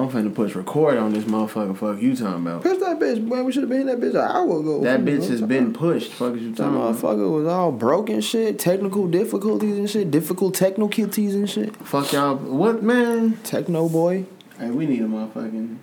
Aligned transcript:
I'm 0.00 0.10
finna 0.10 0.34
push 0.34 0.54
record 0.54 0.96
on 0.98 1.12
this 1.12 1.24
motherfucker. 1.24 1.76
Fuck 1.76 2.00
you 2.00 2.16
talking 2.16 2.46
about? 2.46 2.62
Push 2.62 2.78
that 2.78 2.98
bitch, 2.98 3.26
boy. 3.28 3.42
We 3.42 3.52
should 3.52 3.62
have 3.62 3.70
been 3.70 3.82
in 3.82 3.86
that 3.88 4.00
bitch 4.00 4.10
an 4.10 4.16
hour 4.18 4.60
ago. 4.60 4.80
That 4.82 5.00
bitch 5.00 5.28
has 5.28 5.40
been 5.42 5.72
pushed. 5.72 6.12
Fuck 6.12 6.34
is 6.36 6.42
you? 6.42 6.50
That 6.52 6.56
talking 6.58 6.76
about? 6.76 6.94
motherfucker 6.94 7.30
was 7.32 7.46
all 7.46 7.72
broken 7.72 8.20
shit, 8.20 8.58
technical 8.58 9.06
difficulties 9.08 9.78
and 9.78 9.88
shit, 9.88 10.10
difficult 10.10 10.54
technicalities 10.54 11.34
and 11.34 11.48
shit. 11.48 11.76
Fuck 11.76 12.12
y'all. 12.12 12.36
What 12.36 12.82
man? 12.82 13.38
Techno 13.44 13.88
boy. 13.88 14.26
Hey, 14.58 14.70
we 14.70 14.86
need 14.86 15.02
a 15.02 15.06
motherfucking. 15.06 15.78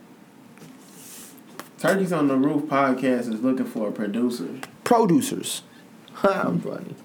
Turkeys 1.79 2.11
on 2.11 2.27
the 2.27 2.36
Roof 2.36 2.63
podcast 2.63 3.31
is 3.31 3.41
looking 3.41 3.65
for 3.65 3.89
a 3.89 3.91
producer. 3.91 4.47
producers. 4.84 5.61
Producers. 5.63 5.63
I'm 6.23 6.59
funny. 6.59 6.95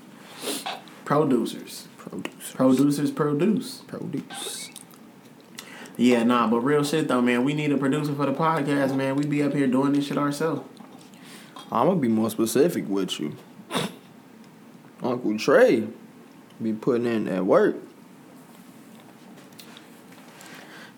Producers. 1.05 1.89
Producers. 1.99 2.53
Producers 2.55 3.11
produce. 3.11 3.83
Produce. 3.87 4.71
Yeah, 5.97 6.23
nah, 6.23 6.47
but 6.47 6.61
real 6.61 6.85
shit 6.85 7.09
though, 7.09 7.21
man. 7.21 7.45
We 7.45 7.55
need 7.55 7.73
a 7.73 7.77
producer 7.77 8.15
for 8.15 8.27
the 8.27 8.33
podcast, 8.33 8.95
man. 8.97 9.17
We 9.17 9.27
be 9.27 9.43
up 9.43 9.53
here 9.53 9.67
doing 9.67 9.93
this 9.93 10.07
shit 10.07 10.19
ourselves. 10.19 10.63
I'm 11.71 11.87
gonna 11.87 12.01
be 12.01 12.09
more 12.09 12.31
specific 12.31 12.89
with 12.89 13.19
you. 13.21 13.37
Uncle 15.03 15.39
Trey 15.39 15.89
be 16.63 16.73
putting 16.73 17.07
in 17.07 17.25
that 17.25 17.45
work. 17.45 17.77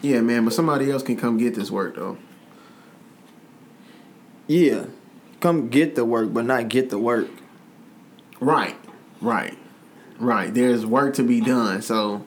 Yeah, 0.03 0.21
man, 0.21 0.45
but 0.45 0.53
somebody 0.53 0.91
else 0.91 1.03
can 1.03 1.17
come 1.17 1.39
get 1.39 1.55
this 1.55 1.71
work 1.71 1.97
though. 1.97 2.19
Yeah. 4.47 4.87
Come 5.41 5.69
get 5.69 5.95
the 5.95 6.05
work, 6.05 6.33
but 6.33 6.45
not 6.45 6.69
get 6.69 6.91
the 6.91 6.99
work. 6.99 7.29
Right, 8.41 8.77
right, 9.21 9.57
right. 10.19 10.53
There's 10.53 10.85
work 10.85 11.15
to 11.15 11.23
be 11.23 11.41
done. 11.41 11.83
So 11.83 12.27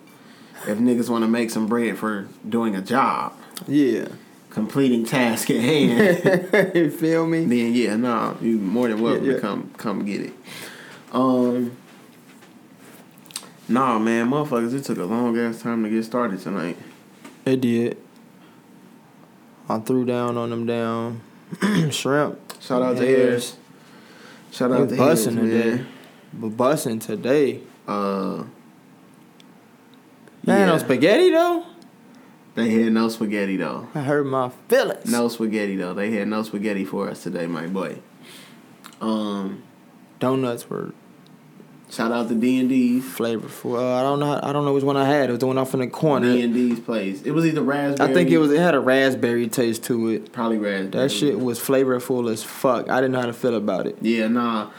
if 0.68 0.78
niggas 0.78 1.10
want 1.10 1.24
to 1.24 1.28
make 1.28 1.50
some 1.50 1.68
bread 1.68 1.98
for 1.98 2.28
doing 2.48 2.76
a 2.76 2.82
job, 2.82 3.34
Yeah. 3.68 4.08
completing 4.50 5.06
task 5.06 5.50
at 5.52 5.58
hand, 5.62 6.74
you 6.76 6.90
feel 6.92 7.28
me? 7.28 7.46
then 7.46 7.74
yeah, 7.74 7.96
nah, 7.96 8.36
you 8.42 8.58
more 8.58 8.88
than 8.88 9.02
welcome 9.02 9.26
Yeah, 9.26 9.32
yeah. 9.32 9.36
to 9.38 9.42
come 9.42 9.72
come 9.78 10.06
get 10.06 10.22
it. 10.22 10.34
Um, 11.12 11.72
nah, 13.70 14.00
man, 14.00 14.30
motherfuckers, 14.30 14.74
it 14.74 14.84
took 14.84 14.98
a 14.98 15.04
long 15.06 15.38
ass 15.38 15.62
time 15.62 15.84
to 15.84 15.90
get 15.90 16.04
started 16.04 16.40
tonight. 16.40 16.78
It 17.46 17.62
did. 17.62 17.98
I 19.70 19.80
threw 19.80 20.06
down 20.06 20.38
on 20.38 20.50
them 20.50 20.66
down 20.66 21.22
shrimp. 21.92 22.40
Shout 22.62 22.82
out 22.82 22.98
to. 22.98 23.06
Harris. 23.06 23.58
Shout 24.52 24.72
out 24.72 24.90
to 24.90 24.96
Harris, 24.96 25.26
busting 25.26 25.36
man. 25.36 25.46
today. 25.50 25.86
But 26.34 26.50
busting 26.58 27.00
today. 27.00 27.62
Uh, 27.88 28.44
Man, 30.48 30.68
no 30.68 30.78
spaghetti 30.78 31.30
though. 31.30 31.66
They 32.56 32.70
had 32.70 32.94
no 32.94 33.10
spaghetti 33.10 33.58
though. 33.58 33.88
I 33.94 34.02
heard 34.02 34.26
my 34.26 34.50
feelings. 34.68 35.06
No 35.12 35.28
spaghetti 35.28 35.76
though. 35.76 35.94
They 35.94 36.12
had 36.12 36.28
no 36.28 36.42
spaghetti 36.42 36.86
for 36.86 37.10
us 37.10 37.22
today, 37.22 37.46
my 37.46 37.68
boy. 37.68 38.00
Um, 39.02 39.64
Donuts 40.20 40.70
were 40.70 40.94
shout 41.90 42.12
out 42.12 42.30
to 42.30 42.36
D 42.36 42.60
and 42.60 42.70
D's. 42.70 43.04
flavorful. 43.04 43.78
Uh, 43.78 43.96
I 44.00 44.02
don't 44.02 44.20
know. 44.20 44.40
I 44.42 44.52
don't 44.54 44.66
know 44.66 44.74
which 44.74 44.84
one 44.84 44.98
I 44.98 45.06
had. 45.06 45.30
It 45.30 45.34
was 45.34 45.40
the 45.40 45.48
one 45.48 45.58
off 45.58 45.74
in 45.74 45.82
the 45.82 45.88
corner. 45.88 46.32
D 46.32 46.42
and 46.42 46.54
D's 46.54 46.80
place. 46.80 47.22
It 47.24 47.32
was 47.32 47.46
either 47.46 47.62
raspberry. 47.62 48.10
I 48.10 48.14
think 48.14 48.30
it 48.32 48.38
was. 48.38 48.52
It 48.52 48.60
had 48.60 48.74
a 48.74 48.80
raspberry 48.80 49.48
taste 49.50 49.84
to 49.84 50.10
it. 50.10 50.32
probably 50.32 50.58
raspberry. 50.58 51.04
That 51.04 51.10
shit 51.10 51.40
was 51.40 51.60
flavorful 51.60 52.32
as 52.32 52.42
fuck. 52.44 52.90
I 52.90 53.02
didn't 53.02 53.12
know 53.12 53.20
how 53.20 53.28
to 53.28 53.34
feel 53.34 53.56
about 53.56 53.86
it. 53.86 53.98
Yeah, 54.02 54.30
nah. 54.30 54.72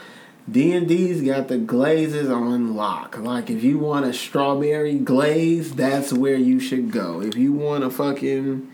D 0.51 0.71
and 0.73 0.87
D's 0.87 1.21
got 1.21 1.47
the 1.47 1.57
glazes 1.57 2.29
on 2.29 2.75
lock. 2.75 3.17
Like 3.17 3.49
if 3.49 3.63
you 3.63 3.77
want 3.77 4.05
a 4.05 4.13
strawberry 4.13 4.95
glaze, 4.95 5.73
that's 5.75 6.13
where 6.13 6.37
you 6.37 6.59
should 6.59 6.91
go. 6.91 7.21
If 7.21 7.35
you 7.35 7.53
want 7.53 7.83
a 7.83 7.89
fucking 7.89 8.71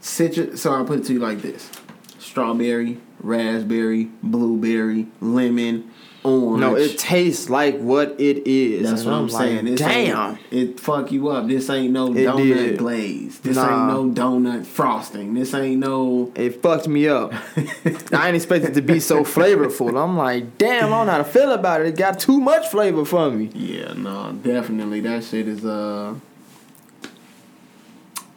citrus, 0.00 0.62
so 0.62 0.72
I'll 0.72 0.84
put 0.84 1.00
it 1.00 1.04
to 1.06 1.12
you 1.14 1.20
like 1.20 1.42
this: 1.42 1.70
strawberry, 2.18 2.98
raspberry, 3.20 4.10
blueberry, 4.22 5.06
lemon, 5.20 5.90
orange. 6.26 6.60
No, 6.60 6.76
it 6.76 6.98
tastes 6.98 7.48
like 7.48 7.78
what 7.78 8.14
it 8.20 8.46
is. 8.46 8.88
That's 8.88 9.04
what 9.04 9.14
I'm, 9.14 9.28
saying. 9.30 9.66
Like, 9.66 9.76
Damn. 9.78 10.38
it 10.50 10.78
fuck 10.80 11.10
you 11.12 11.28
up. 11.28 11.46
This 11.48 11.68
ain't 11.70 11.92
no 11.92 12.08
It 12.12 12.26
donut 12.26 12.36
did. 12.54 12.78
glaze. 12.78 13.38
This 13.40 13.56
Nah. 13.56 13.62
ain't 13.64 14.16
no 14.16 14.22
donut 14.22 14.66
frosting. 14.66 15.34
This 15.34 15.54
ain't 15.54 15.78
no. 15.80 16.32
It 16.34 16.62
fucked 16.62 16.88
me 16.88 17.08
up. 17.08 17.32
I 18.12 18.26
ain't 18.28 18.36
expect 18.36 18.64
it 18.64 18.74
to 18.74 18.82
be 18.82 19.00
so 19.00 19.24
flavorful. 19.24 20.02
I'm 20.02 20.16
like, 20.16 20.58
damn, 20.58 20.86
I 20.92 20.96
don't 20.98 21.06
know 21.06 21.12
how 21.12 21.18
to 21.18 21.24
feel 21.24 21.52
about 21.52 21.80
it. 21.80 21.86
It 21.88 21.96
got 21.96 22.18
too 22.18 22.40
much 22.40 22.68
flavor 22.68 23.04
for 23.04 23.30
me. 23.30 23.50
Yeah, 23.54 23.92
no, 23.94 24.32
definitely 24.42 25.00
that 25.00 25.24
shit 25.24 25.48
is 25.48 25.64
uh. 25.64 26.14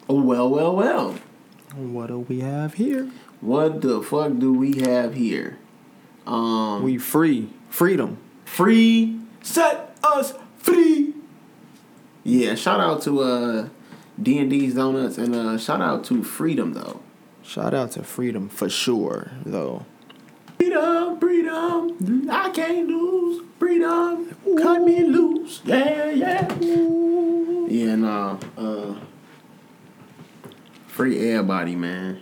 Oh 0.08 0.22
well, 0.22 0.50
well, 0.50 0.75
well. 0.75 1.16
What 1.75 2.08
do 2.08 2.19
we 2.19 2.40
have 2.40 2.74
here? 2.75 3.09
What 3.41 3.81
the 3.81 4.02
fuck 4.02 4.38
do 4.40 4.52
we 4.53 4.80
have 4.81 5.14
here? 5.14 5.58
Um, 6.25 6.84
We 6.84 6.97
free. 6.97 7.50
Freedom. 7.69 8.18
free. 8.46 9.19
Set 9.41 9.97
us 10.03 10.34
free. 10.57 11.13
Yeah, 12.24 12.56
shout 12.56 12.80
out 12.80 13.02
to 13.03 13.22
uh 13.22 13.69
D 14.22 14.38
and 14.40 14.50
D's 14.50 14.75
Donuts 14.75 15.18
and 15.18 15.34
uh 15.35 15.57
shout 15.57 15.81
out 15.81 16.03
to 16.06 16.24
Freedom 16.24 16.74
though. 16.74 17.02
Shout 17.41 17.74
out 17.74 17.91
to 17.94 18.03
freedom 18.03 18.47
for 18.47 18.69
sure, 18.69 19.31
though. 19.44 19.84
Freedom, 20.59 21.19
freedom, 21.19 22.29
I 22.29 22.50
can't 22.52 22.88
lose. 22.88 23.41
Freedom, 23.58 24.35
cut 24.56 24.84
me 24.84 25.03
loose. 25.03 25.62
Yeah, 25.66 26.12
yeah. 26.12 26.47
Yeah, 26.59 27.96
nah. 27.96 28.38
Uh, 28.56 28.96
free 30.85 31.31
everybody, 31.31 31.75
man. 31.75 32.22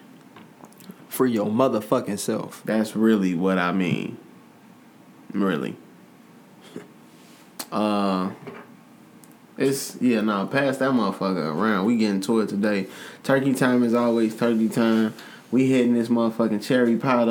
Free 1.09 1.31
your 1.33 1.47
motherfucking 1.47 2.19
self. 2.19 2.61
That's 2.63 2.95
really 2.95 3.33
what 3.33 3.57
I 3.57 3.73
mean. 3.73 4.17
Really. 5.33 5.75
Uh, 7.71 8.31
it's 9.57 9.97
yeah, 9.99 10.21
nah. 10.21 10.45
Pass 10.45 10.77
that 10.77 10.91
motherfucker 10.91 11.53
around. 11.55 11.85
We 11.85 11.97
getting 11.97 12.21
to 12.21 12.39
it 12.41 12.49
today. 12.49 12.87
Turkey 13.23 13.53
time 13.53 13.83
is 13.83 13.93
always 13.93 14.35
turkey 14.35 14.69
time. 14.69 15.13
We 15.51 15.67
hitting 15.67 15.93
this 15.93 16.09
motherfucking 16.09 16.63
cherry 16.65 16.97
pie 16.97 17.25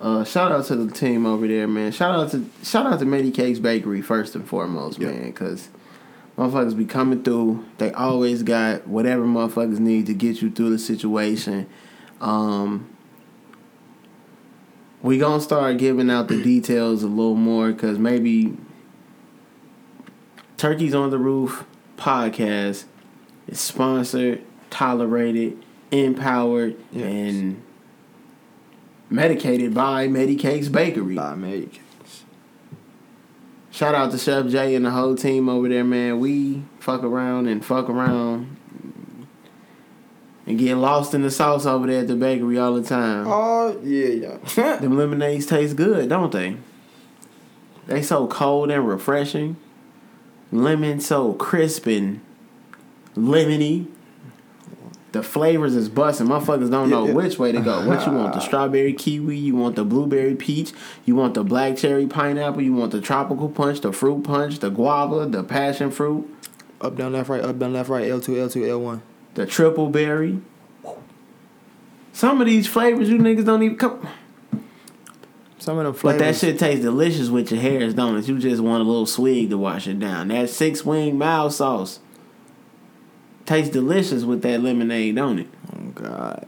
Uh, 0.00 0.24
shout 0.24 0.50
out 0.50 0.64
to 0.66 0.76
the 0.76 0.90
team 0.92 1.26
over 1.26 1.46
there, 1.46 1.68
man. 1.68 1.92
Shout 1.92 2.14
out 2.18 2.30
to 2.32 2.44
shout 2.64 2.86
out 2.86 2.98
to 3.00 3.04
Medicakes 3.04 3.60
Bakery 3.60 4.02
first 4.02 4.34
and 4.34 4.46
foremost, 4.46 4.98
Yeah. 4.98 5.08
man, 5.10 5.26
because 5.26 5.68
motherfuckers 6.36 6.76
be 6.76 6.84
coming 6.86 7.22
through. 7.22 7.64
They 7.78 7.92
always 7.92 8.42
got 8.42 8.88
whatever 8.88 9.24
motherfuckers 9.24 9.78
need 9.78 10.06
to 10.06 10.14
get 10.14 10.42
you 10.42 10.50
through 10.50 10.70
the 10.70 10.78
situation. 10.78 11.66
Um, 12.20 12.88
we 15.02 15.18
gonna 15.18 15.40
start 15.40 15.78
giving 15.78 16.10
out 16.10 16.28
the 16.28 16.42
details 16.42 17.02
a 17.02 17.08
little 17.08 17.34
more 17.34 17.72
because 17.72 17.98
maybe 17.98 18.56
Turkeys 20.56 20.94
on 20.94 21.10
the 21.10 21.18
Roof 21.18 21.64
podcast 21.96 22.84
is 23.48 23.60
sponsored, 23.60 24.42
tolerated, 24.70 25.58
empowered, 25.90 26.76
Yes. 26.92 27.04
and 27.34 27.62
medicated 29.10 29.74
by 29.74 30.06
Medicakes 30.08 30.70
Bakery. 30.70 31.16
By 31.16 31.34
make. 31.34 31.80
Shout 33.70 33.94
out 33.94 34.10
to 34.12 34.18
Chef 34.18 34.46
Jay 34.48 34.74
and 34.74 34.84
the 34.84 34.90
whole 34.90 35.16
team 35.16 35.48
over 35.48 35.68
there, 35.68 35.82
man. 35.84 36.20
We 36.20 36.62
fuck 36.78 37.02
around 37.02 37.48
and 37.48 37.64
fuck 37.64 37.88
around 37.88 38.56
and 40.46 40.58
get 40.58 40.76
lost 40.76 41.14
in 41.14 41.22
the 41.22 41.30
sauce 41.30 41.66
over 41.66 41.86
there 41.86 42.00
at 42.00 42.08
the 42.08 42.16
bakery 42.16 42.58
all 42.58 42.74
the 42.74 42.82
time. 42.82 43.26
Oh 43.26 43.78
yeah, 43.82 44.38
yeah. 44.56 44.76
Them 44.80 44.96
lemonades 44.96 45.46
taste 45.46 45.76
good, 45.76 46.08
don't 46.08 46.32
they? 46.32 46.56
They 47.86 48.02
so 48.02 48.26
cold 48.26 48.70
and 48.70 48.86
refreshing. 48.86 49.56
Lemon 50.50 51.00
so 51.00 51.32
crisp 51.34 51.86
and 51.86 52.20
lemony. 53.14 53.86
The 55.12 55.22
flavors 55.22 55.74
is 55.74 55.90
busting. 55.90 56.26
Motherfuckers 56.26 56.70
don't 56.70 56.88
know 56.88 57.04
which 57.04 57.38
way 57.38 57.52
to 57.52 57.60
go. 57.60 57.86
What 57.86 58.06
you 58.06 58.12
want? 58.12 58.32
The 58.32 58.40
strawberry 58.46 58.94
kiwi? 58.94 59.36
You 59.36 59.54
want 59.54 59.76
the 59.76 59.84
blueberry 59.84 60.34
peach? 60.34 60.72
You 61.04 61.16
want 61.16 61.34
the 61.34 61.44
black 61.44 61.76
cherry 61.76 62.06
pineapple? 62.06 62.62
You 62.62 62.72
want 62.72 62.92
the 62.92 63.00
tropical 63.00 63.50
punch? 63.50 63.82
The 63.82 63.92
fruit 63.92 64.24
punch? 64.24 64.60
The 64.60 64.70
guava? 64.70 65.26
The 65.26 65.44
passion 65.44 65.90
fruit? 65.90 66.28
up 66.82 66.96
down 66.96 67.12
left 67.12 67.28
right. 67.28 67.42
Up 67.42 67.58
down 67.58 67.72
left 67.72 67.88
right. 67.88 68.08
L 68.10 68.20
two 68.20 68.38
L 68.40 68.48
two 68.48 68.68
L 68.68 68.80
one. 68.80 69.02
The 69.34 69.46
triple 69.46 69.88
berry? 69.88 70.40
Some 72.12 72.40
of 72.40 72.46
these 72.46 72.66
flavors 72.66 73.08
you 73.08 73.18
niggas 73.18 73.46
don't 73.46 73.62
even 73.62 73.76
come. 73.76 74.06
Some 75.58 75.78
of 75.78 75.84
them 75.84 75.94
flavors. 75.94 76.18
But 76.18 76.24
that 76.24 76.36
shit 76.36 76.58
tastes 76.58 76.84
delicious 76.84 77.28
with 77.28 77.50
your 77.50 77.60
hairs, 77.60 77.94
don't 77.94 78.16
it? 78.16 78.28
You 78.28 78.38
just 78.38 78.60
want 78.60 78.82
a 78.82 78.86
little 78.86 79.06
swig 79.06 79.50
to 79.50 79.58
wash 79.58 79.86
it 79.86 79.98
down. 79.98 80.28
That 80.28 80.50
six 80.50 80.84
wing 80.84 81.16
mild 81.16 81.54
sauce 81.54 82.00
tastes 83.46 83.72
delicious 83.72 84.24
with 84.24 84.42
that 84.42 84.60
lemonade, 84.62 85.16
don't 85.16 85.38
it? 85.38 85.48
Oh 85.74 85.90
God. 85.94 86.46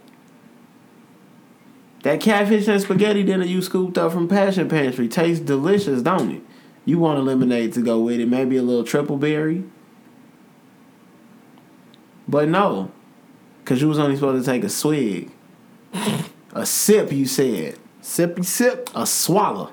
That 2.03 2.21
catfish 2.21 2.69
and 2.69 2.83
spaghetti 2.83 3.23
dinner 3.23 3.47
you 3.47 3.63
scooped 3.63 3.97
up 3.97 4.13
from 4.13 4.29
Passion 4.29 4.69
Pantry 4.69 5.09
tastes 5.09 5.43
delicious, 5.43 6.03
don't 6.03 6.31
it? 6.31 6.43
You 6.85 6.99
want 6.99 7.19
a 7.19 7.23
lemonade 7.23 7.73
to 7.75 7.83
go 7.83 8.01
with 8.01 8.21
it, 8.21 8.27
maybe 8.27 8.59
a 8.59 8.63
little 8.63 8.85
triple 8.85 9.17
berry. 9.17 9.65
But 12.27 12.49
no. 12.49 12.91
Cause 13.65 13.81
you 13.81 13.89
was 13.89 13.99
only 13.99 14.17
supposed 14.17 14.45
to 14.45 14.51
take 14.51 14.65
a 14.65 14.69
swig. 14.69 15.31
a 16.53 16.67
sip, 16.67 17.13
you 17.13 17.27
said. 17.27 17.79
Sippy 18.03 18.45
sip. 18.45 18.91
A 18.95 19.07
swallow. 19.07 19.71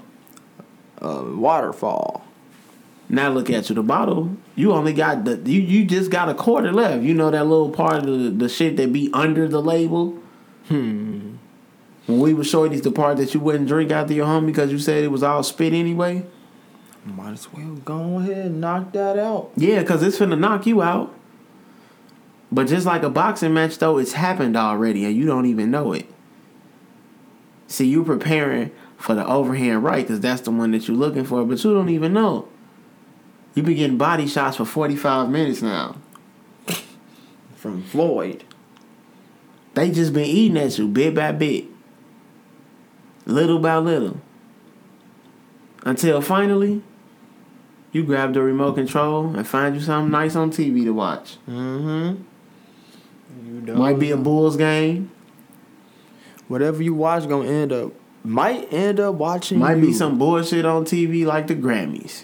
A 1.00 1.24
waterfall. 1.24 2.26
Now 3.12 3.30
look 3.30 3.50
at 3.50 3.68
you. 3.70 3.76
The 3.76 3.84
bottle, 3.84 4.38
you 4.56 4.72
only 4.72 4.94
got 4.94 5.26
the 5.26 5.36
you 5.36 5.60
you 5.60 5.84
just 5.84 6.10
got 6.10 6.30
a 6.30 6.34
quarter 6.34 6.72
left. 6.72 7.04
You 7.04 7.14
know 7.14 7.30
that 7.30 7.46
little 7.46 7.70
part 7.70 7.98
of 7.98 8.06
the, 8.06 8.30
the 8.30 8.48
shit 8.48 8.78
that 8.78 8.94
be 8.94 9.10
under 9.14 9.50
the 9.50 9.62
label. 9.62 10.18
Hmm. 10.70 11.36
When 12.08 12.20
we 12.20 12.34
were 12.34 12.46
showing 12.46 12.72
these 12.72 12.84
the 12.84 12.92
part 12.92 13.18
that 13.18 13.34
you 13.34 13.42
wouldn't 13.42 13.68
drink 13.68 13.92
after 13.92 14.14
your 14.14 14.28
home 14.28 14.46
because 14.46 14.72
you 14.72 14.80
said 14.80 15.04
it 15.04 15.10
was 15.10 15.24
all 15.24 15.44
spit 15.44 15.74
anyway. 15.74 16.26
Might 17.04 17.34
as 17.34 17.52
well 17.52 17.76
go 17.84 18.20
ahead 18.20 18.46
and 18.46 18.62
knock 18.62 18.94
that 18.94 19.20
out. 19.20 19.52
Yeah, 19.58 19.84
cause 19.84 20.02
it's 20.04 20.18
finna 20.18 20.40
knock 20.40 20.66
you 20.66 20.82
out. 20.82 21.14
But 22.52 22.68
just 22.68 22.86
like 22.86 23.04
a 23.04 23.10
boxing 23.10 23.54
match 23.54 23.78
though, 23.78 23.98
it's 23.98 24.14
happened 24.14 24.58
already 24.58 25.06
and 25.06 25.16
you 25.16 25.26
don't 25.26 25.46
even 25.46 25.72
know 25.72 25.94
it. 25.94 26.06
See, 27.68 27.88
you're 27.88 28.04
preparing 28.04 28.72
for 28.98 29.16
the 29.16 29.26
overhand 29.26 29.84
right, 29.84 30.06
cause 30.06 30.20
that's 30.20 30.42
the 30.42 30.52
one 30.52 30.72
that 30.72 30.88
you're 30.88 30.98
looking 30.98 31.24
for, 31.24 31.46
but 31.46 31.64
you 31.64 31.74
don't 31.74 31.90
even 31.90 32.14
know. 32.14 32.50
You've 33.56 33.66
been 33.66 33.76
getting 33.76 33.98
body 33.98 34.28
shots 34.28 34.58
for 34.58 34.66
45 34.66 35.30
minutes 35.30 35.62
now. 35.62 35.96
From 37.56 37.84
Floyd. 37.84 38.44
They 39.74 39.92
just 39.92 40.14
been 40.14 40.26
eating 40.26 40.58
at 40.58 40.78
you 40.78 40.88
bit 40.88 41.16
by 41.16 41.32
bit. 41.32 41.66
Little 43.26 43.60
by 43.60 43.78
little. 43.78 44.20
Until 45.84 46.22
finally, 46.22 46.84
you 47.92 48.04
grab 48.04 48.34
the 48.34 48.42
remote 48.42 48.74
control 48.74 49.36
and 49.36 49.48
find 49.48 49.76
you 49.76 49.82
something 49.82 50.12
nice 50.12 50.36
on 50.36 50.52
TV 50.52 50.84
to 50.84 50.92
watch. 50.92 51.38
Mm-hmm. 51.48 52.24
You 53.46 53.74
Might 53.74 54.00
be 54.00 54.12
a 54.12 54.18
Bulls 54.18 54.58
game. 54.58 55.12
Whatever 56.48 56.84
you 56.84 56.94
watch 56.94 57.28
gonna 57.30 57.48
end 57.48 57.72
up 57.72 57.94
might 58.24 58.72
end 58.72 59.00
up 59.00 59.16
watching. 59.16 59.60
Might 59.60 59.78
you. 59.78 59.88
be 59.88 59.94
some 59.94 60.18
bullshit 60.18 60.66
on 60.66 60.86
TV 60.86 61.26
like 61.26 61.48
the 61.48 61.56
Grammys. 61.56 62.24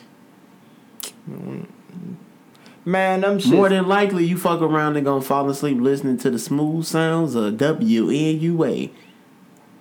man. 2.86 3.40
Shit. 3.40 3.52
More 3.52 3.70
than 3.70 3.88
likely, 3.88 4.26
you 4.26 4.38
fuck 4.38 4.62
around 4.62 4.96
and 4.98 5.06
gonna 5.06 5.22
fall 5.22 5.50
asleep 5.50 5.80
listening 5.80 6.18
to 6.20 6.30
the 6.30 6.40
smooth 6.40 6.86
sounds 6.86 7.36
of 7.36 7.56
WNUA. 7.56 8.92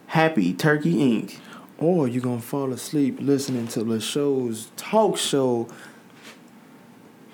Happy 0.08 0.52
Turkey 0.52 0.94
Inc. 0.94 1.38
or 1.78 2.08
you 2.08 2.20
gonna 2.20 2.40
fall 2.40 2.72
asleep 2.72 3.18
listening 3.20 3.68
to 3.68 3.84
the 3.84 4.00
show's 4.00 4.70
talk 4.76 5.16
show. 5.16 5.68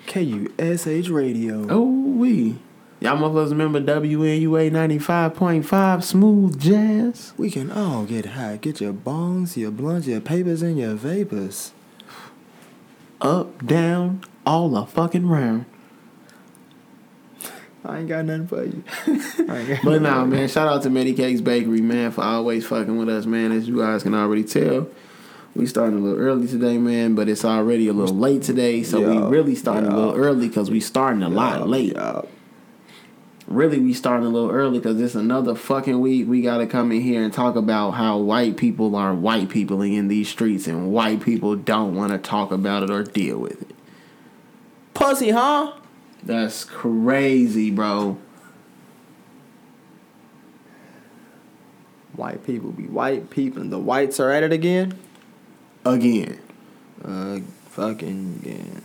KUSH 0.07 1.09
Radio. 1.09 1.65
Oh, 1.69 1.83
we. 1.83 2.57
Y'all 3.03 3.17
motherfuckers 3.17 3.49
remember 3.49 3.81
WNUA 3.81 4.71
95.5 4.71 6.03
Smooth 6.03 6.57
Jazz? 6.57 7.33
We 7.35 7.51
can 7.51 7.69
all 7.69 8.05
get 8.05 8.27
high. 8.27 8.55
Get 8.55 8.79
your 8.79 8.93
bongs, 8.93 9.57
your 9.57 9.71
blunts, 9.71 10.07
your 10.07 10.21
papers, 10.21 10.61
and 10.61 10.79
your 10.79 10.93
vapors. 10.93 11.73
Up, 13.19 13.67
down, 13.67 14.21
all 14.45 14.69
the 14.69 14.85
fucking 14.85 15.27
round. 15.27 15.65
I 17.83 17.99
ain't 17.99 18.07
got 18.07 18.23
nothing 18.23 18.47
for 18.47 18.63
you. 18.63 18.83
I 19.05 19.57
ain't 19.57 19.67
got 19.67 19.83
But 19.83 20.01
nah, 20.01 20.23
man, 20.23 20.47
shout 20.47 20.69
out 20.69 20.83
to 20.83 20.89
Medicakes 20.89 21.43
Bakery, 21.43 21.81
man, 21.81 22.11
for 22.11 22.21
always 22.21 22.65
fucking 22.65 22.97
with 22.97 23.09
us, 23.09 23.25
man. 23.25 23.51
As 23.51 23.67
you 23.67 23.79
guys 23.79 24.03
can 24.03 24.15
already 24.15 24.45
tell, 24.45 24.87
we 25.55 25.65
starting 25.65 25.99
a 25.99 26.01
little 26.01 26.21
early 26.21 26.47
today, 26.47 26.77
man, 26.77 27.15
but 27.15 27.27
it's 27.27 27.43
already 27.43 27.89
a 27.89 27.93
little 27.93 28.15
late 28.15 28.43
today. 28.43 28.81
So 28.81 29.01
we 29.01 29.17
really 29.37 29.55
starting 29.55 29.91
a 29.91 29.93
little 29.93 30.15
early 30.15 30.47
because 30.47 30.71
we 30.71 30.79
starting 30.79 31.21
a 31.21 31.27
lot 31.27 31.67
late. 31.67 31.97
Really, 33.53 33.77
we 33.79 33.93
starting 33.93 34.25
a 34.25 34.29
little 34.29 34.49
early 34.49 34.79
because 34.79 34.99
it's 34.99 35.13
another 35.13 35.53
fucking 35.53 35.99
week. 35.99 36.27
We 36.27 36.41
got 36.41 36.57
to 36.57 36.65
come 36.65 36.91
in 36.91 37.01
here 37.01 37.23
and 37.23 37.31
talk 37.31 37.55
about 37.55 37.91
how 37.91 38.17
white 38.17 38.57
people 38.57 38.95
are 38.95 39.13
white 39.13 39.49
people 39.49 39.83
in 39.83 40.07
these 40.07 40.27
streets 40.27 40.65
and 40.65 40.91
white 40.91 41.21
people 41.21 41.55
don't 41.55 41.93
want 41.95 42.11
to 42.11 42.17
talk 42.17 42.51
about 42.51 42.81
it 42.81 42.89
or 42.89 43.03
deal 43.03 43.37
with 43.37 43.61
it. 43.61 43.75
Pussy, 44.95 45.29
huh? 45.29 45.73
That's 46.23 46.63
crazy, 46.65 47.69
bro. 47.69 48.17
White 52.15 52.43
people 52.45 52.71
be 52.71 52.87
white 52.87 53.29
people. 53.29 53.61
and 53.61 53.71
The 53.71 53.77
whites 53.77 54.19
are 54.19 54.31
at 54.31 54.41
it 54.41 54.51
again. 54.51 54.97
Again. 55.85 56.39
Uh, 57.05 57.39
fucking 57.69 58.39
again. 58.41 58.81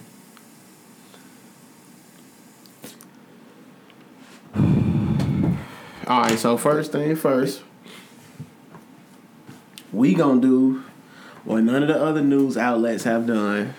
All 6.09 6.23
right, 6.23 6.39
so 6.39 6.57
first 6.57 6.93
thing 6.93 7.15
first, 7.17 7.63
we 9.93 10.15
gonna 10.15 10.41
do 10.41 10.83
what 11.45 11.63
none 11.65 11.83
of 11.83 11.89
the 11.89 12.03
other 12.03 12.23
news 12.23 12.57
outlets 12.57 13.05
have 13.05 13.27
done. 13.27 13.75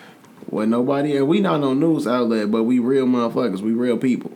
What 0.46 0.68
nobody 0.68 1.18
and 1.18 1.28
we 1.28 1.42
not 1.42 1.60
no 1.60 1.74
news 1.74 2.06
outlet, 2.06 2.52
but 2.52 2.66
we 2.66 2.78
real 2.78 3.08
motherfuckers. 3.08 3.62
We 3.62 3.72
real 3.72 3.98
people, 3.98 4.32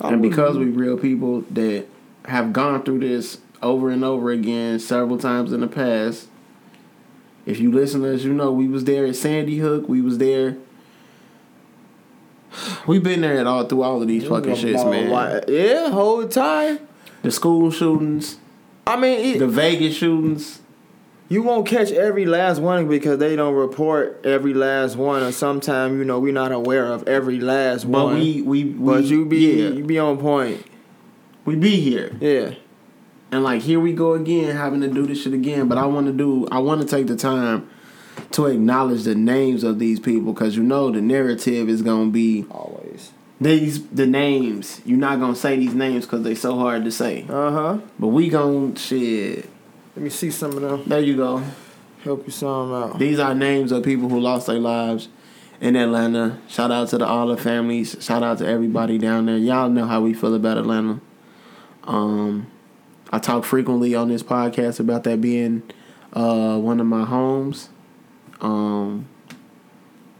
and 0.00 0.22
because 0.22 0.56
we 0.56 0.66
real 0.66 0.96
people 0.96 1.42
that 1.50 1.88
have 2.24 2.54
gone 2.54 2.84
through 2.84 3.00
this 3.00 3.36
over 3.62 3.90
and 3.90 4.02
over 4.02 4.30
again 4.30 4.78
several 4.78 5.18
times 5.18 5.52
in 5.52 5.60
the 5.60 5.68
past. 5.68 6.28
If 7.44 7.60
you 7.60 7.70
listen 7.70 8.00
to 8.00 8.14
us, 8.14 8.22
you 8.22 8.32
know 8.32 8.50
we 8.50 8.66
was 8.66 8.84
there 8.84 9.04
at 9.04 9.16
Sandy 9.16 9.58
Hook. 9.58 9.90
We 9.90 10.00
was 10.00 10.16
there. 10.16 10.56
We've 12.86 13.02
been 13.02 13.20
there 13.20 13.38
at 13.38 13.46
all 13.46 13.64
through 13.64 13.82
all 13.82 14.00
of 14.02 14.08
these 14.08 14.26
fucking 14.26 14.52
shits, 14.54 14.88
man. 14.90 15.44
Yeah, 15.48 15.90
whole 15.90 16.26
time. 16.28 16.78
The 17.22 17.30
school 17.30 17.70
shootings, 17.70 18.38
I 18.86 18.96
mean, 18.96 19.18
it, 19.34 19.38
the 19.40 19.48
Vegas 19.48 19.96
shootings. 19.96 20.60
you 21.28 21.42
won't 21.42 21.66
catch 21.66 21.90
every 21.90 22.24
last 22.24 22.60
one 22.60 22.86
because 22.86 23.18
they 23.18 23.34
don't 23.34 23.54
report 23.54 24.20
every 24.24 24.54
last 24.54 24.96
one, 24.96 25.22
or 25.22 25.32
sometime 25.32 25.98
you 25.98 26.04
know 26.04 26.20
we're 26.20 26.32
not 26.32 26.52
aware 26.52 26.86
of 26.86 27.06
every 27.08 27.40
last 27.40 27.90
But 27.90 28.04
one. 28.04 28.14
we, 28.14 28.42
we, 28.42 28.64
we, 28.64 28.72
but 28.94 29.04
you 29.04 29.24
be 29.26 29.38
yeah, 29.62 29.68
you 29.70 29.84
be 29.84 29.98
on 29.98 30.18
point. 30.18 30.64
we 31.44 31.56
be 31.56 31.80
here, 31.80 32.16
Yeah. 32.20 32.54
and 33.32 33.42
like 33.42 33.62
here 33.62 33.80
we 33.80 33.92
go 33.92 34.12
again, 34.14 34.54
having 34.56 34.80
to 34.82 34.88
do 34.88 35.04
this 35.06 35.22
shit 35.22 35.32
again. 35.32 35.66
But 35.66 35.78
I 35.78 35.86
want 35.86 36.06
to 36.06 36.12
do, 36.12 36.46
I 36.52 36.58
want 36.60 36.80
to 36.80 36.86
take 36.86 37.08
the 37.08 37.16
time 37.16 37.68
to 38.32 38.46
acknowledge 38.46 39.04
the 39.04 39.14
names 39.14 39.64
of 39.64 39.78
these 39.78 40.00
people 40.00 40.32
because 40.32 40.56
you 40.56 40.62
know 40.62 40.90
the 40.90 41.00
narrative 41.00 41.68
is 41.68 41.82
gonna 41.82 42.10
be 42.10 42.44
Always. 42.50 43.12
these 43.40 43.86
the 43.88 44.06
names. 44.06 44.80
You're 44.84 44.98
not 44.98 45.20
gonna 45.20 45.36
say 45.36 45.56
these 45.56 45.74
names 45.74 46.06
because 46.06 46.22
they're 46.22 46.34
so 46.36 46.58
hard 46.58 46.84
to 46.84 46.90
say. 46.90 47.26
Uh 47.28 47.50
huh. 47.50 47.78
But 47.98 48.08
we 48.08 48.28
gon' 48.28 48.74
shit. 48.74 49.48
Let 49.94 50.02
me 50.02 50.10
see 50.10 50.30
some 50.30 50.52
of 50.52 50.60
them. 50.60 50.82
There 50.86 51.00
you 51.00 51.16
go. 51.16 51.42
Help 52.04 52.26
you 52.26 52.32
some 52.32 52.72
out. 52.72 52.98
These 52.98 53.18
are 53.18 53.34
names 53.34 53.72
of 53.72 53.82
people 53.82 54.08
who 54.08 54.20
lost 54.20 54.46
their 54.46 54.58
lives 54.60 55.08
in 55.60 55.74
Atlanta. 55.74 56.38
Shout 56.48 56.70
out 56.70 56.88
to 56.88 56.98
the 56.98 57.06
all 57.06 57.28
the 57.28 57.36
families. 57.36 57.96
Shout 58.00 58.22
out 58.22 58.38
to 58.38 58.46
everybody 58.46 58.98
down 58.98 59.26
there. 59.26 59.38
Y'all 59.38 59.68
know 59.70 59.86
how 59.86 60.00
we 60.02 60.14
feel 60.14 60.34
about 60.34 60.58
Atlanta. 60.58 61.00
Um, 61.84 62.46
I 63.10 63.18
talk 63.18 63.44
frequently 63.44 63.94
on 63.94 64.08
this 64.08 64.22
podcast 64.22 64.80
about 64.80 65.04
that 65.04 65.20
being 65.20 65.62
uh, 66.12 66.58
one 66.58 66.80
of 66.80 66.86
my 66.86 67.04
homes. 67.04 67.70
Um, 68.40 69.06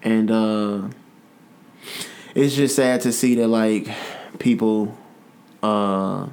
and 0.03 0.31
uh, 0.31 0.89
it's 2.35 2.55
just 2.55 2.77
sad 2.77 3.01
to 3.03 3.13
see 3.13 3.35
that 3.37 3.49
like 3.49 3.89
people. 4.39 4.97
Uh, 5.63 6.29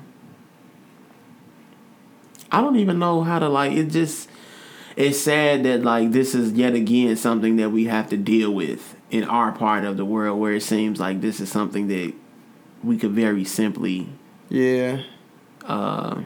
I 2.51 2.61
don't 2.61 2.75
even 2.75 2.99
know 2.99 3.23
how 3.23 3.39
to 3.39 3.49
like 3.49 3.71
it. 3.73 3.85
Just 3.89 4.29
it's 4.95 5.19
sad 5.19 5.63
that 5.63 5.83
like 5.83 6.11
this 6.11 6.35
is 6.35 6.53
yet 6.53 6.73
again 6.73 7.15
something 7.15 7.55
that 7.57 7.71
we 7.71 7.85
have 7.85 8.09
to 8.09 8.17
deal 8.17 8.51
with 8.53 8.95
in 9.09 9.23
our 9.23 9.51
part 9.51 9.83
of 9.85 9.97
the 9.97 10.05
world 10.05 10.39
where 10.39 10.53
it 10.53 10.61
seems 10.63 10.99
like 10.99 11.21
this 11.21 11.39
is 11.39 11.51
something 11.51 11.87
that 11.87 12.13
we 12.83 12.97
could 12.97 13.11
very 13.11 13.43
simply 13.45 14.09
Yeah. 14.49 15.01
uh 15.65 16.21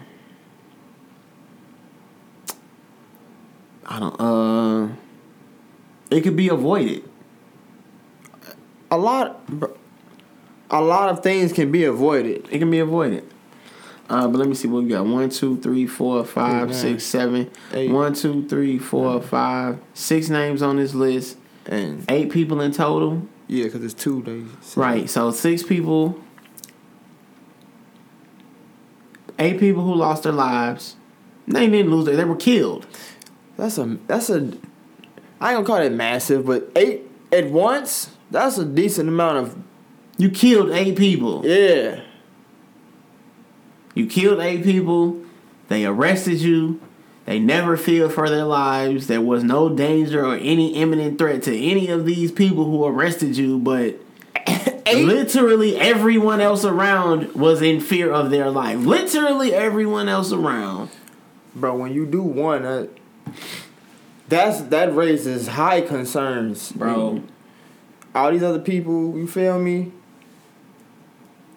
I 3.85 3.99
don't 3.99 4.19
uh 4.19 4.89
it 6.09 6.21
could 6.21 6.35
be 6.35 6.49
avoided. 6.49 7.03
A 8.91 8.97
lot. 8.97 9.41
A 10.69 10.81
lot 10.81 11.09
of 11.09 11.23
things 11.23 11.53
can 11.53 11.71
be 11.71 11.85
avoided. 11.85 12.47
It 12.51 12.59
can 12.59 12.69
be 12.69 12.79
avoided. 12.79 13.23
Uh, 14.09 14.27
but 14.27 14.37
let 14.37 14.47
me 14.47 14.55
see 14.55 14.67
what 14.67 14.83
we 14.83 14.89
got. 14.89 15.05
One, 15.05 15.29
two, 15.29 15.57
three, 15.61 15.85
four, 15.87 16.23
five, 16.25 16.63
Eight, 16.69 16.71
nine, 16.71 16.73
six, 16.73 17.03
seven. 17.05 17.49
eight. 17.73 17.89
One, 17.91 18.13
two, 18.13 18.47
three, 18.47 18.77
four, 18.77 19.21
five, 19.21 19.79
six 19.93 20.29
names 20.29 20.61
on 20.61 20.77
this 20.77 20.93
list. 20.93 21.37
And 21.65 22.05
Eight 22.09 22.31
people 22.31 22.61
in 22.61 22.71
total. 22.71 23.27
yeah, 23.47 23.65
because 23.65 23.83
it's 23.83 23.93
two 23.93 24.23
days. 24.23 24.47
Right. 24.77 25.09
So 25.09 25.31
six 25.31 25.63
people, 25.63 26.21
eight 29.39 29.59
people 29.59 29.83
who 29.83 29.93
lost 29.95 30.23
their 30.23 30.31
lives. 30.33 30.95
They 31.47 31.67
didn't 31.69 31.91
lose 31.91 32.05
their, 32.05 32.15
they 32.15 32.25
were 32.25 32.35
killed. 32.35 32.87
That's 33.57 33.77
a 33.77 33.97
that's 34.07 34.29
a 34.29 34.53
I 35.39 35.53
ain't 35.53 35.57
gonna 35.57 35.65
call 35.65 35.85
it 35.85 35.91
massive, 35.91 36.45
but 36.45 36.71
eight 36.75 37.01
at 37.31 37.49
once. 37.49 38.11
That's 38.31 38.57
a 38.57 38.65
decent 38.65 39.07
amount 39.09 39.37
of 39.37 39.57
You 40.17 40.29
killed 40.29 40.71
eight 40.71 40.97
people. 40.97 41.45
yeah. 41.45 42.01
You 43.93 44.05
killed 44.05 44.39
eight 44.39 44.63
people. 44.63 45.21
They 45.69 45.85
arrested 45.85 46.39
you. 46.39 46.79
They 47.25 47.39
never 47.39 47.75
feared 47.75 48.13
for 48.13 48.29
their 48.29 48.45
lives. 48.45 49.07
There 49.07 49.21
was 49.21 49.43
no 49.43 49.69
danger 49.69 50.23
or 50.25 50.35
any 50.35 50.75
imminent 50.75 51.17
threat 51.17 51.43
to 51.43 51.57
any 51.57 51.89
of 51.89 52.05
these 52.05 52.31
people 52.31 52.65
who 52.65 52.85
arrested 52.85 53.35
you, 53.35 53.57
but 53.59 53.95
literally 54.93 55.75
everyone 55.77 56.39
else 56.39 56.63
around 56.63 57.33
was 57.33 57.61
in 57.61 57.81
fear 57.81 58.11
of 58.11 58.29
their 58.29 58.49
life. 58.49 58.77
Literally 58.79 59.53
everyone 59.53 60.07
else 60.07 60.31
around. 60.31 60.89
Bro, 61.55 61.77
when 61.77 61.91
you 61.93 62.05
do 62.05 62.21
one, 62.21 62.61
that 62.61 62.89
that's 64.27 64.61
that 64.61 64.93
raises 64.95 65.47
high 65.47 65.81
concerns, 65.81 66.71
Bro. 66.71 67.23
All 68.15 68.31
these 68.31 68.43
other 68.43 68.59
people, 68.59 69.17
you 69.17 69.27
feel 69.27 69.59
me? 69.59 69.91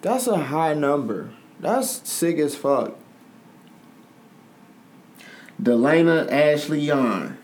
That's 0.01 0.27
a 0.27 0.37
high 0.37 0.73
number. 0.73 1.31
That's 1.59 2.07
sick 2.09 2.37
as 2.37 2.55
fuck. 2.55 2.95
Delaina 5.61 6.27
Ashley 6.31 6.85
Yaun. 6.87 7.37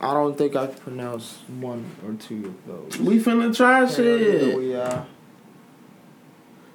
I 0.00 0.14
don't 0.14 0.36
think 0.36 0.56
I 0.56 0.66
can 0.66 0.76
pronounce 0.76 1.38
one 1.60 1.84
or 2.06 2.14
two 2.14 2.46
of 2.66 2.66
those. 2.66 3.00
We 3.00 3.18
finna 3.20 3.54
try 3.56 3.82
Yeah, 3.82 3.88
shit. 3.88 4.56
we 4.58 4.74
are. 4.74 5.06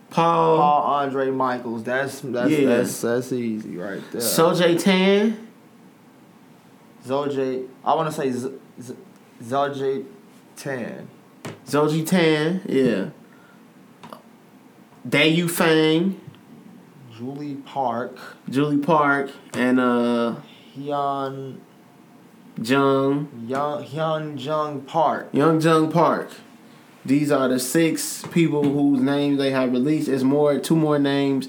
Paul. 0.10 0.58
Paul 0.58 0.82
Andre 0.84 1.30
Michels. 1.32 1.84
That's 1.84 2.22
that's 2.22 2.52
Yeah. 2.52 2.68
that's 2.68 3.02
that's 3.02 3.32
easy 3.34 3.76
right 3.78 4.02
there. 4.12 4.22
Sojay 4.22 4.80
Tan. 4.82 5.47
Zoj, 7.08 7.68
I 7.86 7.96
want 7.96 8.10
to 8.10 8.22
say 8.22 8.32
Z- 8.32 8.52
Z- 8.82 8.96
Zoj 9.44 10.06
Tan. 10.56 11.08
Zoji 11.66 12.06
Tan. 12.06 12.62
Yeah. 12.68 13.10
Dayu 15.08 15.50
Fang. 15.50 16.20
Julie 17.16 17.56
Park. 17.56 18.18
Julie 18.50 18.78
Park. 18.78 19.32
And 19.54 19.80
uh 19.80 20.36
Hyun 20.78 21.58
Jung. 22.62 23.30
Young 23.48 23.84
Hyun 23.86 24.40
Jung 24.44 24.82
Park. 24.82 25.30
Young 25.32 25.62
Jung 25.62 25.92
Park. 25.92 26.30
These 27.06 27.32
are 27.32 27.48
the 27.48 27.60
six 27.60 28.24
people 28.32 28.64
whose 28.64 29.02
names 29.02 29.38
they 29.38 29.52
have 29.52 29.72
released. 29.72 30.10
It's 30.10 30.24
more 30.24 30.60
two 30.60 30.76
more 30.76 31.00
names, 31.00 31.48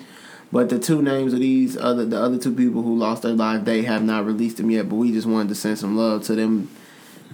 but 0.53 0.69
the 0.69 0.79
two 0.79 1.03
names 1.03 1.33
of 1.35 1.41
these 1.41 1.77
other 1.77 2.05
the 2.07 2.21
other 2.21 2.39
two 2.39 2.55
people 2.55 2.83
who 2.83 2.97
lost 2.97 3.23
their 3.23 3.33
life, 3.35 3.65
they 3.65 3.83
have 3.83 4.03
not 4.03 4.25
released 4.27 4.57
them 4.59 4.71
yet. 4.71 4.89
But 4.89 4.97
we 4.97 5.13
just 5.13 5.27
wanted 5.27 5.49
to 5.51 5.55
send 5.55 5.79
some 5.79 5.97
love 5.97 6.23
to 6.25 6.35
them 6.35 6.71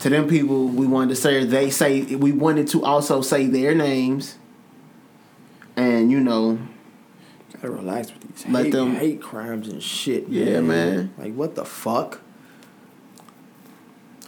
to 0.00 0.08
them 0.08 0.26
people. 0.28 0.66
We 0.66 0.86
wanted 0.86 1.10
to 1.10 1.16
say 1.16 1.44
they 1.44 1.70
say 1.70 2.02
we 2.16 2.32
wanted 2.32 2.66
to 2.68 2.84
also 2.84 3.20
say 3.20 3.46
their 3.46 3.74
names. 3.74 4.36
And 5.76 6.10
you 6.10 6.20
know, 6.20 6.58
Gotta 7.54 7.70
relax 7.70 8.12
with 8.12 8.22
these 8.36 8.46
Let 8.52 8.64
hate, 8.66 8.70
them- 8.72 8.94
hate 8.96 9.22
crimes 9.22 9.68
and 9.68 9.82
shit. 9.82 10.28
Yeah, 10.28 10.60
man. 10.60 11.12
Like 11.18 11.34
what 11.34 11.54
the 11.54 11.64
fuck? 11.64 12.20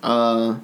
uh 0.03 0.59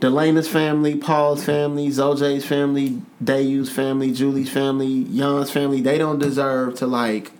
Delaina's 0.00 0.48
family, 0.48 0.94
Paul's 0.96 1.44
family, 1.44 1.88
Zojay's 1.88 2.44
family, 2.44 3.02
Dayu's 3.22 3.70
family, 3.70 4.12
Julie's 4.12 4.50
family, 4.50 5.04
Jan's 5.04 5.50
family, 5.50 5.80
they 5.80 5.98
don't 5.98 6.18
deserve 6.20 6.74
to 6.76 6.86
like 6.86 7.32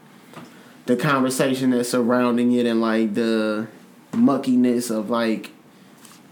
the 0.87 0.97
conversation 0.97 1.71
that's 1.71 1.91
surrounding 1.91 2.53
it 2.53 2.67
and 2.67 2.81
like 2.81 3.15
the 3.15 3.69
muckiness 4.13 4.91
of 4.91 5.09
like 5.11 5.51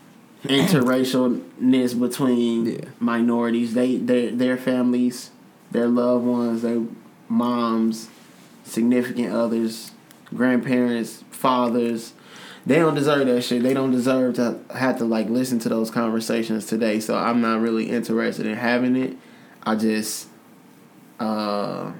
interracialness 0.44 1.98
between 1.98 2.66
Yeah. 2.66 2.78
minorities. 2.98 3.74
They 3.74 3.96
their 3.96 4.30
their 4.30 4.56
families, 4.56 5.30
their 5.70 5.86
loved 5.88 6.24
ones, 6.24 6.62
their 6.62 6.82
moms, 7.28 8.08
significant 8.64 9.32
others, 9.32 9.92
grandparents, 10.34 11.22
fathers. 11.30 12.12
They 12.66 12.76
don't 12.76 12.96
deserve 12.96 13.28
that 13.28 13.42
shit. 13.42 13.62
They 13.62 13.74
don't 13.74 13.92
deserve 13.92 14.34
to 14.34 14.58
have 14.74 14.98
to 14.98 15.04
like 15.04 15.28
listen 15.28 15.60
to 15.60 15.68
those 15.68 15.88
conversations 15.88 16.66
today. 16.66 16.98
So 16.98 17.16
I'm 17.16 17.40
not 17.40 17.60
really 17.60 17.88
interested 17.88 18.44
in 18.44 18.56
having 18.56 18.96
it. 18.96 19.16
I 19.62 19.76
just 19.76 20.28
uh 21.20 21.92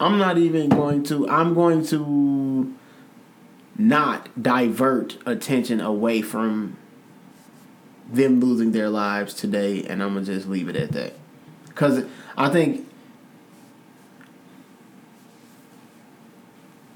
I'm 0.00 0.18
not 0.18 0.38
even 0.38 0.68
going 0.68 1.04
to 1.04 1.28
I'm 1.28 1.54
going 1.54 1.86
to 1.86 2.74
not 3.76 4.42
divert 4.42 5.18
attention 5.24 5.80
away 5.80 6.20
from 6.20 6.76
them 8.10 8.40
losing 8.40 8.72
their 8.72 8.90
lives 8.90 9.34
today 9.34 9.84
and 9.84 10.02
I'm 10.02 10.14
going 10.14 10.24
to 10.24 10.34
just 10.34 10.48
leave 10.48 10.68
it 10.68 10.74
at 10.74 10.90
that. 10.92 11.12
Cuz 11.76 12.04
I 12.36 12.48
think 12.48 12.87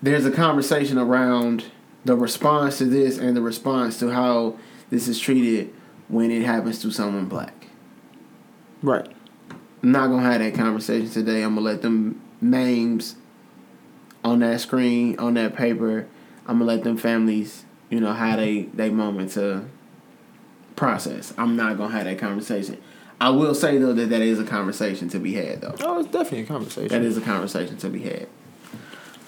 there's 0.02 0.26
a 0.26 0.30
conversation 0.30 0.98
around 0.98 1.64
the 2.04 2.16
response 2.16 2.78
to 2.78 2.84
this 2.84 3.18
and 3.18 3.36
the 3.36 3.40
response 3.40 3.98
to 4.00 4.10
how 4.10 4.58
this 4.90 5.08
is 5.08 5.18
treated 5.18 5.72
when 6.08 6.30
it 6.30 6.44
happens 6.44 6.80
to 6.82 6.90
someone 6.90 7.26
black. 7.26 7.68
Right. 8.82 9.08
I'm 9.82 9.92
not 9.92 10.08
gonna 10.08 10.22
have 10.22 10.40
that 10.40 10.54
conversation 10.54 11.08
today. 11.08 11.42
I'm 11.42 11.54
gonna 11.54 11.66
let 11.66 11.82
them 11.82 12.20
names 12.40 13.16
on 14.24 14.40
that 14.40 14.60
screen, 14.60 15.18
on 15.18 15.34
that 15.34 15.54
paper. 15.54 16.08
I'm 16.46 16.58
gonna 16.58 16.64
let 16.64 16.84
them 16.84 16.96
families, 16.96 17.64
you 17.88 18.00
know, 18.00 18.12
how 18.12 18.36
they 18.36 18.62
they 18.74 18.90
moment 18.90 19.32
to 19.32 19.64
process. 20.74 21.32
I'm 21.38 21.56
not 21.56 21.78
gonna 21.78 21.94
have 21.94 22.04
that 22.04 22.18
conversation. 22.18 22.82
I 23.20 23.30
will 23.30 23.54
say 23.54 23.78
though 23.78 23.92
that 23.92 24.10
that 24.10 24.20
is 24.20 24.40
a 24.40 24.44
conversation 24.44 25.08
to 25.10 25.20
be 25.20 25.34
had 25.34 25.60
though. 25.60 25.76
Oh, 25.80 26.00
it's 26.00 26.10
definitely 26.10 26.40
a 26.40 26.46
conversation. 26.46 26.88
That 26.88 27.02
is 27.02 27.16
a 27.16 27.20
conversation 27.20 27.76
to 27.78 27.88
be 27.88 28.00
had. 28.00 28.28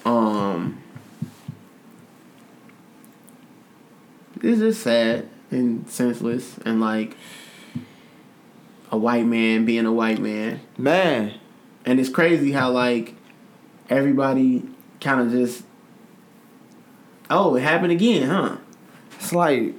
Um, 0.05 0.81
it's 4.41 4.59
just 4.59 4.81
sad 4.83 5.27
and 5.51 5.89
senseless, 5.89 6.57
and 6.65 6.79
like 6.79 7.15
a 8.91 8.97
white 8.97 9.25
man 9.25 9.65
being 9.65 9.85
a 9.85 9.91
white 9.91 10.19
man, 10.19 10.61
Man. 10.77 11.33
and 11.85 11.99
it's 11.99 12.09
crazy 12.09 12.51
how 12.51 12.69
like 12.71 13.15
everybody 13.89 14.63
kind 15.01 15.21
of 15.21 15.31
just, 15.31 15.63
oh, 17.29 17.55
it 17.55 17.61
happened 17.61 17.91
again, 17.91 18.29
huh? 18.29 18.57
It's 19.19 19.33
like 19.33 19.73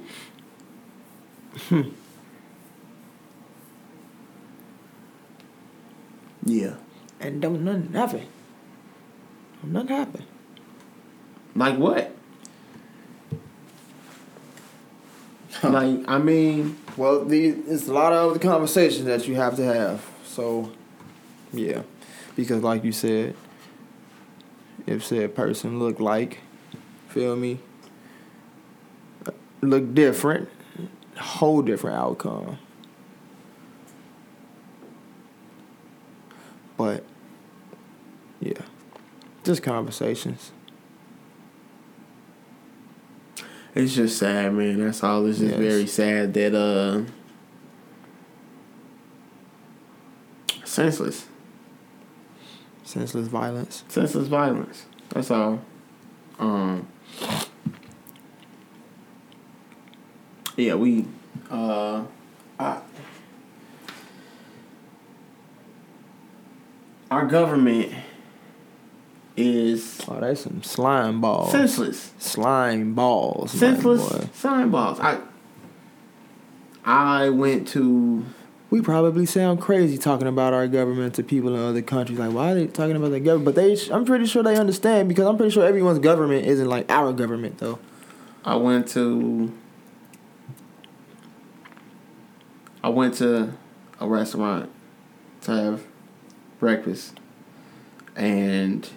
Yeah. 6.45 6.75
and 7.19 7.41
don't 7.41 7.63
nothing 7.63 7.93
happen. 7.93 8.27
Nothing 9.63 9.87
happen. 9.89 10.25
Like 11.55 11.77
what? 11.77 12.15
like 15.63 15.99
I 16.07 16.17
mean, 16.19 16.77
Well, 16.97 17.25
the, 17.25 17.49
it's 17.49 17.87
a 17.87 17.93
lot 17.93 18.11
of 18.11 18.33
the 18.33 18.39
conversations 18.39 19.05
that 19.05 19.27
you 19.27 19.35
have 19.35 19.55
to 19.57 19.63
have. 19.63 20.03
So, 20.25 20.71
yeah, 21.53 21.83
because 22.35 22.63
like 22.63 22.83
you 22.83 22.91
said, 22.91 23.35
if 24.87 25.05
said 25.05 25.35
person 25.35 25.77
look 25.77 25.99
like, 25.99 26.39
feel 27.09 27.35
me, 27.35 27.59
uh, 29.27 29.31
look 29.61 29.93
different, 29.93 30.49
whole 31.17 31.61
different 31.61 31.97
outcome. 31.97 32.57
But, 36.77 37.03
yeah, 38.39 38.61
just 39.47 39.63
conversations. 39.63 40.51
It's 43.73 43.93
just 43.95 44.17
sad, 44.17 44.53
man. 44.53 44.83
That's 44.83 45.03
all. 45.03 45.25
It's 45.25 45.39
just 45.39 45.51
Yes. 45.51 45.59
very 45.59 45.87
sad 45.87 46.33
that 46.35 46.53
uh 46.55 47.01
senseless. 50.63 51.27
Senseless 52.83 53.27
violence. 53.27 53.83
Senseless 53.87 54.27
violence. 54.27 54.85
That's 55.09 55.31
all. 55.31 55.59
Um 56.39 56.87
Yeah, 60.55 60.73
we 60.75 61.05
uh 61.51 62.03
I, 62.59 62.81
our 67.11 67.25
government 67.27 67.93
is 69.37 70.01
Oh, 70.07 70.19
that's 70.19 70.41
some 70.41 70.63
slime 70.63 71.21
balls. 71.21 71.51
senseless. 71.51 72.11
slime 72.17 72.93
balls. 72.95 73.51
Senseless 73.51 74.27
slime 74.33 74.71
balls. 74.71 74.99
I 74.99 75.19
I 76.83 77.29
went 77.29 77.67
to 77.69 78.25
We 78.69 78.81
probably 78.81 79.25
sound 79.25 79.61
crazy 79.61 79.97
talking 79.97 80.27
about 80.27 80.53
our 80.53 80.67
government 80.67 81.13
to 81.15 81.23
people 81.23 81.53
in 81.55 81.61
other 81.61 81.81
countries. 81.81 82.17
Like, 82.19 82.33
why 82.33 82.51
are 82.51 82.55
they 82.55 82.67
talking 82.67 82.95
about 82.95 83.11
the 83.11 83.19
government? 83.19 83.45
But 83.45 83.55
they, 83.55 83.77
I'm 83.91 84.03
pretty 84.05 84.25
sure 84.25 84.41
they 84.43 84.57
understand 84.57 85.07
because 85.07 85.25
I'm 85.25 85.37
pretty 85.37 85.51
sure 85.51 85.65
everyone's 85.65 85.99
government 85.99 86.45
isn't 86.45 86.67
like 86.67 86.91
our 86.91 87.13
government 87.13 87.59
though. 87.59 87.79
I 88.43 88.55
went 88.55 88.87
to 88.89 89.53
I 92.83 92.89
went 92.89 93.15
to 93.15 93.53
a 93.99 94.07
restaurant 94.07 94.69
to 95.41 95.51
have 95.51 95.83
breakfast, 96.59 97.19
and 98.15 98.87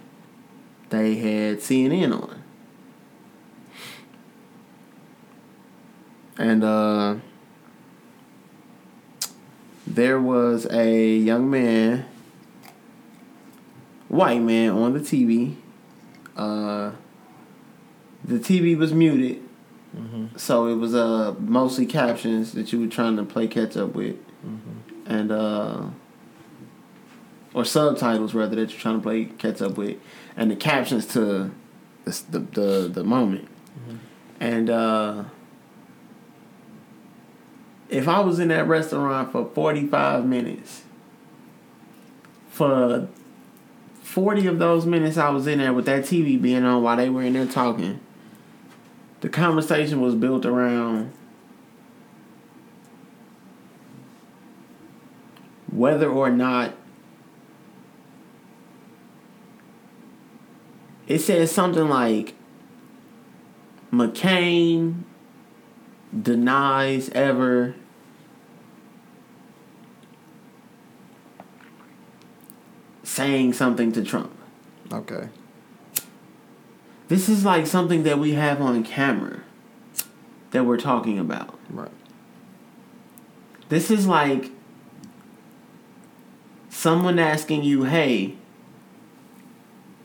they 0.91 1.15
had 1.17 1.59
CNN 1.59 2.13
on, 2.13 2.43
and 6.39 6.65
uh, 6.65 7.17
there 9.87 10.21
was 10.21 10.67
a 10.71 11.17
young 11.17 11.51
man, 11.51 12.07
white 14.09 14.41
man, 14.43 14.71
on 14.71 14.93
the 14.93 15.01
TV. 15.01 15.57
Uh, 16.37 16.93
the 18.25 18.39
TV 18.39 18.77
was 18.77 18.93
muted, 18.93 19.43
Mm-hmm. 19.97 20.37
so 20.37 20.69
it 20.69 20.77
was 20.77 20.95
uh 20.95 21.35
mostly 21.41 21.85
captions 21.85 22.53
that 22.53 22.73
you 22.73 22.79
were 22.79 22.87
trying 22.87 23.17
to 23.17 23.25
play 23.25 23.49
catch 23.49 23.77
up 23.77 23.95
with, 23.97 24.15
Mm-hmm. 24.47 25.13
and 25.13 25.33
uh, 25.33 25.83
or 27.55 27.65
subtitles 27.65 28.33
rather 28.33 28.55
that 28.55 28.71
you're 28.71 28.79
trying 28.81 28.99
to 28.99 29.03
play 29.03 29.25
catch 29.25 29.61
up 29.61 29.77
with, 29.77 29.97
and 30.41 30.51
the 30.51 30.57
captions 30.57 31.05
to 31.07 31.51
the 32.05 32.23
the 32.31 32.39
the, 32.41 32.91
the 32.93 33.05
moment, 33.05 33.47
Mhm. 33.89 33.99
and 34.41 34.71
uh, 34.71 35.25
if 37.91 38.09
I 38.09 38.21
was 38.21 38.41
in 38.41 38.49
that 38.49 38.67
restaurant 38.67 39.31
for 39.33 39.45
forty 39.55 39.87
five 39.87 40.25
minutes, 40.25 40.83
for 42.49 43.07
forty 44.03 44.47
of 44.47 44.59
those 44.59 44.87
minutes 44.87 45.19
I 45.19 45.29
was 45.29 45.47
in 45.47 45.59
there 45.59 45.75
with 45.75 45.85
that 45.87 46.05
TV 46.05 46.41
being 46.41 46.65
on 46.65 46.83
while 46.83 46.97
they 46.97 47.11
were 47.11 47.23
in 47.23 47.35
there 47.35 47.47
talking 47.47 48.01
the 49.21 49.29
conversation 49.29 50.01
was 50.01 50.15
built 50.15 50.47
around 50.47 51.13
whether 55.71 56.09
or 56.09 56.31
not 56.31 56.75
it 61.11 61.21
says 61.21 61.51
something 61.51 61.89
like 61.89 62.35
McCain 63.93 65.03
denies 66.23 67.09
ever 67.11 67.75
saying 73.03 73.53
something 73.55 73.91
to 73.91 74.05
Trump. 74.05 74.31
Okay. 74.93 75.29
This 77.09 77.29
is 77.29 77.45
like 77.45 77.67
something 77.67 78.05
that 78.05 78.21
we 78.21 78.35
have 78.35 78.63
on 78.63 78.85
camera 78.85 79.41
that 80.53 80.65
we're 80.65 80.77
talking 80.77 81.19
about. 81.19 81.59
Right. 81.69 81.91
This 83.69 83.91
is 83.91 84.07
like 84.07 84.53
someone 86.69 87.19
asking 87.19 87.65
you, 87.65 87.83
hey, 87.83 88.37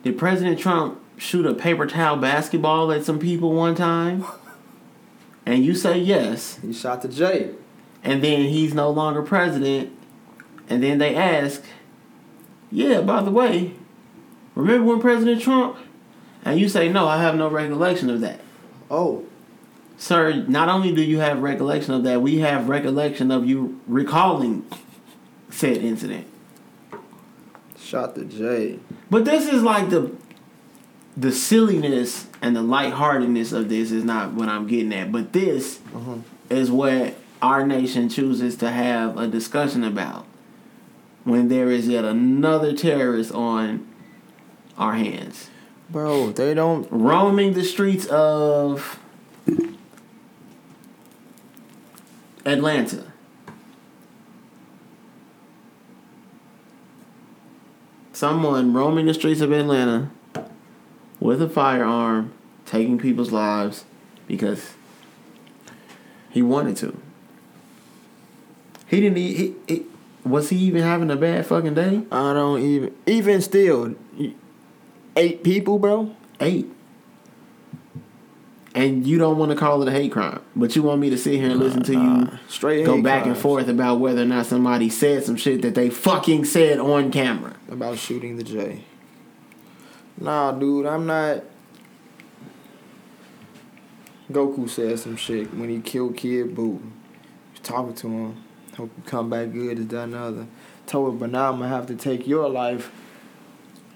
did 0.05 0.19
President 0.19 0.59
Trump 0.59 1.01
shoot 1.17 1.47
a 1.47 1.53
paper 1.55 1.87
towel 1.87 2.15
basketball 2.15 2.91
at 2.91 3.03
some 3.03 3.17
people 3.17 3.51
one 3.53 3.73
time? 3.73 4.23
And 5.47 5.65
you 5.65 5.73
say 5.73 5.97
yes, 5.97 6.59
He 6.61 6.71
shot 6.71 7.01
the 7.01 7.07
J. 7.07 7.55
and 8.03 8.23
then 8.23 8.43
he's 8.43 8.75
no 8.75 8.91
longer 8.91 9.23
president, 9.23 9.91
and 10.69 10.83
then 10.83 10.99
they 10.99 11.15
ask, 11.15 11.63
yeah, 12.71 13.01
by 13.01 13.23
the 13.23 13.31
way, 13.31 13.73
remember 14.53 14.85
when 14.85 15.01
President 15.01 15.41
Trump? 15.41 15.77
And 16.43 16.59
you 16.59 16.69
say, 16.69 16.87
no, 16.87 17.07
I 17.07 17.17
have 17.17 17.35
no 17.35 17.47
recollection 17.47 18.11
of 18.11 18.21
that. 18.21 18.41
Oh. 18.91 19.25
Sir, 19.97 20.33
not 20.47 20.69
only 20.69 20.93
do 20.93 21.01
you 21.01 21.17
have 21.17 21.41
recollection 21.41 21.95
of 21.95 22.03
that, 22.03 22.21
we 22.21 22.39
have 22.39 22.69
recollection 22.69 23.31
of 23.31 23.47
you 23.47 23.81
recalling 23.87 24.67
said 25.49 25.77
incident. 25.77 26.27
Shot 27.79 28.13
the 28.13 28.25
J. 28.25 28.79
But 29.09 29.25
this 29.25 29.47
is 29.47 29.61
like 29.63 29.89
the 29.89 30.11
the 31.17 31.31
silliness 31.31 32.27
and 32.41 32.55
the 32.55 32.61
lightheartedness 32.61 33.53
of 33.53 33.69
this 33.69 33.89
is 33.91 34.03
not 34.03 34.33
what 34.33 34.49
I'm 34.49 34.67
getting 34.67 34.93
at. 34.93 35.11
But 35.13 35.31
this 35.31 35.79
Mhm. 35.95 36.21
is 36.49 36.69
what 36.69 37.15
our 37.41 37.65
nation 37.65 38.09
chooses 38.09 38.55
to 38.57 38.69
have 38.69 39.17
a 39.17 39.25
discussion 39.27 39.83
about 39.83 40.25
when 41.23 41.47
there 41.47 41.69
is 41.71 41.87
yet 41.87 42.03
another 42.03 42.73
terrorist 42.73 43.31
on 43.33 43.85
our 44.77 44.93
hands. 44.93 45.49
Bro, 45.89 46.31
they 46.31 46.53
don't. 46.53 46.87
roaming 46.91 47.53
the 47.53 47.63
streets 47.63 48.05
of 48.07 48.99
Atlanta. 52.45 53.03
Someone 58.15 58.71
roaming 58.71 59.07
the 59.07 59.13
streets 59.13 59.41
of 59.41 59.51
Atlanta 59.51 60.09
with 61.19 61.41
a 61.41 61.49
firearm, 61.49 62.31
taking 62.65 62.97
people's 62.97 63.33
lives 63.33 63.83
because 64.25 64.75
he 66.29 66.41
wanted 66.41 66.77
to. 66.77 66.97
He 68.87 69.01
didn't. 69.01 69.17
He, 69.17 69.55
he, 69.67 69.85
was 70.23 70.49
he 70.49 70.55
even 70.59 70.81
having 70.81 71.11
a 71.11 71.17
bad 71.17 71.45
fucking 71.45 71.73
day? 71.73 72.03
I 72.09 72.31
don't 72.31 72.61
even. 72.61 72.95
Even 73.05 73.41
still, 73.41 73.95
eight 75.17 75.43
people, 75.43 75.77
bro. 75.77 76.15
eight. 76.39 76.71
And 78.73 79.05
you 79.05 79.17
don't 79.17 79.37
want 79.37 79.51
to 79.51 79.57
call 79.57 79.81
it 79.81 79.89
a 79.89 79.91
hate 79.91 80.13
crime, 80.13 80.39
but 80.55 80.73
you 80.73 80.83
want 80.83 81.01
me 81.01 81.09
to 81.09 81.17
sit 81.17 81.33
here 81.33 81.49
and 81.49 81.59
listen 81.59 81.83
to 81.83 81.91
Nah, 81.91 82.19
you 82.31 82.39
straight 82.47 82.85
go 82.85 83.01
back 83.01 83.25
and 83.25 83.37
forth 83.37 83.67
about 83.67 83.99
whether 83.99 84.21
or 84.21 84.25
not 84.25 84.45
somebody 84.45 84.89
said 84.89 85.25
some 85.25 85.35
shit 85.35 85.61
that 85.63 85.75
they 85.75 85.89
fucking 85.89 86.45
said 86.45 86.79
on 86.79 87.11
camera. 87.11 87.54
About 87.69 87.97
shooting 87.97 88.37
the 88.37 88.43
J. 88.43 88.83
Nah, 90.17 90.51
dude, 90.51 90.85
I'm 90.85 91.05
not. 91.05 91.43
Goku 94.31 94.69
said 94.69 94.97
some 94.99 95.15
shit 95.15 95.53
when 95.53 95.69
he 95.69 95.79
killed 95.81 96.17
Kid. 96.17 96.57
Was 96.57 96.79
talking 97.61 97.93
to 97.95 98.07
him. 98.07 98.43
Hope 98.75 98.91
you 98.97 99.03
come 99.05 99.29
back 99.29 99.51
good. 99.51 99.79
Is 99.79 99.87
that 99.87 100.03
another? 100.03 100.47
Told 100.87 101.13
him, 101.13 101.19
but 101.19 101.31
now 101.31 101.51
I'm 101.51 101.59
gonna 101.59 101.69
have 101.69 101.87
to 101.87 101.95
take 101.95 102.27
your 102.27 102.49
life 102.49 102.91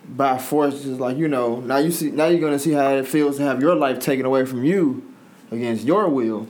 by 0.08 0.38
force. 0.38 0.84
Just 0.84 1.00
like 1.00 1.18
you 1.18 1.28
know. 1.28 1.60
Now 1.60 1.78
you 1.78 1.92
see. 1.92 2.12
Now 2.12 2.28
you're 2.28 2.42
gonna 2.42 2.60
see 2.60 2.72
how 2.72 2.90
it 2.96 3.08
feels 3.08 3.38
to 3.38 3.44
have 3.44 3.62
your 3.62 3.76
life 3.76 4.00
taken 4.00 4.26
away 4.26 4.46
from 4.46 4.64
you 4.64 5.14
against 5.52 5.84
your 5.84 6.10
will. 6.10 6.48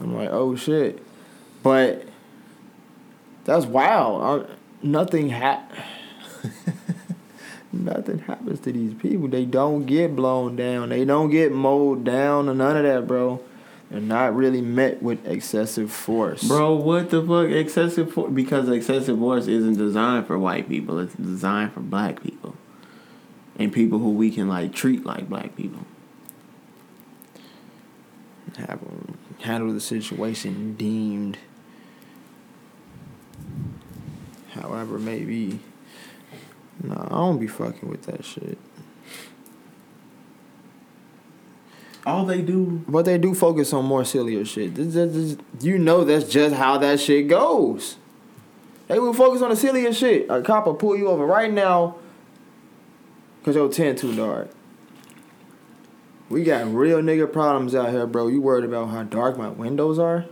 I'm 0.00 0.14
like, 0.16 0.30
oh 0.30 0.56
shit, 0.56 1.00
but 1.62 2.06
that's 3.44 3.64
wild. 3.66 4.48
I, 4.48 4.54
nothing 4.84 5.30
ha- 5.30 5.64
Nothing 7.72 8.20
happens 8.20 8.60
to 8.60 8.72
these 8.72 8.94
people. 8.94 9.28
They 9.28 9.44
don't 9.44 9.84
get 9.86 10.14
blown 10.14 10.54
down. 10.56 10.90
They 10.90 11.04
don't 11.04 11.30
get 11.30 11.52
mowed 11.52 12.04
down 12.04 12.48
or 12.48 12.54
none 12.54 12.76
of 12.76 12.84
that, 12.84 13.06
bro. 13.06 13.40
They're 13.90 14.00
not 14.00 14.34
really 14.34 14.60
met 14.60 15.02
with 15.02 15.26
excessive 15.26 15.90
force. 15.92 16.46
Bro, 16.46 16.76
what 16.76 17.10
the 17.10 17.22
fuck? 17.22 17.50
Excessive 17.50 18.12
force? 18.12 18.32
Because 18.32 18.68
excessive 18.68 19.18
force 19.18 19.46
isn't 19.46 19.76
designed 19.76 20.26
for 20.26 20.38
white 20.38 20.68
people, 20.68 20.98
it's 20.98 21.14
designed 21.14 21.72
for 21.72 21.80
black 21.80 22.22
people. 22.22 22.54
And 23.58 23.72
people 23.72 23.98
who 23.98 24.10
we 24.10 24.30
can, 24.30 24.48
like, 24.48 24.72
treat 24.72 25.04
like 25.04 25.28
black 25.28 25.54
people. 25.56 25.80
Have 28.56 28.80
handle 29.40 29.72
the 29.72 29.80
situation 29.80 30.74
deemed 30.74 31.38
however 34.54 34.96
it 34.96 35.00
may 35.00 35.20
be. 35.24 35.60
Nah, 36.82 37.04
I 37.06 37.08
don't 37.10 37.38
be 37.38 37.46
fucking 37.46 37.88
with 37.88 38.02
that 38.06 38.24
shit. 38.24 38.58
All 42.06 42.26
they 42.26 42.42
do 42.42 42.82
But 42.86 43.06
they 43.06 43.16
do 43.16 43.34
focus 43.34 43.72
on 43.72 43.84
more 43.86 44.04
sillier 44.04 44.44
shit. 44.44 44.74
This, 44.74 44.94
this, 44.94 45.12
this- 45.12 45.36
you 45.64 45.78
know 45.78 46.04
that's 46.04 46.28
just 46.28 46.54
how 46.54 46.76
that 46.78 47.00
shit 47.00 47.28
goes. 47.28 47.96
They 48.88 48.98
will 48.98 49.14
focus 49.14 49.40
on 49.40 49.48
the 49.50 49.56
sillier 49.56 49.92
shit. 49.92 50.26
A 50.28 50.42
cop 50.42 50.66
will 50.66 50.74
pull 50.74 50.96
you 50.96 51.08
over 51.08 51.24
right 51.24 51.50
now 51.50 51.96
because 53.40 53.56
your 53.56 53.70
tent 53.70 53.98
too 53.98 54.14
dark. 54.14 54.50
We 56.28 56.42
got 56.44 56.66
real 56.72 57.00
nigga 57.00 57.32
problems 57.32 57.74
out 57.74 57.90
here, 57.90 58.06
bro. 58.06 58.26
You 58.28 58.40
worried 58.40 58.64
about 58.64 58.86
how 58.90 59.02
dark 59.04 59.38
my 59.38 59.48
windows 59.48 59.98
are? 59.98 60.26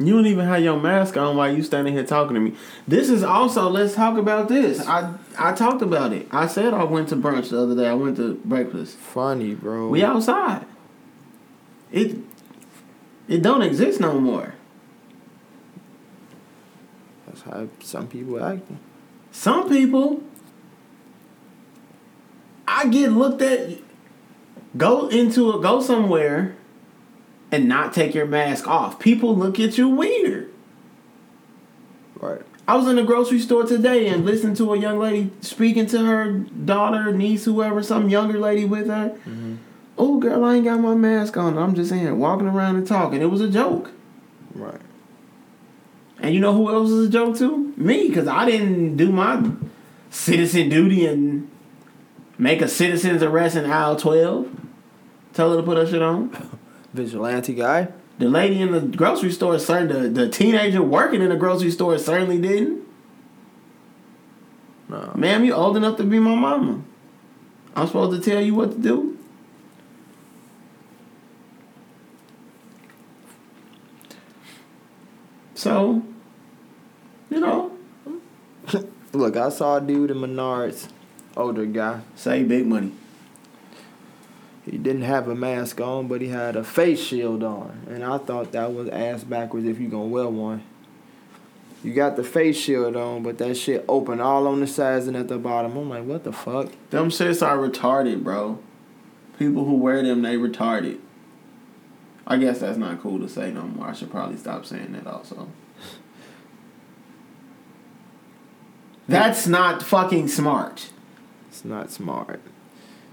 You 0.00 0.14
don't 0.14 0.26
even 0.26 0.46
have 0.46 0.62
your 0.62 0.80
mask 0.80 1.18
on 1.18 1.36
while 1.36 1.54
you 1.54 1.62
standing 1.62 1.92
here 1.92 2.06
talking 2.06 2.32
to 2.32 2.40
me. 2.40 2.54
This 2.88 3.10
is 3.10 3.22
also 3.22 3.68
let's 3.68 3.94
talk 3.94 4.16
about 4.16 4.48
this. 4.48 4.80
I 4.86 5.14
I 5.38 5.52
talked 5.52 5.82
about 5.82 6.14
it. 6.14 6.26
I 6.30 6.46
said 6.46 6.72
I 6.72 6.84
went 6.84 7.10
to 7.10 7.16
brunch 7.16 7.50
the 7.50 7.60
other 7.60 7.76
day. 7.76 7.86
I 7.86 7.92
went 7.92 8.16
to 8.16 8.36
breakfast. 8.36 8.96
Funny, 8.96 9.54
bro. 9.54 9.88
We 9.88 10.02
outside. 10.02 10.64
It 11.92 12.16
it 13.28 13.42
don't 13.42 13.60
exist 13.60 14.00
no 14.00 14.18
more. 14.18 14.54
That's 17.26 17.42
how 17.42 17.68
some 17.80 18.08
people 18.08 18.42
act. 18.42 18.62
Some 19.32 19.68
people 19.68 20.22
I 22.66 22.88
get 22.88 23.12
looked 23.12 23.42
at 23.42 23.78
go 24.78 25.08
into 25.08 25.52
a 25.52 25.60
go 25.60 25.82
somewhere 25.82 26.56
and 27.52 27.68
not 27.68 27.92
take 27.92 28.14
your 28.14 28.26
mask 28.26 28.66
off. 28.68 28.98
People 28.98 29.36
look 29.36 29.58
at 29.58 29.76
you 29.78 29.88
weird. 29.88 30.52
Right. 32.16 32.42
I 32.68 32.76
was 32.76 32.86
in 32.86 32.96
the 32.96 33.02
grocery 33.02 33.40
store 33.40 33.64
today 33.64 34.06
and 34.08 34.24
listened 34.24 34.56
to 34.58 34.72
a 34.72 34.78
young 34.78 34.98
lady 34.98 35.32
speaking 35.40 35.86
to 35.86 36.04
her 36.04 36.30
daughter, 36.30 37.12
niece, 37.12 37.44
whoever, 37.44 37.82
some 37.82 38.08
younger 38.08 38.38
lady 38.38 38.64
with 38.64 38.86
her. 38.86 39.18
Oh, 39.98 40.20
girl, 40.20 40.44
I 40.44 40.56
ain't 40.56 40.64
got 40.64 40.78
my 40.80 40.94
mask 40.94 41.36
on. 41.36 41.58
I'm 41.58 41.74
just 41.74 41.90
in 41.90 41.98
here 41.98 42.14
walking 42.14 42.46
around 42.46 42.76
and 42.76 42.86
talking. 42.86 43.20
It 43.20 43.30
was 43.30 43.40
a 43.40 43.48
joke. 43.48 43.90
Right. 44.54 44.80
And 46.20 46.34
you 46.34 46.40
know 46.40 46.54
who 46.54 46.70
else 46.70 46.90
is 46.90 47.08
a 47.08 47.10
joke 47.10 47.36
to? 47.38 47.74
Me, 47.76 48.08
because 48.08 48.28
I 48.28 48.44
didn't 48.44 48.96
do 48.96 49.10
my 49.10 49.50
citizen 50.10 50.68
duty 50.68 51.06
and 51.06 51.50
make 52.38 52.62
a 52.62 52.68
citizen's 52.68 53.22
arrest 53.22 53.56
in 53.56 53.68
aisle 53.68 53.96
12. 53.96 54.48
Tell 55.32 55.50
her 55.50 55.56
to 55.56 55.62
put 55.62 55.76
her 55.76 55.86
shit 55.86 56.02
on. 56.02 56.30
Vigilante 56.92 57.54
guy. 57.54 57.88
The 58.18 58.28
lady 58.28 58.60
in 58.60 58.72
the 58.72 58.80
grocery 58.80 59.32
store, 59.32 59.58
certainly, 59.58 60.08
the, 60.08 60.26
the 60.26 60.28
teenager 60.28 60.82
working 60.82 61.22
in 61.22 61.30
the 61.30 61.36
grocery 61.36 61.70
store 61.70 61.96
certainly 61.98 62.40
didn't. 62.40 62.82
No. 64.88 65.12
Ma'am, 65.14 65.44
you 65.44 65.54
old 65.54 65.76
enough 65.76 65.96
to 65.98 66.04
be 66.04 66.18
my 66.18 66.34
mama. 66.34 66.82
I'm 67.74 67.86
supposed 67.86 68.22
to 68.22 68.30
tell 68.30 68.42
you 68.42 68.54
what 68.54 68.72
to 68.72 68.78
do. 68.78 69.16
So, 75.54 76.02
you 77.30 77.38
know, 77.40 77.70
Look, 79.12 79.36
I 79.36 79.48
saw 79.48 79.76
a 79.76 79.80
dude 79.80 80.10
in 80.12 80.18
Menards, 80.18 80.88
older 81.36 81.66
guy. 81.66 82.00
say 82.14 82.44
big 82.44 82.66
money. 82.66 82.92
He 84.64 84.76
didn't 84.76 85.02
have 85.02 85.28
a 85.28 85.34
mask 85.34 85.80
on, 85.80 86.06
but 86.06 86.20
he 86.20 86.28
had 86.28 86.54
a 86.54 86.64
face 86.64 87.00
shield 87.00 87.42
on. 87.42 87.86
And 87.88 88.04
I 88.04 88.18
thought 88.18 88.52
that 88.52 88.74
was 88.74 88.88
ass 88.88 89.24
backwards 89.24 89.66
if 89.66 89.80
you 89.80 89.88
gonna 89.88 90.06
wear 90.06 90.28
one. 90.28 90.62
You 91.82 91.94
got 91.94 92.16
the 92.16 92.24
face 92.24 92.58
shield 92.58 92.94
on, 92.94 93.22
but 93.22 93.38
that 93.38 93.56
shit 93.56 93.84
open 93.88 94.20
all 94.20 94.46
on 94.46 94.60
the 94.60 94.66
sides 94.66 95.06
and 95.06 95.16
at 95.16 95.28
the 95.28 95.38
bottom. 95.38 95.76
I'm 95.76 95.88
like, 95.88 96.04
what 96.04 96.24
the 96.24 96.32
fuck? 96.32 96.70
Them 96.90 97.08
shits 97.08 97.46
are 97.46 97.56
retarded, 97.56 98.22
bro. 98.22 98.58
People 99.38 99.64
who 99.64 99.76
wear 99.76 100.02
them, 100.02 100.20
they 100.20 100.36
retarded. 100.36 100.98
I 102.26 102.36
guess 102.36 102.60
that's 102.60 102.76
not 102.76 103.00
cool 103.00 103.18
to 103.20 103.28
say 103.28 103.50
no 103.50 103.62
more. 103.62 103.88
I 103.88 103.92
should 103.94 104.10
probably 104.10 104.36
stop 104.36 104.66
saying 104.66 104.92
that 104.92 105.06
also. 105.06 105.48
That's 109.08 109.46
not 109.46 109.82
fucking 109.82 110.28
smart. 110.28 110.90
It's 111.48 111.64
not 111.64 111.90
smart. 111.90 112.40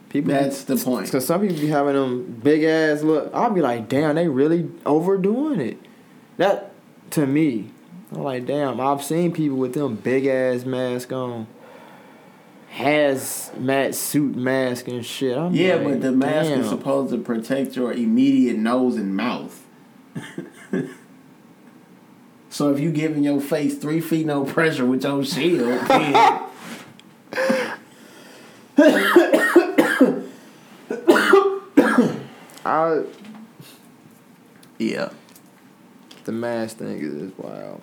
People 0.09 0.31
That's 0.31 0.63
the 0.63 0.77
point. 0.77 1.11
Cause 1.11 1.25
some 1.25 1.41
people 1.41 1.57
be 1.57 1.67
having 1.67 1.93
them 1.93 2.39
big 2.43 2.63
ass 2.63 3.01
look. 3.03 3.29
I'll 3.33 3.49
be 3.51 3.61
like, 3.61 3.89
damn, 3.89 4.15
they 4.15 4.27
really 4.27 4.69
overdoing 4.85 5.59
it. 5.59 5.77
That 6.37 6.71
to 7.11 7.27
me, 7.27 7.69
I'm 8.13 8.23
like, 8.23 8.45
damn. 8.45 8.79
I've 8.79 9.03
seen 9.03 9.33
people 9.33 9.57
with 9.57 9.73
them 9.73 9.95
big 9.95 10.25
ass 10.25 10.63
mask 10.63 11.11
on, 11.11 11.47
hazmat 12.75 13.93
suit 13.95 14.35
mask 14.35 14.87
and 14.87 15.05
shit. 15.05 15.37
I'm 15.37 15.53
Yeah, 15.53 15.75
like, 15.75 15.83
but 15.85 16.01
the 16.01 16.11
mask 16.13 16.49
damn. 16.49 16.61
is 16.61 16.69
supposed 16.69 17.11
to 17.11 17.17
protect 17.17 17.75
your 17.75 17.91
immediate 17.91 18.57
nose 18.57 18.95
and 18.95 19.15
mouth. 19.15 19.61
so 22.49 22.71
if 22.73 22.79
you 22.79 22.91
giving 22.91 23.23
your 23.23 23.41
face 23.41 23.77
three 23.77 23.99
feet 23.99 24.25
no 24.25 24.45
pressure 24.45 24.85
with 24.85 25.03
your 25.03 25.23
shield, 25.25 25.81
then 25.87 26.43
I 32.67 33.03
yeah. 34.77 35.09
the 36.25 36.33
mask 36.33 36.77
thing 36.79 36.99
is 36.99 37.13
is 37.13 37.31
wild. 37.37 37.81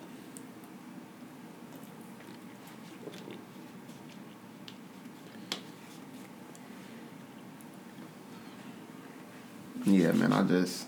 Yeah, 9.87 10.13
man, 10.13 10.35
I 10.35 10.43
just 10.43 10.87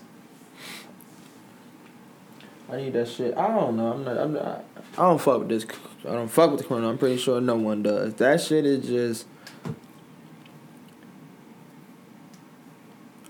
I 2.69 2.77
need 2.77 2.93
that 2.93 3.07
shit. 3.07 3.35
I 3.35 3.47
don't 3.47 3.77
know. 3.77 3.93
I'm 3.93 4.03
not. 4.03 4.17
I'm 4.17 4.33
not. 4.33 4.63
I 4.95 5.01
don't 5.01 5.19
fuck 5.19 5.39
with 5.39 5.49
this. 5.49 5.65
I 6.07 6.11
don't 6.11 6.27
fuck 6.27 6.51
with 6.51 6.61
the 6.61 6.67
corona. 6.67 6.89
I'm 6.89 6.99
pretty 6.99 7.17
sure 7.17 7.41
no 7.41 7.55
one 7.55 7.81
does. 7.81 8.13
That 8.15 8.41
shit 8.41 8.63
is 8.63 8.85
just. 8.85 9.25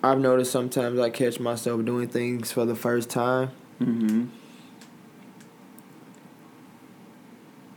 I've 0.03 0.19
noticed 0.19 0.51
sometimes 0.51 0.99
I 0.99 1.09
catch 1.09 1.39
myself 1.39 1.83
doing 1.83 2.07
things 2.07 2.51
for 2.51 2.65
the 2.65 2.75
first 2.75 3.09
time, 3.09 3.51
mm-hmm. 3.81 4.25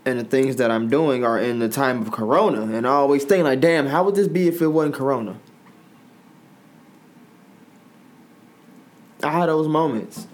and 0.04 0.20
the 0.20 0.24
things 0.24 0.56
that 0.56 0.70
I'm 0.70 0.88
doing 0.88 1.24
are 1.24 1.38
in 1.38 1.58
the 1.60 1.68
time 1.68 2.02
of 2.02 2.12
corona, 2.12 2.62
and 2.76 2.86
I 2.86 2.90
always 2.90 3.24
think 3.24 3.44
like, 3.44 3.60
damn, 3.60 3.86
how 3.86 4.04
would 4.04 4.14
this 4.14 4.28
be 4.28 4.48
if 4.48 4.60
it 4.60 4.68
wasn't 4.68 4.94
corona? 4.94 5.36
I 9.22 9.30
had 9.30 9.48
those 9.48 9.68
moments. 9.68 10.26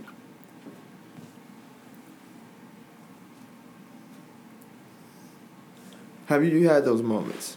Have 6.27 6.45
you 6.45 6.69
had 6.69 6.85
those 6.85 7.03
moments? 7.03 7.57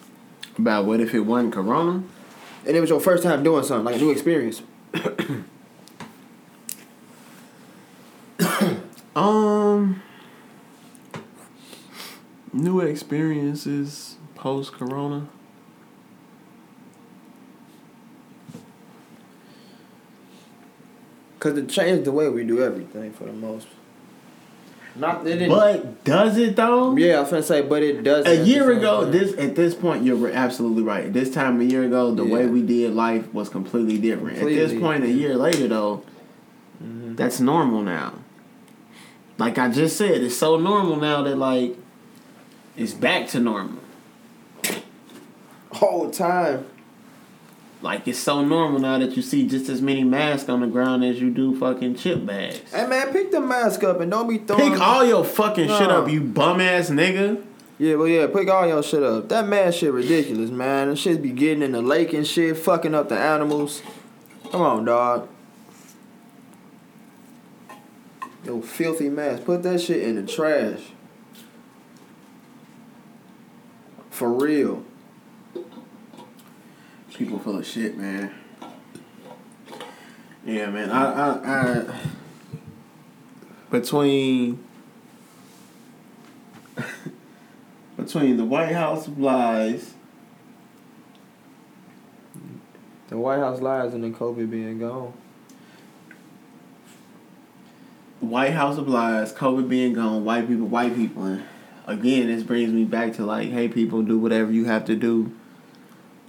About 0.57 0.85
what 0.85 0.99
if 0.99 1.13
it 1.13 1.21
wasn't 1.21 1.53
corona? 1.53 2.03
And 2.65 2.75
it 2.75 2.81
was 2.81 2.89
your 2.89 2.99
first 2.99 3.23
time 3.23 3.43
doing 3.43 3.63
something, 3.63 3.85
like 3.85 3.95
a 3.95 3.99
new 3.99 4.11
experience. 4.11 4.61
Um 9.15 10.01
new 12.53 12.79
experiences 12.79 14.17
post 14.35 14.71
corona. 14.73 15.27
Cause 21.39 21.57
it 21.57 21.69
changed 21.69 22.05
the 22.05 22.11
way 22.11 22.29
we 22.29 22.43
do 22.43 22.61
everything 22.61 23.13
for 23.13 23.25
the 23.25 23.33
most. 23.33 23.67
Not 24.99 25.25
it. 25.25 25.47
But 25.49 26.03
does 26.03 26.37
it 26.37 26.55
though? 26.55 26.95
yeah, 26.97 27.17
I 27.17 27.21
was 27.21 27.29
gonna 27.29 27.43
say, 27.43 27.61
but 27.61 27.81
it 27.83 28.03
does. 28.03 28.25
A 28.27 28.43
year 28.45 28.69
ago, 28.71 29.05
this 29.09 29.37
at 29.37 29.55
this 29.55 29.73
point, 29.73 30.03
you're 30.03 30.29
absolutely 30.31 30.83
right. 30.83 31.11
This 31.11 31.31
time 31.33 31.61
a 31.61 31.63
year 31.63 31.83
ago, 31.83 32.13
the 32.13 32.25
way 32.25 32.45
we 32.47 32.61
did 32.61 32.93
life 32.93 33.33
was 33.33 33.47
completely 33.49 33.97
different. 33.97 34.37
At 34.37 34.45
this 34.45 34.77
point, 34.79 35.03
a 35.03 35.09
year 35.11 35.35
later, 35.35 35.67
though, 35.67 36.03
Mm-hmm. 36.83 37.15
that's 37.15 37.41
normal 37.41 37.81
now. 37.81 38.13
Like 39.37 39.57
I 39.57 39.67
just 39.69 39.97
said, 39.97 40.21
it's 40.23 40.37
so 40.37 40.57
normal 40.57 40.95
now 40.95 41.21
that 41.23 41.37
like 41.37 41.75
it's 42.77 42.93
back 42.93 43.27
to 43.29 43.39
normal. 43.41 43.79
whole 45.73 46.09
time. 46.09 46.65
Like 47.81 48.07
it's 48.09 48.19
so 48.19 48.43
normal 48.43 48.79
now 48.79 48.97
that 48.99 49.15
you 49.15 49.21
see 49.21 49.47
just 49.47 49.69
as 49.69 49.81
many 49.81 50.03
masks 50.03 50.49
on 50.49 50.59
the 50.59 50.67
ground 50.67 51.05
as 51.05 51.21
you 51.21 51.29
do 51.29 51.57
fucking 51.57 51.95
chip 51.95 52.25
bags. 52.25 52.59
Hey 52.73 52.85
man, 52.85 53.13
pick 53.13 53.31
the 53.31 53.39
mask 53.39 53.83
up 53.83 54.01
and 54.01 54.11
don't 54.11 54.27
be 54.27 54.37
throwing. 54.39 54.73
Pick 54.73 54.81
all 54.81 55.05
your 55.05 55.23
fucking 55.23 55.69
shit 55.69 55.89
up, 55.89 56.09
you 56.09 56.19
bum 56.19 56.59
ass 56.59 56.89
nigga. 56.89 57.41
Yeah, 57.77 57.95
well, 57.95 58.09
yeah, 58.09 58.27
pick 58.27 58.49
all 58.49 58.67
your 58.67 58.83
shit 58.83 59.01
up. 59.01 59.29
That 59.29 59.47
man 59.47 59.71
shit 59.71 59.93
ridiculous, 59.93 60.49
man. 60.49 60.89
That 60.89 60.97
shit 60.97 61.21
be 61.21 61.31
getting 61.31 61.63
in 61.63 61.71
the 61.71 61.81
lake 61.81 62.11
and 62.11 62.27
shit, 62.27 62.57
fucking 62.57 62.93
up 62.93 63.07
the 63.07 63.17
animals. 63.17 63.81
Come 64.51 64.61
on, 64.61 64.83
dog. 64.83 65.29
Yo, 68.43 68.61
filthy 68.61 69.07
mask. 69.07 69.45
Put 69.45 69.63
that 69.63 69.79
shit 69.79 70.03
in 70.03 70.15
the 70.15 70.23
trash. 70.23 70.81
For 74.09 74.29
real. 74.33 74.83
People 77.13 77.39
full 77.39 77.57
of 77.57 77.65
shit, 77.65 77.97
man. 77.97 78.33
Yeah, 80.45 80.69
man. 80.69 80.89
I, 80.89 81.11
I, 81.11 81.81
I 81.81 81.99
between 83.69 84.63
between 87.97 88.37
the 88.37 88.45
White 88.45 88.71
House 88.71 89.07
lies, 89.09 89.93
The 93.09 93.17
White 93.17 93.39
House 93.39 93.59
lies 93.59 93.95
and 93.95 94.03
then 94.03 94.13
Kobe 94.13 94.45
being 94.45 94.77
gone. 94.77 95.13
White 98.19 98.53
House 98.53 98.77
of 98.77 98.87
lies, 98.87 99.33
COVID 99.33 99.67
being 99.67 99.93
gone, 99.93 100.23
white 100.23 100.47
people, 100.47 100.67
white 100.67 100.95
people. 100.95 101.23
And 101.23 101.43
again, 101.87 102.27
this 102.27 102.43
brings 102.43 102.71
me 102.71 102.83
back 102.83 103.13
to 103.13 103.25
like, 103.25 103.49
hey, 103.49 103.67
people, 103.67 104.03
do 104.03 104.19
whatever 104.19 104.51
you 104.51 104.65
have 104.65 104.85
to 104.85 104.95
do 104.95 105.35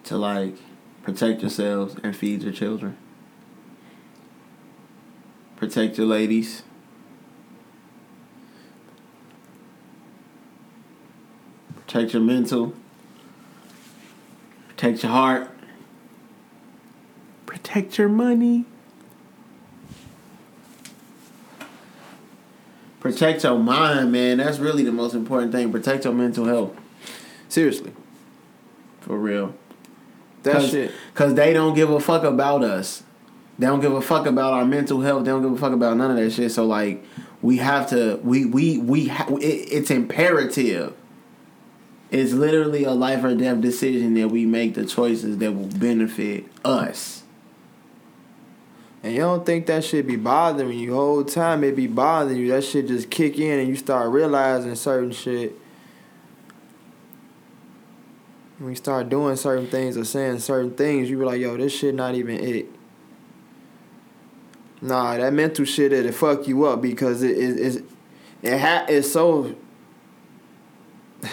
to 0.04 0.16
like 0.16 0.56
protect 1.02 1.40
yourselves 1.40 1.96
and 2.02 2.16
feed 2.16 2.42
your 2.42 2.52
children. 2.52 2.96
Protect 5.56 5.98
your 5.98 6.06
ladies. 6.06 6.62
Protect 11.86 12.12
your 12.14 12.22
mental. 12.22 12.72
Protect 14.68 15.02
your 15.02 15.12
heart. 15.12 15.50
Protect 17.46 17.98
your 17.98 18.08
money. 18.08 18.64
Protect 23.00 23.44
your 23.44 23.58
mind, 23.58 24.12
man. 24.12 24.38
That's 24.38 24.58
really 24.58 24.84
the 24.84 24.92
most 24.92 25.14
important 25.14 25.52
thing. 25.52 25.72
Protect 25.72 26.04
your 26.04 26.14
mental 26.14 26.44
health. 26.44 26.76
Seriously, 27.48 27.92
For 29.00 29.18
real. 29.18 29.54
That 30.42 30.54
Cause, 30.54 30.70
shit. 30.70 30.92
Cause 31.14 31.34
they 31.34 31.52
don't 31.52 31.74
give 31.74 31.90
a 31.90 32.00
fuck 32.00 32.24
about 32.24 32.62
us. 32.64 33.02
They 33.58 33.66
don't 33.66 33.80
give 33.80 33.92
a 33.92 34.00
fuck 34.00 34.26
about 34.26 34.54
our 34.54 34.64
mental 34.64 35.00
health. 35.02 35.24
They 35.24 35.30
don't 35.30 35.42
give 35.42 35.52
a 35.52 35.58
fuck 35.58 35.72
about 35.72 35.96
none 35.96 36.10
of 36.10 36.16
that 36.16 36.30
shit. 36.30 36.50
So 36.50 36.64
like, 36.64 37.04
we 37.42 37.58
have 37.58 37.90
to. 37.90 38.18
We 38.22 38.46
we 38.46 38.78
we. 38.78 39.08
Ha- 39.08 39.28
it, 39.36 39.44
it's 39.44 39.90
imperative. 39.90 40.94
It's 42.10 42.32
literally 42.32 42.84
a 42.84 42.92
life 42.92 43.22
or 43.22 43.34
death 43.34 43.60
decision 43.60 44.14
that 44.14 44.28
we 44.28 44.44
make 44.44 44.74
the 44.74 44.84
choices 44.84 45.38
that 45.38 45.52
will 45.52 45.68
benefit 45.68 46.46
us. 46.64 47.22
And 49.02 49.14
you 49.14 49.20
don't 49.20 49.46
think 49.46 49.66
that 49.66 49.84
shit 49.84 50.06
be 50.06 50.16
bothering 50.16 50.78
you 50.78 50.94
whole 50.94 51.24
time 51.24 51.64
it 51.64 51.76
be 51.76 51.86
bothering 51.86 52.36
you. 52.36 52.48
That 52.48 52.64
shit 52.64 52.88
just 52.88 53.10
kick 53.10 53.38
in 53.38 53.58
and 53.58 53.68
you 53.68 53.76
start 53.76 54.10
realizing 54.10 54.74
certain 54.74 55.12
shit. 55.12 55.54
When 58.60 58.68
you 58.68 58.76
start 58.76 59.08
doing 59.08 59.36
certain 59.36 59.66
things 59.66 59.96
or 59.96 60.04
saying 60.04 60.40
certain 60.40 60.72
things, 60.72 61.08
you 61.08 61.18
be 61.18 61.24
like, 61.24 61.40
yo, 61.40 61.56
this 61.56 61.72
shit 61.72 61.94
not 61.94 62.14
even 62.14 62.38
it. 62.38 62.66
Nah, 64.82 65.16
that 65.16 65.32
mental 65.32 65.64
shit 65.64 65.94
it'll 65.94 66.12
fuck 66.12 66.46
you 66.46 66.66
up 66.66 66.82
because 66.82 67.22
it 67.22 67.38
is 67.38 67.76
it, 67.76 67.84
it, 68.42 68.52
it 68.52 68.58
ha- 68.58 68.84
it's 68.86 69.10
so 69.10 69.54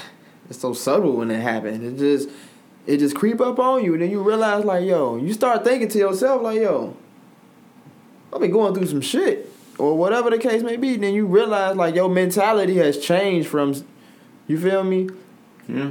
it's 0.50 0.60
so 0.60 0.72
subtle 0.72 1.18
when 1.18 1.30
it 1.30 1.42
happens. 1.42 1.84
It 1.84 1.98
just 1.98 2.30
it 2.86 3.00
just 3.00 3.14
creep 3.14 3.42
up 3.42 3.60
on 3.60 3.84
you 3.84 3.92
and 3.92 4.04
then 4.04 4.10
you 4.10 4.22
realize 4.22 4.64
like, 4.64 4.86
yo, 4.86 5.18
you 5.18 5.34
start 5.34 5.66
thinking 5.66 5.90
to 5.90 5.98
yourself 5.98 6.42
like, 6.42 6.62
yo, 6.62 6.96
I've 8.32 8.40
been 8.40 8.52
going 8.52 8.74
through 8.74 8.88
some 8.88 9.02
shit 9.02 9.52
or 9.78 9.98
whatever 9.98 10.30
the 10.30 10.38
case 10.38 10.64
may 10.64 10.78
be. 10.78 10.96
Then 10.96 11.14
you 11.14 11.26
realize 11.26 11.76
like 11.76 11.94
your 11.94 12.08
mentality 12.08 12.78
has 12.78 12.98
changed 12.98 13.50
from, 13.50 13.76
you 14.48 14.58
feel 14.58 14.86
me? 14.86 15.10
Yeah. 15.68 15.90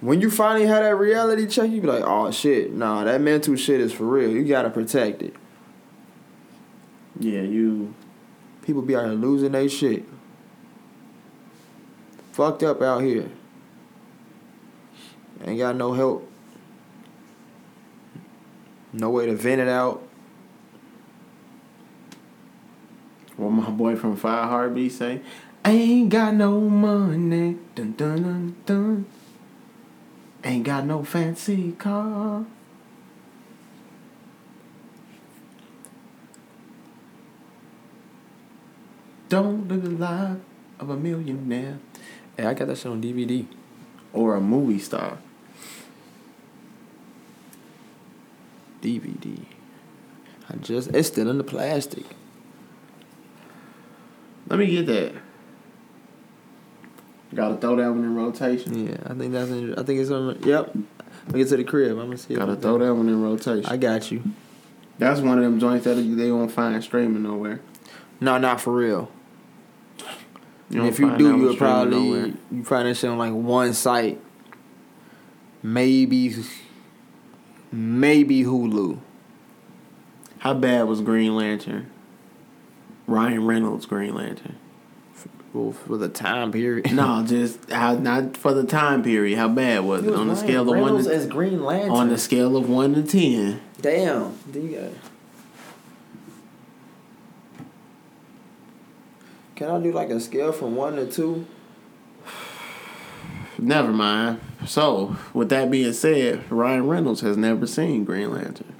When 0.00 0.20
you 0.20 0.30
finally 0.30 0.66
have 0.66 0.82
that 0.82 0.96
reality 0.96 1.46
check, 1.46 1.70
you 1.70 1.80
be 1.80 1.86
like, 1.86 2.04
oh 2.04 2.30
shit, 2.30 2.72
nah, 2.72 3.04
that 3.04 3.20
mental 3.20 3.54
shit 3.56 3.80
is 3.80 3.92
for 3.92 4.04
real. 4.04 4.30
You 4.30 4.44
gotta 4.44 4.70
protect 4.70 5.22
it. 5.22 5.34
Yeah. 7.18 7.42
You. 7.42 7.94
People 8.62 8.82
be 8.82 8.96
out 8.96 9.04
here 9.04 9.14
losing 9.14 9.52
their 9.52 9.68
shit. 9.68 10.04
Fucked 12.32 12.62
up 12.62 12.80
out 12.82 13.02
here. 13.02 13.28
Ain't 15.44 15.58
got 15.58 15.76
no 15.76 15.92
help. 15.92 16.30
No 18.92 19.10
way 19.10 19.26
to 19.26 19.34
vent 19.34 19.60
it 19.60 19.68
out. 19.68 20.02
What 23.36 23.50
my 23.50 23.70
boy 23.70 23.96
from 23.96 24.16
Five 24.16 24.48
Heartbeats 24.48 24.96
say? 24.96 25.22
Ain't 25.64 26.10
got 26.10 26.34
no 26.34 26.60
money. 26.60 27.56
Dun 27.74 27.92
dun 27.92 28.22
dun 28.22 28.56
dun. 28.66 29.06
Ain't 30.42 30.64
got 30.64 30.86
no 30.86 31.04
fancy 31.04 31.72
car. 31.72 32.46
Don't 39.28 39.68
live 39.68 39.82
the 39.84 39.90
life 39.90 40.38
of 40.80 40.90
a 40.90 40.96
millionaire 40.96 41.78
Hey, 42.36 42.46
I 42.46 42.54
got 42.54 42.68
that 42.68 42.78
shit 42.78 42.86
on 42.86 43.02
DVD. 43.02 43.46
or 44.12 44.34
a 44.34 44.40
movie 44.40 44.78
star. 44.78 45.18
DVD. 48.82 49.44
I 50.48 50.56
just 50.56 50.90
it's 50.94 51.08
still 51.08 51.28
in 51.28 51.38
the 51.38 51.44
plastic. 51.44 52.04
Let 54.48 54.58
me 54.58 54.66
get 54.66 54.86
that. 54.86 55.12
Gotta 57.34 57.56
throw 57.56 57.76
that 57.76 57.88
one 57.90 58.04
in 58.04 58.14
rotation. 58.14 58.88
Yeah, 58.88 58.96
I 59.06 59.14
think 59.14 59.32
that's 59.32 59.50
in, 59.50 59.74
I 59.74 59.82
think 59.82 60.00
it's 60.00 60.10
on. 60.10 60.42
Yep. 60.42 60.76
I 61.28 61.32
get 61.32 61.48
to 61.48 61.56
the 61.56 61.64
crib. 61.64 61.92
I'm 61.92 62.06
gonna 62.06 62.18
see. 62.18 62.34
if 62.34 62.40
Gotta 62.40 62.56
throw 62.56 62.78
that 62.78 62.94
one 62.94 63.08
in 63.08 63.22
rotation. 63.22 63.66
I 63.66 63.76
got 63.76 64.10
you. 64.10 64.22
That's 64.98 65.20
one 65.20 65.38
of 65.38 65.44
them 65.44 65.60
joints 65.60 65.84
that 65.84 65.94
they 65.94 66.30
won't 66.32 66.52
find 66.52 66.82
streaming 66.82 67.22
nowhere. 67.22 67.60
No, 68.20 68.36
not 68.38 68.60
for 68.60 68.74
real. 68.74 69.10
You 70.68 70.84
if 70.84 70.98
you 70.98 71.16
do, 71.16 71.24
you 71.24 71.36
would 71.36 71.54
streaming 71.54 71.56
probably 71.56 71.98
nowhere. 71.98 72.32
you 72.50 72.64
find 72.64 72.88
that 72.88 72.96
shit 72.96 73.10
on 73.10 73.18
like 73.18 73.32
one 73.32 73.74
site. 73.74 74.20
Maybe, 75.62 76.34
maybe 77.70 78.44
Hulu. 78.44 78.98
How 80.38 80.54
bad 80.54 80.88
was 80.88 81.00
Green 81.00 81.36
Lantern? 81.36 81.90
Ryan 83.06 83.46
Reynolds 83.46 83.86
Green 83.86 84.14
Lantern. 84.14 84.56
Well, 85.52 85.72
for 85.72 85.96
the 85.96 86.08
time 86.08 86.52
period. 86.52 86.92
no, 86.94 87.24
just 87.26 87.70
how 87.70 87.94
not 87.94 88.36
for 88.36 88.54
the 88.54 88.64
time 88.64 89.02
period. 89.02 89.36
How 89.36 89.48
bad 89.48 89.84
was 89.84 90.04
it, 90.04 90.14
on 90.14 90.28
the 90.28 90.36
scale 90.36 90.70
of 90.70 90.78
one 90.78 91.02
to, 91.02 91.12
as 91.12 91.26
Green 91.26 91.64
Lantern. 91.64 91.90
on 91.90 92.08
the 92.08 92.18
scale 92.18 92.56
of 92.56 92.68
one 92.68 92.94
to 92.94 93.02
ten? 93.02 93.60
Damn. 93.80 94.36
Do 94.50 94.60
you 94.60 94.78
got? 94.78 94.90
Can 99.56 99.70
I 99.70 99.82
do 99.82 99.92
like 99.92 100.10
a 100.10 100.20
scale 100.20 100.52
from 100.52 100.76
one 100.76 100.96
to 100.96 101.06
two? 101.06 101.46
Never 103.58 103.92
mind. 103.92 104.40
So, 104.66 105.16
with 105.34 105.48
that 105.48 105.70
being 105.70 105.92
said, 105.92 106.50
Ryan 106.50 106.86
Reynolds 106.86 107.22
has 107.22 107.36
never 107.36 107.66
seen 107.66 108.04
Green 108.04 108.32
Lantern. 108.32 108.79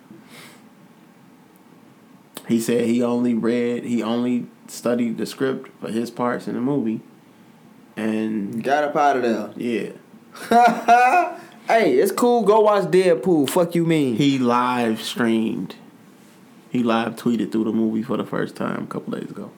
He 2.50 2.60
said 2.60 2.86
he 2.86 3.00
only 3.02 3.32
read, 3.34 3.84
he 3.84 4.02
only 4.02 4.46
studied 4.66 5.18
the 5.18 5.26
script 5.26 5.70
for 5.80 5.88
his 5.88 6.10
parts 6.10 6.48
in 6.48 6.54
the 6.54 6.60
movie, 6.60 7.00
and 7.96 8.62
Got 8.64 8.82
up 8.84 8.96
out 8.96 9.16
of 9.18 9.22
there. 9.22 9.50
yeah, 9.56 11.38
hey, 11.68 11.94
it's 11.94 12.10
cool. 12.12 12.42
Go 12.42 12.60
watch 12.62 12.84
Deadpool. 12.84 13.48
Fuck 13.50 13.74
you 13.76 13.84
mean? 13.86 14.16
he 14.16 14.38
live 14.38 15.00
streamed. 15.00 15.76
He 16.70 16.82
live 16.82 17.14
tweeted 17.16 17.52
through 17.52 17.64
the 17.64 17.72
movie 17.72 18.02
for 18.02 18.16
the 18.16 18.24
first 18.24 18.56
time 18.56 18.82
a 18.82 18.86
couple 18.86 19.12
days 19.18 19.30
ago. 19.30 19.50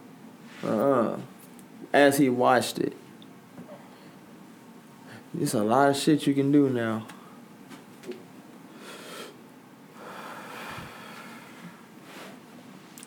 Uh-uh. 0.65 1.19
As 1.93 2.19
he 2.19 2.29
watched 2.29 2.79
it. 2.79 2.95
There's 5.35 5.55
a 5.55 5.63
lot 5.65 5.89
of 5.91 5.97
shit 5.97 6.27
you 6.27 6.35
can 6.35 6.53
do 6.53 6.69
now. 6.69 7.07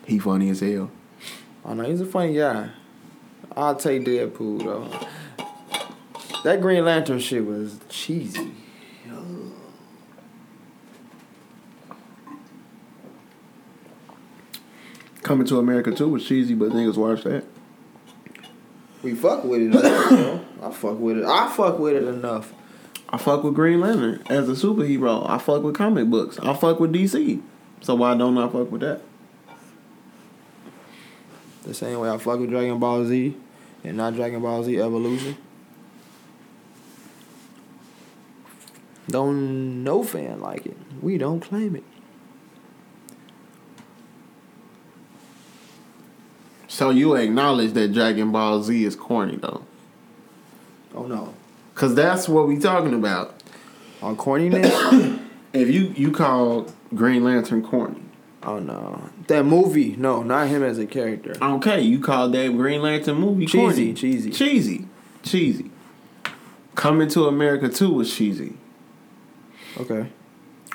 He 0.06 0.20
funny 0.20 0.50
as 0.50 0.60
hell. 0.60 0.92
Oh 1.64 1.74
no, 1.74 1.84
he's 1.84 2.02
a 2.02 2.06
funny 2.06 2.36
guy. 2.36 2.70
I'll 3.56 3.76
take 3.76 4.06
Deadpool 4.06 4.64
though. 4.64 5.08
That 6.44 6.62
Green 6.62 6.86
Lantern 6.86 7.20
shit 7.20 7.46
was 7.46 7.80
cheesy. 7.90 8.52
Coming 15.24 15.48
to 15.48 15.58
America 15.58 15.92
too 15.92 16.10
was 16.10 16.24
cheesy, 16.24 16.54
but 16.54 16.70
niggas 16.70 16.98
watch 16.98 17.24
that. 17.24 17.46
We 19.02 19.16
fuck 19.16 19.44
with 19.44 19.62
it 19.62 19.76
enough. 19.76 20.46
I 20.62 20.72
fuck 20.72 21.00
with 21.00 21.18
it. 21.18 21.26
I 21.26 21.50
fuck 21.50 21.80
with 21.80 21.96
it 21.96 22.04
enough. 22.04 22.54
I 23.10 23.18
fuck 23.18 23.44
with 23.44 23.56
Green 23.56 23.80
Lantern 23.80 24.22
as 24.28 24.48
a 24.48 24.52
superhero. 24.52 25.28
I 25.28 25.40
fuck 25.40 25.64
with 25.64 25.76
comic 25.76 26.12
books. 26.12 26.38
I 26.40 26.54
fuck 26.54 26.80
with 26.80 26.94
DC. 26.94 27.42
So 27.82 27.96
why 27.96 28.16
don't 28.16 28.38
I 28.38 28.48
fuck 28.50 28.72
with 28.72 28.82
that? 28.82 29.02
The 31.66 31.74
same 31.74 32.00
way 32.00 32.10
I 32.10 32.18
fuck 32.18 32.40
with 32.40 32.50
Dragon 32.50 32.80
Ball 32.80 33.06
Z 33.06 33.36
and 33.84 33.98
not 33.98 34.16
Dragon 34.16 34.42
Ball 34.42 34.64
Z 34.64 34.80
Evolution. 34.80 35.36
Don't 39.10 39.84
no 39.84 40.04
fan 40.04 40.40
like 40.42 40.66
it. 40.66 40.78
We 41.02 41.18
don't 41.18 41.40
claim 41.40 41.76
it. 41.76 41.84
So 46.68 46.90
you 46.90 47.16
acknowledge 47.16 47.74
that 47.74 47.94
Dragon 47.94 48.32
Ball 48.32 48.62
Z 48.62 48.84
is 48.84 48.96
corny 48.96 49.38
though, 49.38 49.64
Oh 50.94 51.06
no. 51.08 51.34
cause 51.74 51.96
that's 51.96 52.28
what 52.28 52.48
we 52.48 52.58
talking 52.60 52.94
about. 52.94 53.42
On 54.02 54.16
corniness? 54.16 55.22
If 55.54 55.70
you 55.74 55.94
you 55.96 56.12
call 56.12 56.68
Green 56.94 57.24
Lantern 57.24 57.64
corny, 57.64 58.02
oh 58.46 58.60
no. 58.60 59.10
That 59.28 59.44
movie, 59.46 59.96
no, 59.98 60.24
not 60.24 60.48
him 60.48 60.64
as 60.64 60.78
a 60.80 60.86
character. 60.86 61.34
okay, 61.42 61.82
you 61.82 62.00
call 62.00 62.30
that 62.30 62.48
Green 62.50 62.82
Lantern 62.82 63.18
movie 63.18 63.46
Cheesy, 63.46 63.58
corny. 63.58 63.94
cheesy. 63.94 64.30
cheesy, 64.32 64.88
cheesy. 65.24 65.72
Coming 66.76 67.08
to 67.10 67.26
America 67.28 67.70
too 67.70 67.92
was 67.94 68.14
cheesy. 68.14 68.54
Okay. 69.78 70.08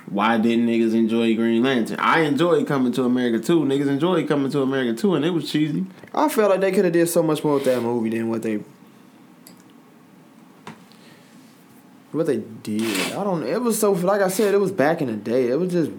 Why 0.06 0.38
didn't 0.38 0.66
niggas 0.66 0.94
enjoy 0.94 1.37
Green 1.37 1.62
Lantern? 1.62 2.00
I 2.00 2.20
enjoyed 2.22 2.66
Coming 2.66 2.92
to 2.92 3.04
America 3.04 3.38
too. 3.38 3.61
Niggas 3.61 3.87
enjoyed 3.88 4.26
Coming 4.26 4.50
to 4.50 4.62
America 4.62 4.98
too, 5.00 5.14
and 5.14 5.24
it 5.24 5.30
was 5.30 5.50
cheesy. 5.50 5.87
I 6.12 6.28
felt 6.28 6.50
like 6.50 6.61
they 6.61 6.72
could 6.72 6.85
have 6.85 6.92
did 6.92 7.09
so 7.09 7.22
much 7.22 7.44
more 7.44 7.54
with 7.54 7.64
that 7.64 7.80
movie 7.80 8.11
than 8.11 8.28
what 8.28 8.42
they 8.42 8.61
what 12.12 12.26
they 12.26 12.38
did. 12.38 13.12
I 13.12 13.22
don't. 13.22 13.44
It 13.44 13.61
was 13.62 13.78
so 13.78 13.92
like 13.92 14.20
I 14.20 14.28
said. 14.28 14.52
It 14.54 14.59
was 14.59 14.72
back 14.72 15.00
in 15.00 15.06
the 15.09 15.16
day. 15.16 15.48
It 15.48 15.56
was 15.61 15.70
just 15.72 15.90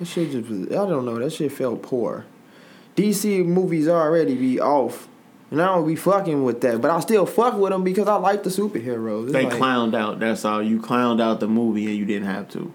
that 0.00 0.06
shit 0.06 0.32
just 0.32 0.48
was. 0.50 0.66
I 0.68 0.88
don't 0.88 1.04
know. 1.04 1.18
That 1.20 1.32
shit 1.32 1.52
felt 1.52 1.82
poor. 1.82 2.24
DC 2.96 3.44
movies 3.46 3.86
already 3.86 4.34
be 4.34 4.58
off. 4.60 5.06
And 5.52 5.60
I 5.60 5.66
don't 5.66 5.86
be 5.86 5.96
fucking 5.96 6.44
with 6.44 6.60
that, 6.60 6.80
but 6.80 6.90
I 6.92 7.00
still 7.00 7.26
fuck 7.26 7.56
with 7.58 7.72
them 7.72 7.82
because 7.82 8.06
I 8.06 8.14
like 8.16 8.42
the 8.44 8.50
superheroes. 8.50 9.24
It's 9.24 9.32
They 9.32 9.44
like- 9.46 9.54
clowned 9.54 9.96
out. 9.96 10.20
That's 10.20 10.44
all. 10.44 10.62
You 10.62 10.80
clowned 10.80 11.20
out 11.20 11.40
the 11.40 11.48
movie, 11.48 11.86
and 11.86 11.96
you 11.96 12.04
didn't 12.04 12.28
have 12.28 12.48
to. 12.50 12.72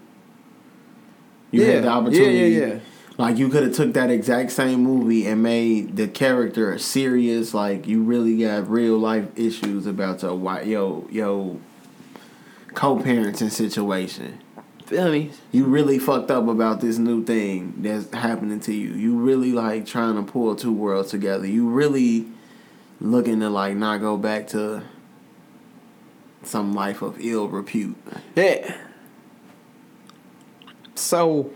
You 1.50 1.62
yeah, 1.62 1.72
had 1.72 1.84
the 1.84 1.88
opportunity. 1.88 2.36
Yeah, 2.36 2.44
yeah, 2.44 2.66
yeah. 2.74 2.78
Like 3.18 3.38
you 3.38 3.48
could 3.48 3.62
have 3.62 3.72
took 3.74 3.94
that 3.94 4.10
exact 4.10 4.50
same 4.52 4.82
movie 4.82 5.26
and 5.26 5.42
made 5.42 5.96
the 5.96 6.06
character 6.06 6.70
a 6.70 6.78
serious. 6.78 7.54
Like 7.54 7.86
you 7.86 8.02
really 8.02 8.36
got 8.36 8.68
real 8.70 8.98
life 8.98 9.24
issues 9.36 9.86
about 9.86 10.20
your 10.22 10.62
yo 10.62 11.06
yo 11.10 11.58
co-parenting 12.74 13.50
situation. 13.50 14.38
Feel 14.86 15.10
me? 15.10 15.32
You 15.50 15.64
really 15.64 15.98
fucked 15.98 16.30
up 16.30 16.46
about 16.46 16.80
this 16.80 16.96
new 16.96 17.24
thing 17.24 17.74
that's 17.78 18.08
happening 18.14 18.60
to 18.60 18.72
you. 18.72 18.90
You 18.90 19.16
really 19.16 19.50
like 19.50 19.84
trying 19.84 20.14
to 20.14 20.22
pull 20.22 20.54
two 20.54 20.72
worlds 20.72 21.10
together. 21.10 21.44
You 21.44 21.68
really 21.68 22.28
looking 23.00 23.40
to 23.40 23.50
like 23.50 23.74
not 23.74 24.00
go 24.00 24.16
back 24.16 24.46
to 24.48 24.84
some 26.44 26.72
life 26.72 27.02
of 27.02 27.16
ill 27.18 27.48
repute. 27.48 27.96
Yeah. 28.36 28.76
So 30.94 31.50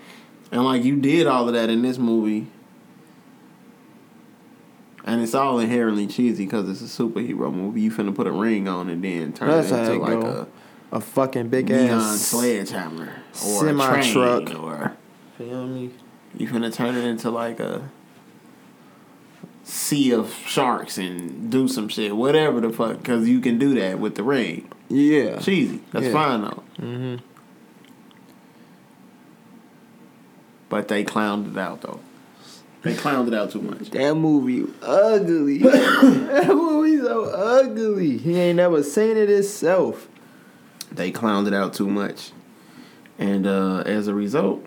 And 0.51 0.65
like 0.65 0.83
you 0.83 0.97
did 1.01 1.29
all 1.29 1.47
of 1.47 1.55
that 1.55 1.71
in 1.71 1.83
this 1.83 1.99
movie. 1.99 2.49
And 5.05 5.23
it's 5.23 5.35
all 5.35 5.61
inherently 5.61 6.09
cheesy 6.09 6.47
because 6.47 6.69
it's 6.69 6.83
a 6.83 7.03
superhero 7.03 7.55
movie. 7.55 7.81
You 7.83 7.93
finna 7.93 8.13
put 8.13 8.27
a 8.27 8.33
ring 8.33 8.67
on 8.67 8.91
and 8.91 9.05
then 9.05 9.33
turn 9.33 9.49
That's 9.49 9.71
it 9.71 9.79
into 9.79 9.99
like 10.01 10.21
go. 10.21 10.27
a 10.27 10.47
a 10.93 11.01
fucking 11.01 11.49
big 11.49 11.69
neon 11.69 12.01
ass 12.01 12.21
sledgehammer 12.21 13.20
or 13.47 13.69
a 13.69 13.69
semi-truck. 13.69 14.55
or 14.59 14.97
Feel 15.39 15.67
me? 15.67 15.91
you 16.37 16.47
finna 16.49 16.73
turn 16.73 16.95
it 16.97 17.05
into 17.05 17.31
like 17.31 17.59
a 17.61 17.89
sea 19.65 20.13
of 20.13 20.33
sharks 20.47 20.99
and 20.99 21.51
do 21.51 21.69
some 21.69 21.89
shit, 21.89 22.17
whatever 22.17 22.61
the 22.61 22.71
fuck, 22.71 22.99
because 22.99 23.29
you 23.29 23.41
can 23.41 23.59
do 23.59 23.75
that 23.75 23.99
with 23.99 24.15
the 24.17 24.23
ring. 24.23 24.69
Yeah. 24.89 25.39
Cheesy, 25.39 25.81
that's 25.93 26.07
Yeah. 26.07 26.13
fine 26.13 26.43
though. 26.43 26.63
Mm-hmm. 26.79 27.17
But 30.69 30.89
they 30.89 31.05
clowned 31.05 31.53
it 31.53 31.59
out 31.59 31.83
though. 31.83 32.01
They 32.83 32.95
clowned 32.95 33.29
it 33.29 33.35
out 33.35 33.51
too 33.51 33.61
much. 33.61 33.91
That 33.91 34.15
movie 34.15 34.67
ugly. 34.83 35.59
that 35.59 36.47
movie 36.49 36.99
so 36.99 37.25
ugly. 37.25 38.17
He 38.19 38.39
ain't 38.39 38.57
never 38.57 38.83
seen 38.83 39.17
it 39.17 39.29
himself. 39.29 40.09
They 40.91 41.13
clowned 41.13 41.47
it 41.47 41.55
out 41.55 41.75
too 41.75 41.89
much, 41.89 42.33
and 43.21 43.47
uh, 43.47 43.83
as 43.85 44.09
a 44.09 44.15
result, 44.15 44.65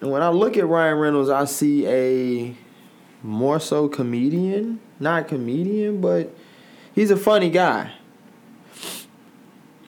when 0.00 0.22
I 0.22 0.28
look 0.28 0.58
at 0.58 0.66
Ryan 0.68 0.98
Reynolds, 0.98 1.30
I 1.30 1.46
see 1.46 1.86
a 1.88 2.54
more 3.22 3.58
so 3.58 3.88
comedian. 3.88 4.78
Not 5.00 5.26
comedian, 5.26 6.02
but 6.02 6.32
he's 6.94 7.10
a 7.10 7.16
funny 7.16 7.50
guy. 7.50 7.92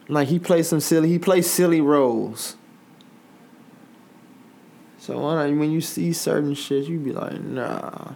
Like 0.09 0.29
he 0.29 0.39
plays 0.39 0.69
some 0.69 0.81
silly 0.81 1.09
he 1.09 1.19
plays 1.19 1.49
silly 1.49 1.81
roles. 1.81 2.57
So 4.99 5.21
when, 5.21 5.71
you 5.71 5.81
see 5.81 6.13
certain 6.13 6.55
shit, 6.55 6.89
you 6.89 6.99
be 6.99 7.13
like, 7.13 7.41
nah. 7.41 8.13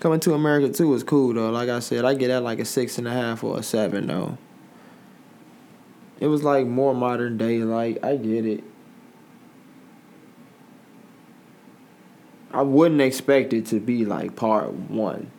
Coming 0.00 0.18
to 0.20 0.34
America 0.34 0.72
too 0.72 0.92
is 0.94 1.04
cool 1.04 1.34
though. 1.34 1.50
Like 1.50 1.68
I 1.68 1.80
said, 1.80 2.04
I 2.04 2.14
get 2.14 2.28
that 2.28 2.42
like 2.42 2.58
a 2.58 2.64
six 2.64 2.98
and 2.98 3.06
a 3.06 3.12
half 3.12 3.44
or 3.44 3.58
a 3.58 3.62
seven 3.62 4.06
though. 4.06 4.38
It 6.20 6.26
was 6.26 6.42
like 6.42 6.66
more 6.66 6.94
modern 6.94 7.36
day. 7.38 7.58
Like 7.60 8.02
I 8.04 8.16
get 8.16 8.44
it. 8.46 8.64
I 12.52 12.62
wouldn't 12.62 13.00
expect 13.00 13.52
it 13.52 13.66
to 13.66 13.78
be 13.80 14.04
like 14.04 14.34
part 14.34 14.72
one. 14.72 15.30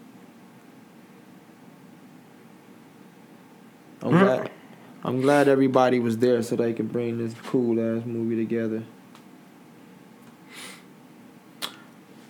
I'm 4.01 4.11
Mhm. 4.13 4.19
glad. 4.19 4.51
I'm 5.03 5.21
glad 5.21 5.47
everybody 5.47 5.99
was 5.99 6.17
there 6.19 6.41
so 6.43 6.55
they 6.55 6.73
could 6.73 6.91
bring 6.91 7.17
this 7.17 7.33
cool 7.47 7.79
ass 7.79 8.05
movie 8.05 8.35
together. 8.35 8.83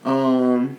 um, 0.05 0.77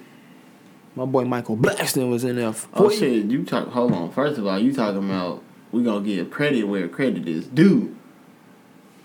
My 0.96 1.04
boy 1.04 1.24
Michael 1.24 1.56
Blackson 1.56 2.10
was 2.10 2.24
in 2.24 2.36
there. 2.36 2.52
oh 2.74 2.88
shit, 2.90 3.26
you 3.26 3.44
talk. 3.44 3.68
Hold 3.68 3.92
on. 3.92 4.10
First 4.10 4.38
of 4.38 4.46
all, 4.46 4.58
you 4.58 4.72
talking 4.72 5.04
about 5.08 5.42
we 5.72 5.82
gonna 5.82 6.04
give 6.04 6.30
credit 6.30 6.64
where 6.64 6.88
credit 6.88 7.28
is 7.28 7.46
due 7.46 7.96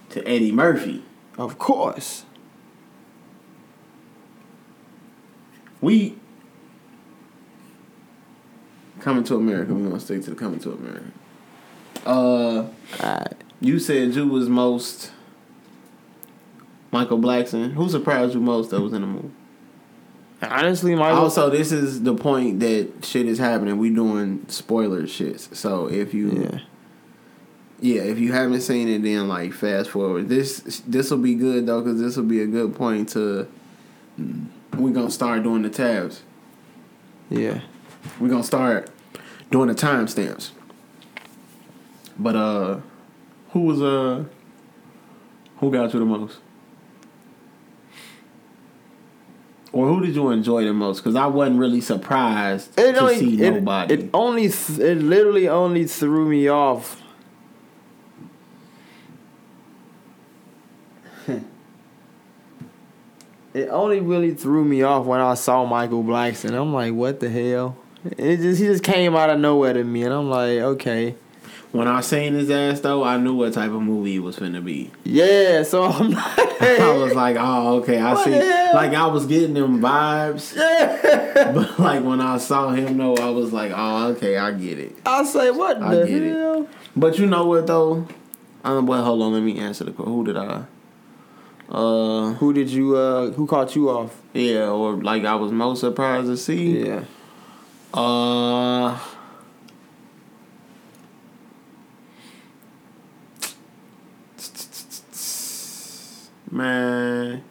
to 0.10 0.28
Eddie 0.28 0.52
Murphy. 0.52 1.04
Of 1.38 1.58
course. 1.58 2.26
We 5.82 6.18
coming 9.00 9.24
to 9.26 9.36
America. 9.36 9.74
We 9.74 9.84
gonna 9.88 10.00
stick 10.00 10.24
to 10.24 10.32
the 10.32 10.36
coming 10.36 10.60
to 10.62 10.72
America. 10.72 11.12
Uh, 12.06 12.68
Alright. 13.02 13.44
you 13.60 13.80
said 13.80 14.16
you 14.16 14.28
was 14.28 14.50
most 14.50 15.12
Michael 16.92 17.20
Blackson. 17.20 17.74
Who 17.74 17.90
surprised 17.90 18.34
you 18.34 18.40
most 18.42 18.72
that 18.72 18.82
was 18.82 18.94
in 18.94 19.02
the 19.02 19.08
movie? 19.08 19.32
Honestly, 20.50 20.96
Michael. 20.96 21.24
Also, 21.24 21.50
this 21.50 21.72
is 21.72 22.04
the 22.04 22.16
point 22.16 22.60
that 22.62 23.04
shit 23.04 23.28
is 23.28 23.38
happening. 23.38 23.78
We 23.78 23.90
doing 23.90 24.46
spoiler 24.48 25.04
shits. 25.04 25.54
So 25.56 25.88
if 25.88 26.14
you 26.14 26.32
yeah. 26.32 26.60
Yeah, 27.82 28.04
if 28.04 28.20
you 28.20 28.32
haven't 28.32 28.62
seen 28.62 28.88
it, 28.88 29.04
then 29.04 29.28
like 29.28 29.52
fast 29.54 29.90
forward. 29.90 30.30
This 30.30 30.82
this 30.88 31.12
will 31.12 31.18
be 31.18 31.36
good 31.36 31.66
though, 31.66 31.82
because 31.82 32.00
this 32.00 32.16
will 32.16 32.24
be 32.24 32.42
a 32.42 32.48
good 32.48 32.74
point 32.76 33.10
to. 33.10 33.48
We 34.78 34.92
gonna 34.92 35.12
start 35.12 35.44
doing 35.44 35.62
the 35.62 35.70
tabs. 35.70 36.24
Yeah. 37.30 37.62
We 38.20 38.30
gonna 38.30 38.44
start 38.44 38.90
doing 39.52 39.68
the 39.68 39.76
timestamps. 39.76 40.52
But 42.18 42.36
uh, 42.36 42.80
who 43.50 43.62
was 43.62 43.82
uh, 43.82 44.24
who 45.58 45.72
got 45.72 45.94
you 45.94 46.00
the 46.00 46.06
most? 46.06 46.40
Or 49.76 49.88
who 49.90 50.06
did 50.06 50.16
you 50.16 50.30
enjoy 50.30 50.64
the 50.64 50.72
most? 50.72 51.02
Because 51.02 51.16
I 51.18 51.26
wasn't 51.28 51.60
really 51.60 51.82
surprised 51.82 52.80
It 52.80 52.94
to 52.94 53.02
only, 53.02 53.20
see 53.20 53.42
it, 53.44 53.52
nobody. 53.56 53.94
it 53.96 54.10
only, 54.14 54.46
it 54.46 54.98
literally 55.04 55.50
only 55.50 55.86
threw 55.86 56.30
me 56.30 56.48
off. 56.48 57.02
it 63.54 63.68
only 63.70 64.00
really 64.02 64.34
threw 64.34 64.64
me 64.66 64.82
off 64.84 65.06
when 65.06 65.20
I 65.20 65.34
saw 65.36 65.66
Michael 65.66 66.04
Blackson. 66.04 66.54
I'm 66.60 66.74
like, 66.74 66.94
what 66.94 67.20
the 67.20 67.30
hell? 67.30 67.78
It 68.18 68.38
just 68.38 68.60
he 68.62 68.68
just 68.68 68.84
came 68.84 69.16
out 69.16 69.30
of 69.30 69.40
nowhere 69.40 69.74
to 69.74 69.84
me, 69.84 70.04
and 70.04 70.14
I'm 70.14 70.30
like, 70.30 70.60
okay, 70.60 71.16
when 71.72 71.88
I 71.88 72.02
seen 72.02 72.34
his 72.34 72.50
ass 72.52 72.80
though, 72.82 73.04
I 73.04 73.18
knew 73.18 73.34
what 73.34 73.54
type 73.54 73.72
of 73.72 73.82
movie 73.82 74.16
it 74.18 74.20
was 74.20 74.38
finna 74.38 74.64
be. 74.64 74.92
yeah. 75.04 75.64
So 75.64 75.84
I'm 75.86 76.12
like, 76.14 76.62
I 76.62 76.94
was 76.98 77.14
like, 77.16 77.36
oh, 77.40 77.78
okay, 77.78 78.00
I 78.00 78.14
What 78.14 78.24
see. 78.26 78.32
Hell? 78.76 78.84
Like 78.90 78.98
I 78.98 79.08
was 79.08 79.26
getting 79.26 79.54
them 79.54 79.80
vibes, 79.82 80.56
but 81.54 81.80
like 81.80 82.04
when 82.04 82.22
I 82.22 82.38
saw 82.38 82.70
him, 82.72 82.98
though, 82.98 83.16
I 83.16 83.30
was 83.30 83.54
like, 83.54 83.72
oh, 83.76 84.08
okay, 84.10 84.38
I 84.38 84.52
get 84.52 84.80
it. 84.80 84.96
I 85.06 85.24
say, 85.24 85.52
what 85.52 85.82
I 85.82 85.96
the 85.96 86.06
get 86.08 86.24
it. 86.24 86.32
hell? 86.34 86.68
But 86.96 87.20
you 87.20 87.26
know 87.28 87.46
what 87.46 87.68
though? 87.68 88.08
Um, 88.64 88.88
well, 88.88 89.04
hold 89.04 89.22
on, 89.22 89.34
let 89.34 89.44
me 89.44 89.60
answer 89.60 89.84
the 89.84 89.92
question. 89.92 90.14
Who 90.14 90.26
did 90.26 90.38
I? 90.38 90.64
Uh, 91.70 92.34
Who 92.34 92.54
did 92.54 92.70
you? 92.70 92.96
uh 92.96 93.32
Who 93.32 93.48
caught 93.48 93.76
you 93.76 93.90
off? 93.90 94.16
yeah, 94.34 94.70
or 94.70 94.94
like 95.02 95.26
I 95.26 95.36
was 95.36 95.52
most 95.52 95.80
surprised 95.82 96.28
to 96.28 96.38
see. 96.38 96.86
Yeah. 96.86 97.04
Uh. 97.94 98.98
Man, 106.52 107.44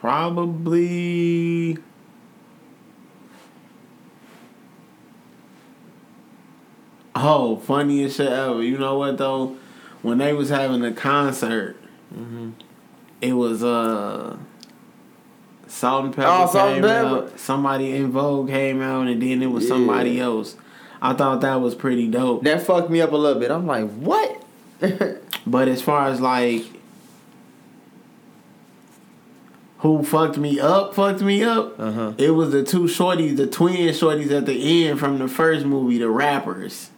probably. 0.00 1.76
Oh, 7.14 7.56
funniest 7.56 8.16
shit 8.16 8.28
ever. 8.30 8.62
You 8.62 8.78
know 8.78 8.98
what 8.98 9.18
though? 9.18 9.56
When 10.02 10.18
they 10.18 10.32
was 10.32 10.48
having 10.50 10.84
a 10.84 10.92
concert, 10.92 11.76
Mm-hmm. 12.14 12.50
it 13.20 13.34
was 13.34 13.62
uh 13.62 14.38
Salt-N-Pepa 15.66 16.24
Oh, 16.24 16.46
Salt 16.50 16.68
came 16.74 16.76
and 16.76 16.84
Pepper. 16.84 17.06
out. 17.32 17.38
Somebody 17.38 17.92
En 17.92 18.10
Vogue 18.10 18.48
came 18.48 18.80
out, 18.80 19.08
and 19.08 19.20
then 19.20 19.42
it 19.42 19.48
was 19.48 19.68
somebody 19.68 20.18
else. 20.18 20.56
I 21.02 21.12
thought 21.12 21.42
that 21.42 21.56
was 21.56 21.74
pretty 21.74 22.08
dope. 22.08 22.44
That 22.44 22.62
fucked 22.62 22.88
me 22.88 23.02
up 23.02 23.12
a 23.12 23.16
little 23.16 23.38
bit. 23.38 23.50
I'm 23.50 23.66
like, 23.66 23.90
what? 23.90 24.42
But 25.46 25.68
as 25.68 25.80
far 25.82 26.08
as 26.08 26.20
like 26.20 26.64
who 29.78 30.02
fucked 30.02 30.38
me 30.38 30.58
up, 30.58 30.94
fucked 30.94 31.20
me 31.20 31.42
up. 31.42 31.78
Uh 31.78 31.92
huh. 31.92 32.12
It 32.18 32.30
was 32.30 32.50
the 32.50 32.64
two 32.64 32.84
shorties, 32.84 33.36
the 33.36 33.46
twin 33.46 33.88
shorties 33.90 34.30
at 34.30 34.46
the 34.46 34.86
end 34.86 34.98
from 34.98 35.18
the 35.18 35.28
first 35.28 35.64
movie, 35.64 35.98
the 35.98 36.10
rappers. 36.10 36.90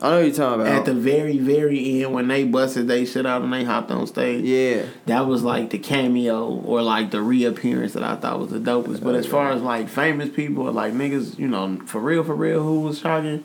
I 0.00 0.10
know 0.10 0.18
you're 0.18 0.34
talking 0.34 0.62
about. 0.62 0.74
At 0.74 0.84
the 0.84 0.94
very, 0.94 1.38
very 1.38 2.02
end, 2.02 2.12
when 2.12 2.26
they 2.26 2.42
busted 2.42 2.88
they 2.88 3.04
shit 3.04 3.24
out 3.24 3.42
and 3.42 3.52
they 3.52 3.62
hopped 3.62 3.90
on 3.92 4.04
stage, 4.08 4.44
yeah. 4.44 4.86
that 5.06 5.28
was 5.28 5.44
like 5.44 5.70
the 5.70 5.78
cameo 5.78 6.48
or 6.48 6.82
like 6.82 7.12
the 7.12 7.22
reappearance 7.22 7.92
that 7.92 8.02
I 8.02 8.16
thought 8.16 8.40
was 8.40 8.50
the 8.50 8.58
dopest. 8.58 9.04
But 9.04 9.14
as 9.14 9.26
far 9.26 9.52
as 9.52 9.62
like 9.62 9.88
famous 9.88 10.28
people 10.28 10.66
or 10.66 10.72
like 10.72 10.92
niggas, 10.92 11.38
you 11.38 11.46
know, 11.46 11.78
for 11.86 12.00
real, 12.00 12.24
for 12.24 12.34
real, 12.34 12.64
who 12.64 12.80
was 12.80 12.98
shocking, 12.98 13.44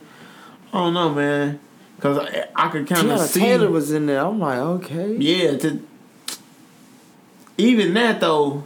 I 0.72 0.78
don't 0.78 0.94
know, 0.94 1.10
man. 1.10 1.60
Cause 2.00 2.18
I, 2.18 2.48
I 2.54 2.68
could 2.68 2.88
kind 2.88 3.10
of 3.10 3.20
see. 3.20 3.40
Taylor 3.40 3.70
was 3.70 3.92
in 3.92 4.06
there. 4.06 4.24
I'm 4.24 4.38
like, 4.38 4.58
okay. 4.58 5.16
Yeah, 5.16 5.56
to 5.58 5.80
even 7.58 7.92
that 7.94 8.20
though, 8.20 8.64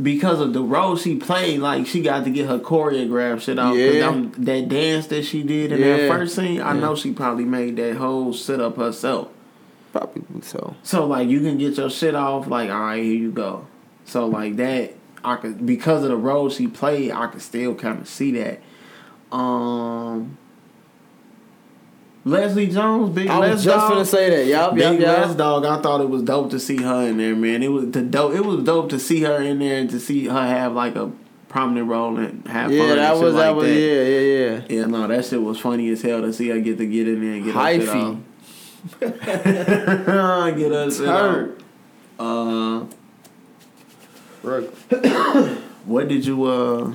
because 0.00 0.40
of 0.40 0.52
the 0.52 0.62
role 0.62 0.96
she 0.96 1.16
played, 1.16 1.58
like 1.60 1.86
she 1.86 2.00
got 2.02 2.22
to 2.24 2.30
get 2.30 2.46
her 2.48 2.58
choreographed 2.58 3.40
shit 3.42 3.58
out. 3.58 3.74
'Cause 3.74 3.94
Yeah. 3.94 4.22
that 4.38 4.68
dance 4.68 5.06
that 5.08 5.24
she 5.24 5.42
did 5.42 5.72
in 5.72 5.80
Yeah. 5.80 5.96
that 5.96 6.12
first 6.12 6.36
scene, 6.36 6.60
I 6.60 6.74
Yeah. 6.74 6.80
know 6.80 6.94
she 6.94 7.10
probably 7.12 7.44
made 7.44 7.76
that 7.76 7.96
whole 7.96 8.32
sit 8.32 8.60
up 8.60 8.76
herself. 8.76 9.28
Probably 9.92 10.22
so. 10.42 10.74
So 10.82 11.06
like 11.06 11.28
you 11.28 11.40
can 11.40 11.58
get 11.58 11.76
your 11.76 11.90
shit 11.90 12.14
off, 12.14 12.46
like 12.46 12.70
all 12.70 12.78
right, 12.80 13.02
here 13.02 13.14
you 13.14 13.30
go. 13.32 13.66
So 14.04 14.26
like 14.26 14.56
that, 14.56 14.94
I 15.24 15.36
could 15.36 15.66
because 15.66 16.04
of 16.04 16.10
the 16.10 16.16
role 16.16 16.48
she 16.50 16.68
played, 16.68 17.10
I 17.10 17.26
could 17.26 17.42
still 17.42 17.74
kind 17.74 18.00
of 18.00 18.06
see 18.08 18.30
that. 18.32 18.60
Um. 19.36 20.36
Leslie 22.28 22.66
Jones, 22.68 23.14
big 23.14 23.28
I 23.28 23.38
Les 23.38 23.52
was 23.54 23.64
just 23.64 23.76
Dog. 23.76 23.90
gonna 23.92 24.04
say 24.04 24.30
that. 24.30 24.46
Yup, 24.46 24.76
yup, 24.76 24.92
Big 24.92 25.00
Les. 25.00 25.34
Dog, 25.34 25.64
I 25.64 25.80
thought 25.80 26.00
it 26.00 26.08
was 26.10 26.22
dope 26.22 26.50
to 26.50 26.60
see 26.60 26.76
her 26.82 27.08
in 27.08 27.16
there, 27.18 27.34
man. 27.34 27.62
It 27.62 27.68
was 27.68 27.90
the 27.90 28.02
dope. 28.02 28.34
It 28.34 28.44
was 28.44 28.62
dope 28.64 28.90
to 28.90 28.98
see 28.98 29.22
her 29.22 29.40
in 29.42 29.58
there 29.60 29.78
and 29.80 29.88
to 29.90 29.98
see 30.00 30.26
her 30.26 30.32
have 30.46 30.74
like 30.74 30.94
a 30.96 31.10
prominent 31.48 31.88
role 31.88 32.16
and 32.18 32.46
have 32.46 32.70
Yeah, 32.70 32.80
fun. 32.86 32.96
that 32.96 32.98
and 32.98 33.16
shit 33.16 33.24
was 33.24 33.34
that 33.34 33.46
like 33.48 33.56
was 33.56 33.64
that. 33.66 33.74
yeah, 33.74 34.02
yeah, 34.02 34.20
yeah. 34.20 34.62
Yeah, 34.80 34.86
no, 34.86 35.06
that 35.06 35.24
shit 35.24 35.42
was 35.42 35.58
funny 35.58 35.88
as 35.90 36.02
hell 36.02 36.20
to 36.22 36.32
see 36.32 36.48
her 36.50 36.60
get 36.60 36.76
to 36.78 36.86
get 36.86 37.08
in 37.08 37.20
there 37.22 37.32
and 37.34 37.44
get 37.44 37.54
her 37.54 37.72
shit 37.80 37.88
Hyphy. 37.88 38.04
off. 38.12 38.18
get 40.56 40.72
her 40.72 40.90
shit 40.90 41.08
off. 41.08 41.48
Uh, 42.20 42.84
what 45.84 46.08
did 46.08 46.24
you 46.26 46.44
uh? 46.44 46.92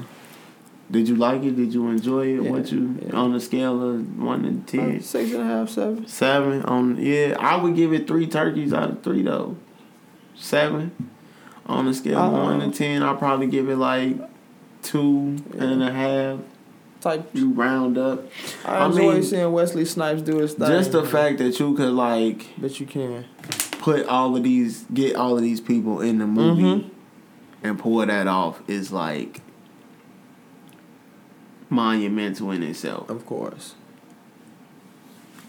Did 0.91 1.07
you 1.07 1.15
like 1.15 1.41
it? 1.43 1.55
Did 1.55 1.73
you 1.73 1.87
enjoy 1.87 2.27
it? 2.37 2.43
Yeah, 2.43 2.49
what 2.51 2.71
you 2.71 2.99
yeah. 3.01 3.15
on 3.15 3.33
the 3.33 3.39
scale 3.39 3.81
of 3.89 4.19
one 4.21 4.43
to 4.43 4.71
ten? 4.71 5.01
Six 5.01 5.31
and 5.31 5.41
a 5.41 5.45
half, 5.45 5.69
seven. 5.69 6.05
Seven 6.07 6.61
on 6.63 6.97
yeah, 6.97 7.35
I 7.39 7.55
would 7.55 7.75
give 7.75 7.93
it 7.93 8.07
three 8.07 8.27
turkeys 8.27 8.73
out 8.73 8.89
of 8.89 9.03
three 9.03 9.21
though. 9.23 9.55
Seven 10.35 10.91
on 11.65 11.85
the 11.85 11.93
scale 11.93 12.17
of 12.19 12.33
Uh, 12.33 12.43
one 12.43 12.59
to 12.59 12.77
ten, 12.77 13.01
I'll 13.03 13.15
probably 13.15 13.47
give 13.47 13.69
it 13.69 13.77
like 13.77 14.17
two 14.81 15.37
and 15.57 15.81
a 15.83 15.91
half. 15.91 16.39
Type. 17.01 17.29
You 17.33 17.51
round 17.51 17.97
up. 17.97 18.23
I 18.65 18.77
I 18.77 18.85
enjoy 18.85 19.13
mean, 19.13 19.23
seeing 19.23 19.51
Wesley 19.51 19.83
Snipes 19.85 20.21
do 20.21 20.37
his 20.37 20.53
thing. 20.53 20.67
Just 20.67 20.93
the 20.93 21.03
fact 21.03 21.37
that 21.39 21.59
you 21.59 21.73
could 21.75 21.91
like 21.91 22.55
that 22.59 22.79
you 22.79 22.85
can. 22.85 23.25
put 23.79 24.05
all 24.07 24.35
of 24.37 24.43
these, 24.43 24.85
get 24.93 25.15
all 25.17 25.35
of 25.35 25.41
these 25.41 25.59
people 25.59 25.99
in 25.99 26.19
the 26.19 26.27
movie, 26.27 26.61
Mhm. 26.61 26.89
and 27.61 27.77
pull 27.77 27.97
that 27.97 28.27
off 28.27 28.61
is 28.69 28.93
like 28.93 29.41
monumental 31.73 32.51
in 32.51 32.63
itself. 32.63 33.09
Of 33.09 33.25
course. 33.25 33.75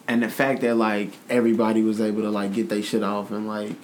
and 0.08 0.22
the 0.22 0.28
fact 0.28 0.60
that 0.62 0.74
like 0.76 1.12
everybody 1.30 1.82
was 1.82 2.00
able 2.00 2.22
to 2.22 2.30
like 2.30 2.52
get 2.52 2.68
their 2.68 2.82
shit 2.82 3.02
off 3.02 3.30
and 3.30 3.46
like 3.48 3.76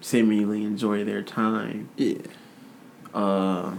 seemingly 0.00 0.64
enjoy 0.64 1.04
their 1.04 1.22
time. 1.22 1.88
Yeah. 1.96 2.18
Uh, 3.14 3.74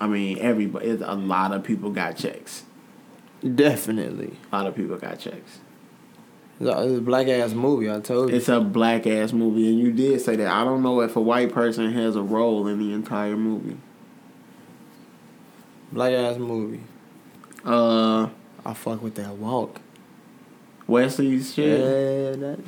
I 0.00 0.06
mean, 0.06 0.38
everybody. 0.38 0.90
A 0.90 1.14
lot 1.14 1.52
of 1.52 1.62
people 1.64 1.90
got 1.90 2.16
checks. 2.16 2.64
Definitely. 3.54 4.36
A 4.52 4.56
lot 4.56 4.66
of 4.66 4.74
people 4.74 4.96
got 4.96 5.18
checks. 5.18 5.58
It's 6.58 6.70
a 6.70 7.00
black 7.02 7.28
ass 7.28 7.52
movie. 7.52 7.90
I 7.90 8.00
told 8.00 8.30
you. 8.30 8.36
It's 8.36 8.48
a 8.48 8.60
black 8.60 9.06
ass 9.06 9.32
movie, 9.34 9.68
and 9.68 9.78
you 9.78 9.92
did 9.92 10.20
say 10.22 10.36
that. 10.36 10.46
I 10.48 10.64
don't 10.64 10.82
know 10.82 11.02
if 11.02 11.14
a 11.16 11.20
white 11.20 11.52
person 11.52 11.92
has 11.92 12.16
a 12.16 12.22
role 12.22 12.66
in 12.66 12.78
the 12.78 12.94
entire 12.94 13.36
movie. 13.36 13.76
Black 15.92 16.12
ass 16.12 16.36
movie. 16.38 16.80
Uh, 17.64 18.28
I 18.64 18.74
fuck 18.74 19.02
with 19.02 19.14
that 19.16 19.34
walk. 19.36 19.80
Wesley's 20.86 21.54
shit. 21.54 21.80
Yeah, 21.80 22.36
that. 22.36 22.58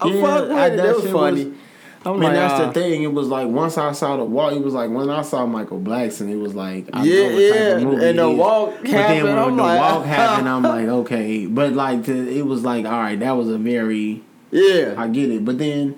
I 0.00 0.06
Yeah, 0.08 0.20
fuck 0.22 0.48
with 0.48 0.52
I- 0.58 0.66
it. 0.66 0.76
that 0.76 0.86
That 0.86 0.96
was 0.96 1.10
funny. 1.10 1.44
was- 1.46 1.54
I'm 2.02 2.12
mean, 2.14 2.22
like, 2.22 2.32
that's 2.32 2.54
ah. 2.54 2.66
the 2.66 2.72
thing. 2.72 3.02
It 3.02 3.12
was 3.12 3.28
like 3.28 3.46
once 3.48 3.76
I 3.76 3.92
saw 3.92 4.16
the 4.16 4.24
walk, 4.24 4.54
it 4.54 4.64
was 4.64 4.72
like 4.72 4.90
when 4.90 5.10
I 5.10 5.20
saw 5.20 5.44
Michael 5.44 5.78
Blackson, 5.78 6.30
it 6.30 6.36
was 6.38 6.54
like 6.54 6.88
I 6.94 7.04
Yeah, 7.04 7.14
know 7.14 7.22
what 7.24 7.30
type 7.30 7.54
yeah, 7.54 8.08
and 8.08 8.18
the 8.18 8.30
walk 8.30 8.74
But 8.80 8.90
then 8.90 9.24
when 9.24 9.38
I'm 9.38 9.56
the 9.56 9.62
like, 9.62 9.80
walk 9.80 10.04
happened, 10.06 10.48
I'm 10.48 10.62
like, 10.62 10.86
okay. 10.88 11.44
But 11.44 11.74
like, 11.74 12.04
to, 12.06 12.12
it 12.38 12.46
was 12.46 12.64
like, 12.64 12.86
all 12.86 12.92
right, 12.92 13.20
that 13.20 13.32
was 13.32 13.48
a 13.50 13.58
very, 13.58 14.22
Yeah. 14.50 14.94
I 14.96 15.08
get 15.08 15.30
it. 15.30 15.44
But 15.44 15.58
then 15.58 15.94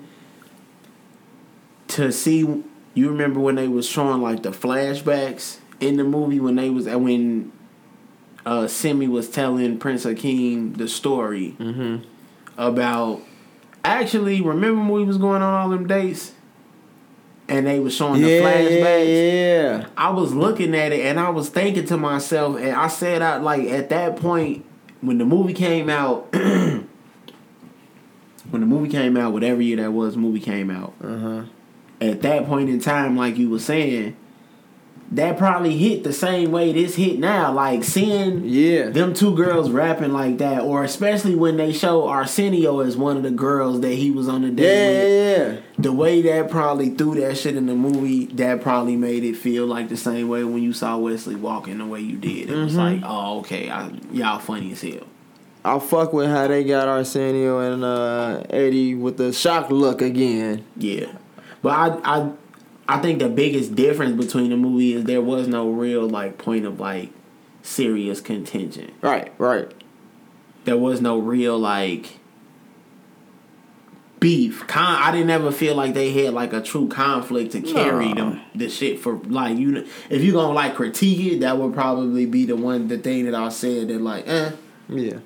to 1.89 2.11
see, 2.11 2.63
you 2.93 3.09
remember 3.09 3.39
when 3.39 3.55
they 3.55 3.67
was 3.67 3.87
showing 3.87 4.21
like 4.21 4.43
the 4.43 4.49
flashbacks 4.51 5.57
in 5.79 5.97
the 5.97 6.03
movie 6.03 6.39
when 6.39 6.55
they 6.55 6.69
was 6.69 6.85
when 6.87 7.51
uh 8.45 8.63
Semmi 8.63 9.07
was 9.09 9.29
telling 9.29 9.77
Prince 9.79 10.03
Hakeem 10.03 10.73
the 10.73 10.87
story 10.87 11.55
Mm-hmm. 11.59 12.03
about 12.57 13.21
actually 13.83 14.41
remember 14.41 14.81
when 14.81 14.89
we 14.91 15.03
was 15.03 15.17
going 15.17 15.41
on 15.41 15.53
all 15.53 15.69
them 15.69 15.87
dates 15.87 16.31
and 17.49 17.67
they 17.67 17.79
was 17.79 17.93
showing 17.93 18.21
the 18.21 18.27
Yeah, 18.29 18.41
flashbacks 18.41 19.79
yeah. 19.81 19.87
I 19.97 20.09
was 20.11 20.33
looking 20.33 20.73
at 20.75 20.91
it 20.93 21.05
and 21.05 21.19
I 21.19 21.29
was 21.29 21.49
thinking 21.49 21.85
to 21.87 21.97
myself, 21.97 22.57
and 22.57 22.71
I 22.71 22.87
said 22.87 23.21
out 23.21 23.43
like 23.43 23.67
at 23.67 23.89
that 23.89 24.15
point 24.15 24.65
when 25.01 25.17
the 25.17 25.25
movie 25.25 25.53
came 25.53 25.89
out, 25.89 26.27
when 26.33 26.87
the 28.51 28.59
movie 28.59 28.89
came 28.89 29.17
out, 29.17 29.33
whatever 29.33 29.61
year 29.61 29.77
that 29.77 29.91
was, 29.91 30.15
movie 30.15 30.39
came 30.39 30.69
out. 30.69 30.93
Uh 31.03 31.17
huh. 31.17 31.41
At 32.03 32.21
that 32.23 32.45
point 32.45 32.69
in 32.69 32.79
time, 32.79 33.15
like 33.15 33.37
you 33.37 33.49
were 33.49 33.59
saying, 33.59 34.15
that 35.11 35.37
probably 35.37 35.77
hit 35.77 36.03
the 36.03 36.11
same 36.11 36.51
way 36.51 36.73
this 36.73 36.95
hit 36.95 37.19
now. 37.19 37.53
Like 37.53 37.83
seeing 37.83 38.41
Yeah. 38.45 38.89
them 38.89 39.13
two 39.13 39.35
girls 39.35 39.69
rapping 39.69 40.11
like 40.11 40.39
that, 40.39 40.63
or 40.63 40.83
especially 40.83 41.35
when 41.35 41.55
they 41.57 41.71
show 41.71 42.07
Arsenio 42.07 42.79
as 42.79 42.97
one 42.97 43.15
of 43.17 43.23
the 43.23 43.29
girls 43.31 43.81
that 43.81 43.93
he 43.93 44.09
was 44.09 44.27
on 44.27 44.41
the 44.41 44.47
Yeah, 44.47 44.55
date 44.55 44.93
with 45.03 45.11
yeah, 45.11 45.53
yeah. 45.53 45.59
the 45.77 45.93
way 45.93 46.21
that 46.23 46.49
probably 46.49 46.89
threw 46.89 47.13
that 47.21 47.37
shit 47.37 47.55
in 47.55 47.67
the 47.67 47.75
movie, 47.75 48.25
that 48.25 48.61
probably 48.61 48.95
made 48.95 49.23
it 49.23 49.35
feel 49.37 49.67
like 49.67 49.89
the 49.89 49.97
same 49.97 50.29
way 50.29 50.43
when 50.43 50.63
you 50.63 50.73
saw 50.73 50.97
Wesley 50.97 51.35
walking 51.35 51.77
the 51.77 51.85
way 51.85 51.99
you 52.01 52.17
did. 52.17 52.49
It 52.49 52.55
was 52.55 52.73
Mhm. 52.73 52.77
like, 52.77 53.01
oh, 53.05 53.39
okay, 53.39 53.69
I, 53.69 53.89
y'all 54.11 54.39
funny 54.39 54.71
as 54.71 54.81
hell. 54.81 55.03
I 55.65 55.77
fuck 55.79 56.11
with 56.11 56.27
how 56.27 56.47
they 56.47 56.63
got 56.63 56.87
Arsenio 56.89 57.59
and 57.59 57.83
uh, 57.85 58.41
Eddie 58.49 58.95
with 58.95 59.17
the 59.17 59.31
shock 59.31 59.69
look 59.69 60.01
again. 60.01 60.63
Yeah, 60.75 61.05
but 61.63 61.69
I, 61.71 62.17
I, 62.19 62.31
I 62.87 62.99
think 63.01 63.17
the 63.19 63.29
biggest 63.29 63.73
difference 63.73 64.23
between 64.23 64.51
the 64.51 64.57
movie 64.57 64.93
is 64.93 65.05
there 65.05 65.21
was 65.21 65.47
no 65.47 65.69
real 65.71 66.07
like 66.07 66.37
point 66.37 66.65
of 66.65 66.79
like 66.79 67.09
serious 67.63 68.21
contention. 68.21 68.91
Right, 69.01 69.33
right. 69.39 69.71
There 70.65 70.77
was 70.77 71.01
no 71.01 71.17
real 71.17 71.57
like 71.57 72.19
beef. 74.19 74.65
Con- 74.67 75.01
I 75.01 75.11
didn't 75.11 75.29
ever 75.29 75.51
feel 75.51 75.75
like 75.75 75.93
they 75.93 76.11
had 76.11 76.33
like 76.33 76.53
a 76.53 76.61
true 76.61 76.87
conflict 76.87 77.51
to 77.53 77.61
carry 77.61 78.09
Nah. 78.09 78.15
them 78.15 78.41
the 78.55 78.69
shit 78.69 78.99
for 78.99 79.17
like 79.17 79.57
you. 79.57 79.71
know 79.71 79.85
If 80.09 80.23
you 80.23 80.31
gonna 80.33 80.53
like 80.53 80.75
critique 80.75 81.33
it, 81.33 81.39
that 81.41 81.57
would 81.57 81.73
probably 81.73 82.25
be 82.25 82.45
the 82.45 82.55
one 82.55 82.87
the 82.87 82.97
thing 82.97 83.25
that 83.25 83.35
I 83.35 83.49
said 83.49 83.89
that 83.89 84.01
like 84.01 84.27
eh. 84.27 84.51
Yeah. 84.89 85.17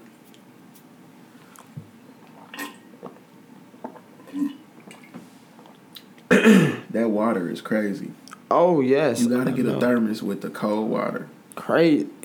That 6.92 7.10
water 7.10 7.50
is 7.50 7.62
crazy. 7.62 8.12
Oh 8.50 8.82
yes. 8.82 9.22
You 9.22 9.30
gotta 9.30 9.52
I 9.52 9.54
get 9.54 9.66
a 9.66 9.80
thermos 9.80 10.24
with 10.24 10.42
the 10.42 10.50
cold 10.50 10.90
water. 10.90 11.28
Crazy. 11.56 12.08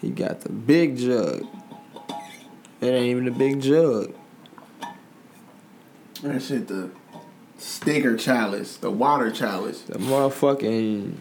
he 0.00 0.10
got 0.10 0.40
the 0.40 0.50
big 0.50 0.96
jug. 0.96 1.46
It 2.80 2.86
ain't 2.86 3.06
even 3.06 3.28
a 3.28 3.30
big 3.30 3.60
jug. 3.60 4.12
That 6.22 6.42
shit 6.42 6.66
the 6.68 6.90
sticker 7.58 8.16
chalice, 8.16 8.76
the 8.76 8.90
water 8.90 9.30
chalice. 9.30 9.82
The 9.82 9.98
motherfucking. 9.98 11.14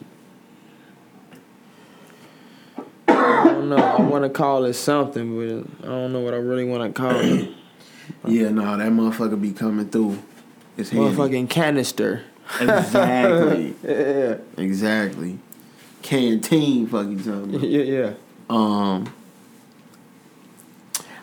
I 3.08 3.43
don't 3.43 3.70
know. 3.70 3.78
I 3.78 4.02
want 4.02 4.24
to 4.24 4.30
call 4.30 4.66
it 4.66 4.74
something, 4.74 5.36
but 5.36 5.88
I 5.88 5.91
don't 5.91 6.12
know 6.14 6.22
what 6.22 6.34
I 6.34 6.38
really 6.38 6.66
want 6.66 6.95
to 6.95 6.99
call 6.99 7.16
it. 7.16 7.52
Yeah, 8.26 8.49
no, 8.49 8.78
that 8.78 8.91
motherfucker 8.91 9.41
be 9.41 9.51
coming 9.51 9.89
through. 9.89 10.19
It's 10.78 10.89
handy. 10.89 11.15
Motherfucking 11.15 11.49
canister. 11.49 12.24
Exactly. 12.59 13.76
yeah, 13.84 14.38
exactly. 14.57 15.39
Canteen 16.01 16.88
fucking 16.88 17.24
something. 17.24 17.59
yeah, 17.63 17.84
yeah. 17.84 18.13
Um, 18.49 19.13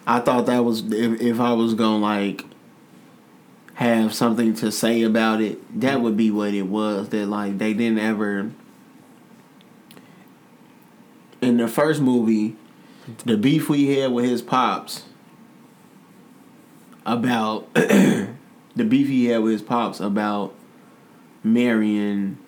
I 0.07 0.21
thought 0.21 0.47
that 0.47 0.65
was 0.65 0.91
if 0.93 1.21
if 1.21 1.41
I 1.41 1.53
was 1.53 1.75
gonna 1.75 1.99
like 1.99 2.45
have 3.75 4.15
something 4.15 4.55
to 4.55 4.73
say 4.73 5.03
about 5.03 5.41
it, 5.41 5.81
that 5.81 6.01
would 6.01 6.17
be 6.17 6.31
what 6.31 6.55
it 6.55 6.63
was. 6.63 7.11
That 7.11 7.27
like 7.27 7.59
they 7.59 7.75
didn't 7.75 7.99
ever 7.99 8.51
in 11.41 11.57
the 11.59 11.69
first 11.69 12.01
movie, 12.01 12.57
the 13.25 13.37
beef 13.37 13.69
we 13.69 13.97
had 13.97 14.13
with 14.13 14.25
his 14.25 14.43
pops 14.43 15.05
about 17.13 17.73
the 17.75 18.29
beef 18.77 19.09
he 19.09 19.27
had 19.27 19.43
with 19.43 19.53
his 19.53 19.63
pops 19.63 19.99
about 20.01 20.55
marrying 21.43 22.39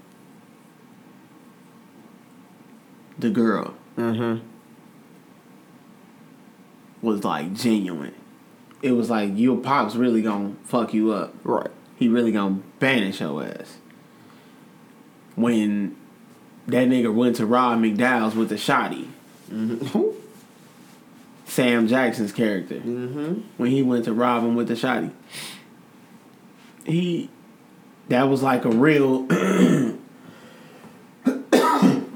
the 3.19 3.31
girl 3.31 3.75
Mm-hmm. 3.97 4.47
was 7.03 7.23
like 7.25 7.53
genuine. 7.53 8.15
It 8.83 8.93
was 8.93 9.11
like 9.11 9.33
your 9.35 9.59
pops 9.59 9.95
really 9.95 10.23
gonna 10.23 10.55
fuck 10.65 10.95
you 10.95 11.13
up. 11.13 11.35
Right. 11.45 11.71
He 11.97 12.09
really 12.09 12.33
gonna 12.33 12.61
banish 12.79 13.21
your 13.21 13.45
ass. 13.45 13.77
When 15.35 15.97
that 16.67 16.89
nigga 16.89 17.13
went 17.15 17.37
to 17.37 17.47
rob 17.47 17.81
McDowell's 17.81 18.35
with 18.35 18.49
the 18.49 18.55
shotty, 18.55 19.09
Mm-hmm. 19.51 20.20
Sam 21.51 21.89
Jackson's 21.89 22.31
character, 22.31 22.77
mm-hmm. 22.77 23.41
when 23.57 23.73
he 23.73 23.83
went 23.83 24.05
to 24.05 24.13
rob 24.13 24.45
him 24.45 24.55
with 24.55 24.69
the 24.69 24.75
shotty, 24.75 25.11
he 26.85 27.29
that 28.09 28.29
was 28.29 28.41
like 28.41 28.65
a 28.65 28.71
real. 28.71 29.27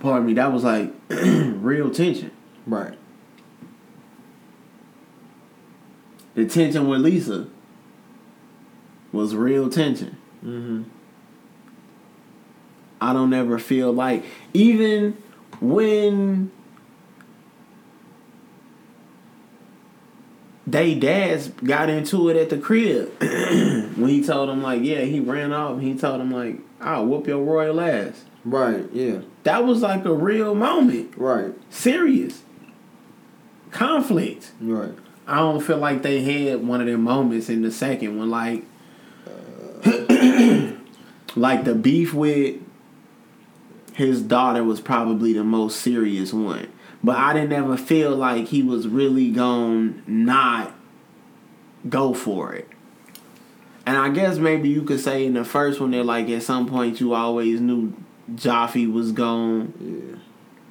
pardon 0.00 0.26
me. 0.26 0.34
That 0.34 0.52
was 0.52 0.62
like 0.62 0.92
real 1.08 1.90
tension. 1.90 2.30
Right. 2.64 2.96
The 6.36 6.46
tension 6.46 6.86
with 6.86 7.00
Lisa 7.00 7.48
was 9.10 9.34
real 9.34 9.68
tension. 9.68 10.16
Mm-hmm. 10.44 10.84
I 13.00 13.12
don't 13.12 13.32
ever 13.32 13.58
feel 13.58 13.92
like 13.92 14.24
even 14.52 15.20
when 15.60 16.52
they 20.66 20.94
dads 20.94 21.48
got 21.62 21.90
into 21.90 22.28
it 22.30 22.36
at 22.36 22.48
the 22.50 22.56
crib 22.58 23.12
when 23.20 24.08
he 24.08 24.24
told 24.24 24.48
him 24.48 24.62
like 24.62 24.82
yeah 24.82 25.00
he 25.02 25.20
ran 25.20 25.52
off 25.52 25.72
and 25.72 25.82
he 25.82 25.94
told 25.94 26.20
him 26.20 26.30
like 26.30 26.58
I'll 26.80 27.04
whoop 27.06 27.26
your 27.26 27.42
royal 27.42 27.80
ass 27.80 28.24
Right. 28.46 28.84
Yeah. 28.92 29.20
that 29.44 29.64
was 29.64 29.80
like 29.82 30.04
a 30.04 30.12
real 30.14 30.54
moment 30.54 31.14
Right. 31.16 31.52
serious 31.70 32.42
conflict 33.70 34.52
Right. 34.60 34.92
I 35.26 35.36
don't 35.36 35.60
feel 35.60 35.78
like 35.78 36.02
they 36.02 36.20
had 36.22 36.66
one 36.66 36.80
of 36.82 36.86
their 36.86 36.98
moments 36.98 37.48
in 37.48 37.62
the 37.62 37.70
second 37.70 38.18
one, 38.18 38.28
like, 38.28 38.64
like 41.34 41.64
the 41.64 41.74
beef 41.74 42.12
with 42.12 42.56
his 43.94 44.20
daughter 44.20 44.62
was 44.62 44.80
probably 44.82 45.32
the 45.32 45.42
most 45.44 45.80
serious 45.80 46.32
one. 46.34 46.68
But 47.04 47.16
I 47.16 47.34
didn't 47.34 47.52
ever 47.52 47.76
feel 47.76 48.16
like 48.16 48.46
he 48.46 48.62
was 48.62 48.88
really 48.88 49.30
going 49.30 50.02
to 50.02 50.10
not 50.10 50.74
go 51.86 52.14
for 52.14 52.54
it. 52.54 52.66
And 53.84 53.98
I 53.98 54.08
guess 54.08 54.38
maybe 54.38 54.70
you 54.70 54.82
could 54.84 55.00
say 55.00 55.26
in 55.26 55.34
the 55.34 55.44
first 55.44 55.82
one 55.82 55.90
that 55.90 56.06
like 56.06 56.30
at 56.30 56.42
some 56.42 56.66
point 56.66 57.00
you 57.00 57.12
always 57.12 57.60
knew 57.60 57.92
Joffrey 58.32 58.90
was 58.90 59.12
gone. 59.12 59.74
Yeah. 59.78 60.18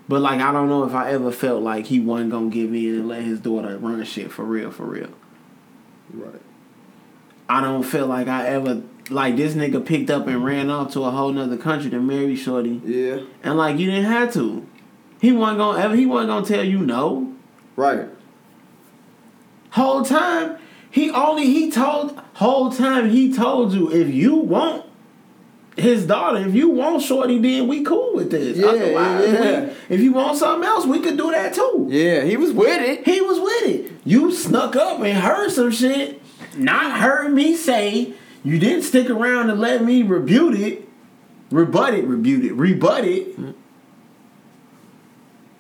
But 0.07 0.21
like 0.21 0.41
I 0.41 0.51
don't 0.51 0.69
know 0.69 0.85
if 0.85 0.95
I 0.95 1.11
ever 1.11 1.31
felt 1.31 1.61
like 1.61 1.85
he 1.85 1.99
wasn't 1.99 2.31
gonna 2.31 2.49
give 2.49 2.73
in 2.73 2.95
and 2.95 3.07
let 3.07 3.21
his 3.21 3.39
daughter 3.39 3.77
run 3.77 4.03
shit 4.03 4.31
for 4.31 4.43
real, 4.43 4.71
for 4.71 4.85
real. 4.85 5.09
Right. 6.11 6.41
I 7.47 7.61
don't 7.61 7.83
feel 7.83 8.07
like 8.07 8.27
I 8.27 8.47
ever 8.47 8.81
like 9.11 9.35
this 9.35 9.53
nigga 9.53 9.85
picked 9.85 10.09
up 10.09 10.25
and 10.25 10.43
ran 10.43 10.71
off 10.71 10.93
to 10.93 11.03
a 11.03 11.11
whole 11.11 11.31
nother 11.31 11.57
country 11.57 11.91
to 11.91 11.99
marry 11.99 12.35
Shorty. 12.35 12.81
Yeah. 12.83 13.19
And 13.43 13.55
like 13.55 13.77
you 13.77 13.91
didn't 13.91 14.11
have 14.11 14.33
to. 14.33 14.67
He 15.23 15.31
wasn't 15.31 15.59
gonna 15.59 15.79
ever 15.79 15.95
he 15.95 16.05
wasn't 16.05 16.27
gonna 16.31 16.45
tell 16.45 16.65
you 16.65 16.79
no. 16.79 17.33
Right. 17.77 18.09
Whole 19.69 20.03
time 20.03 20.57
he 20.91 21.09
only 21.11 21.45
he 21.45 21.71
told 21.71 22.21
whole 22.33 22.69
time 22.73 23.09
he 23.09 23.33
told 23.33 23.71
you 23.73 23.89
if 23.89 24.13
you 24.13 24.35
want 24.35 24.85
his 25.77 26.05
daughter, 26.05 26.39
if 26.45 26.53
you 26.53 26.69
want 26.69 27.01
Shorty, 27.01 27.39
then 27.39 27.69
we 27.69 27.83
cool 27.85 28.13
with 28.15 28.31
this. 28.31 28.57
Yeah, 28.57 28.65
Otherwise, 28.67 29.31
yeah. 29.33 29.61
we- 29.61 29.95
if 29.95 30.01
you 30.01 30.11
want 30.11 30.37
something 30.37 30.67
else, 30.67 30.85
we 30.85 30.99
could 30.99 31.15
do 31.15 31.31
that 31.31 31.53
too. 31.53 31.87
Yeah. 31.89 32.25
He 32.25 32.35
was 32.35 32.51
with 32.51 32.81
it. 32.81 33.05
He 33.07 33.21
was 33.21 33.39
with 33.39 33.63
it. 33.75 33.91
You 34.03 34.31
snuck 34.33 34.75
up 34.75 34.99
and 34.99 35.17
heard 35.17 35.51
some 35.51 35.71
shit. 35.71 36.21
Not 36.57 36.99
heard 36.99 37.33
me 37.33 37.55
say. 37.55 38.13
You 38.43 38.59
didn't 38.59 38.83
stick 38.83 39.09
around 39.09 39.49
and 39.49 39.61
let 39.61 39.83
me 39.85 40.03
rebut 40.03 40.53
it. 40.55 40.85
Rebut 41.49 41.93
it, 41.93 42.03
rebut 42.05 42.43
it, 42.45 42.53
rebut 42.53 43.05
it. 43.05 43.55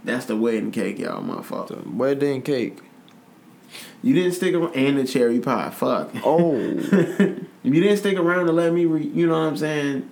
That's 0.03 0.25
the 0.25 0.35
wedding 0.35 0.71
cake, 0.71 0.99
y'all. 0.99 1.21
My 1.21 1.41
fault. 1.41 1.69
The 1.69 1.79
wedding 1.89 2.41
cake. 2.41 2.79
You 4.01 4.13
didn't 4.13 4.33
stick 4.33 4.53
around 4.53 4.75
and 4.75 4.97
the 4.97 5.05
cherry 5.07 5.39
pie. 5.39 5.69
Fuck. 5.69 6.11
Oh. 6.23 6.55
you 7.63 7.71
didn't 7.81 7.97
stick 7.97 8.17
around 8.17 8.47
to 8.47 8.51
let 8.51 8.73
me, 8.73 8.85
re, 8.85 9.03
you 9.05 9.25
know 9.25 9.33
what 9.33 9.47
I'm 9.47 9.57
saying? 9.57 10.09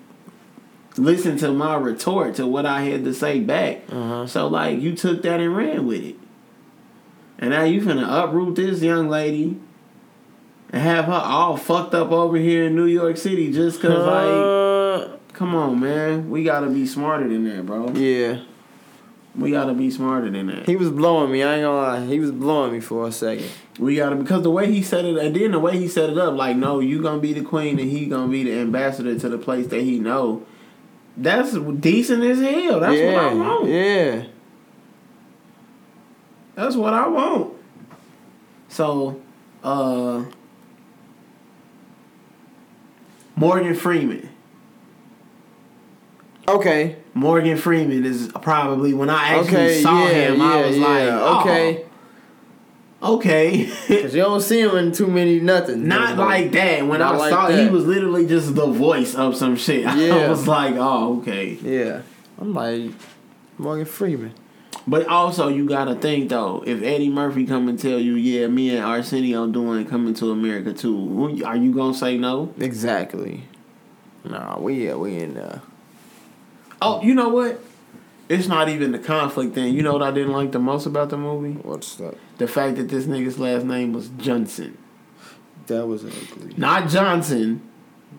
Listen 0.98 1.38
to 1.38 1.52
my 1.52 1.76
retort 1.76 2.36
to 2.36 2.48
what 2.48 2.66
I 2.66 2.82
had 2.82 3.04
to 3.06 3.14
say 3.14 3.40
back. 3.40 3.82
Uh-huh. 3.92 4.28
So 4.28 4.48
like 4.48 4.80
you 4.80 4.96
took 4.96 5.22
that 5.24 5.40
and 5.40 5.56
ran 5.56 5.86
with 5.86 6.04
it. 6.04 6.16
And 7.38 7.50
now 7.52 7.64
you 7.64 7.82
finna 7.82 8.06
uproot 8.24 8.56
this 8.56 8.82
young 8.82 9.10
lady 9.10 9.58
and 10.70 10.82
have 10.82 11.06
her 11.06 11.12
all 11.14 11.58
fucked 11.58 11.94
up 11.94 12.12
over 12.12 12.38
here 12.38 12.66
in 12.66 12.76
New 12.76 12.86
York 12.86 13.18
City 13.18 13.52
just 13.52 13.82
cause 13.82 13.90
like 14.06 15.10
Uh, 15.12 15.18
come 15.34 15.56
on 15.56 15.80
man. 15.80 16.30
We 16.30 16.44
gotta 16.44 16.68
be 16.68 16.86
smarter 16.86 17.28
than 17.28 17.44
that, 17.46 17.66
bro. 17.66 17.92
yeah. 17.94 18.42
We 19.34 19.52
gotta 19.52 19.74
be 19.74 19.90
smarter 19.90 20.30
than 20.30 20.48
that. 20.48 20.66
He 20.66 20.76
was 20.76 20.90
blowing 20.90 21.32
me. 21.32 21.42
I 21.42 21.56
ain't 21.56 21.64
gonna 21.64 21.78
lie. 21.78 22.06
He 22.06 22.20
was 22.20 22.32
blowing 22.32 22.74
me 22.74 22.82
for 22.82 23.08
a 23.08 23.12
second. 23.12 23.50
We 23.80 23.96
gotta 23.96 24.18
because 24.18 24.44
the 24.44 24.52
way 24.52 24.72
he 24.72 24.84
set 24.84 25.06
it 25.06 25.18
and 25.18 25.34
then 25.36 25.52
the 25.52 25.60
way 25.60 25.78
he 25.78 25.88
set 25.88 26.10
it 26.10 26.18
up, 26.18 26.36
like 26.36 26.58
no, 26.58 26.80
you 26.80 27.02
gonna 27.02 27.22
be 27.22 27.32
the 27.32 27.42
queen 27.42 27.80
and 27.80 27.90
he 27.90 28.08
gonna 28.08 28.32
be 28.32 28.44
the 28.44 28.60
ambassador 28.60 29.18
to 29.18 29.30
the 29.30 29.38
place 29.38 29.68
that 29.68 29.82
he 29.82 30.00
know. 30.00 30.46
That's 31.16 31.54
decent 31.54 32.24
as 32.24 32.40
hell. 32.40 32.82
That's 32.82 32.98
yeah. 32.98 33.14
what 33.14 33.24
I 33.24 33.34
want. 33.34 33.70
Yeah. 33.70 34.24
That's 36.56 36.76
what 36.76 36.94
I 36.94 37.08
want. 37.08 37.54
So, 38.68 39.22
uh 39.64 40.26
Morgan 43.36 43.76
Freeman. 43.76 44.30
Okay. 46.48 46.98
Morgan 47.14 47.58
Freeman 47.58 48.06
is 48.06 48.32
probably 48.42 48.94
when 48.94 49.10
I 49.10 49.40
actually 49.40 49.58
Okay. 49.58 49.82
saw 49.82 50.08
yeah. 50.08 50.14
him, 50.14 50.40
yeah. 50.40 50.46
I 50.46 50.66
was 50.68 50.78
yeah. 50.78 50.88
like, 50.88 51.10
oh, 51.10 51.40
okay. 51.42 51.86
okay. 53.04 53.66
Cause 54.02 54.16
you 54.16 54.22
don't 54.22 54.42
see 54.42 54.62
him 54.62 54.76
in 54.78 54.92
too 54.92 55.08
many 55.08 55.40
nothing. 55.40 55.88
Not 55.88 56.18
like 56.18 56.52
that. 56.54 56.88
When 56.88 57.00
Not 57.00 57.16
I 57.16 57.18
like 57.18 57.30
saw, 57.30 57.48
that. 57.50 57.60
he 57.62 57.70
was 57.70 57.86
literally 57.86 58.26
just 58.26 58.56
the 58.56 58.68
voice 58.68 59.14
of 59.16 59.36
some 59.36 59.56
shit. 59.56 59.86
I 59.88 60.30
was 60.30 60.48
like, 60.48 60.76
oh, 60.78 61.20
okay. 61.20 61.58
Yeah. 61.62 62.02
I'm 62.40 62.54
like 62.54 62.92
Morgan 63.58 63.86
Freeman. 63.86 64.34
But 64.88 65.08
also, 65.08 65.48
you 65.48 65.68
gotta 65.68 65.94
think 65.96 66.30
though, 66.30 66.64
if 66.66 66.82
Eddie 66.82 67.10
Murphy 67.10 67.46
come 67.46 67.68
and 67.68 67.78
tell 67.78 68.00
you, 68.00 68.16
yeah, 68.16 68.48
me 68.48 68.76
and 68.76 68.84
Arsenio 68.84 69.46
doing 69.48 69.86
coming 69.86 70.14
to 70.16 70.32
America 70.32 70.74
too, 70.74 71.44
are 71.46 71.56
you 71.56 71.72
gonna 71.72 71.94
say 71.94 72.18
no? 72.18 72.52
Exactly. 72.58 73.44
Nah, 74.24 74.60
we 74.60 74.88
yeah, 74.88 74.96
we 74.96 75.18
in 75.18 75.36
there. 75.36 75.62
Oh, 76.82 77.02
you 77.02 77.14
know 77.14 77.30
what? 77.30 77.60
It's 78.30 78.48
not 78.48 78.70
even 78.70 78.92
the 78.94 79.00
conflict 79.00 79.54
thing. 79.54 79.74
You 79.74 79.84
know 79.84 79.94
what 79.94 80.02
I 80.04 80.12
didn't 80.12 80.32
like 80.32 80.52
the 80.52 80.60
most 80.60 80.86
about 80.86 81.10
the 81.10 81.18
movie? 81.18 81.60
What's 81.62 81.96
that? 81.96 82.16
The 82.38 82.48
fact 82.48 82.78
that 82.78 82.88
this 82.90 83.06
nigga's 83.06 83.38
last 83.38 83.66
name 83.66 83.92
was 83.94 84.08
Johnson, 84.18 84.78
That 85.68 85.86
was 85.86 86.06
ugly. 86.06 86.54
not 86.58 86.90
Johnson, 86.90 87.62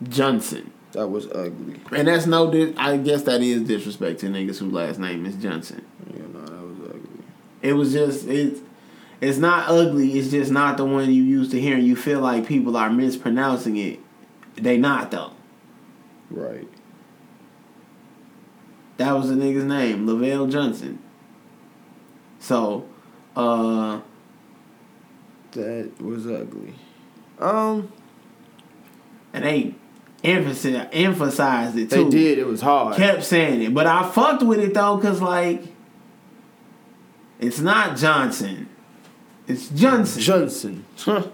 Johnson. 0.07 0.71
That 0.91 1.07
was 1.07 1.27
ugly. 1.31 1.79
And 1.91 2.07
that's 2.07 2.27
no, 2.27 2.51
dis- 2.51 2.75
I 2.77 2.97
guess 2.97 3.23
that 3.23 3.41
is 3.41 3.63
disrespect 3.63 4.19
to 4.19 4.27
niggas 4.27 4.59
whose 4.59 4.71
last 4.71 4.99
name 4.99 5.25
is 5.25 5.35
Johnson. 5.35 5.83
Yeah, 6.13 6.21
no, 6.31 6.41
that 6.45 6.51
was 6.61 6.89
ugly. 6.89 7.25
It 7.63 7.73
was 7.73 7.91
just 7.93 8.27
it's 8.27 8.61
it's 9.19 9.39
not 9.39 9.67
ugly. 9.69 10.19
It's 10.19 10.29
just 10.29 10.51
not 10.51 10.77
the 10.77 10.85
one 10.85 11.11
you 11.11 11.23
used 11.23 11.49
to 11.51 11.59
hear. 11.59 11.77
You 11.77 11.95
feel 11.95 12.19
like 12.19 12.45
people 12.45 12.77
are 12.77 12.91
mispronouncing 12.91 13.77
it. 13.77 13.99
They 14.55 14.77
not 14.77 15.09
though. 15.09 15.31
Right. 16.29 16.67
That 18.97 19.13
was 19.13 19.29
the 19.29 19.35
nigga's 19.35 19.63
name, 19.63 20.05
Lavelle 20.05 20.47
Johnson. 20.47 20.99
So, 22.39 22.85
uh, 23.35 24.01
That 25.51 25.91
was 26.01 26.27
ugly. 26.27 26.75
Um, 27.39 27.91
and 29.33 29.43
they 29.43 29.75
emphasized 30.23 30.89
emphasized 30.93 31.77
it 31.77 31.89
too. 31.89 32.05
they 32.05 32.09
did. 32.09 32.37
It 32.39 32.47
was 32.47 32.61
hard. 32.61 32.95
Kept 32.95 33.23
saying 33.23 33.61
it, 33.61 33.73
but 33.73 33.87
I 33.87 34.09
fucked 34.09 34.43
with 34.43 34.59
it 34.59 34.73
though, 34.73 34.97
cause 34.99 35.21
like, 35.21 35.63
it's 37.39 37.59
not 37.59 37.97
Johnson. 37.97 38.69
It's 39.47 39.69
Johnson. 39.69 40.21
Johnson. 40.21 40.85
Huh. 40.99 41.27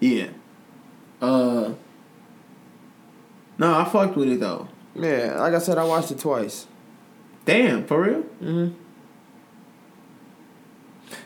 Yeah. 0.00 0.28
Uh. 1.20 1.74
No, 3.58 3.74
I 3.78 3.84
fucked 3.84 4.16
with 4.16 4.28
it 4.28 4.40
though. 4.40 4.68
Yeah, 4.94 5.36
like 5.38 5.54
I 5.54 5.58
said, 5.58 5.78
I 5.78 5.84
watched 5.84 6.10
it 6.10 6.18
twice. 6.18 6.66
Damn, 7.44 7.84
for 7.86 8.02
real? 8.02 8.22
Mm-hmm. 8.42 8.74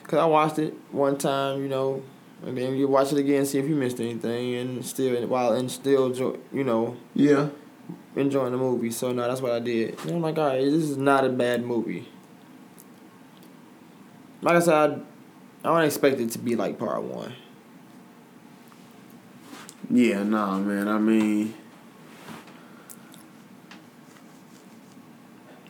Cause 0.04 0.18
I 0.18 0.24
watched 0.24 0.58
it 0.58 0.74
one 0.90 1.18
time, 1.18 1.62
you 1.62 1.68
know, 1.68 2.02
and 2.44 2.56
then 2.56 2.76
you 2.76 2.88
watch 2.88 3.12
it 3.12 3.18
again, 3.18 3.44
see 3.44 3.58
if 3.58 3.68
you 3.68 3.74
missed 3.74 4.00
anything, 4.00 4.54
and 4.54 4.84
still 4.84 5.26
while 5.26 5.52
and 5.52 5.70
still, 5.70 6.14
you 6.52 6.64
know, 6.64 6.96
Yeah. 7.14 7.48
enjoying 8.16 8.52
the 8.52 8.58
movie. 8.58 8.90
So 8.90 9.12
no, 9.12 9.28
that's 9.28 9.40
what 9.42 9.52
I 9.52 9.58
did. 9.60 9.98
And 10.04 10.12
I'm 10.12 10.22
like, 10.22 10.38
all 10.38 10.46
right, 10.46 10.60
this 10.64 10.84
is 10.84 10.96
not 10.96 11.24
a 11.24 11.28
bad 11.28 11.62
movie. 11.62 12.08
Like 14.40 14.56
I 14.56 14.60
said, 14.60 14.74
I, 14.74 14.84
I 15.68 15.74
don't 15.74 15.84
expect 15.84 16.20
it 16.20 16.30
to 16.32 16.38
be 16.38 16.56
like 16.56 16.78
part 16.78 17.02
one. 17.02 17.34
Yeah, 19.90 20.22
nah, 20.22 20.58
man. 20.58 20.88
I 20.88 20.98
mean, 20.98 21.54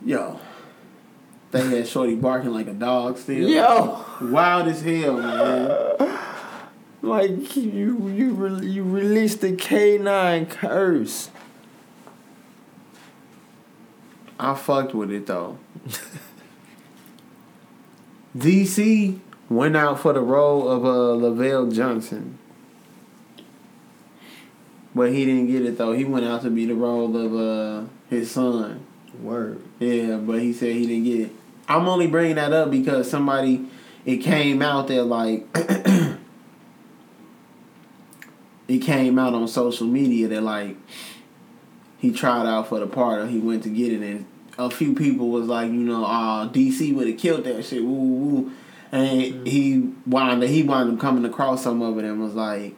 yo, 0.05 0.41
they 1.51 1.65
had 1.67 1.87
Shorty 1.89 2.15
barking 2.15 2.51
like 2.53 2.67
a 2.67 2.73
dog 2.73 3.19
still. 3.19 3.49
Yo, 3.49 4.05
Wild 4.21 4.69
as 4.69 4.83
hell, 4.83 5.17
man. 5.17 6.19
like 7.03 7.57
you 7.57 8.09
you 8.09 8.33
re- 8.33 8.67
you 8.67 8.83
released 8.85 9.41
the 9.41 9.53
K 9.53 9.99
nine 9.99 10.47
curse. 10.47 11.31
I 14.39 14.55
fucked 14.55 14.95
with 14.95 15.11
it 15.11 15.27
though. 15.27 15.59
DC 18.37 19.19
went 19.49 19.77
out 19.77 19.99
for 19.99 20.13
the 20.13 20.21
role 20.21 20.69
of 20.69 20.85
uh, 20.85 21.15
Lavelle 21.15 21.67
Johnson. 21.67 22.39
But 24.95 25.13
he 25.13 25.25
didn't 25.25 25.47
get 25.49 25.65
it 25.65 25.79
though. 25.79 25.93
He 25.93 26.05
went 26.05 26.25
out 26.27 26.43
to 26.43 26.51
be 26.51 26.67
the 26.67 26.75
role 26.75 27.17
of 27.17 27.35
uh, 27.35 27.89
his 28.11 28.31
son. 28.31 28.85
Word. 29.21 29.63
Yeah, 29.79 30.17
but 30.17 30.41
he 30.41 30.53
said 30.53 30.73
he 30.73 30.87
didn't 30.87 31.05
get 31.05 31.21
it. 31.21 31.33
I'm 31.69 31.89
only 31.89 32.07
bringing 32.07 32.37
that 32.37 32.53
up 32.53 32.71
because 32.71 33.11
somebody, 33.11 33.67
it 34.05 34.19
came 34.19 34.63
out 34.63 34.89
that 34.89 35.05
like, 35.05 35.47
it 38.69 38.79
came 38.79 39.19
out 39.19 39.35
on 39.35 39.49
social 39.49 39.87
media 39.87 40.29
that 40.29 40.43
like, 40.43 40.77
he 41.99 42.13
tried 42.13 42.47
out 42.47 42.69
for 42.69 42.79
the 42.79 42.87
part 42.87 43.21
or 43.21 43.27
he 43.27 43.39
went 43.39 43.65
to 43.65 43.69
get 43.69 43.93
it 43.93 44.03
and 44.03 44.25
a 44.59 44.71
few 44.71 44.95
people 44.95 45.29
was 45.31 45.47
like, 45.47 45.71
you 45.71 45.79
know, 45.79 46.05
uh, 46.05 46.49
DC 46.49 46.95
would 46.95 47.07
have 47.07 47.19
killed 47.19 47.45
that 47.45 47.65
shit, 47.65 47.83
woo 47.83 47.93
woo 47.93 48.17
woo. 48.17 48.53
And 48.91 49.47
he 49.47 49.93
wound 50.07 50.43
up, 50.43 50.49
he 50.49 50.63
wound 50.63 50.93
up 50.93 50.99
coming 50.99 51.25
across 51.25 51.63
some 51.63 51.81
of 51.83 51.99
it 51.99 52.05
and 52.05 52.21
was 52.21 52.35
like, 52.35 52.75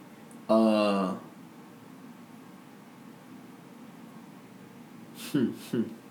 uh, 0.49 1.15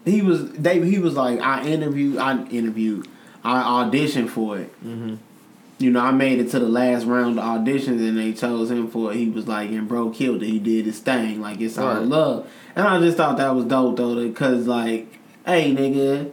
he 0.06 0.22
was 0.22 0.52
they 0.54 0.80
he 0.82 1.00
was 1.00 1.16
like 1.16 1.40
I 1.40 1.66
interviewed 1.66 2.18
I 2.18 2.44
interviewed 2.48 3.08
I 3.44 3.62
auditioned 3.84 4.30
for 4.30 4.58
it. 4.58 4.74
Mm-hmm. 4.86 5.16
You 5.80 5.92
know 5.92 6.00
I 6.02 6.12
made 6.12 6.40
it 6.40 6.50
to 6.52 6.60
the 6.60 6.68
last 6.68 7.06
round 7.06 7.40
of 7.40 7.46
auditions 7.46 8.00
and 8.08 8.18
they 8.18 8.34
chose 8.34 8.70
him 8.72 8.90
for 8.90 9.12
it. 9.12 9.18
He 9.18 9.30
was 9.30 9.48
like 9.48 9.70
and 9.72 9.88
bro 9.88 10.10
killed 10.10 10.44
it. 10.44 10.48
He 10.48 10.60
did 10.60 10.86
his 10.86 11.00
thing 11.00 11.42
like 11.42 11.62
it's 11.62 11.78
all 11.78 11.88
Right. 11.88 12.04
love. 12.04 12.50
And 12.76 12.88
I 12.88 13.00
just 13.00 13.18
thought 13.18 13.38
that 13.38 13.56
was 13.56 13.66
dope 13.66 13.98
though 13.98 14.16
because 14.28 14.68
like 14.68 15.18
hey 15.46 15.74
nigga, 15.74 16.32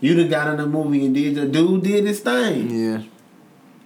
you 0.00 0.14
done 0.14 0.28
got 0.28 0.48
in 0.48 0.56
the 0.58 0.66
movie 0.66 1.04
and 1.06 1.14
did 1.14 1.34
the 1.34 1.46
dude 1.46 1.82
did 1.82 2.04
his 2.06 2.20
thing. 2.20 2.70
Yeah. 2.70 3.02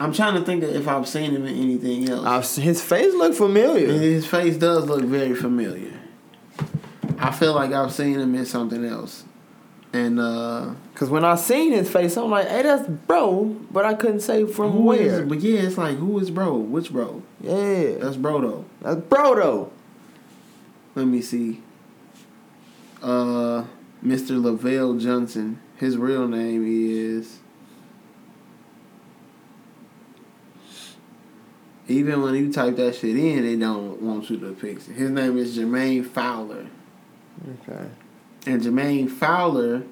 I'm 0.00 0.12
trying 0.12 0.34
to 0.34 0.42
think 0.42 0.62
of 0.62 0.70
if 0.76 0.86
I've 0.86 1.08
seen 1.08 1.32
him 1.32 1.44
in 1.44 1.56
anything 1.56 2.08
else. 2.08 2.24
I've, 2.58 2.62
his 2.64 2.80
face 2.80 3.12
looked 3.14 3.36
familiar. 3.36 3.88
His 3.92 4.26
face 4.26 4.56
does 4.56 4.86
look 4.86 5.02
very 5.02 5.34
familiar. 5.34 5.92
I 7.18 7.30
feel 7.32 7.54
like 7.54 7.72
I've 7.72 7.92
seen 7.92 8.18
him 8.18 8.34
in 8.34 8.46
something 8.46 8.84
else. 8.84 9.24
And 9.92 10.20
uh 10.20 10.74
Cause 10.94 11.08
when 11.10 11.24
I 11.24 11.34
seen 11.36 11.72
his 11.72 11.90
face, 11.90 12.16
I'm 12.16 12.30
like, 12.30 12.46
hey, 12.48 12.62
that's 12.62 12.86
bro, 12.88 13.56
but 13.70 13.84
I 13.86 13.94
couldn't 13.94 14.20
say 14.20 14.44
from 14.46 14.72
who 14.72 14.82
where. 14.82 15.22
is- 15.22 15.28
but 15.28 15.40
yeah, 15.40 15.60
it's 15.60 15.78
like 15.78 15.96
who 15.96 16.18
is 16.18 16.30
bro? 16.30 16.56
Which 16.56 16.92
bro? 16.92 17.22
yeah, 17.40 17.92
That's 17.98 18.16
bro 18.16 18.40
though. 18.40 18.64
that's 18.82 19.00
bro 19.00 19.34
though. 19.34 19.72
Let 20.94 21.06
me 21.06 21.22
see. 21.22 21.62
Uh 23.02 23.64
Mr. 24.04 24.40
Lavelle 24.42 24.94
Johnson. 24.94 25.60
His 25.76 25.96
real 25.96 26.28
name 26.28 26.64
is 26.66 27.38
Even 31.86 32.20
when 32.22 32.34
you 32.34 32.52
type 32.52 32.76
that 32.76 32.94
shit 32.96 33.16
in, 33.16 33.42
they 33.44 33.56
don't 33.56 34.02
want 34.02 34.28
you 34.28 34.38
to 34.40 34.54
fix 34.54 34.88
it. 34.88 34.92
His 34.94 35.08
name 35.10 35.38
is 35.38 35.56
Jermaine 35.56 36.04
Fowler. 36.06 36.66
Okay. 37.42 37.88
And 38.46 38.62
Jermaine 38.62 39.10
Fowler 39.10 39.82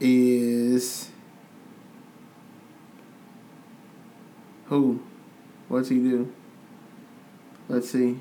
is 0.00 1.10
who? 4.66 5.02
What's 5.68 5.88
he 5.88 5.96
do? 5.96 6.32
Let's 7.68 7.90
see. 7.90 8.18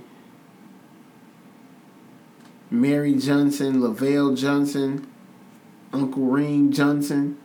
Mary 2.69 3.13
Johnson, 3.13 3.81
Lavelle 3.81 4.33
Johnson, 4.33 5.07
Uncle 5.91 6.23
Reem 6.23 6.71
Johnson. 6.71 7.37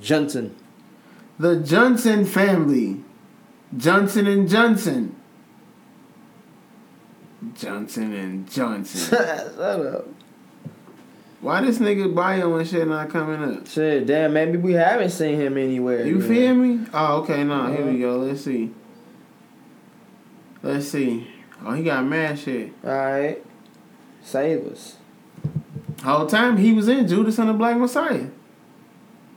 Johnson. 0.00 0.56
The 1.38 1.56
Johnson 1.56 2.24
family. 2.24 3.02
Johnson 3.76 4.26
and 4.26 4.48
Johnson. 4.48 5.15
Johnson 7.54 8.12
and 8.12 8.50
Johnson. 8.50 9.00
Shut 9.10 9.58
up. 9.58 10.08
Why 11.40 11.60
this 11.60 11.78
nigga 11.78 12.12
bio 12.14 12.56
and 12.56 12.68
shit 12.68 12.88
not 12.88 13.10
coming 13.10 13.56
up? 13.56 13.66
Shit, 13.68 14.06
damn, 14.06 14.32
maybe 14.32 14.56
we 14.58 14.72
haven't 14.72 15.10
seen 15.10 15.38
him 15.38 15.56
anywhere. 15.56 16.04
You 16.06 16.16
man. 16.16 16.28
feel 16.28 16.54
me? 16.54 16.86
Oh, 16.92 17.20
okay, 17.20 17.44
no, 17.44 17.66
here 17.70 17.86
we 17.86 17.98
go. 18.00 18.18
Let's 18.18 18.42
see. 18.42 18.72
Let's 20.62 20.88
see. 20.88 21.30
Oh, 21.64 21.72
he 21.72 21.84
got 21.84 22.04
mad 22.04 22.38
shit. 22.38 22.72
Alright. 22.84 23.44
Save 24.22 24.66
us. 24.66 24.96
Whole 26.02 26.26
time 26.26 26.56
he 26.56 26.72
was 26.72 26.88
in 26.88 27.06
Judas 27.06 27.38
and 27.38 27.48
the 27.48 27.52
Black 27.52 27.76
Messiah. 27.76 28.26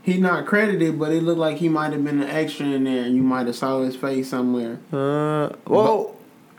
He 0.02 0.18
not 0.18 0.46
credited, 0.46 0.98
but 0.98 1.12
it 1.12 1.22
looked 1.22 1.40
like 1.40 1.58
he 1.58 1.70
might 1.70 1.92
have 1.92 2.04
been 2.04 2.22
an 2.22 2.30
extra 2.30 2.66
in 2.66 2.86
there, 2.86 3.04
and 3.04 3.16
you 3.16 3.22
might 3.22 3.46
have 3.46 3.56
saw 3.56 3.84
his 3.84 3.96
face 3.96 4.30
somewhere. 4.30 4.80
Uh, 4.92 5.56
well, 5.68 6.16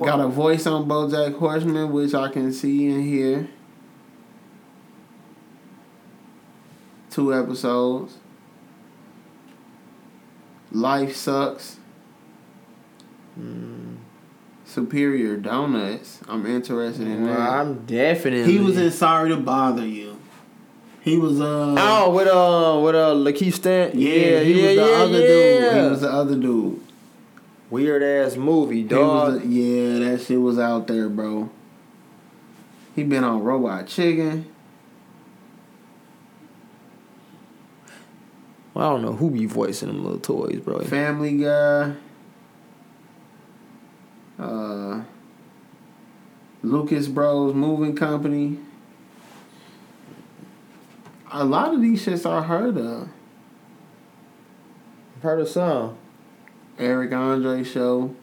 Got 0.07 0.20
a 0.20 0.28
voice 0.28 0.66
on 0.66 0.88
BoJack 0.88 1.38
Horseman, 1.38 1.92
which 1.92 2.14
I 2.14 2.28
can 2.30 2.53
see 2.53 2.88
and 2.88 3.05
hear. 3.05 3.48
Two 7.11 7.34
episodes. 7.34 8.16
Life 10.72 11.14
sucks. 11.16 11.78
mm, 13.38 13.96
Superior 14.64 15.36
Donuts. 15.36 16.20
I'm 16.28 16.46
interested 16.46 17.07
in 17.07 17.24
well, 17.26 17.34
that. 17.36 17.51
I'm 17.51 17.84
definitely. 17.86 18.53
He 18.53 18.59
was 18.61 18.78
in 18.78 18.90
Sorry 18.92 19.30
to 19.30 19.36
Bother 19.36 19.86
You. 19.86 20.16
He 21.03 21.16
was 21.16 21.40
uh 21.40 21.74
Oh, 21.78 22.11
with 22.14 22.28
uh, 22.28 22.80
with 22.84 22.94
uh, 22.94 23.14
Lakeith 23.14 23.55
Stant. 23.55 23.94
yeah, 23.96 24.12
Yeah, 24.14 24.40
he 24.40 24.61
yeah, 24.61 24.66
was 24.66 24.76
the 24.76 24.82
yeah, 24.92 24.96
other 25.03 25.20
yeah. 25.20 25.26
dude. 25.26 25.74
He 25.84 25.90
was 25.90 26.01
the 26.03 26.11
other 26.12 26.36
dude. 26.36 26.80
Weird 27.70 28.02
ass 28.02 28.36
movie, 28.36 28.82
dog. 28.82 29.40
the- 29.42 29.46
yeah, 29.46 29.98
that 30.10 30.22
shit 30.22 30.40
was 30.40 30.58
out 30.58 30.86
there, 30.88 31.08
bro. 31.08 31.50
He 32.96 33.04
been 33.04 33.22
on 33.24 33.42
Robot 33.42 33.86
Chicken. 33.86 34.46
I 38.76 38.80
don't 38.84 39.02
know 39.02 39.12
who 39.12 39.30
be 39.30 39.44
voicing 39.46 39.88
them 39.88 40.02
little 40.02 40.18
toys, 40.18 40.60
bro. 40.60 40.80
Family 40.80 41.36
Guy. 41.38 41.92
Uh, 44.38 45.02
Lucas 46.62 47.06
Bros 47.06 47.54
Moving 47.54 47.94
Company. 47.94 48.58
A 51.30 51.44
lot 51.44 51.74
of 51.74 51.82
these 51.82 52.04
shits 52.04 52.24
I 52.28 52.42
heard 52.42 52.78
of. 52.78 53.08
Heard 55.22 55.40
of 55.40 55.48
some. 55.48 55.98
Eric 56.78 57.12
Andre 57.12 57.62
show. 57.64 58.14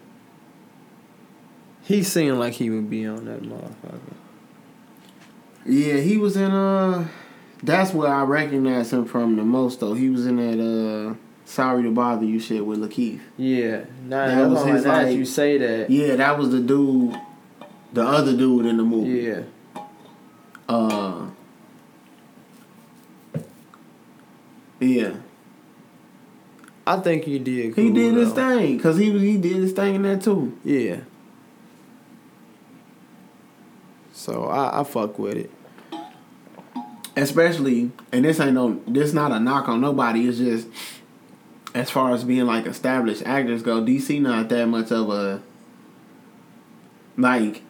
He 1.83 2.03
seemed 2.03 2.37
like 2.37 2.53
he 2.53 2.69
would 2.69 2.89
be 2.89 3.05
on 3.05 3.25
that 3.25 3.41
motherfucker. 3.43 4.13
Yeah, 5.65 5.97
he 5.97 6.17
was 6.17 6.35
in 6.37 6.51
uh 6.51 7.07
that's 7.63 7.93
where 7.93 8.11
I 8.13 8.23
recognize 8.23 8.93
him 8.93 9.05
from 9.05 9.35
the 9.35 9.43
most 9.43 9.79
though. 9.79 9.93
He 9.93 10.09
was 10.09 10.25
in 10.27 10.37
that 10.37 10.59
uh 11.11 11.15
Sorry 11.45 11.81
to 11.83 11.91
Bother 11.91 12.25
You 12.25 12.39
shit 12.41 12.65
with 12.65 12.79
Lakeith. 12.79 13.21
Yeah, 13.37 13.85
That 14.09 14.49
was 14.49 14.65
his, 14.65 14.85
like- 14.85 15.15
you 15.15 15.23
say 15.25 15.57
that. 15.57 15.89
Yeah, 15.89 16.17
that 16.17 16.37
was 16.37 16.51
the 16.51 16.59
dude 16.59 17.15
the 17.93 18.03
other 18.05 18.35
dude 18.35 18.65
in 18.65 18.77
the 18.77 18.83
movie. 18.83 19.21
Yeah, 19.21 19.41
Uh 20.67 21.27
Yeah. 24.79 25.13
I 26.87 26.97
think 27.01 27.25
he 27.25 27.37
did. 27.39 27.65
He 27.65 27.71
cool, 27.73 27.93
did 27.93 28.13
his 28.15 28.33
though. 28.33 28.57
thing 28.57 28.79
cuz 28.79 28.97
he 28.97 29.11
was 29.11 29.21
he 29.21 29.37
did 29.37 29.57
his 29.57 29.73
thing 29.73 29.95
in 29.95 30.01
there 30.03 30.17
too. 30.17 30.57
Yeah, 30.63 30.97
So 34.13 34.45
I, 34.45 34.81
I 34.81 34.83
fuck 34.83 35.19
with 35.19 35.37
it. 35.37 35.51
especially 37.15 37.91
and 38.11 38.25
this 38.25 38.39
ain't 38.39 38.53
no 38.53 38.81
this 38.87 39.13
not 39.13 39.31
a 39.31 39.39
knock 39.39 39.67
on 39.67 39.81
nobody 39.81 40.27
it's 40.27 40.37
just 40.37 40.67
as 41.73 41.89
far 41.89 42.11
as 42.13 42.23
being 42.23 42.45
like 42.45 42.65
established 42.65 43.23
actors 43.25 43.61
go 43.63 43.81
dc 43.81 44.21
not 44.21 44.49
that 44.49 44.65
much 44.67 44.91
of 44.91 45.09
a 45.09 45.41
like 47.17 47.61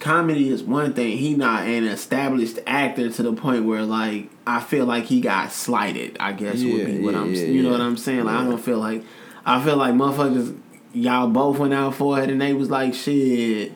comedy 0.00 0.48
is 0.50 0.62
one 0.62 0.92
thing 0.92 1.16
he 1.18 1.34
not 1.34 1.64
an 1.66 1.84
established 1.84 2.58
actor 2.66 3.08
to 3.10 3.22
the 3.22 3.32
point 3.32 3.64
where 3.64 3.84
like 3.84 4.28
i 4.46 4.60
feel 4.60 4.84
like 4.86 5.04
he 5.04 5.20
got 5.20 5.52
slighted 5.52 6.16
i 6.20 6.32
guess 6.32 6.62
would 6.62 6.86
be 6.86 6.98
what 7.00 7.14
yeah, 7.14 7.20
i'm 7.20 7.34
yeah, 7.34 7.42
you 7.42 7.62
know 7.62 7.68
yeah. 7.70 7.78
what 7.78 7.80
i'm 7.80 7.96
saying 7.96 8.24
like 8.24 8.36
i 8.36 8.44
don't 8.44 8.58
feel 8.58 8.78
like 8.78 9.02
i 9.46 9.62
feel 9.62 9.76
like 9.76 9.94
motherfuckers 9.94 10.58
y'all 10.92 11.28
both 11.28 11.58
went 11.58 11.72
out 11.72 11.94
for 11.94 12.20
it 12.20 12.28
and 12.28 12.40
they 12.40 12.52
was 12.52 12.70
like 12.70 12.92
shit 12.94 13.72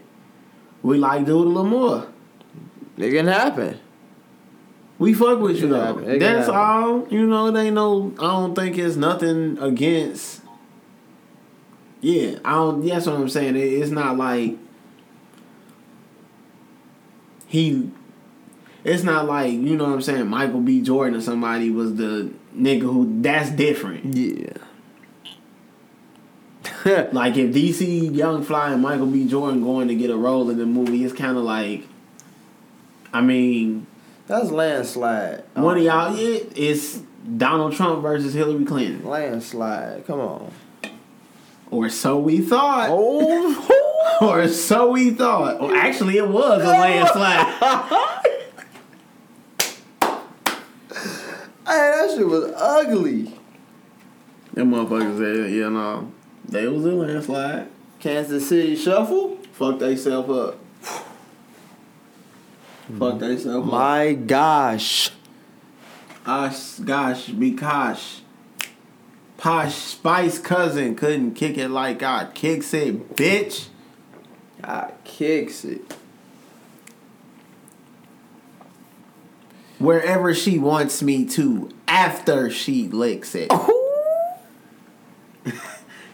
we 0.82 0.98
like 0.98 1.24
do 1.24 1.40
it 1.40 1.46
a 1.46 1.48
little 1.48 1.64
more 1.64 2.06
It 2.98 3.10
can 3.10 3.26
happen. 3.26 3.78
we 4.98 5.12
fuck 5.14 5.40
with 5.40 5.60
you 5.60 5.68
though. 5.68 5.94
That's 6.18 6.48
all. 6.48 7.06
You 7.10 7.26
know, 7.26 7.48
it 7.48 7.56
ain't 7.60 7.74
no. 7.74 8.14
I 8.18 8.22
don't 8.22 8.54
think 8.54 8.78
it's 8.78 8.96
nothing 8.96 9.58
against. 9.58 10.40
Yeah, 12.00 12.38
I 12.44 12.52
don't. 12.54 12.86
That's 12.86 13.06
what 13.06 13.16
I'm 13.16 13.28
saying. 13.28 13.56
It, 13.56 13.60
it's 13.60 13.90
not 13.90 14.16
like 14.16 14.56
he. 17.46 17.90
It's 18.86 19.02
not 19.02 19.26
like 19.26 19.52
you 19.52 19.76
know 19.76 19.84
what 19.84 19.94
I'm 19.94 20.02
saying. 20.02 20.28
Michael 20.28 20.60
B. 20.60 20.80
Jordan 20.80 21.18
or 21.18 21.20
somebody 21.20 21.70
was 21.70 21.96
the 21.96 22.30
nigga 22.56 22.82
who. 22.82 23.20
That's 23.20 23.50
different. 23.50 24.16
Yeah. 24.16 24.52
Like 27.12 27.36
if 27.36 27.52
DC 27.52 28.14
Young 28.14 28.44
Fly 28.44 28.72
and 28.72 28.80
Michael 28.82 29.06
B. 29.06 29.26
Jordan 29.26 29.62
going 29.62 29.88
to 29.88 29.94
get 29.94 30.10
a 30.10 30.16
role 30.16 30.48
in 30.50 30.58
the 30.58 30.66
movie, 30.66 31.04
it's 31.04 31.12
kind 31.12 31.36
of 31.36 31.42
like. 31.42 31.86
I 33.12 33.22
mean, 33.22 33.86
That's 34.26 34.50
landslide. 34.50 35.44
one 35.54 35.78
of 35.78 35.82
oh. 35.82 35.86
y'all. 35.86 36.16
It, 36.16 36.52
it's 36.54 37.00
Donald 37.36 37.74
Trump 37.74 38.02
versus 38.02 38.34
Hillary 38.34 38.64
Clinton. 38.64 39.04
Landslide. 39.04 40.06
Come 40.06 40.20
on. 40.20 40.52
Or 41.70 41.88
so 41.88 42.18
we 42.18 42.40
thought. 42.40 42.88
Oh. 42.90 43.82
Or 44.18 44.48
so 44.48 44.92
we 44.92 45.10
thought. 45.10 45.60
Or 45.60 45.74
actually, 45.76 46.16
it 46.16 46.26
was 46.26 46.62
a 46.62 46.66
landslide. 46.66 47.46
Hey, 48.24 48.36
that 51.74 52.10
shit 52.10 52.26
was 52.26 52.52
ugly. 52.56 53.38
Them 54.52 54.70
motherfuckers 54.70 55.18
said, 55.18 55.52
you 55.52 55.70
know, 55.70 56.12
they 56.48 56.66
was 56.66 56.84
a 56.84 56.92
landslide. 56.92 57.68
Kansas 57.98 58.48
City 58.48 58.76
Shuffle. 58.76 59.36
Fuck 59.52 59.78
they 59.78 59.96
self 59.96 60.28
up. 60.30 60.58
Fuck 60.80 61.14
mm-hmm. 62.90 63.18
they 63.18 63.36
self 63.36 63.64
up. 63.64 63.72
My 63.72 64.12
gosh. 64.14 65.10
Osh, 66.26 66.78
gosh, 66.78 67.28
Bikosh. 67.28 68.20
Posh 69.36 69.74
Spice 69.74 70.38
cousin 70.38 70.96
couldn't 70.96 71.34
kick 71.34 71.58
it 71.58 71.68
like 71.68 72.02
I 72.02 72.28
kicks 72.34 72.72
it, 72.74 73.14
bitch. 73.14 73.68
I 74.64 74.92
kicks 75.04 75.64
it. 75.64 75.94
Wherever 79.78 80.34
she 80.34 80.58
wants 80.58 81.02
me 81.02 81.26
to 81.26 81.68
after 81.86 82.50
she 82.50 82.88
licks 82.88 83.34
it. 83.34 83.52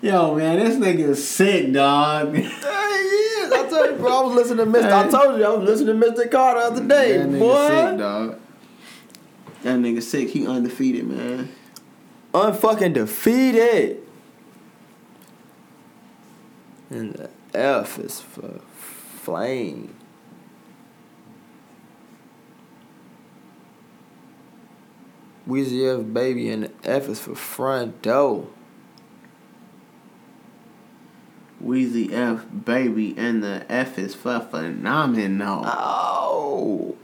Yo, 0.03 0.35
man, 0.35 0.59
this 0.59 0.77
nigga 0.77 1.11
is 1.11 1.27
sick, 1.27 1.73
dog. 1.73 2.35
Hey, 2.35 2.43
yes, 2.43 3.53
I 3.53 3.69
told 3.71 3.91
you, 3.93 3.97
bro. 3.99 4.11
I 4.11 4.23
was 4.23 4.35
listening 4.35 4.73
to 4.73 4.79
Mr. 4.79 4.93
I 4.93 5.09
told 5.09 5.39
you 5.39 5.45
I 5.45 5.51
was 5.51 5.69
listening 5.69 6.01
to 6.01 6.07
Mr. 6.11 6.29
Carter 6.29 6.61
the 6.61 6.67
other 6.67 6.89
day, 6.89 7.19
that 7.19 7.29
nigga 7.29 7.39
boy. 7.39 7.69
sick, 7.69 7.99
dog. 7.99 8.41
That 9.63 9.79
nigga 9.79 10.03
sick. 10.03 10.31
He 10.31 10.45
undefeated, 10.45 11.07
man. 11.07 11.53
Unfucking 12.35 12.95
defeated. 12.95 14.03
And 16.91 17.15
the 17.15 17.31
F 17.55 18.01
is 18.01 18.21
for 18.21 18.61
flame. 18.75 19.95
Weezy 25.49 26.01
F 26.01 26.13
baby 26.13 26.51
and 26.51 26.65
the 26.65 26.71
F 26.85 27.09
is 27.09 27.21
for 27.21 27.35
front 27.35 28.03
door. 28.03 28.49
Weezy 31.65 32.13
F 32.13 32.45
baby 32.65 33.15
and 33.17 33.43
the 33.43 33.65
F 33.69 33.99
is 33.99 34.15
for 34.15 34.41
phenomenal. 34.41 35.63
Oh. 35.65 36.97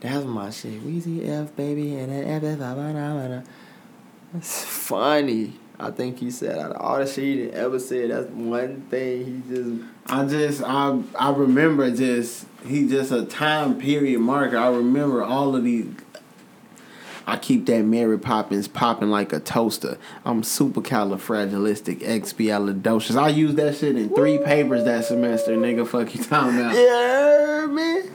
That's 0.00 0.24
my 0.24 0.50
shit. 0.50 0.82
Weezy 0.84 1.28
F 1.28 1.54
baby 1.56 1.96
and 1.96 2.12
the 2.12 2.28
F 2.28 2.42
is 2.42 2.56
for 2.56 2.74
phenomenal. 2.74 3.44
That's 4.32 4.64
funny. 4.64 5.54
I 5.78 5.90
think 5.90 6.18
he 6.18 6.30
said 6.30 6.58
out 6.58 6.72
of 6.72 6.80
all 6.80 6.98
the 6.98 7.06
shit 7.06 7.24
he 7.24 7.50
ever 7.50 7.78
said, 7.78 8.10
that's 8.10 8.28
one 8.30 8.82
thing 8.82 9.42
he 9.48 9.54
just 9.54 9.82
I 10.06 10.24
just 10.24 10.62
I 10.62 11.00
I 11.18 11.30
remember 11.32 11.90
just 11.90 12.46
he 12.64 12.86
just 12.86 13.10
a 13.10 13.24
time 13.24 13.78
period 13.78 14.20
marker. 14.20 14.56
I 14.56 14.68
remember 14.68 15.24
all 15.24 15.56
of 15.56 15.64
these. 15.64 15.92
I 17.26 17.38
keep 17.38 17.64
that 17.66 17.82
Mary 17.82 18.18
Poppins 18.18 18.68
popping 18.68 19.10
like 19.10 19.32
a 19.32 19.40
toaster. 19.40 19.96
I'm 20.24 20.42
supercalifragilistic 20.42 22.00
expialidocious. 22.00 23.16
I 23.16 23.28
used 23.28 23.56
that 23.56 23.76
shit 23.76 23.96
in 23.96 24.10
three 24.14 24.38
papers 24.38 24.84
that 24.84 25.06
semester, 25.06 25.56
nigga. 25.56 25.86
Fuck 25.86 26.14
you 26.14 26.22
talking 26.22 26.58
about? 26.58 26.74
Yeah, 26.74 27.66
man. 27.70 28.10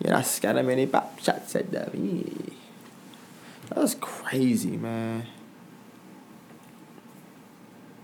Yeah, 0.00 0.18
I 0.18 0.24
got 0.40 0.58
a 0.58 0.62
many 0.62 0.86
pop 0.86 1.18
shots 1.20 1.56
at 1.56 1.70
that. 1.70 1.94
Yeah. 1.94 2.54
That's 3.70 3.94
crazy, 3.94 4.76
man. 4.76 5.26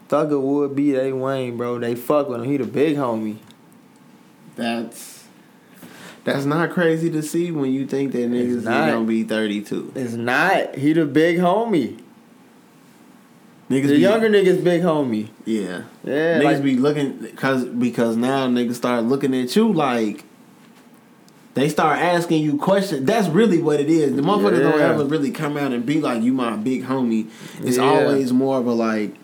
Thugger 0.08 0.40
would 0.40 0.74
be 0.74 0.92
they 0.92 1.12
Wayne, 1.12 1.56
bro. 1.58 1.78
They 1.78 1.94
fuck 1.94 2.28
with 2.28 2.40
him. 2.40 2.46
He 2.46 2.56
the 2.56 2.64
big 2.64 2.96
homie. 2.96 3.36
That's 4.56 5.17
that's 6.32 6.44
not 6.46 6.70
crazy 6.70 7.10
to 7.10 7.22
see 7.22 7.50
when 7.50 7.72
you 7.72 7.86
think 7.86 8.12
that 8.12 8.30
niggas 8.30 8.64
not. 8.64 8.90
gonna 8.90 9.04
be 9.04 9.24
32. 9.24 9.92
It's 9.94 10.14
not. 10.14 10.74
He 10.76 10.92
the 10.92 11.04
big 11.06 11.38
homie. 11.38 11.98
Niggas 13.70 13.82
The 13.88 13.94
be, 13.96 13.98
younger 13.98 14.30
niggas 14.30 14.64
big 14.64 14.82
homie. 14.82 15.28
yeah. 15.44 15.82
Yeah, 16.04 16.38
niggas 16.40 16.44
like- 16.44 16.62
be 16.62 16.76
looking 16.76 17.28
cause 17.36 17.64
because 17.66 18.16
now 18.16 18.46
niggas 18.48 18.74
start 18.76 19.04
looking 19.04 19.34
at 19.34 19.54
you 19.56 19.70
like 19.72 20.24
they 21.54 21.68
start 21.68 21.98
asking 21.98 22.42
you 22.42 22.56
questions. 22.56 23.04
That's 23.04 23.28
really 23.28 23.60
what 23.60 23.80
it 23.80 23.90
is. 23.90 24.14
The 24.14 24.22
motherfuckers 24.22 24.60
don't 24.62 24.80
ever 24.80 25.04
really 25.04 25.32
come 25.32 25.56
out 25.56 25.72
and 25.72 25.84
be 25.84 26.00
like, 26.00 26.22
"You 26.22 26.32
my 26.32 26.54
big 26.56 26.84
homie." 26.84 27.26
It's 27.62 27.76
Yeah. 27.78 27.82
always 27.84 28.32
more 28.32 28.58
of 28.58 28.66
a 28.66 28.72
like, 28.72 29.14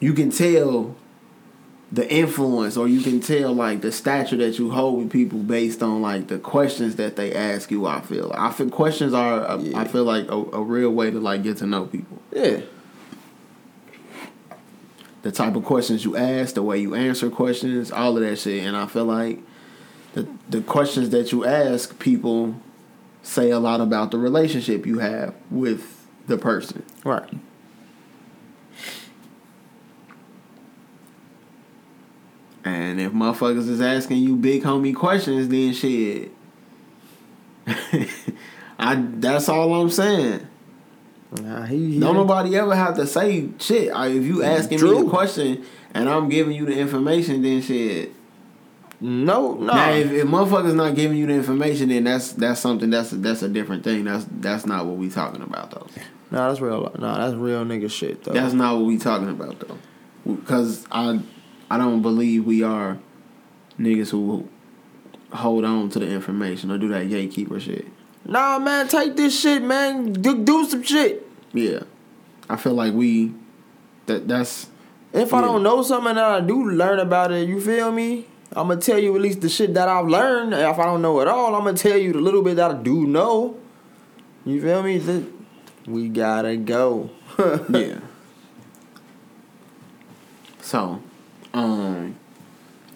you 0.00 0.14
can 0.14 0.30
tell 0.30 0.96
the 1.90 2.10
influence, 2.12 2.76
or 2.76 2.86
you 2.86 3.00
can 3.00 3.20
tell 3.20 3.52
like 3.54 3.80
the 3.80 3.90
stature 3.90 4.36
that 4.36 4.58
you 4.58 4.70
hold 4.70 4.98
with 4.98 5.10
people 5.10 5.38
based 5.38 5.82
on 5.82 6.02
like 6.02 6.28
the 6.28 6.38
questions 6.38 6.96
that 6.96 7.16
they 7.16 7.34
ask 7.34 7.70
you. 7.70 7.86
I 7.86 8.00
feel. 8.00 8.30
I 8.36 8.52
feel 8.52 8.68
questions 8.68 9.14
are. 9.14 9.44
A, 9.44 9.58
Yeah. 9.58 9.80
I 9.80 9.84
feel 9.88 10.04
like 10.04 10.28
a, 10.28 10.34
a 10.36 10.62
real 10.62 10.90
way 10.90 11.10
to 11.10 11.18
like 11.18 11.42
get 11.42 11.56
to 11.58 11.66
know 11.66 11.86
people. 11.86 12.20
Yeah. 12.32 12.60
the 15.22 15.32
type 15.32 15.56
of 15.56 15.64
questions 15.64 16.04
you 16.04 16.16
ask, 16.16 16.54
the 16.54 16.62
way 16.62 16.78
you 16.78 16.94
answer 16.94 17.28
questions, 17.30 17.90
all 17.90 18.16
of 18.16 18.22
that 18.22 18.36
shit. 18.38 18.64
And 18.64 18.76
I 18.76 18.86
feel 18.86 19.04
like 19.06 19.40
the 20.12 20.28
the 20.48 20.60
questions 20.60 21.10
that 21.10 21.32
you 21.32 21.44
ask 21.46 21.98
people 21.98 22.54
say 23.22 23.50
a 23.50 23.58
lot 23.58 23.80
about 23.80 24.10
the 24.10 24.18
relationship 24.18 24.86
you 24.86 24.98
have 24.98 25.34
with 25.50 26.06
the 26.26 26.38
person. 26.38 26.84
Right. 27.04 27.28
And 32.64 33.00
if 33.00 33.12
motherfuckers 33.12 33.68
is 33.68 33.80
asking 33.80 34.18
you 34.18 34.36
big 34.36 34.62
homie 34.62 34.94
questions, 34.94 35.48
then 35.48 35.72
shit. 35.72 36.32
I 38.78 38.94
that's 38.94 39.48
all 39.48 39.74
I'm 39.74 39.90
saying. 39.90 40.46
Nah, 41.42 41.64
he, 41.64 41.94
he 41.94 42.00
Don't 42.00 42.14
nobody 42.14 42.56
ever 42.56 42.74
have 42.74 42.96
to 42.96 43.06
say 43.06 43.50
shit. 43.58 43.92
I, 43.92 44.08
if 44.08 44.24
you 44.24 44.42
asking 44.42 44.82
me 44.82 45.00
a 45.00 45.04
question 45.04 45.64
and 45.92 46.08
I'm 46.08 46.28
giving 46.28 46.54
you 46.54 46.64
the 46.66 46.78
information, 46.78 47.42
then 47.42 47.60
shit. 47.60 48.14
No, 49.00 49.54
no. 49.54 49.74
Now, 49.74 49.90
if, 49.92 50.10
if 50.10 50.26
motherfuckers 50.26 50.74
not 50.74 50.96
giving 50.96 51.18
you 51.18 51.26
the 51.26 51.34
information, 51.34 51.90
then 51.90 52.04
that's 52.04 52.32
that's 52.32 52.60
something 52.60 52.90
that's 52.90 53.10
that's 53.10 53.42
a 53.42 53.48
different 53.48 53.84
thing. 53.84 54.04
That's 54.04 54.26
that's 54.30 54.66
not 54.66 54.86
what 54.86 54.96
we 54.96 55.08
talking 55.08 55.42
about 55.42 55.70
though. 55.70 55.86
Nah, 56.30 56.48
that's 56.48 56.60
real. 56.60 56.92
Nah, 56.98 57.18
that's 57.18 57.34
real 57.34 57.64
nigga 57.64 57.90
shit 57.90 58.24
though. 58.24 58.32
That's 58.32 58.54
not 58.54 58.76
what 58.76 58.86
we 58.86 58.98
talking 58.98 59.28
about 59.28 59.60
though. 59.60 59.78
Because 60.26 60.86
I 60.90 61.20
I 61.70 61.78
don't 61.78 62.02
believe 62.02 62.44
we 62.44 62.62
are 62.62 62.98
niggas 63.78 64.10
who 64.10 64.48
hold 65.32 65.64
on 65.64 65.90
to 65.90 65.98
the 65.98 66.08
information 66.08 66.70
or 66.70 66.78
do 66.78 66.88
that 66.88 67.08
gatekeeper 67.08 67.60
shit. 67.60 67.86
Nah, 68.24 68.58
man, 68.58 68.88
take 68.88 69.16
this 69.16 69.38
shit, 69.38 69.62
man. 69.62 70.12
Do, 70.12 70.44
do 70.44 70.66
some 70.66 70.82
shit. 70.82 71.26
Yeah, 71.52 71.80
I 72.48 72.56
feel 72.56 72.74
like 72.74 72.92
we 72.94 73.32
that 74.06 74.28
that's 74.28 74.68
If 75.12 75.32
I 75.32 75.40
don't 75.40 75.62
know 75.62 75.82
something 75.82 76.14
that 76.14 76.24
I 76.24 76.40
do 76.40 76.70
learn 76.70 76.98
about 76.98 77.32
it, 77.32 77.48
you 77.48 77.60
feel 77.60 77.92
me? 77.92 78.26
I'm 78.52 78.68
gonna 78.68 78.80
tell 78.80 78.98
you 78.98 79.14
at 79.14 79.20
least 79.20 79.40
the 79.40 79.48
shit 79.48 79.74
that 79.74 79.88
I've 79.88 80.06
learned. 80.06 80.54
If 80.54 80.78
I 80.78 80.84
don't 80.84 81.02
know 81.02 81.20
it 81.20 81.28
all, 81.28 81.54
I'm 81.54 81.64
gonna 81.64 81.76
tell 81.76 81.96
you 81.96 82.12
the 82.12 82.20
little 82.20 82.42
bit 82.42 82.56
that 82.56 82.70
I 82.70 82.74
do 82.74 83.06
know. 83.06 83.56
You 84.44 84.60
feel 84.60 84.82
me? 84.82 85.26
We 85.86 86.08
gotta 86.08 86.56
go. 86.56 87.10
yeah. 87.68 88.00
So, 90.60 91.02
um, 91.58 92.16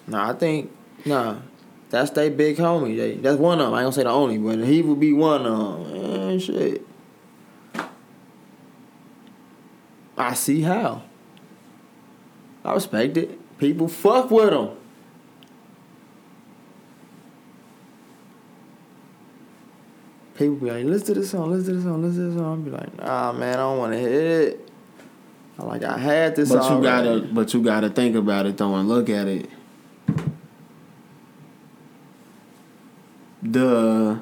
Nah, 0.07 0.29
I 0.29 0.33
think 0.33 0.71
nah. 1.05 1.37
That's 1.89 2.09
they 2.09 2.29
big 2.29 2.57
homie. 2.57 2.97
They, 2.97 3.15
that's 3.17 3.37
one 3.37 3.59
of 3.59 3.67
them. 3.67 3.73
I 3.75 3.81
ain't 3.81 3.85
gonna 3.85 3.93
say 3.93 4.03
the 4.03 4.09
only, 4.09 4.39
but 4.39 4.65
he 4.65 4.81
would 4.81 4.99
be 4.99 5.13
one 5.13 5.45
of 5.45 5.93
them. 5.93 5.95
And 5.95 6.41
shit. 6.41 6.87
I 10.17 10.33
see 10.33 10.61
how. 10.61 11.03
I 12.65 12.73
respect 12.73 13.17
it. 13.17 13.57
People 13.59 13.87
fuck 13.87 14.31
with 14.31 14.53
him. 14.53 14.69
People 20.35 20.55
be 20.55 20.71
like, 20.71 20.85
listen 20.85 21.13
to 21.13 21.19
this 21.21 21.29
song, 21.29 21.51
listen 21.51 21.67
to 21.67 21.73
this 21.75 21.83
song, 21.83 22.01
listen 22.01 22.23
to 22.23 22.29
this 22.31 22.39
song. 22.39 22.61
I 22.61 22.65
be 22.65 22.71
like, 22.71 22.97
nah, 22.97 23.31
man, 23.33 23.53
I 23.53 23.57
don't 23.57 23.77
want 23.77 23.93
to 23.93 23.99
hear 23.99 24.41
it. 24.41 24.69
Like, 25.57 25.83
I 25.83 25.97
had 25.97 26.35
this 26.35 26.51
but 26.51 26.69
you 26.69 26.81
gotta, 26.81 27.27
but 27.31 27.53
you 27.53 27.61
gotta 27.61 27.89
think 27.89 28.15
about 28.15 28.45
it 28.45 28.57
though 28.57 28.75
and 28.75 28.89
look 28.89 29.09
at 29.09 29.27
it. 29.27 29.49
The 33.41 34.19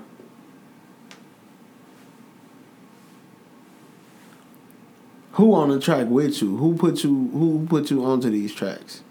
who 5.33 5.53
on 5.53 5.69
the 5.69 5.79
track 5.79 6.07
with 6.07 6.41
you? 6.41 6.57
Who 6.57 6.75
put 6.75 7.03
you? 7.03 7.29
Who 7.33 7.65
put 7.69 7.91
you 7.91 8.03
onto 8.03 8.29
these 8.29 8.53
tracks? 8.53 9.01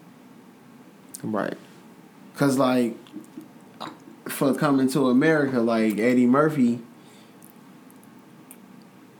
Right. 1.22 1.56
Cause 2.36 2.58
like 2.58 2.96
for 4.28 4.54
coming 4.54 4.88
to 4.90 5.08
America, 5.08 5.60
like 5.60 5.98
Eddie 5.98 6.26
Murphy 6.26 6.80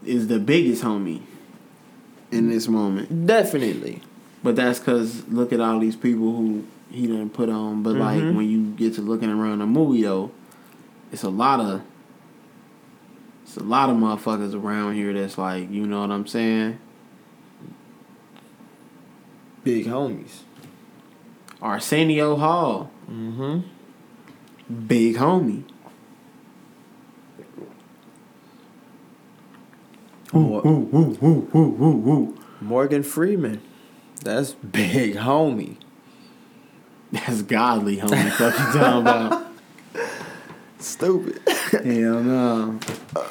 is 0.04 0.28
the 0.28 0.38
biggest 0.38 0.82
homie 0.82 1.22
in 2.30 2.48
this 2.48 2.68
moment. 2.68 3.26
Definitely. 3.26 4.02
But 4.42 4.56
that's 4.56 4.78
cause 4.78 5.26
look 5.28 5.52
at 5.52 5.60
all 5.60 5.78
these 5.78 5.96
people 5.96 6.34
who 6.36 6.64
he 6.90 7.06
didn't 7.06 7.30
put 7.30 7.48
on. 7.48 7.82
But 7.82 7.96
like 7.96 8.22
Mhm. 8.22 8.34
when 8.36 8.48
you 8.48 8.62
get 8.76 8.94
to 8.94 9.02
looking 9.02 9.28
around 9.30 9.58
the 9.58 9.66
movie 9.66 10.02
though, 10.02 10.30
it's 11.12 11.22
a 11.22 11.28
lot 11.30 11.60
of 11.60 11.82
it's 13.44 13.56
a 13.56 13.62
lot 13.64 13.90
of 13.90 13.96
motherfuckers 13.96 14.54
around 14.54 14.94
here 14.94 15.12
that's 15.12 15.36
like, 15.36 15.70
you 15.70 15.84
know 15.86 16.00
what 16.02 16.10
I'm 16.12 16.26
saying? 16.26 16.78
Big 19.64 19.86
homies. 19.86 20.40
Arsenio 21.60 22.36
Hall, 22.36 22.90
Mm-hmm. 23.10 23.60
big 24.86 25.16
homie. 25.16 25.64
Ooh, 30.34 30.58
ooh, 30.66 31.48
ooh. 31.54 32.38
Morgan 32.60 33.02
Freeman. 33.02 33.60
That's 34.22 34.52
big 34.52 35.14
homie. 35.16 35.76
That's 37.10 37.42
godly, 37.42 37.96
homie. 37.96 38.30
Fuck 38.32 38.58
you 38.58 38.80
talking 38.80 39.00
about? 39.00 39.46
Stupid. 40.78 41.40
Hell 41.72 42.22
no. 42.22 42.78
Uh, 43.16 43.28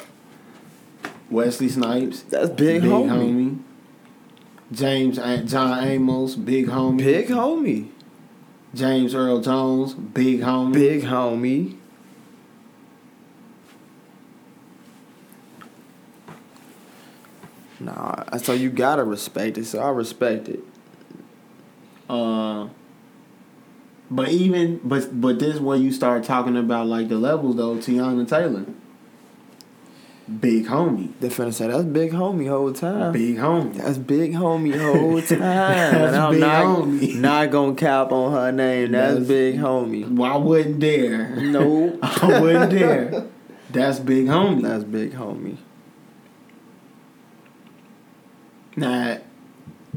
Wesley 1.30 1.68
Snipes, 1.68 2.22
That's 2.24 2.50
big, 2.50 2.82
big, 2.82 2.90
homie. 2.90 3.08
homie. 3.08 3.58
James 4.72 5.16
John 5.50 5.84
Amos, 5.84 6.34
big 6.36 6.66
homie. 6.66 6.98
Big 6.98 7.28
homie. 7.28 7.88
James 8.74 9.14
Earl 9.14 9.40
Jones, 9.40 9.94
big 9.94 10.40
homie. 10.40 10.72
Big 10.72 11.02
homie. 11.04 11.76
Nah, 17.80 18.36
so 18.36 18.52
you 18.52 18.70
gotta 18.70 19.04
respect 19.04 19.56
it. 19.58 19.64
So 19.64 19.80
I 19.80 19.88
respect 19.90 20.48
it. 20.48 20.60
Uh, 22.08 22.68
but 24.10 24.28
even 24.28 24.80
but 24.84 25.18
but 25.20 25.38
this 25.38 25.54
is 25.56 25.60
where 25.60 25.76
you 25.78 25.90
start 25.92 26.24
talking 26.24 26.56
about 26.56 26.86
like 26.86 27.08
the 27.08 27.16
levels 27.16 27.56
though. 27.56 27.76
Teyana 27.76 28.28
Taylor, 28.28 28.66
big 30.40 30.66
homie, 30.66 31.12
They 31.20 31.28
finna 31.28 31.54
say 31.54 31.68
that's 31.68 31.84
big 31.84 32.12
homie 32.12 32.48
whole 32.48 32.72
time. 32.72 33.12
big 33.12 33.36
homie. 33.36 33.74
That's 33.74 33.96
big 33.98 34.32
homie 34.32 34.78
whole 34.78 35.20
time. 35.22 35.38
That's 35.38 35.96
and 35.96 36.16
I'm 36.16 36.32
big 36.32 36.40
not, 36.40 36.64
homie. 36.66 37.14
not 37.14 37.50
gonna 37.50 37.74
cap 37.76 38.12
on 38.12 38.32
her 38.32 38.52
name. 38.52 38.92
That's, 38.92 39.12
That's- 39.14 39.28
big 39.28 39.56
homie. 39.56 40.16
Well, 40.16 40.32
I 40.32 40.36
wouldn't 40.36 40.80
dare. 40.80 41.36
No. 41.36 41.98
I 42.02 42.40
wouldn't 42.40 42.70
dare. 42.72 43.26
That's 43.70 44.00
big 44.00 44.26
homie. 44.26 44.62
That's 44.62 44.82
big 44.84 45.12
homie. 45.12 45.56
Now, 48.76 49.18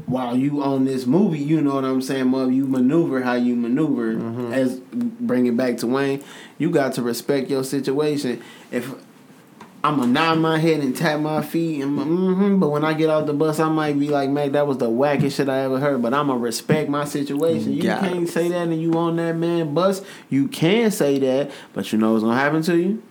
while 0.06 0.36
you 0.36 0.62
own 0.62 0.84
this 0.84 1.06
movie, 1.06 1.38
you 1.38 1.60
know 1.60 1.74
what 1.76 1.84
I'm 1.84 2.02
saying, 2.02 2.26
Mub, 2.28 2.50
you 2.50 2.66
maneuver 2.66 3.22
how 3.22 3.34
you 3.34 3.54
maneuver. 3.54 4.14
Mhm. 4.14 4.52
As 4.52 4.76
bring 4.92 5.46
it 5.46 5.56
back 5.56 5.78
to 5.78 5.86
Wayne, 5.86 6.22
you 6.58 6.70
got 6.70 6.92
to 6.94 7.02
respect 7.02 7.48
your 7.48 7.62
situation. 7.64 8.40
If 8.72 8.94
I'm 9.84 9.98
gonna 9.98 10.10
nod 10.12 10.38
my 10.38 10.58
head 10.58 10.80
and 10.80 10.96
tap 10.96 11.20
my 11.20 11.42
feet, 11.42 11.82
and 11.82 11.98
mm-hmm, 11.98 12.58
but 12.58 12.70
when 12.70 12.84
I 12.84 12.94
get 12.94 13.10
off 13.10 13.26
the 13.26 13.34
bus, 13.34 13.60
I 13.60 13.68
might 13.68 13.98
be 14.00 14.08
like, 14.08 14.30
"Man, 14.30 14.52
that 14.52 14.66
was 14.66 14.78
the 14.78 14.88
wackest 14.88 15.36
shit 15.36 15.48
I 15.48 15.60
ever 15.60 15.78
heard." 15.78 16.00
But 16.02 16.14
I'm 16.14 16.28
gonna 16.28 16.38
respect 16.40 16.88
my 16.88 17.04
situation. 17.04 17.74
You 17.74 17.82
Got 17.82 18.00
can't 18.00 18.22
it. 18.26 18.32
say 18.32 18.48
that, 18.48 18.68
and 18.68 18.80
you 18.80 18.94
on 18.94 19.16
that 19.16 19.36
man 19.36 19.74
bus. 19.74 20.00
You 20.30 20.48
can 20.48 20.90
say 20.90 21.18
that, 21.18 21.50
but 21.74 21.92
you 21.92 21.98
know 21.98 22.12
what's 22.12 22.24
gonna 22.24 22.34
happen 22.38 22.62
to 22.62 22.76
you? 22.78 23.02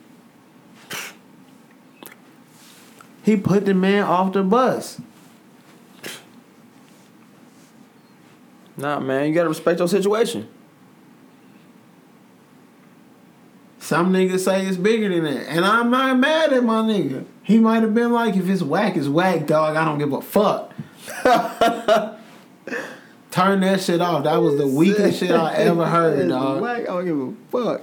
He 3.24 3.38
put 3.38 3.66
the 3.66 3.74
man 3.74 4.04
off 4.04 4.34
the 4.34 4.44
bus. 4.44 5.00
Nah, 8.78 9.00
man, 9.00 9.28
you 9.28 9.34
gotta 9.34 9.50
respect 9.50 9.80
your 9.80 9.88
situation. 9.88 10.48
Some 13.80 14.14
niggas 14.14 14.40
say 14.40 14.66
it's 14.66 14.78
bigger 14.78 15.10
than 15.10 15.26
that. 15.26 15.50
And 15.50 15.66
I'm 15.66 15.92
not 15.92 16.18
mad 16.18 16.54
at 16.54 16.64
my 16.64 16.82
nigga. 16.82 17.26
He 17.44 17.60
might 17.60 17.84
have 17.84 17.94
been 17.94 18.14
like, 18.14 18.36
if 18.38 18.48
it's 18.48 18.62
whack, 18.62 18.96
it's 18.96 19.10
whack, 19.10 19.46
dog. 19.46 19.76
I 19.76 19.84
don't 19.84 19.98
give 19.98 20.14
a 20.14 20.22
fuck. 20.22 20.72
Turn 23.30 23.60
that 23.60 23.82
shit 23.82 24.00
off. 24.00 24.24
That 24.24 24.38
was 24.38 24.58
the 24.58 24.68
weakest 24.68 25.20
shit 25.20 25.32
I 25.32 25.56
ever 25.56 25.86
heard, 25.90 26.30
dog. 26.30 26.62
Whack, 26.62 26.84
I 26.84 26.86
don't 26.86 27.06
give 27.06 27.20
a 27.20 27.34
fuck. 27.52 27.82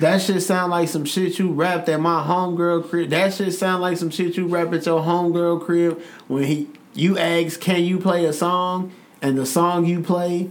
That 0.00 0.20
shit 0.20 0.42
sound 0.42 0.70
like 0.70 0.88
some 0.88 1.04
shit 1.04 1.38
you 1.38 1.50
rapped 1.52 1.88
at 1.88 2.00
my 2.00 2.22
homegirl 2.22 2.88
crib. 2.88 3.10
That 3.10 3.32
shit 3.34 3.52
sound 3.54 3.82
like 3.82 3.96
some 3.96 4.10
shit 4.10 4.36
you 4.36 4.46
rap 4.46 4.72
at 4.72 4.86
your 4.86 5.00
homegirl 5.00 5.64
crib 5.64 6.00
when 6.28 6.44
he 6.44 6.68
you 6.94 7.18
ask, 7.18 7.60
can 7.60 7.82
you 7.82 7.98
play 7.98 8.24
a 8.24 8.32
song? 8.32 8.92
And 9.22 9.36
the 9.36 9.46
song 9.46 9.84
you 9.84 10.00
play 10.00 10.50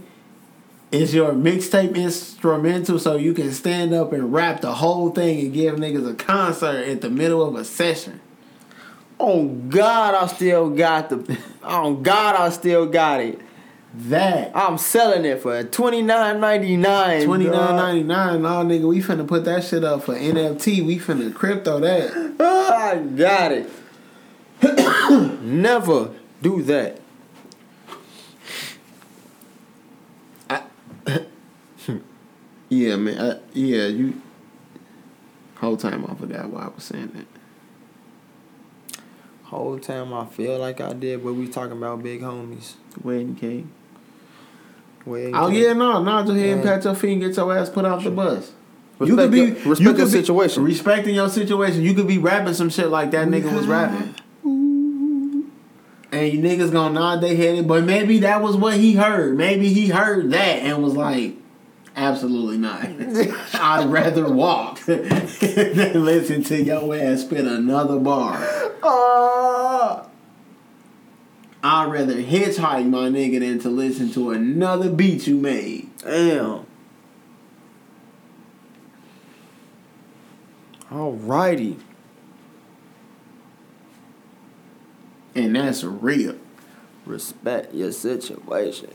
is 0.92 1.14
your 1.14 1.32
mixtape 1.32 1.94
instrumental 1.94 2.98
so 2.98 3.16
you 3.16 3.32
can 3.32 3.52
stand 3.52 3.94
up 3.94 4.12
and 4.12 4.32
rap 4.32 4.60
the 4.60 4.74
whole 4.74 5.10
thing 5.10 5.40
and 5.40 5.52
give 5.52 5.76
niggas 5.76 6.08
a 6.08 6.14
concert 6.14 6.86
at 6.86 7.00
the 7.00 7.10
middle 7.10 7.42
of 7.46 7.54
a 7.54 7.64
session. 7.64 8.20
Oh 9.18 9.46
God, 9.46 10.14
I 10.14 10.26
still 10.26 10.70
got 10.70 11.10
the. 11.10 11.38
Oh 11.62 11.94
God, 11.94 12.36
I 12.36 12.48
still 12.48 12.86
got 12.86 13.20
it. 13.20 13.38
That 13.92 14.56
I'm 14.56 14.78
selling 14.78 15.26
it 15.26 15.42
for 15.42 15.62
twenty 15.62 16.00
nine 16.00 16.40
ninety 16.40 16.76
nine. 16.76 17.26
twenty 17.26 17.44
nine 17.48 17.76
ninety 17.76 18.02
nine, 18.02 18.40
nah 18.40 18.64
nigga, 18.64 18.88
we 18.88 19.02
finna 19.02 19.28
put 19.28 19.44
that 19.44 19.62
shit 19.62 19.84
up 19.84 20.04
for 20.04 20.14
NFT. 20.14 20.84
We 20.86 20.98
finna 20.98 21.34
crypto 21.34 21.78
that. 21.80 22.36
I 22.40 22.98
got 22.98 23.52
it. 23.52 23.68
Never 25.42 26.14
do 26.40 26.62
that. 26.62 27.00
Yeah, 32.70 32.96
man. 32.96 33.18
I, 33.20 33.38
yeah, 33.52 33.86
you. 33.88 34.20
Whole 35.56 35.76
time 35.76 36.06
I 36.08 36.14
forgot 36.14 36.48
why 36.48 36.62
I 36.62 36.68
was 36.68 36.84
saying 36.84 37.10
that. 37.14 37.26
Whole 39.44 39.78
time 39.78 40.14
I 40.14 40.24
feel 40.26 40.58
like 40.58 40.80
I 40.80 40.92
did, 40.92 41.22
but 41.24 41.34
we 41.34 41.48
talking 41.48 41.72
about 41.76 42.02
big 42.02 42.22
homies. 42.22 42.74
Wedding 43.02 43.34
cake. 43.34 43.66
Wait, 45.04 45.32
Oh 45.34 45.48
yeah, 45.48 45.72
no, 45.72 46.02
no, 46.02 46.20
just 46.22 46.32
ahead 46.36 46.50
and 46.58 46.62
pat 46.62 46.84
your 46.84 46.94
feet 46.94 47.12
and 47.14 47.20
get 47.22 47.36
your 47.36 47.56
ass 47.56 47.68
put 47.70 47.84
off 47.84 48.04
the 48.04 48.10
bus. 48.10 48.52
Respect 48.98 49.32
your- 49.34 49.46
respect 49.70 49.98
your 49.98 50.06
situation. 50.06 50.62
Respecting 50.62 51.14
your 51.14 51.28
situation. 51.28 51.82
You 51.82 51.94
could 51.94 52.06
be 52.06 52.18
rapping 52.18 52.54
some 52.54 52.68
shit 52.70 52.88
like 52.88 53.10
that 53.12 53.28
nigga 53.28 53.52
was 53.52 53.66
rapping. 53.66 54.14
And 56.12 56.32
you 56.32 56.40
niggas 56.40 56.70
gonna 56.72 56.94
nod 56.94 57.20
their 57.22 57.34
head, 57.36 57.66
but 57.66 57.84
maybe 57.84 58.18
that 58.20 58.42
was 58.42 58.56
what 58.56 58.76
he 58.76 58.94
heard. 58.94 59.36
Maybe 59.36 59.72
he 59.72 59.88
heard 59.88 60.30
that 60.32 60.58
and 60.60 60.82
was 60.82 60.94
like, 60.94 61.34
Absolutely 62.00 62.56
not. 62.56 62.82
I'd 63.54 63.90
rather 63.90 64.26
walk 64.26 64.80
than 64.86 66.02
listen 66.02 66.42
to 66.44 66.62
your 66.62 66.96
ass 66.96 67.20
spit 67.20 67.44
another 67.44 67.98
bar. 67.98 68.42
Uh, 68.82 70.06
I'd 71.62 71.92
rather 71.92 72.14
hitchhike 72.14 72.88
my 72.88 73.10
nigga 73.10 73.40
than 73.40 73.58
to 73.58 73.68
listen 73.68 74.10
to 74.12 74.30
another 74.30 74.88
beat 74.88 75.26
you 75.26 75.36
made. 75.36 75.90
Damn. 75.98 76.64
Alrighty. 80.90 81.78
And 85.34 85.54
that's 85.54 85.84
real. 85.84 86.36
Respect 87.04 87.74
your 87.74 87.92
situation. 87.92 88.94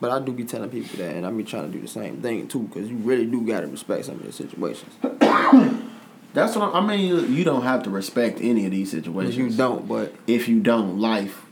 But 0.00 0.10
I 0.10 0.20
do 0.20 0.32
be 0.32 0.44
telling 0.44 0.70
people 0.70 0.98
that, 0.98 1.14
and 1.14 1.24
I 1.24 1.30
be 1.30 1.44
trying 1.44 1.70
to 1.70 1.72
do 1.72 1.80
the 1.80 1.88
same 1.88 2.20
thing 2.20 2.48
too, 2.48 2.60
because 2.60 2.90
you 2.90 2.96
really 2.96 3.26
do 3.26 3.42
gotta 3.46 3.66
respect 3.66 4.06
some 4.06 4.16
of 4.16 4.22
your 4.22 4.32
situations. 4.32 4.92
That's 6.34 6.56
what 6.56 6.74
I, 6.74 6.78
I 6.78 6.86
mean. 6.86 7.32
You, 7.32 7.44
don't 7.44 7.62
have 7.62 7.84
to 7.84 7.90
respect 7.90 8.40
any 8.40 8.64
of 8.64 8.72
these 8.72 8.90
situations. 8.90 9.36
you 9.36 9.50
don't, 9.50 9.86
but 9.86 10.12
If 10.26 10.48
you 10.48 10.58
don't, 10.60 10.98
life, 10.98 11.46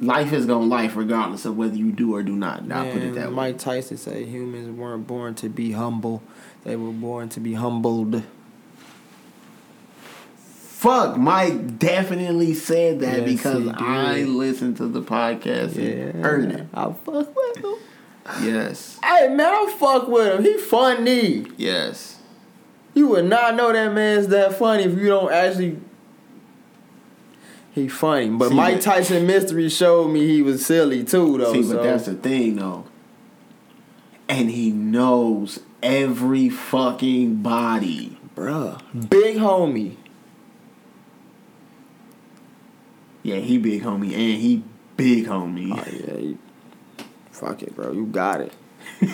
life 0.00 0.32
is 0.32 0.46
gonna 0.46 0.64
life 0.64 0.96
regardless 0.96 1.44
of 1.44 1.56
whether 1.56 1.76
you 1.76 1.92
do 1.92 2.14
or 2.14 2.22
do 2.22 2.34
not. 2.34 2.70
I'll 2.72 2.90
put 2.92 3.02
it 3.02 3.14
that 3.14 3.28
way. 3.28 3.34
Mike 3.34 3.58
Tyson 3.58 3.98
say 3.98 4.24
humans 4.24 4.70
weren't 4.70 5.06
born 5.06 5.34
to 5.36 5.50
be 5.50 5.72
humble; 5.72 6.22
they 6.64 6.76
were 6.76 6.92
born 6.92 7.28
to 7.30 7.40
be 7.40 7.54
humbled. 7.54 8.22
Fuck, 10.82 11.16
Mike 11.16 11.78
definitely 11.78 12.54
said 12.54 12.98
that 13.00 13.20
Yes, 13.20 13.30
because. 13.30 13.68
I 13.76 14.22
listened 14.22 14.78
to 14.78 14.88
the 14.88 15.00
podcast 15.00 15.76
and 15.76 16.24
heard 16.24 16.50
it. 16.50 16.66
I 16.74 16.86
fuck 16.86 17.36
with 17.36 17.56
him. 17.58 17.74
Yes, 18.42 18.98
Hey 19.02 19.28
man, 19.28 19.40
I 19.46 19.74
fuck 19.78 20.08
with 20.08 20.34
him. 20.34 20.44
He 20.44 20.58
funny. 20.58 21.46
yes. 21.56 22.18
You 22.94 23.06
would 23.08 23.24
not 23.26 23.54
know 23.54 23.72
that 23.72 23.92
man's 23.92 24.26
that 24.28 24.54
funny 24.58 24.82
if 24.82 24.98
you 24.98 25.06
don't 25.06 25.32
actually. 25.32 25.78
He 27.72 27.88
funny, 27.88 28.28
but 28.28 28.48
See, 28.50 28.54
Mike 28.54 28.80
Tyson 28.80 29.26
mystery 29.26 29.68
showed 29.70 30.08
me 30.08 30.26
he 30.26 30.42
was 30.42 30.64
silly 30.66 31.02
too, 31.04 31.38
though. 31.38 31.52
See, 31.52 31.62
so. 31.62 31.76
but 31.76 31.82
that's 31.84 32.04
the 32.06 32.14
thing 32.14 32.56
though. 32.56 32.84
And 34.28 34.50
he 34.50 34.70
knows 34.72 35.60
every 35.82 36.48
fucking 36.50 37.36
body. 37.36 38.18
bruh, 38.36 38.80
big 39.08 39.36
homie. 39.38 39.96
Yeah, 43.22 43.36
he 43.36 43.58
big 43.58 43.82
homie 43.82 44.12
and 44.12 44.40
he 44.40 44.62
big 44.96 45.26
homie. 45.26 45.72
Oh 45.72 45.90
yeah, 45.90 46.18
you, 46.18 46.38
fuck 47.30 47.62
it, 47.62 47.74
bro. 47.74 47.92
You 47.92 48.06
got 48.06 48.40
it. 48.40 48.52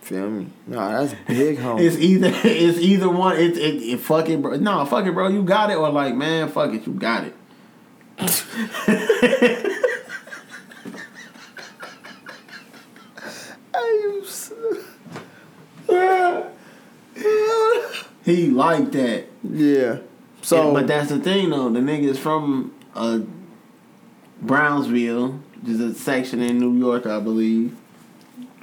Feel 0.00 0.28
me? 0.28 0.48
Nah, 0.66 1.02
that's 1.02 1.14
big 1.26 1.58
homie. 1.60 1.80
It's 1.80 1.96
either 1.96 2.30
it's 2.44 2.78
either 2.78 3.08
one. 3.08 3.36
It's 3.36 3.56
it, 3.58 3.76
it 3.76 4.00
fuck 4.00 4.28
it, 4.28 4.42
bro. 4.42 4.56
No, 4.56 4.84
fuck 4.84 5.06
it, 5.06 5.12
bro. 5.12 5.28
You 5.28 5.42
got 5.42 5.70
it, 5.70 5.76
or 5.76 5.88
like, 5.90 6.14
man, 6.14 6.48
fuck 6.48 6.72
it, 6.74 6.86
you 6.86 6.92
got 6.94 7.24
it. 7.24 7.34
He 18.24 18.48
like 18.48 18.90
that. 18.92 19.26
yeah. 19.42 19.98
So, 20.40 20.72
but 20.72 20.86
that's 20.86 21.10
the 21.10 21.18
thing 21.20 21.50
though. 21.50 21.68
The 21.70 21.80
nigga's 21.80 22.18
from 22.18 22.74
uh, 22.94 23.20
Brownsville, 24.46 25.40
just 25.64 25.80
a 25.80 25.94
section 25.94 26.40
in 26.42 26.58
New 26.58 26.76
York, 26.78 27.06
I 27.06 27.20
believe, 27.20 27.76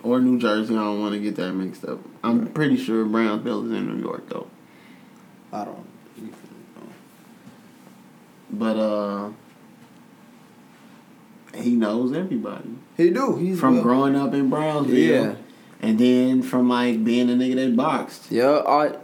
or 0.03 0.19
New 0.19 0.39
Jersey. 0.39 0.75
I 0.75 0.79
don't 0.79 0.99
want 0.99 1.13
to 1.13 1.19
get 1.19 1.35
that 1.37 1.53
mixed 1.53 1.85
up. 1.85 1.99
I'm 2.23 2.47
pretty 2.47 2.77
sure 2.77 3.05
Brownsville 3.05 3.65
is 3.65 3.71
in 3.71 3.87
New 3.87 4.01
York 4.03 4.29
though. 4.29 4.47
I 5.51 5.65
don't. 5.65 5.87
But 8.53 8.77
uh, 8.77 9.29
he 11.55 11.71
knows 11.71 12.13
everybody 12.13 12.69
He 12.97 13.09
do. 13.09 13.37
He's 13.37 13.59
from 13.59 13.75
well- 13.75 13.83
growing 13.83 14.15
up 14.15 14.33
in 14.33 14.49
Brownsville. 14.49 14.95
Yeah. 14.95 15.35
And 15.81 15.97
then 15.97 16.43
from 16.43 16.69
like 16.69 17.03
being 17.03 17.29
a 17.29 17.33
nigga 17.33 17.55
that 17.55 17.75
boxed. 17.75 18.31
Yeah, 18.31 18.61
I 18.67 18.97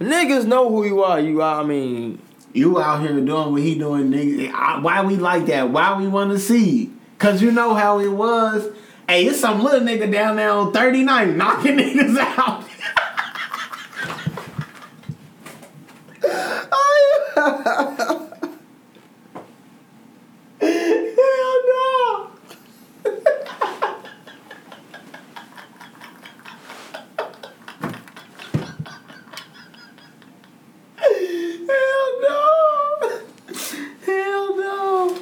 niggas 0.00 0.44
know 0.46 0.68
who 0.68 0.84
you 0.84 1.04
are. 1.04 1.20
You 1.20 1.40
are. 1.40 1.62
I 1.62 1.64
mean, 1.64 2.20
You 2.56 2.80
out 2.80 3.02
here 3.02 3.20
doing 3.20 3.52
what 3.52 3.60
he 3.60 3.78
doing, 3.78 4.10
nigga. 4.10 4.80
Why 4.82 5.02
we 5.04 5.16
like 5.16 5.44
that? 5.46 5.68
Why 5.68 5.98
we 5.98 6.08
want 6.08 6.30
to 6.30 6.38
see? 6.38 6.90
Cause 7.18 7.42
you 7.42 7.50
know 7.52 7.74
how 7.74 7.98
it 8.00 8.08
was. 8.08 8.74
Hey, 9.06 9.26
it's 9.26 9.40
some 9.40 9.62
little 9.62 9.80
nigga 9.86 10.10
down 10.10 10.36
there 10.36 10.50
on 10.50 10.72
39 10.72 11.36
knocking 11.36 11.76
niggas 11.78 12.16
out. 12.16 12.64
Hell 31.66 32.20
no. 32.22 33.22
Hell 34.04 34.56
no. 34.56 35.18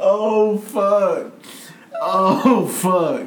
Oh 0.01 0.59
fuck. 0.59 1.32
Oh 2.01 2.66
fuck. 2.66 3.26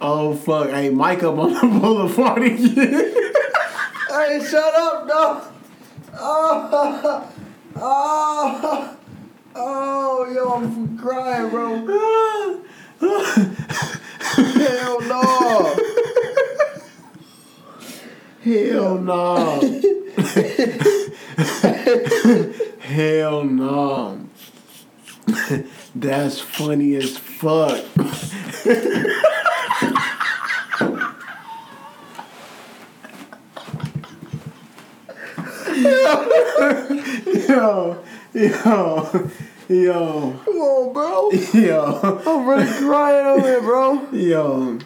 oh 0.00 0.34
fuck. 0.34 0.70
Hey, 0.70 0.90
Mike 0.90 1.11
up 1.22 1.38
on 1.38 1.52
the 1.54 1.60
boulevard 1.60 2.42
again. 2.44 3.14
Hey, 4.08 4.44
shut 4.44 4.74
up, 4.74 5.08
dog. 5.08 5.44
Oh, 6.14 7.30
oh, 7.76 8.96
oh, 9.54 10.32
yo, 10.32 10.52
I'm 10.52 10.98
crying, 10.98 11.50
bro. 11.50 11.86
Hell 14.26 15.00
no. 15.00 15.76
Hell 18.42 18.98
no. 18.98 19.60
Hell 22.80 23.44
no. 23.44 24.18
That's 25.94 26.40
funny 26.40 26.96
as 26.96 27.16
fuck. 27.16 27.84
Yo, 38.42 39.30
yo, 39.68 40.40
Come 40.44 40.56
on, 40.56 40.92
bro. 40.92 41.30
yo, 41.54 42.20
I'm 42.26 42.46
really 42.48 42.66
crying 42.78 43.26
over 43.26 43.46
here, 43.46 43.60
bro. 43.60 44.08
yo. 44.12 44.78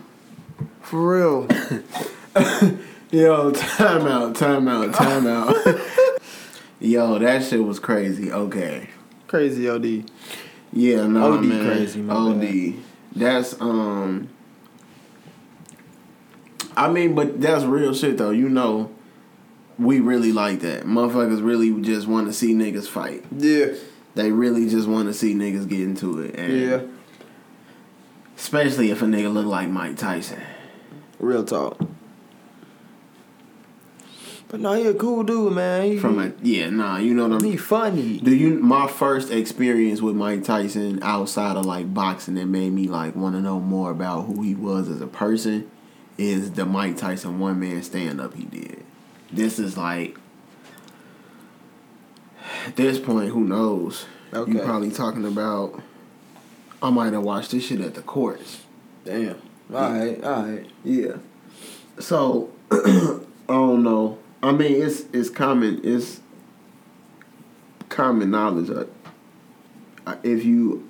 For 0.82 1.16
real. 1.16 1.48
Yo, 3.10 3.50
time 3.52 4.06
out, 4.06 4.34
time 4.34 4.68
out, 4.68 4.92
time 4.92 5.26
out. 5.26 5.56
Yo, 6.80 7.18
that 7.18 7.42
shit 7.44 7.64
was 7.64 7.78
crazy. 7.80 8.30
Okay. 8.30 8.88
Crazy 9.26 9.68
OD. 9.68 10.10
Yeah, 10.72 11.06
no, 11.06 11.34
OD 11.34 11.44
man. 11.44 11.64
crazy, 11.64 12.00
my 12.02 12.14
OD. 12.14 12.40
bad. 12.40 12.74
That's 13.14 13.60
um. 13.60 14.28
I 16.76 16.88
mean, 16.90 17.14
but 17.14 17.40
that's 17.40 17.64
real 17.64 17.94
shit 17.94 18.18
though. 18.18 18.30
You 18.30 18.48
know, 18.48 18.90
we 19.78 20.00
really 20.00 20.32
like 20.32 20.60
that. 20.60 20.84
Motherfuckers 20.84 21.44
really 21.44 21.80
just 21.82 22.06
want 22.06 22.26
to 22.26 22.32
see 22.32 22.54
niggas 22.54 22.88
fight. 22.88 23.24
Yeah. 23.36 23.74
They 24.14 24.32
really 24.32 24.68
just 24.68 24.88
want 24.88 25.08
to 25.08 25.14
see 25.14 25.34
niggas 25.34 25.68
get 25.68 25.80
into 25.80 26.20
it. 26.20 26.34
And 26.36 26.52
Yeah. 26.52 26.80
Especially 28.36 28.90
if 28.90 29.02
a 29.02 29.06
nigga 29.06 29.32
look 29.32 29.46
like 29.46 29.68
Mike 29.68 29.96
Tyson. 29.96 30.40
Real 31.18 31.44
talk. 31.44 31.78
But 34.48 34.60
no, 34.60 34.74
he 34.74 34.86
a 34.86 34.94
cool 34.94 35.24
dude, 35.24 35.54
man. 35.54 35.90
He, 35.90 35.98
From 35.98 36.20
a 36.20 36.32
yeah, 36.40 36.70
nah, 36.70 36.98
you 36.98 37.14
know 37.14 37.26
what 37.26 37.42
I'm. 37.42 37.44
he 37.44 37.56
funny. 37.56 38.18
Do 38.18 38.34
you 38.34 38.54
my 38.60 38.86
first 38.86 39.30
experience 39.32 40.00
with 40.00 40.14
Mike 40.14 40.44
Tyson 40.44 41.00
outside 41.02 41.56
of 41.56 41.66
like 41.66 41.92
boxing 41.92 42.34
that 42.36 42.46
made 42.46 42.72
me 42.72 42.86
like 42.86 43.16
want 43.16 43.34
to 43.34 43.40
know 43.40 43.58
more 43.58 43.90
about 43.90 44.22
who 44.26 44.42
he 44.42 44.54
was 44.54 44.88
as 44.88 45.00
a 45.00 45.06
person 45.08 45.68
is 46.16 46.52
the 46.52 46.64
Mike 46.64 46.96
Tyson 46.96 47.40
one 47.40 47.58
man 47.58 47.82
stand 47.82 48.20
up 48.20 48.34
he 48.34 48.44
did. 48.44 48.85
This 49.32 49.58
is 49.58 49.76
like 49.76 50.16
at 52.66 52.76
this 52.76 52.98
point, 52.98 53.30
who 53.30 53.40
knows? 53.44 54.06
You 54.32 54.38
Okay. 54.40 54.58
probably 54.60 54.90
talking 54.90 55.24
about 55.24 55.80
I 56.82 56.90
might 56.90 57.12
have 57.12 57.22
watched 57.22 57.52
this 57.52 57.64
shit 57.66 57.80
at 57.80 57.94
the 57.94 58.02
courts. 58.02 58.60
Damn. 59.04 59.36
All 59.72 59.90
right, 59.92 60.22
all 60.22 60.42
right. 60.42 60.66
Yeah. 60.84 61.16
So 61.98 62.50
I 62.70 63.18
don't 63.48 63.82
know. 63.82 64.18
I 64.42 64.52
mean, 64.52 64.82
it's 64.82 65.04
it's 65.12 65.30
common. 65.30 65.80
It's 65.82 66.20
common 67.88 68.30
knowledge. 68.30 68.70
Uh, 68.70 68.84
uh, 70.06 70.16
if 70.22 70.44
you 70.44 70.88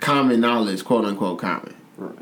common 0.00 0.40
knowledge, 0.40 0.84
quote 0.84 1.04
unquote 1.04 1.38
common. 1.38 1.74
Right. 1.96 2.18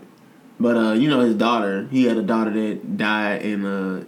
But 0.60 0.76
uh, 0.76 0.92
you 0.92 1.08
know, 1.08 1.20
his 1.20 1.34
daughter, 1.34 1.88
he 1.90 2.04
had 2.04 2.16
a 2.18 2.22
daughter 2.22 2.50
that 2.50 2.96
died 2.96 3.42
in 3.42 3.64
a 3.64 4.04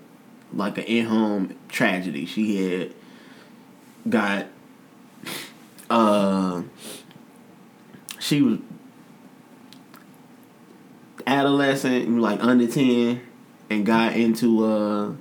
like 0.56 0.78
an 0.78 0.84
in-home 0.84 1.54
tragedy. 1.68 2.26
She 2.26 2.62
had 2.70 2.94
got 4.08 4.46
uh 5.90 6.62
she 8.18 8.40
was 8.42 8.58
adolescent, 11.26 12.18
like 12.20 12.42
under 12.42 12.66
10 12.66 13.20
and 13.70 13.86
got 13.86 14.14
into 14.14 14.64
uh 14.64 15.12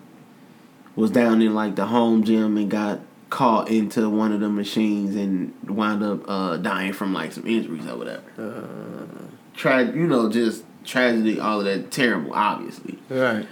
was 0.96 1.12
down 1.12 1.42
in 1.42 1.54
like 1.56 1.76
the 1.76 1.86
home 1.88 2.24
gym 2.24 2.58
and 2.58 2.70
got 2.70 3.00
caught 3.30 3.68
into 3.70 4.08
one 4.10 4.32
of 4.32 4.40
the 4.42 4.50
machines 4.50 5.16
and 5.16 5.54
wound 5.68 6.04
up 6.04 6.22
uh 6.30 6.58
dying 6.58 6.94
from 6.94 7.14
like 7.14 7.32
some 7.32 7.48
injuries 7.48 7.86
or 7.88 7.98
whatever. 7.98 8.24
Uh, 8.38 9.24
Tried, 9.56 9.94
you 9.96 10.08
know, 10.08 10.30
just 10.30 10.64
tragedy, 10.84 11.40
all 11.40 11.60
of 11.60 11.66
that 11.66 11.92
terrible, 11.92 12.34
obviously. 12.34 12.98
right. 13.10 13.48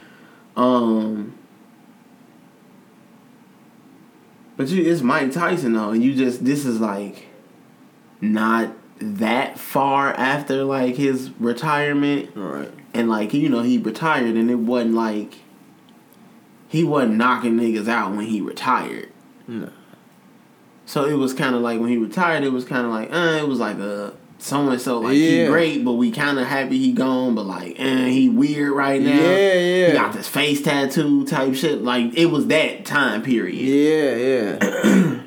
Um, 0.57 1.36
but 4.62 4.70
you, 4.70 4.89
it's 4.91 5.01
Mike 5.01 5.32
Tyson 5.32 5.74
though, 5.74 5.89
and 5.91 6.03
you 6.03 6.14
just 6.16 6.45
this 6.45 6.66
is 6.66 6.80
like 6.80 7.28
not 8.22 8.72
that 8.99 9.57
far 9.57 10.14
after 10.14 10.64
like 10.64 10.95
his 10.95 11.32
retirement, 11.39 12.30
Right. 12.36 12.72
and 12.93 13.09
like 13.09 13.34
you 13.34 13.49
know 13.49 13.62
he 13.62 13.78
retired, 13.78 14.36
and 14.36 14.49
it 14.51 14.55
wasn't 14.59 14.93
like 14.95 15.36
he 16.68 16.84
wasn't 16.84 17.16
knocking 17.16 17.55
niggas 17.57 17.88
out 17.88 18.16
when 18.16 18.26
he 18.28 18.39
retired. 18.41 19.09
No. 19.47 19.70
So 20.86 21.05
it 21.05 21.14
was 21.14 21.34
kind 21.34 21.55
of 21.55 21.62
like 21.62 21.80
when 21.80 21.89
he 21.89 21.97
retired, 21.97 22.43
it 22.43 22.51
was 22.51 22.66
kind 22.66 22.86
of 22.86 22.91
like, 22.91 23.12
uh, 23.14 23.39
it 23.41 23.47
was 23.47 23.59
like 23.59 23.78
a 23.78 24.14
so 24.41 24.69
and 24.69 24.81
so 24.81 24.99
like 24.99 25.13
he 25.13 25.45
great, 25.45 25.85
but 25.85 25.93
we 25.93 26.09
kind 26.11 26.39
of 26.39 26.47
happy 26.47 26.77
he 26.79 26.93
gone, 26.93 27.35
but 27.35 27.45
like, 27.45 27.75
eh, 27.79 28.07
he 28.09 28.27
weird 28.27 28.71
right 28.73 28.99
now. 29.01 29.09
Yeah, 29.15 29.53
yeah. 29.53 29.87
He 29.87 29.93
got 29.93 30.13
this 30.13 30.27
face 30.27 30.61
tattoo 30.63 31.25
type 31.25 31.53
shit. 31.53 31.83
Like 31.83 32.15
it 32.17 32.25
was 32.25 32.47
that 32.47 32.83
time 32.85 33.21
period. 33.21 33.61
Yeah, 33.61 35.21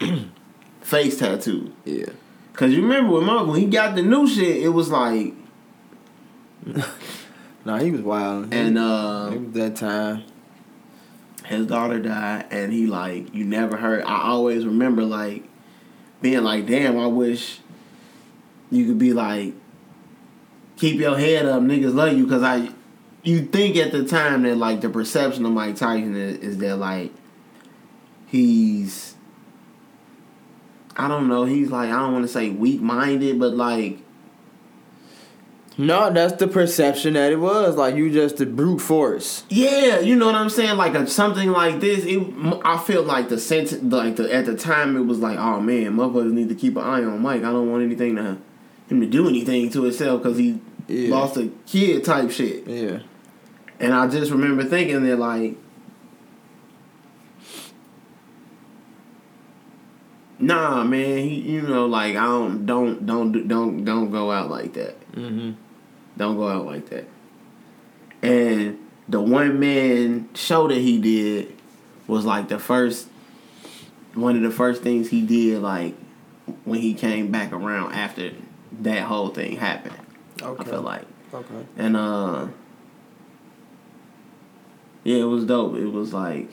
yeah. 0.00 0.18
Face 0.80 1.18
tattoo. 1.18 1.72
yeah. 1.84 2.06
Cause 2.54 2.72
you 2.72 2.82
remember 2.82 3.12
when 3.12 3.24
Mark 3.24 3.46
when 3.46 3.60
he 3.60 3.66
got 3.66 3.94
the 3.94 4.02
new 4.02 4.26
shit, 4.26 4.56
it 4.64 4.70
was 4.70 4.90
like, 4.90 5.34
Nah, 7.64 7.78
he 7.78 7.90
was 7.92 8.00
wild. 8.00 8.52
and 8.52 8.76
uh, 8.78 9.30
it 9.32 9.40
was 9.40 9.52
that 9.52 9.76
time. 9.76 10.24
his 11.44 11.66
daughter 11.66 12.00
died, 12.00 12.46
and 12.50 12.72
he 12.72 12.86
like 12.86 13.32
you 13.34 13.44
never 13.44 13.76
heard. 13.76 14.02
I 14.04 14.22
always 14.28 14.64
remember 14.66 15.02
like 15.04 15.44
being 16.20 16.42
like, 16.42 16.66
damn, 16.66 16.98
I 16.98 17.06
wish 17.06 17.60
you 18.70 18.86
could 18.86 18.98
be 18.98 19.12
like, 19.12 19.54
keep 20.76 21.00
your 21.00 21.18
head 21.18 21.46
up, 21.46 21.62
niggas 21.62 21.94
love 21.94 22.16
you, 22.16 22.26
cause 22.26 22.42
I. 22.42 22.70
You 23.24 23.42
think 23.42 23.76
at 23.76 23.90
the 23.92 24.04
time 24.04 24.44
that 24.44 24.56
like 24.56 24.80
the 24.80 24.88
perception 24.88 25.44
of 25.44 25.52
Mike 25.52 25.76
Tyson 25.76 26.16
is, 26.16 26.38
is 26.38 26.58
that 26.58 26.76
like 26.76 27.12
he's 28.26 29.16
I 30.96 31.08
don't 31.08 31.28
know, 31.28 31.44
he's 31.44 31.70
like 31.70 31.90
I 31.90 31.98
don't 31.98 32.12
want 32.12 32.24
to 32.24 32.32
say 32.32 32.50
weak 32.50 32.80
minded, 32.80 33.38
but 33.38 33.54
like 33.54 33.98
No, 35.76 36.10
that's 36.12 36.34
the 36.34 36.48
perception 36.48 37.14
that 37.14 37.32
it 37.32 37.40
was. 37.40 37.76
Like 37.76 37.96
you 37.96 38.10
just 38.10 38.40
a 38.40 38.46
brute 38.46 38.80
force. 38.80 39.44
Yeah, 39.48 39.98
you 39.98 40.16
know 40.16 40.26
what 40.26 40.36
I'm 40.36 40.48
saying. 40.48 40.76
Like 40.76 40.94
a, 40.94 41.06
something 41.06 41.50
like 41.50 41.80
this, 41.80 42.04
it, 42.04 42.22
I 42.64 42.78
feel 42.78 43.02
like 43.02 43.28
the 43.28 43.38
sense, 43.38 43.72
like 43.82 44.16
the 44.16 44.32
at 44.32 44.46
the 44.46 44.56
time, 44.56 44.96
it 44.96 45.02
was 45.02 45.18
like, 45.18 45.38
oh 45.38 45.60
man, 45.60 45.94
motherfuckers 45.94 46.32
need 46.32 46.48
to 46.48 46.54
keep 46.54 46.76
an 46.76 46.84
eye 46.84 47.04
on 47.04 47.20
Mike. 47.20 47.42
I 47.42 47.50
don't 47.52 47.70
want 47.70 47.82
anything 47.82 48.16
to 48.16 48.38
him 48.88 49.00
to 49.00 49.06
do 49.06 49.28
anything 49.28 49.70
to 49.70 49.82
himself 49.82 50.22
because 50.22 50.38
he 50.38 50.60
Yeah. 50.86 51.10
lost 51.10 51.36
a 51.36 51.50
kid 51.66 52.04
type 52.04 52.30
shit. 52.30 52.66
Yeah. 52.66 53.00
And 53.80 53.94
I 53.94 54.06
just 54.08 54.30
remember 54.30 54.64
thinking 54.64 55.04
that 55.04 55.18
like, 55.18 55.56
nah, 60.38 60.84
man, 60.84 61.18
he, 61.28 61.34
you 61.40 61.62
know, 61.62 61.86
like 61.86 62.16
I 62.16 62.24
don't, 62.24 62.66
don't, 62.66 63.04
don't, 63.06 63.32
do- 63.32 63.44
don't, 63.44 63.84
don't 63.84 64.10
go 64.10 64.30
out 64.30 64.50
like 64.50 64.72
that. 64.74 64.98
Mm-hmm. 65.12 65.52
Don't 66.16 66.36
go 66.36 66.48
out 66.48 66.66
like 66.66 66.88
that. 66.90 67.06
And 68.22 68.78
the 69.08 69.20
one 69.20 69.60
man 69.60 70.28
show 70.34 70.68
that 70.68 70.78
he 70.78 71.00
did 71.00 71.54
was 72.06 72.24
like 72.24 72.48
the 72.48 72.58
first 72.58 73.08
one 74.14 74.34
of 74.36 74.42
the 74.42 74.50
first 74.50 74.82
things 74.82 75.08
he 75.10 75.20
did 75.22 75.60
like 75.62 75.94
when 76.64 76.80
he 76.80 76.94
came 76.94 77.30
back 77.30 77.52
around 77.52 77.92
after 77.92 78.32
that 78.80 79.02
whole 79.02 79.28
thing 79.28 79.56
happened. 79.56 79.96
Okay. 80.40 80.62
I 80.62 80.64
feel 80.64 80.82
like. 80.82 81.04
Okay. 81.32 81.66
And 81.76 81.96
uh 81.96 82.48
Yeah, 85.04 85.18
it 85.18 85.24
was 85.24 85.44
dope. 85.44 85.76
It 85.76 85.88
was 85.88 86.12
like 86.12 86.50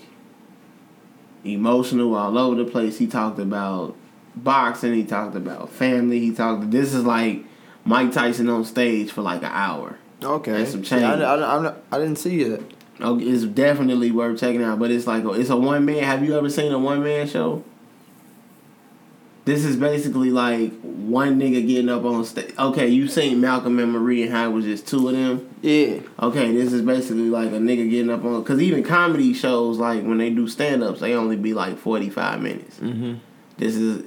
emotional 1.44 2.16
all 2.16 2.38
over 2.38 2.56
the 2.64 2.70
place. 2.70 2.98
He 2.98 3.08
talked 3.08 3.40
about 3.40 3.96
boxing, 4.36 4.94
he 4.94 5.04
talked 5.04 5.36
about 5.36 5.70
family, 5.70 6.20
he 6.20 6.34
talked 6.34 6.72
this 6.72 6.94
is 6.94 7.04
like 7.04 7.44
Mike 7.86 8.12
Tyson 8.12 8.50
on 8.50 8.66
stage 8.66 9.12
for 9.12 9.22
like 9.22 9.44
an 9.44 9.52
hour. 9.52 9.98
Okay. 10.24 10.52
That's 10.52 10.72
some 10.72 10.84
See, 10.84 10.96
I, 10.96 11.00
change. 11.12 11.22
I, 11.22 11.36
I, 11.36 11.74
I 11.92 12.00
didn't 12.00 12.18
see 12.18 12.42
it. 12.42 12.62
Oh, 13.00 13.20
it's 13.20 13.44
definitely 13.44 14.12
worth 14.12 14.40
checking 14.40 14.64
out. 14.64 14.80
But 14.80 14.92
it's 14.92 15.06
like 15.06 15.24
it's 15.26 15.50
a 15.50 15.58
one 15.58 15.86
man. 15.86 16.04
Have 16.04 16.24
you 16.24 16.38
ever 16.38 16.50
seen 16.50 16.72
a 16.72 16.80
one 16.80 17.04
man 17.04 17.28
show? 17.28 17.64
This 19.46 19.64
is 19.64 19.76
basically 19.76 20.32
like 20.32 20.74
one 20.82 21.40
nigga 21.40 21.66
getting 21.68 21.88
up 21.88 22.04
on 22.04 22.26
stage. 22.26 22.52
Okay, 22.58 22.88
you 22.88 23.08
seen 23.08 23.40
Malcolm 23.40 23.78
and 23.78 23.92
Marie 23.92 24.24
and 24.24 24.32
how 24.32 24.50
it 24.50 24.54
was 24.54 24.66
just 24.66 24.88
two 24.88 25.08
of 25.08 25.14
them. 25.14 25.48
Yeah. 25.62 26.00
Okay, 26.20 26.52
this 26.52 26.74
is 26.74 26.82
basically 26.82 27.30
like 27.30 27.50
a 27.50 27.60
nigga 27.60 27.88
getting 27.88 28.10
up 28.10 28.26
on. 28.26 28.44
Cause 28.44 28.60
even 28.60 28.84
comedy 28.84 29.36
shows 29.36 29.78
like 29.78 30.04
when 30.04 30.18
they 30.18 30.32
do 30.32 30.48
stand 30.48 30.84
ups, 30.84 31.00
they 31.00 31.14
only 31.14 31.36
be 31.36 31.54
like 31.54 31.78
forty 31.78 32.10
five 32.10 32.42
minutes. 32.42 32.80
Mm-hmm. 32.80 33.16
This 33.58 33.76
is 33.76 34.04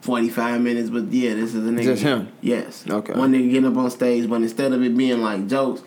forty 0.00 0.28
five 0.28 0.60
minutes, 0.60 0.90
but 0.90 1.04
yeah, 1.12 1.34
this 1.34 1.54
is 1.54 1.64
a 1.64 1.70
nigga. 1.70 1.84
Just 1.84 2.02
him? 2.02 2.32
Yes. 2.40 2.84
Okay. 2.90 3.12
One 3.12 3.32
nigga 3.32 3.48
getting 3.48 3.70
up 3.70 3.76
on 3.76 3.88
stage, 3.92 4.28
but 4.28 4.42
instead 4.42 4.72
of 4.72 4.82
it 4.82 4.96
being 4.96 5.20
like 5.20 5.46
jokes, 5.46 5.82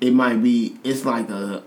it 0.00 0.12
might 0.12 0.42
be 0.42 0.76
it's 0.82 1.04
like 1.04 1.30
a 1.30 1.62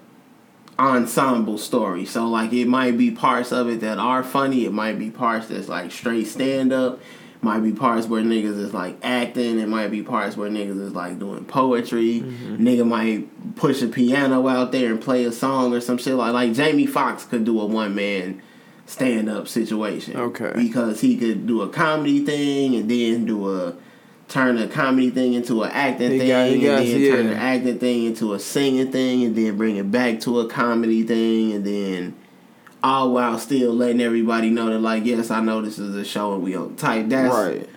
ensemble 0.78 1.58
story. 1.58 2.06
So 2.06 2.28
like 2.28 2.54
it 2.54 2.68
might 2.68 2.98
be 2.98 3.12
parts 3.12 3.52
of 3.52 3.70
it 3.70 3.82
that 3.82 3.98
are 3.98 4.24
funny. 4.24 4.66
It 4.66 4.74
might 4.74 5.00
be 5.00 5.10
parts 5.10 5.48
that's 5.48 5.68
like 5.68 5.92
straight 5.92 6.28
stand 6.28 6.74
up. 6.74 7.00
Might 7.42 7.60
be 7.60 7.74
parts 7.74 8.08
where 8.08 8.24
niggas 8.24 8.58
is 8.58 8.74
like 8.74 8.98
acting. 9.04 9.60
It 9.60 9.68
might 9.68 9.90
be 9.90 10.02
parts 10.02 10.36
where 10.36 10.50
niggas 10.50 10.82
is 10.82 10.94
like 10.94 11.20
doing 11.20 11.46
poetry. 11.46 12.22
Mm-hmm. 12.22 12.56
Nigga 12.56 12.88
might 12.88 13.56
push 13.56 13.82
a 13.82 13.88
piano 13.88 14.48
out 14.48 14.72
there 14.72 14.92
and 14.92 15.02
play 15.02 15.26
a 15.26 15.32
song 15.32 15.74
or 15.74 15.80
some 15.80 15.98
shit 15.98 16.16
like 16.16 16.34
like 16.34 16.54
Jamie 16.54 16.88
Foxx 16.88 17.26
could 17.26 17.46
do 17.46 17.60
a 17.62 17.66
one 17.66 17.94
man 17.94 18.42
stand 18.86 19.30
up 19.30 19.48
situation. 19.48 20.18
Okay. 20.18 20.52
Because 20.56 21.02
he 21.02 21.18
could 21.18 21.46
do 21.46 21.62
a 21.62 21.70
comedy 21.70 22.26
thing 22.26 22.76
and 22.76 22.90
then 22.90 23.26
do 23.26 23.50
a 23.56 23.76
turn 24.28 24.58
a 24.58 24.68
comedy 24.68 25.10
thing 25.12 25.34
into 25.34 25.62
an 25.64 25.72
acting 25.72 26.10
thing 26.20 26.28
got- 26.28 26.48
and 26.50 26.62
got- 26.62 26.78
then 26.84 27.00
yeah. 27.02 27.12
turn 27.12 27.28
the 27.28 27.36
acting 27.36 27.78
thing 27.80 28.06
into 28.06 28.34
a 28.34 28.40
singing 28.40 28.92
thing 28.92 29.24
and 29.24 29.36
then 29.36 29.56
bring 29.58 29.76
it 29.76 29.90
back 29.92 30.20
to 30.22 30.40
a 30.40 30.48
comedy 30.48 31.04
thing 31.04 31.52
and 31.54 31.64
then 31.66 32.16
all 32.84 33.12
while 33.14 33.38
still 33.38 33.74
letting 33.74 34.02
everybody 34.02 34.50
know 34.50 34.68
that 34.68 34.80
like 34.80 35.06
yes 35.06 35.30
I 35.32 35.42
know 35.42 35.62
this 35.62 35.78
is 35.80 35.96
a 35.96 36.04
show 36.04 36.34
and 36.34 36.44
we 36.44 36.56
on 36.56 36.76
type 36.76 37.08
that's 37.10 37.34
Right. 37.34 37.70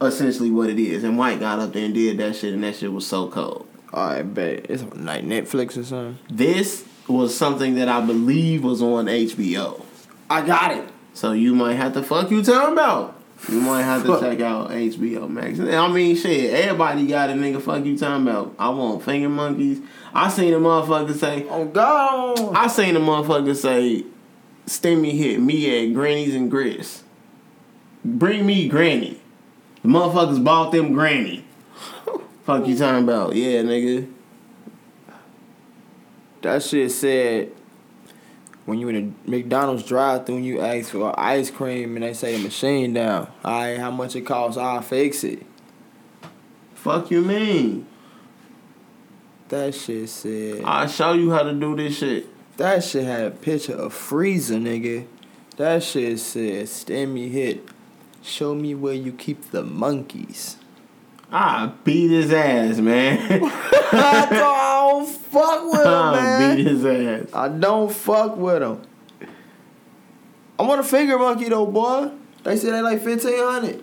essentially 0.00 0.50
what 0.50 0.70
it 0.70 0.78
is 0.78 1.04
and 1.04 1.18
White 1.18 1.40
got 1.40 1.58
up 1.58 1.72
there 1.72 1.84
and 1.84 1.94
did 1.94 2.18
that 2.18 2.36
shit 2.36 2.54
and 2.54 2.62
that 2.64 2.76
shit 2.76 2.92
was 2.92 3.06
so 3.06 3.28
cold. 3.28 3.66
I 3.92 4.22
bet 4.22 4.66
it's 4.70 4.82
on 4.84 5.04
like 5.04 5.24
Netflix 5.24 5.76
or 5.76 5.82
something. 5.84 6.18
This 6.30 6.84
was 7.08 7.36
something 7.36 7.74
that 7.74 7.88
I 7.88 8.00
believe 8.00 8.62
was 8.62 8.80
on 8.80 9.06
HBO. 9.06 9.84
I 10.30 10.46
got 10.46 10.70
it. 10.76 10.84
So 11.14 11.32
you 11.32 11.54
might 11.56 11.74
have 11.74 11.92
to 11.94 12.02
fuck 12.04 12.30
you 12.30 12.40
talking 12.42 12.74
about. 12.74 13.19
You 13.48 13.60
might 13.60 13.82
have 13.82 14.04
to 14.04 14.20
check 14.20 14.40
out 14.40 14.70
HBO 14.70 15.28
Max. 15.28 15.58
I 15.58 15.88
mean, 15.88 16.14
shit, 16.14 16.52
everybody 16.52 17.06
got 17.06 17.30
a 17.30 17.32
nigga 17.32 17.60
fuck 17.60 17.84
you 17.84 17.96
talking 17.96 18.28
about. 18.28 18.54
I 18.58 18.68
want 18.68 19.02
finger 19.02 19.28
monkeys. 19.28 19.80
I 20.12 20.28
seen 20.28 20.52
a 20.52 20.58
motherfucker 20.58 21.14
say, 21.14 21.46
Oh 21.48 21.64
God. 21.64 22.54
I 22.54 22.66
seen 22.66 22.96
a 22.96 23.00
motherfucker 23.00 23.56
say, 23.56 24.04
Stimmy 24.66 25.12
hit 25.12 25.40
me 25.40 25.88
at 25.88 25.94
Granny's 25.94 26.34
and 26.34 26.50
Grits. 26.50 27.02
Bring 28.04 28.46
me 28.46 28.68
Granny. 28.68 29.20
The 29.82 29.88
motherfuckers 29.88 30.44
bought 30.44 30.72
them 30.72 30.92
Granny. 30.92 31.44
fuck 32.44 32.66
you 32.66 32.76
talking 32.76 33.04
about? 33.04 33.34
Yeah, 33.34 33.62
nigga. 33.62 34.12
That 36.42 36.62
shit 36.62 36.92
said 36.92 37.52
when 38.70 38.78
you 38.78 38.88
in 38.88 39.14
a 39.26 39.30
McDonald's 39.30 39.82
drive 39.82 40.24
through 40.24 40.36
and 40.36 40.46
you 40.46 40.60
ask 40.60 40.90
for 40.90 41.18
ice 41.18 41.50
cream 41.50 41.96
and 41.96 42.04
they 42.04 42.14
say 42.14 42.36
the 42.36 42.42
machine 42.42 42.94
down. 42.94 43.30
Alright, 43.44 43.78
how 43.78 43.90
much 43.90 44.14
it 44.16 44.22
costs, 44.22 44.56
I'll 44.56 44.80
fix 44.80 45.24
it. 45.24 45.44
Fuck 46.74 47.10
you 47.10 47.20
mean? 47.20 47.86
That 49.48 49.74
shit 49.74 50.08
said 50.08 50.62
I'll 50.64 50.86
show 50.86 51.12
you 51.12 51.32
how 51.32 51.42
to 51.42 51.52
do 51.52 51.74
this 51.74 51.98
shit. 51.98 52.28
that 52.56 52.84
shit 52.84 53.04
had 53.04 53.24
a 53.24 53.30
picture 53.32 53.74
of 53.74 53.92
Freezer, 53.92 54.54
nigga. 54.54 55.06
That 55.56 55.82
shit 55.82 56.20
said 56.20 56.66
Stimmy 56.66 57.30
hit. 57.30 57.68
Show 58.22 58.54
me 58.54 58.74
where 58.76 58.94
you 58.94 59.12
keep 59.12 59.50
the 59.50 59.64
monkeys. 59.64 60.56
I 61.32 61.72
beat 61.84 62.10
his 62.10 62.32
ass, 62.32 62.78
man. 62.78 63.18
I 63.92 64.26
don't 64.30 65.08
fuck 65.08 65.64
with 65.72 65.80
him, 65.80 65.86
I 65.86 66.12
man. 66.12 66.56
beat 66.56 66.66
his 66.66 66.84
ass. 66.84 67.26
I 67.32 67.48
don't 67.48 67.92
fuck 67.92 68.36
with 68.36 68.62
him. 68.62 68.82
I 70.58 70.62
want 70.62 70.80
a 70.80 70.84
finger 70.84 71.18
monkey 71.18 71.48
though, 71.48 71.66
boy. 71.66 72.10
They 72.42 72.56
say 72.56 72.70
they 72.70 72.82
like 72.82 73.02
fifteen 73.02 73.38
hundred. 73.38 73.82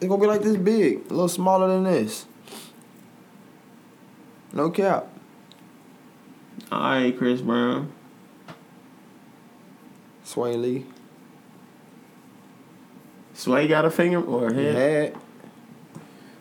It's 0.00 0.08
gonna 0.08 0.20
be 0.20 0.26
like 0.26 0.42
this 0.42 0.56
big, 0.56 1.06
a 1.06 1.10
little 1.10 1.28
smaller 1.28 1.68
than 1.68 1.84
this. 1.84 2.26
No 4.52 4.70
cap. 4.70 5.08
All 6.72 6.80
right, 6.80 7.16
Chris 7.16 7.40
Brown. 7.40 7.92
Swae 10.24 10.60
Lee. 10.60 10.86
Swae 13.34 13.68
got 13.68 13.84
a 13.84 13.90
finger 13.90 14.20
or 14.22 14.48
a 14.48 14.54
head. 14.54 14.74
Had. 15.12 15.22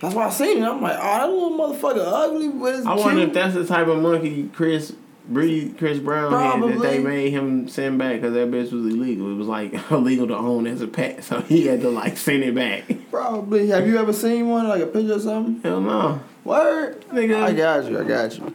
That's 0.03 0.15
why 0.15 0.25
I 0.25 0.29
seen 0.31 0.61
it. 0.61 0.65
I'm 0.67 0.81
like, 0.81 0.97
oh, 0.99 1.01
that 1.01 1.29
little 1.29 1.51
motherfucker 1.51 2.03
ugly, 2.05 2.49
but 2.49 2.75
it's 2.75 2.85
I 2.85 2.93
wonder 2.93 3.21
if 3.21 3.31
that's 3.33 3.53
the 3.53 3.65
type 3.65 3.87
of 3.87 3.99
monkey 3.99 4.49
Chris 4.49 4.93
breed 5.29 5.77
Chris 5.77 5.97
Brown 5.99 6.33
had 6.33 6.61
that 6.61 6.81
they 6.81 6.99
made 6.99 7.29
him 7.29 7.69
send 7.69 7.99
back 7.99 8.15
because 8.15 8.33
that 8.33 8.51
bitch 8.51 8.73
was 8.73 8.85
illegal. 8.85 9.31
It 9.31 9.35
was 9.35 9.47
like 9.47 9.73
illegal 9.91 10.27
to 10.27 10.35
own 10.35 10.67
as 10.67 10.81
a 10.81 10.87
pet, 10.87 11.23
so 11.23 11.39
he 11.39 11.67
had 11.67 11.79
to 11.81 11.89
like 11.89 12.17
send 12.17 12.43
it 12.43 12.53
back. 12.53 12.83
Probably. 13.11 13.69
Have 13.69 13.87
you 13.87 13.97
ever 13.97 14.11
seen 14.11 14.49
one 14.49 14.67
like 14.67 14.81
a 14.81 14.87
picture 14.87 15.13
or 15.13 15.19
something? 15.19 15.61
Hell 15.61 15.79
no, 15.79 16.19
Word. 16.43 16.99
nigga. 17.07 17.41
I 17.41 17.53
got 17.53 17.85
you. 17.85 17.97
I 17.97 18.03
got 18.03 18.37
you. 18.37 18.53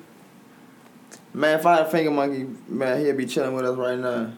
Man, 1.32 1.58
if 1.58 1.64
I 1.64 1.76
had 1.76 1.86
a 1.86 1.90
finger 1.90 2.10
monkey, 2.10 2.46
man, 2.68 3.00
he'd 3.00 3.16
be 3.16 3.24
chilling 3.24 3.54
with 3.54 3.64
us 3.64 3.74
right 3.74 3.98
now. 3.98 4.32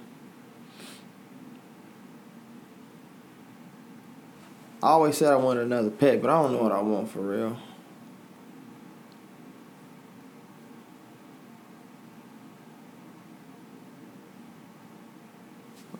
I 4.82 4.88
always 4.88 5.16
said 5.16 5.32
I 5.32 5.36
wanted 5.36 5.64
another 5.64 5.90
pet, 5.90 6.22
but 6.22 6.30
I 6.30 6.42
don't 6.42 6.52
know 6.52 6.62
what 6.62 6.72
I 6.72 6.80
want 6.80 7.10
for 7.10 7.20
real. 7.20 7.56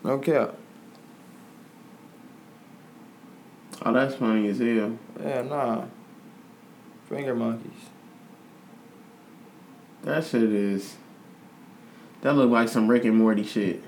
No 0.03 0.17
cap. 0.17 0.55
Oh, 3.83 3.93
that's 3.93 4.15
funny 4.15 4.47
as 4.47 4.57
hell. 4.57 4.97
Yeah, 5.21 5.43
nah. 5.43 5.85
Finger 7.07 7.35
monkeys. 7.35 7.71
That 10.03 10.25
shit 10.25 10.43
is. 10.43 10.95
That 12.21 12.35
look 12.35 12.49
like 12.49 12.67
some 12.69 12.87
Rick 12.87 13.05
and 13.05 13.17
Morty 13.17 13.43
shit. 13.43 13.83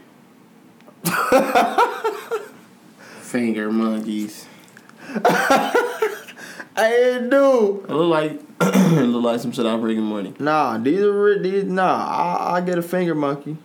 Finger 3.22 3.72
monkeys. 3.72 4.46
Hey, 6.76 7.20
dude. 7.22 7.30
It 7.32 7.90
look 7.90 8.10
like 8.10 8.32
it 8.62 9.06
look 9.06 9.24
like 9.24 9.40
some 9.40 9.52
shit 9.52 9.66
Rick 9.66 9.98
and 9.98 10.06
Morty. 10.08 10.34
Nah, 10.40 10.78
these 10.80 11.02
are 11.02 11.12
re- 11.12 11.40
these. 11.40 11.66
Nah, 11.66 11.84
I 11.84 12.56
I 12.56 12.62
get 12.62 12.80
a 12.80 12.82
finger 12.82 13.14
monkey. 13.14 13.58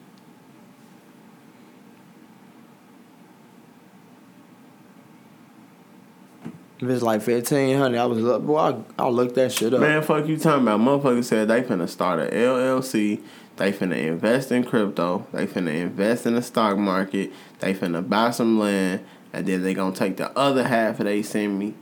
If 6.80 6.88
it's 6.88 7.02
like 7.02 7.22
fifteen 7.22 7.78
hundred, 7.78 7.98
I 7.98 8.04
was 8.04 8.18
look, 8.18 8.44
boy. 8.44 8.58
I 8.58 8.82
I'll 8.98 9.12
look 9.12 9.34
that 9.34 9.52
shit 9.52 9.72
up. 9.72 9.80
Man, 9.80 10.02
fuck 10.02 10.26
you 10.26 10.36
talking 10.36 10.62
about. 10.62 10.80
Motherfucker 10.80 11.24
said 11.24 11.48
they 11.48 11.62
finna 11.62 11.88
start 11.88 12.20
a 12.20 12.26
LLC. 12.30 13.20
They 13.56 13.72
finna 13.72 13.96
invest 13.96 14.52
in 14.52 14.62
crypto. 14.62 15.26
They 15.32 15.46
finna 15.46 15.74
invest 15.74 16.26
in 16.26 16.34
the 16.34 16.42
stock 16.42 16.76
market. 16.76 17.32
They 17.58 17.74
finna 17.74 18.08
buy 18.08 18.30
some 18.30 18.58
land. 18.58 19.04
And 19.32 19.46
then 19.46 19.62
they 19.62 19.74
gonna 19.74 19.94
take 19.94 20.16
the 20.16 20.36
other 20.36 20.66
half 20.66 21.00
of 21.00 21.06
they 21.06 21.22
send 21.22 21.58
me 21.58 21.74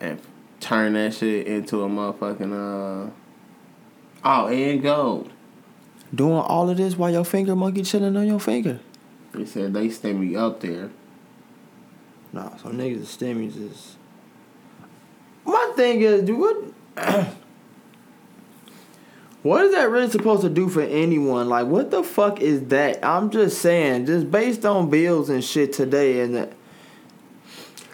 and 0.00 0.20
turn 0.60 0.92
that 0.94 1.14
shit 1.14 1.46
into 1.46 1.82
a 1.82 1.88
motherfucking 1.88 2.52
uh 2.52 3.10
oh 4.24 4.46
and 4.48 4.82
gold. 4.82 5.32
Doing 6.14 6.34
all 6.34 6.68
of 6.70 6.76
this 6.76 6.96
while 6.96 7.10
your 7.10 7.24
finger 7.24 7.56
monkey 7.56 7.82
chilling 7.82 8.16
on 8.16 8.26
your 8.26 8.40
finger. 8.40 8.80
They 9.32 9.46
said 9.46 9.72
they 9.72 9.88
send 9.90 10.20
me 10.20 10.36
up 10.36 10.60
there. 10.60 10.90
Nah, 12.32 12.56
some 12.56 12.72
niggas 12.74 13.00
stimmies 13.00 13.56
is. 13.60 13.96
My 15.44 15.72
thing 15.74 16.00
is, 16.00 16.22
dude, 16.22 16.38
what? 16.38 17.26
what 19.42 19.64
is 19.64 19.72
that 19.74 19.90
really 19.90 20.10
supposed 20.10 20.42
to 20.42 20.48
do 20.48 20.68
for 20.68 20.82
anyone? 20.82 21.48
Like, 21.48 21.66
what 21.66 21.90
the 21.90 22.02
fuck 22.02 22.40
is 22.40 22.62
that? 22.68 23.04
I'm 23.04 23.30
just 23.30 23.58
saying, 23.60 24.06
just 24.06 24.30
based 24.30 24.64
on 24.64 24.88
bills 24.90 25.28
and 25.30 25.42
shit 25.42 25.72
today 25.72 26.20
and 26.20 26.34
the, 26.34 26.48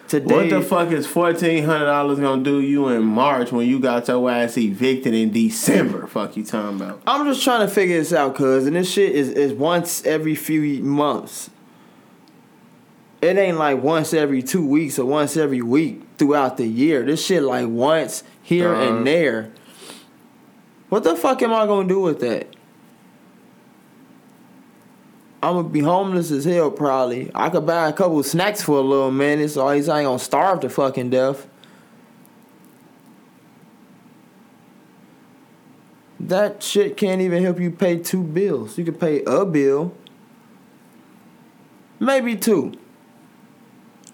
today. 0.08 0.34
What 0.34 0.50
the 0.50 0.60
fuck 0.62 0.90
is 0.90 1.06
fourteen 1.06 1.64
hundred 1.64 1.86
dollars 1.86 2.18
gonna 2.18 2.42
do 2.42 2.60
you 2.60 2.88
in 2.88 3.02
March 3.02 3.50
when 3.52 3.66
you 3.66 3.78
got 3.80 4.08
your 4.08 4.30
ass 4.30 4.56
evicted 4.58 5.14
in 5.14 5.30
December? 5.32 6.06
Fuck 6.06 6.36
you 6.36 6.44
talking 6.44 6.80
about? 6.80 7.02
I'm 7.06 7.26
just 7.26 7.42
trying 7.42 7.66
to 7.66 7.72
figure 7.72 7.98
this 7.98 8.12
out, 8.12 8.34
cuz, 8.34 8.66
and 8.66 8.76
this 8.76 8.90
shit 8.90 9.12
is, 9.12 9.28
is 9.30 9.52
once 9.52 10.04
every 10.04 10.34
few 10.34 10.82
months. 10.82 11.50
It 13.20 13.36
ain't 13.36 13.58
like 13.58 13.82
once 13.82 14.14
every 14.14 14.42
two 14.42 14.64
weeks 14.64 14.96
or 14.98 15.04
once 15.04 15.36
every 15.36 15.60
week 15.60 16.02
throughout 16.18 16.56
the 16.56 16.66
year. 16.66 17.02
This 17.04 17.24
shit 17.24 17.42
like 17.42 17.66
once 17.68 18.22
here 18.42 18.72
Uh-huh. 18.72 18.82
and 18.96 19.06
there. 19.06 19.50
What 20.88 21.04
the 21.04 21.16
fuck 21.16 21.42
am 21.42 21.52
I 21.52 21.66
gonna 21.66 21.88
do 21.88 22.00
with 22.00 22.20
that? 22.20 22.46
I'm 25.42 25.54
gonna 25.54 25.68
be 25.68 25.80
homeless 25.80 26.30
as 26.30 26.44
hell 26.44 26.70
probably. 26.70 27.30
I 27.34 27.50
could 27.50 27.66
buy 27.66 27.88
a 27.88 27.92
couple 27.92 28.22
snacks 28.22 28.62
for 28.62 28.78
a 28.78 28.82
little 28.82 29.10
minute, 29.10 29.50
so 29.50 29.68
at 29.68 29.76
least 29.76 29.88
I 29.88 30.00
ain't 30.00 30.06
gonna 30.06 30.18
starve 30.18 30.60
to 30.60 30.68
fucking 30.68 31.10
death. 31.10 31.46
That 36.18 36.62
shit 36.62 36.96
can't 36.96 37.20
even 37.20 37.42
help 37.42 37.60
you 37.60 37.70
pay 37.70 37.98
two 37.98 38.22
bills. 38.22 38.76
You 38.76 38.84
could 38.84 38.98
pay 38.98 39.22
a 39.24 39.44
bill, 39.44 39.94
maybe 42.00 42.34
two, 42.34 42.72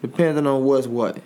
depending 0.02 0.46
on 0.46 0.64
what's 0.64 0.86
what. 0.86 1.18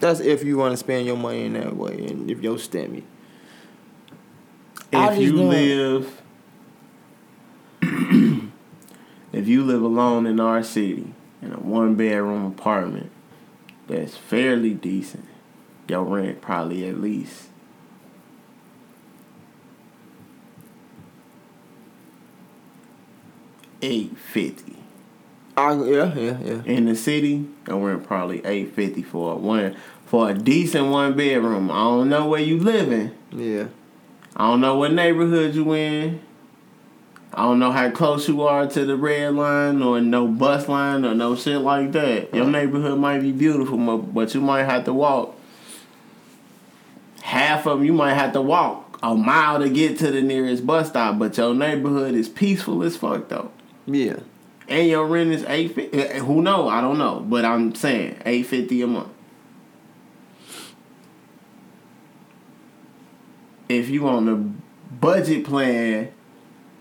That's 0.00 0.20
if 0.20 0.42
you 0.42 0.56
want 0.56 0.72
to 0.72 0.76
spend 0.76 1.06
your 1.06 1.16
money 1.16 1.44
in 1.44 1.52
that 1.52 1.76
way, 1.76 2.06
and 2.06 2.30
if 2.30 2.40
you're 2.40 2.56
stimmy. 2.56 3.04
If 4.94 5.18
you 5.18 5.32
don't- 5.32 5.48
live 5.48 6.22
if 9.32 9.48
you 9.48 9.62
live 9.64 9.82
alone 9.82 10.26
in 10.26 10.40
our 10.40 10.62
city 10.62 11.12
in 11.42 11.52
a 11.52 11.56
one 11.56 11.94
bedroom 11.94 12.46
apartment 12.46 13.10
that's 13.88 14.16
fairly 14.16 14.72
decent 14.74 15.26
your 15.88 16.04
rent 16.04 16.40
probably 16.40 16.88
at 16.88 17.00
least 17.00 17.48
eight 23.82 24.16
fifty 24.16 24.76
I, 25.56 25.72
yeah, 25.74 26.14
yeah, 26.14 26.38
yeah. 26.42 26.62
in 26.64 26.86
the 26.86 26.96
city 26.96 27.46
your 27.68 27.86
rent 27.86 28.06
probably 28.06 28.44
eight 28.44 28.72
fifty 28.74 29.02
for 29.02 29.32
a 29.32 29.36
one 29.36 29.76
for 30.06 30.30
a 30.30 30.34
decent 30.34 30.88
one 30.90 31.16
bedroom 31.16 31.70
i 31.70 31.74
don't 31.84 32.08
know 32.08 32.26
where 32.26 32.40
you 32.40 32.58
living 32.58 33.12
Yeah. 33.32 33.66
I 34.36 34.50
don't 34.50 34.60
know 34.60 34.76
what 34.76 34.92
neighborhood 34.92 35.54
you 35.54 35.72
in. 35.74 36.20
I 37.32 37.42
don't 37.42 37.58
know 37.58 37.72
how 37.72 37.90
close 37.90 38.28
you 38.28 38.42
are 38.42 38.66
to 38.66 38.84
the 38.84 38.96
red 38.96 39.34
line 39.34 39.82
or 39.82 40.00
no 40.00 40.28
bus 40.28 40.68
line 40.68 41.04
or 41.04 41.14
no 41.14 41.34
shit 41.34 41.60
like 41.60 41.92
that. 41.92 42.32
Your 42.34 42.46
neighborhood 42.46 42.98
might 42.98 43.20
be 43.20 43.32
beautiful, 43.32 43.98
but 43.98 44.34
you 44.34 44.40
might 44.40 44.64
have 44.64 44.84
to 44.84 44.92
walk. 44.92 45.36
Half 47.22 47.66
of 47.66 47.78
them 47.78 47.86
you 47.86 47.92
might 47.92 48.14
have 48.14 48.32
to 48.34 48.42
walk 48.42 48.84
a 49.04 49.14
mile 49.14 49.60
to 49.60 49.68
get 49.68 49.98
to 49.98 50.10
the 50.10 50.22
nearest 50.22 50.66
bus 50.66 50.88
stop, 50.88 51.18
but 51.18 51.36
your 51.36 51.54
neighborhood 51.54 52.14
is 52.14 52.28
peaceful 52.28 52.82
as 52.82 52.96
fuck 52.96 53.28
though. 53.28 53.50
Yeah. 53.86 54.16
And 54.66 54.88
your 54.88 55.06
rent 55.06 55.30
is 55.30 55.44
eight 55.46 55.74
fifty. 55.74 55.98
Eh, 55.98 56.16
eh, 56.16 56.18
who 56.20 56.40
know? 56.40 56.68
I 56.68 56.80
don't 56.80 56.96
know, 56.96 57.20
but 57.20 57.44
I'm 57.44 57.74
saying 57.74 58.16
eight 58.24 58.46
fifty 58.46 58.80
a 58.80 58.86
month. 58.86 59.08
If 63.68 63.88
you 63.88 64.06
on 64.08 64.26
the 64.26 64.36
budget 65.00 65.44
plan 65.44 66.12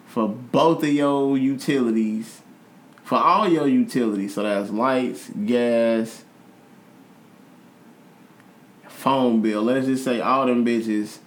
for 0.08 0.28
both 0.28 0.84
of 0.84 0.90
your 0.90 1.38
utilities, 1.38 2.42
for 3.04 3.18
all 3.18 3.48
your 3.48 3.68
utilities, 3.68 4.36
so 4.36 4.44
that's 4.44 4.70
lights, 4.70 5.30
gas, 5.46 6.24
phone 8.88 9.42
bill. 9.42 9.64
Let's 9.64 9.86
just 9.86 10.04
say 10.04 10.22
all 10.22 10.46
them 10.46 10.66
bitches, 10.66 11.18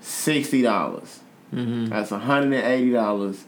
sixty 0.00 0.62
dollars. 0.62 1.20
Mm-hmm. 1.52 1.86
That's 1.86 2.10
hundred 2.10 2.54
and 2.54 2.66
eighty 2.66 2.92
dollars 2.92 3.44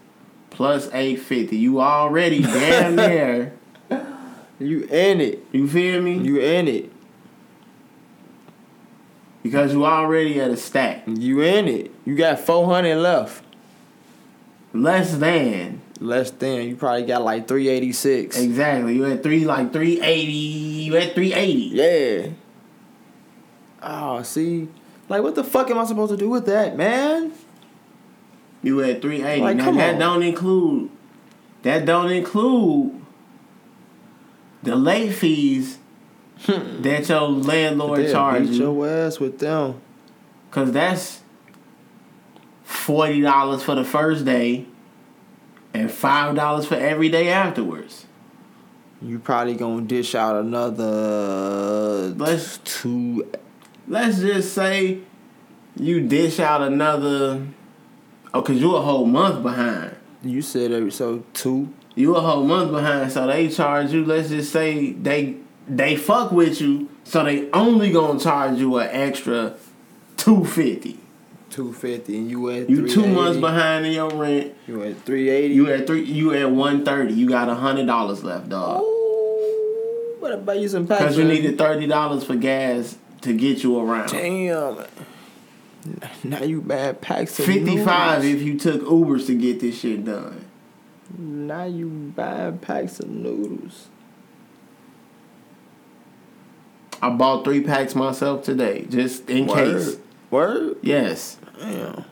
plus 0.50 0.88
eight 0.92 1.16
fifty. 1.16 1.56
You 1.56 1.80
already 1.80 2.42
damn 2.42 2.96
there. 2.96 3.54
You 4.58 4.82
in 4.84 5.20
it. 5.20 5.44
You 5.52 5.66
feel 5.68 6.00
me? 6.00 6.18
You 6.18 6.40
in 6.40 6.68
it. 6.68 6.90
Because 9.44 9.72
you 9.72 9.84
already 9.84 10.40
at 10.40 10.50
a 10.50 10.56
stack. 10.56 11.04
You 11.06 11.42
in 11.42 11.68
it. 11.68 11.92
You 12.04 12.16
got 12.16 12.40
400 12.40 12.96
left. 12.96 13.44
Less 14.72 15.14
than 15.14 15.82
Less 16.00 16.32
than. 16.32 16.68
You 16.68 16.76
probably 16.76 17.04
got 17.04 17.22
like 17.22 17.46
386. 17.46 18.36
exactly. 18.36 18.96
You 18.96 19.04
at 19.06 19.22
three 19.22 19.44
like 19.44 19.72
three 19.72 20.00
eighty. 20.00 20.32
You 20.32 20.96
at 20.96 21.14
three 21.14 21.32
eighty. 21.32 21.70
Yeah. 21.72 22.28
Oh, 23.80 24.22
see, 24.22 24.68
like 25.08 25.22
what 25.22 25.36
the 25.36 25.44
fuck 25.44 25.70
am 25.70 25.78
I 25.78 25.84
supposed 25.84 26.10
to 26.10 26.16
do 26.16 26.28
with 26.28 26.46
that, 26.46 26.76
man? 26.76 27.32
You 28.62 28.82
at 28.82 29.00
three 29.00 29.22
eighty. 29.22 29.42
Like, 29.42 29.56
now 29.56 29.70
that 29.70 29.94
on. 29.94 30.00
don't 30.00 30.22
include 30.24 30.90
that 31.62 31.86
don't 31.86 32.10
include 32.10 33.00
the 34.64 34.74
late 34.74 35.12
fees 35.14 35.78
that 36.46 37.08
your 37.08 37.28
landlord 37.28 38.00
They'll 38.00 38.12
charge 38.12 38.42
beat 38.48 38.52
you. 38.52 38.62
your 38.64 38.88
ass 38.88 39.18
with 39.20 39.38
them. 39.38 39.80
Cause 40.50 40.70
that's 40.72 41.20
forty 42.62 43.20
dollars 43.20 43.62
for 43.62 43.74
the 43.74 43.84
first 43.84 44.24
day 44.24 44.66
and 45.72 45.90
five 45.90 46.34
dollars 46.36 46.66
for 46.66 46.74
every 46.76 47.08
day 47.08 47.28
afterwards. 47.28 48.06
You 49.02 49.18
probably 49.18 49.54
gonna 49.54 49.82
dish 49.82 50.14
out 50.14 50.36
another 50.36 52.14
Let's- 52.16 52.58
two. 52.64 53.30
Let's 53.86 54.18
just 54.20 54.54
say 54.54 55.00
you 55.76 56.00
dish 56.06 56.40
out 56.40 56.62
another 56.62 57.46
oh 58.32 58.40
cause 58.42 58.56
you 58.56 58.74
a 58.76 58.80
whole 58.80 59.04
month 59.06 59.42
behind. 59.42 59.96
You 60.22 60.40
said 60.40 60.72
every 60.72 60.90
so 60.90 61.24
two. 61.34 61.68
You 61.96 62.16
a 62.16 62.20
whole 62.20 62.44
month 62.44 62.70
behind, 62.72 63.12
so 63.12 63.26
they 63.26 63.48
charge 63.48 63.92
you. 63.92 64.04
Let's 64.04 64.28
just 64.30 64.50
say 64.52 64.92
they 64.92 65.36
they 65.68 65.96
fuck 65.96 66.32
with 66.32 66.60
you, 66.60 66.88
so 67.04 67.24
they 67.24 67.50
only 67.52 67.90
gonna 67.90 68.20
charge 68.20 68.58
you 68.58 68.78
an 68.78 68.88
extra 68.90 69.54
two 70.16 70.44
fifty. 70.44 70.98
Two 71.50 71.72
fifty, 71.72 72.16
and 72.16 72.28
you 72.28 72.50
at 72.50 72.68
You 72.68 72.88
two 72.88 73.06
months 73.06 73.38
behind 73.38 73.86
in 73.86 73.92
your 73.92 74.10
rent. 74.10 74.54
You 74.66 74.82
at 74.82 75.02
three 75.02 75.28
eighty. 75.28 75.54
You 75.54 75.70
at 75.70 75.86
three. 75.86 76.02
You 76.02 76.34
at 76.34 76.50
one 76.50 76.84
thirty. 76.84 77.14
You 77.14 77.28
got 77.28 77.48
a 77.48 77.54
hundred 77.54 77.86
dollars 77.86 78.24
left, 78.24 78.48
dog. 78.48 78.80
Oh, 78.82 80.18
better 80.20 80.36
buy 80.38 80.54
you 80.54 80.68
some 80.68 80.86
packs. 80.86 81.00
Because 81.00 81.18
you 81.18 81.24
needed 81.24 81.56
thirty 81.56 81.86
dollars 81.86 82.24
for 82.24 82.34
gas 82.34 82.98
to 83.20 83.32
get 83.32 83.62
you 83.62 83.78
around. 83.78 84.08
Damn. 84.08 84.84
Now 86.24 86.42
you 86.42 86.60
bad 86.62 87.00
packs 87.00 87.38
of 87.38 87.44
Fifty 87.44 87.76
five 87.84 88.24
if 88.24 88.42
you 88.42 88.58
took 88.58 88.82
Ubers 88.82 89.26
to 89.26 89.36
get 89.36 89.60
this 89.60 89.78
shit 89.78 90.04
done. 90.04 90.44
Now 91.16 91.64
you 91.64 91.88
bad 91.88 92.62
packs 92.62 92.98
of 92.98 93.08
noodles. 93.08 93.88
I 97.04 97.10
bought 97.10 97.44
three 97.44 97.60
packs 97.60 97.94
myself 97.94 98.44
today, 98.44 98.86
just 98.88 99.28
in 99.28 99.46
case. 99.46 99.98
Word. 100.30 100.78
Yes. 100.80 101.36
Damn. 101.58 102.06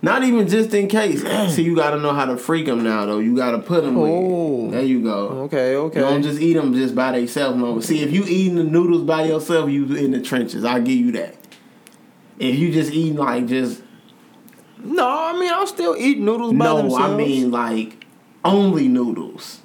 Not 0.00 0.24
even 0.24 0.48
just 0.48 0.72
in 0.72 0.88
case. 0.88 1.22
See, 1.54 1.62
you 1.62 1.76
got 1.76 1.90
to 1.90 1.98
know 1.98 2.14
how 2.14 2.24
to 2.24 2.38
freak 2.38 2.64
them 2.64 2.82
now, 2.82 3.04
though. 3.04 3.18
You 3.18 3.36
got 3.36 3.50
to 3.50 3.58
put 3.58 3.84
them. 3.84 3.98
Oh. 3.98 4.70
There 4.70 4.82
you 4.82 5.02
go. 5.02 5.28
Okay. 5.44 5.76
Okay. 5.76 6.00
You 6.00 6.04
don't 6.06 6.22
just 6.22 6.40
eat 6.40 6.54
them 6.54 6.72
just 6.72 6.94
by 6.94 7.12
themselves. 7.12 7.58
No. 7.58 7.78
See, 7.80 8.00
if 8.00 8.10
you 8.10 8.24
eating 8.24 8.56
the 8.56 8.64
noodles 8.64 9.02
by 9.02 9.26
yourself, 9.26 9.68
you 9.68 9.94
in 9.94 10.12
the 10.12 10.22
trenches. 10.22 10.64
I'll 10.64 10.80
give 10.80 10.98
you 10.98 11.12
that. 11.12 11.36
If 12.38 12.58
you 12.58 12.72
just 12.72 12.90
eating 12.90 13.16
like 13.16 13.46
just 13.46 13.82
no, 14.82 15.06
I 15.06 15.38
mean 15.38 15.52
I'll 15.52 15.66
still 15.66 15.94
eat 15.96 16.18
noodles 16.18 16.52
by 16.52 16.64
no. 16.64 16.96
I 16.96 17.14
mean 17.14 17.50
like 17.50 18.06
only 18.44 18.88
noodles. 18.88 19.60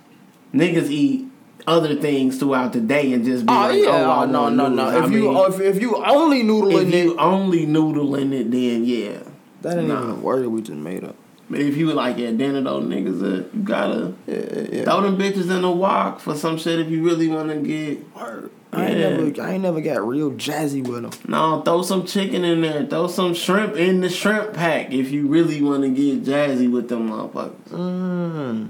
Niggas 0.53 0.89
eat 0.89 1.28
other 1.67 1.95
things 1.95 2.37
throughout 2.39 2.73
the 2.73 2.81
day 2.81 3.13
and 3.13 3.25
just 3.25 3.45
be 3.45 3.53
Oh 3.53 3.55
like, 3.57 3.77
yeah, 3.79 3.89
oh, 3.89 4.21
oh, 4.21 4.25
no, 4.25 4.49
no, 4.49 4.67
no. 4.69 4.89
If 4.89 5.03
I 5.03 5.07
you 5.07 5.31
mean, 5.31 5.37
if, 5.53 5.59
if 5.59 5.81
you 5.81 5.95
only 5.97 6.43
noodling 6.43 6.87
if 6.87 6.93
it, 6.93 7.03
you 7.05 7.17
only 7.19 7.65
noodling 7.65 8.33
it, 8.33 8.49
then 8.51 8.85
yeah. 8.85 9.19
that 9.61 9.77
ain't 9.77 9.87
nah. 9.87 9.99
even 9.99 10.09
a 10.11 10.15
word 10.15 10.47
we 10.47 10.61
just 10.61 10.77
made 10.77 11.03
up. 11.03 11.15
But 11.49 11.61
if 11.61 11.75
you 11.77 11.87
were 11.87 11.93
like 11.95 12.19
at 12.19 12.37
dinner 12.37 12.61
though, 12.61 12.81
niggas, 12.81 13.23
uh, 13.23 13.49
you 13.53 13.63
gotta 13.63 14.13
Yeah, 14.27 14.35
yeah. 14.35 14.67
yeah. 14.71 14.83
throw 14.83 15.01
them 15.01 15.17
bitches 15.17 15.49
in 15.49 15.63
the 15.63 15.71
wok 15.71 16.19
for 16.19 16.35
some 16.35 16.57
shit 16.57 16.79
if 16.79 16.89
you 16.89 17.03
really 17.03 17.27
want 17.27 17.49
to 17.49 17.55
get. 17.57 18.15
Word. 18.15 18.51
I 18.71 18.85
ain't 18.85 18.99
Yeah. 18.99 19.09
never, 19.17 19.41
I 19.41 19.53
ain't 19.53 19.63
never 19.63 19.81
got 19.81 20.07
real 20.07 20.31
jazzy 20.33 20.87
with 20.87 21.01
them. 21.01 21.11
No, 21.27 21.61
throw 21.61 21.81
some 21.81 22.05
chicken 22.05 22.43
in 22.45 22.61
there. 22.61 22.85
Throw 22.85 23.07
some 23.07 23.33
shrimp 23.33 23.75
in 23.77 24.01
the 24.01 24.09
shrimp 24.09 24.53
pack 24.53 24.93
if 24.93 25.09
you 25.09 25.25
really 25.27 25.59
want 25.59 25.81
to 25.81 25.89
get 25.89 26.23
jazzy 26.23 26.71
with 26.71 26.87
them 26.87 27.09
motherfuckers. 27.09 27.69
Mm. 27.69 28.69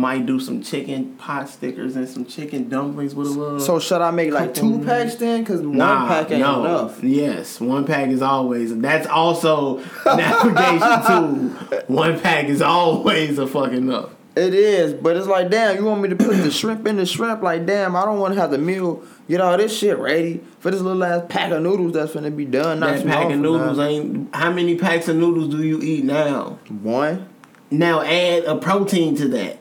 Might 0.00 0.24
do 0.24 0.40
some 0.40 0.62
chicken 0.62 1.14
pot 1.16 1.46
stickers 1.50 1.94
and 1.94 2.08
some 2.08 2.24
chicken 2.24 2.70
dumplings 2.70 3.14
with 3.14 3.26
a 3.26 3.30
little. 3.30 3.60
So 3.60 3.78
should 3.78 4.00
I 4.00 4.10
make 4.10 4.32
like 4.32 4.54
two 4.54 4.82
packs 4.82 5.16
then? 5.16 5.44
Cause 5.44 5.60
one 5.60 5.76
Nah, 5.76 6.08
pack 6.08 6.30
ain't 6.30 6.40
no. 6.40 6.64
enough. 6.64 7.04
Yes, 7.04 7.60
one 7.60 7.84
pack 7.84 8.08
is 8.08 8.22
always. 8.22 8.74
That's 8.78 9.06
also 9.06 9.76
navigation 10.06 11.06
too. 11.06 11.76
One 11.92 12.18
pack 12.18 12.46
is 12.46 12.62
always 12.62 13.38
a 13.38 13.46
fucking 13.46 13.76
enough. 13.76 14.10
It 14.36 14.54
is, 14.54 14.94
but 14.94 15.16
it's 15.18 15.26
like, 15.26 15.50
damn, 15.50 15.76
you 15.76 15.84
want 15.84 16.00
me 16.00 16.08
to 16.08 16.16
put 16.16 16.36
the 16.36 16.50
shrimp 16.52 16.86
in 16.86 16.96
the 16.96 17.04
shrimp? 17.04 17.42
Like, 17.42 17.66
damn, 17.66 17.94
I 17.94 18.04
don't 18.06 18.20
want 18.20 18.32
to 18.34 18.40
have 18.40 18.52
the 18.52 18.58
meal, 18.58 19.02
get 19.28 19.40
all 19.42 19.56
this 19.58 19.76
shit 19.76 19.98
ready 19.98 20.40
for 20.60 20.70
this 20.70 20.80
little 20.80 21.04
ass 21.04 21.24
pack 21.28 21.50
of 21.52 21.62
noodles 21.62 21.92
that's 21.92 22.14
gonna 22.14 22.30
be 22.30 22.46
done. 22.46 22.80
Not 22.80 22.96
That 22.98 23.06
pack 23.06 23.30
of 23.32 23.38
noodles 23.38 23.76
now. 23.76 23.84
ain't. 23.84 24.34
How 24.34 24.50
many 24.50 24.76
packs 24.76 25.08
of 25.08 25.16
noodles 25.16 25.48
do 25.54 25.62
you 25.62 25.82
eat 25.82 26.04
now? 26.04 26.58
One. 26.80 27.28
Now 27.70 28.00
add 28.00 28.44
a 28.44 28.56
protein 28.56 29.14
to 29.16 29.28
that. 29.28 29.58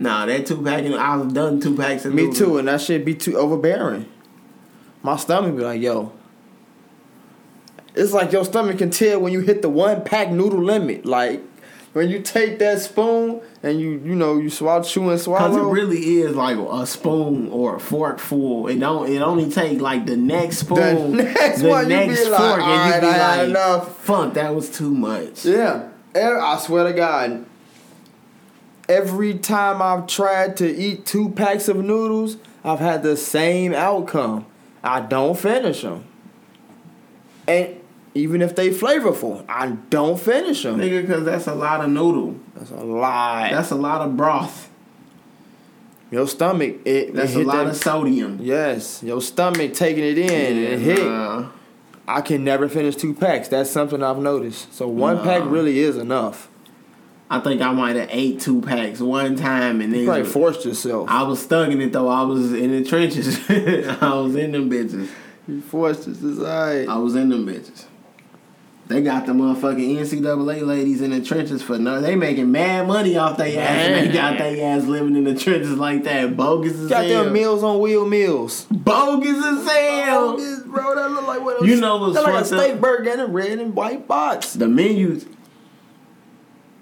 Nah, 0.00 0.26
that 0.26 0.46
two 0.46 0.62
pack. 0.62 0.84
and 0.84 0.94
I've 0.94 1.32
done 1.34 1.60
two 1.60 1.76
packs 1.76 2.04
of 2.04 2.14
Me 2.14 2.22
noodles. 2.22 2.38
too, 2.38 2.58
and 2.58 2.68
that 2.68 2.80
shit 2.80 3.04
be 3.04 3.14
too 3.14 3.36
overbearing. 3.36 4.06
My 5.02 5.16
stomach 5.16 5.56
be 5.56 5.62
like, 5.62 5.80
yo. 5.82 6.12
It's 7.94 8.12
like 8.12 8.30
your 8.30 8.44
stomach 8.44 8.78
can 8.78 8.90
tell 8.90 9.20
when 9.20 9.32
you 9.32 9.40
hit 9.40 9.62
the 9.62 9.68
one 9.68 10.04
pack 10.04 10.30
noodle 10.30 10.62
limit. 10.62 11.04
Like 11.04 11.42
when 11.94 12.10
you 12.10 12.20
take 12.22 12.60
that 12.60 12.80
spoon 12.80 13.40
and 13.64 13.80
you 13.80 14.00
you 14.04 14.14
know 14.14 14.38
you 14.38 14.50
swallow, 14.50 14.84
chew 14.84 15.08
and 15.10 15.20
swallow. 15.20 15.48
Cause 15.48 15.56
it 15.56 15.60
really 15.62 15.98
is 16.20 16.36
like 16.36 16.56
a 16.58 16.86
spoon 16.86 17.48
or 17.48 17.76
a 17.76 17.80
fork 17.80 18.20
full. 18.20 18.68
It 18.68 18.78
don't. 18.78 19.10
It 19.10 19.20
only 19.20 19.50
take 19.50 19.80
like 19.80 20.06
the 20.06 20.16
next 20.16 20.58
spoon, 20.58 21.16
The 21.16 21.22
next 21.24 21.62
the 21.62 21.68
one, 21.70 21.84
you 21.90 21.96
next 21.96 22.22
be 22.24 22.30
like, 22.30 22.40
fork, 22.40 22.60
and 22.62 22.94
you 22.94 23.00
be 23.00 23.06
I 23.16 23.36
like, 23.38 23.48
enough." 23.48 23.98
"Fuck, 23.98 24.34
that 24.34 24.54
was 24.54 24.70
too 24.70 24.94
much." 24.94 25.44
Yeah, 25.44 25.88
I 26.14 26.58
swear 26.60 26.84
to 26.84 26.92
God. 26.92 27.46
Every 28.88 29.34
time 29.38 29.82
I've 29.82 30.06
tried 30.06 30.56
to 30.58 30.66
eat 30.74 31.04
two 31.04 31.28
packs 31.30 31.68
of 31.68 31.76
noodles, 31.76 32.38
I've 32.64 32.78
had 32.80 33.02
the 33.02 33.16
same 33.16 33.74
outcome. 33.74 34.46
I 34.82 35.00
don't 35.00 35.38
finish 35.38 35.82
them, 35.82 36.04
and 37.46 37.80
even 38.14 38.40
if 38.40 38.54
they 38.56 38.70
flavorful, 38.70 39.44
I 39.48 39.70
don't 39.90 40.18
finish 40.18 40.62
them. 40.62 40.78
Nigga, 40.78 41.06
cause 41.06 41.24
that's 41.24 41.46
a 41.46 41.54
lot 41.54 41.82
of 41.84 41.90
noodle. 41.90 42.36
That's 42.54 42.70
a 42.70 42.76
lot. 42.76 43.50
That's 43.50 43.70
a 43.70 43.74
lot 43.76 44.00
of 44.02 44.16
broth. 44.16 44.70
your 46.10 46.26
stomach. 46.26 46.76
It, 46.86 47.14
That's 47.14 47.34
it 47.34 47.42
a 47.44 47.46
lot 47.46 47.64
that- 47.64 47.66
of 47.72 47.76
sodium. 47.76 48.38
Yes, 48.40 49.02
your 49.02 49.20
stomach 49.20 49.74
taking 49.74 50.04
it 50.04 50.16
in 50.16 50.30
and 50.30 50.58
it 50.58 50.78
hit. 50.78 51.04
Nah. 51.04 51.50
I 52.06 52.22
can 52.22 52.42
never 52.42 52.68
finish 52.70 52.96
two 52.96 53.12
packs. 53.12 53.48
That's 53.48 53.68
something 53.70 54.02
I've 54.02 54.16
noticed. 54.18 54.72
So 54.72 54.88
one 54.88 55.16
Nah. 55.16 55.24
pack 55.24 55.42
really 55.44 55.80
is 55.80 55.96
enough. 55.98 56.48
I 57.30 57.40
think 57.40 57.60
I 57.60 57.72
might 57.72 57.96
have 57.96 58.08
ate 58.10 58.40
two 58.40 58.62
packs 58.62 59.00
one 59.00 59.36
time, 59.36 59.80
and 59.82 59.92
You 59.92 59.98
then 59.98 60.06
probably 60.06 60.24
forced 60.24 60.64
yourself. 60.64 61.08
I 61.10 61.22
was 61.24 61.40
stuck 61.42 61.70
in 61.70 61.80
it 61.80 61.92
though. 61.92 62.08
I 62.08 62.22
was 62.22 62.52
in 62.54 62.70
the 62.70 62.82
trenches. 62.84 63.38
I 63.50 64.14
was 64.14 64.34
in 64.34 64.52
them 64.52 64.70
bitches. 64.70 65.08
You 65.46 65.60
forced 65.60 66.08
it. 66.08 66.16
It's 66.22 66.38
alright. 66.40 66.88
I 66.88 66.96
was 66.96 67.14
in 67.16 67.28
them 67.28 67.46
bitches. 67.46 67.84
They 68.86 69.02
got 69.02 69.26
the 69.26 69.32
motherfucking 69.34 69.98
NCAA 69.98 70.66
ladies 70.66 71.02
in 71.02 71.10
the 71.10 71.20
trenches 71.20 71.62
for 71.62 71.78
nothing. 71.78 72.04
They 72.04 72.16
making 72.16 72.50
mad 72.50 72.86
money 72.88 73.18
off 73.18 73.36
their 73.36 73.48
ass, 73.60 73.70
and 73.86 74.08
they 74.08 74.12
got 74.14 74.38
their 74.38 74.64
ass 74.78 74.84
living 74.86 75.14
in 75.14 75.24
the 75.24 75.34
trenches 75.34 75.76
like 75.76 76.04
that. 76.04 76.34
Bogus 76.34 76.72
as 76.72 76.88
Got 76.88 77.04
hell. 77.04 77.24
them 77.24 77.34
meals 77.34 77.62
on 77.62 77.80
wheel 77.80 78.06
meals. 78.08 78.64
Bogus 78.70 79.36
as 79.44 79.66
hell. 79.70 80.32
Bogus, 80.32 80.60
bro, 80.60 80.94
that 80.94 81.10
look 81.10 81.26
like 81.26 81.42
what? 81.44 81.66
You 81.66 81.78
know 81.78 81.98
what's 81.98 82.14
that 82.14 82.22
like 82.24 82.34
a 82.34 82.38
fucked 82.38 82.52
up? 82.54 82.60
steak 82.64 82.80
burger 82.80 83.10
in 83.10 83.20
a 83.20 83.26
red 83.26 83.58
and 83.58 83.74
white 83.74 84.08
box. 84.08 84.54
The 84.54 84.68
menus. 84.68 85.26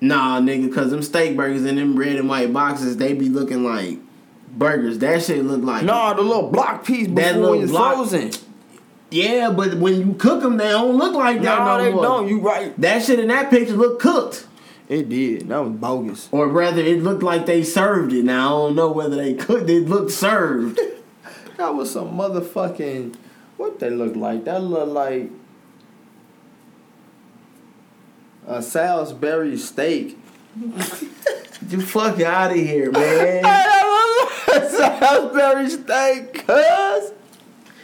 Nah, 0.01 0.41
nigga, 0.41 0.73
cause 0.75 0.91
them 0.91 1.03
steak 1.03 1.37
burgers 1.37 1.65
in 1.65 1.77
them 1.77 1.97
red 1.97 2.17
and 2.17 2.29
white 2.29 2.53
boxes, 2.53 2.97
they 2.99 3.15
be 3.15 3.29
looking 3.29 3.65
like 3.65 3.99
burgers. 4.57 4.99
That 4.99 5.23
shit 5.23 5.45
look 5.45 5.63
like 5.63 5.85
Nah, 5.85 6.13
the 6.15 6.23
little 6.23 6.51
block 6.51 6.85
piece 6.85 7.07
That 7.09 7.15
before 7.15 7.41
little 7.41 7.63
it's 7.63 7.71
block- 7.73 7.95
frozen. 7.95 8.31
Yeah, 9.11 9.51
but 9.51 9.75
when 9.79 9.95
you 10.01 10.15
cook 10.15 10.43
them, 10.43 10.57
they 10.57 10.69
don't 10.69 10.97
look 10.99 11.15
like 11.15 11.41
that 11.43 11.59
Nah, 11.61 11.79
no 11.79 11.85
they 11.85 11.93
more. 11.93 12.03
don't. 12.03 12.29
You 12.29 12.41
right. 12.41 12.79
That 12.81 13.03
shit 13.05 13.21
in 13.21 13.29
that 13.29 13.51
picture 13.51 13.75
look 13.75 14.01
cooked. 14.01 14.47
It 14.89 15.09
did. 15.09 15.49
That 15.49 15.59
was 15.65 15.73
bogus. 15.73 16.29
Or 16.33 16.49
rather, 16.49 16.81
it 16.83 17.03
looked 17.03 17.23
like 17.23 17.47
they 17.47 17.63
served 17.65 18.13
it. 18.13 18.25
Now, 18.25 18.47
I 18.47 18.67
don't 18.67 18.77
know 18.77 18.91
whether 18.91 19.17
they 19.17 19.35
cooked 19.35 19.71
it. 19.71 19.89
looked 19.89 20.11
served. 20.13 20.79
That 21.57 21.75
was 21.75 21.91
some 21.91 22.11
motherfucking. 22.19 23.15
What 23.57 23.79
they 23.79 23.89
look 23.89 24.15
like? 24.15 24.45
That 24.45 24.63
look 24.63 24.91
like 24.91 25.31
a 28.47 28.63
Salisbury 28.63 29.57
steak. 29.57 30.19
you 31.69 31.81
fuck 31.81 32.21
out 32.21 32.51
of 32.53 32.57
here, 32.57 32.91
man. 32.91 33.43
Salisbury 34.47 35.69
steak, 35.71 36.47
cuz. 36.47 37.13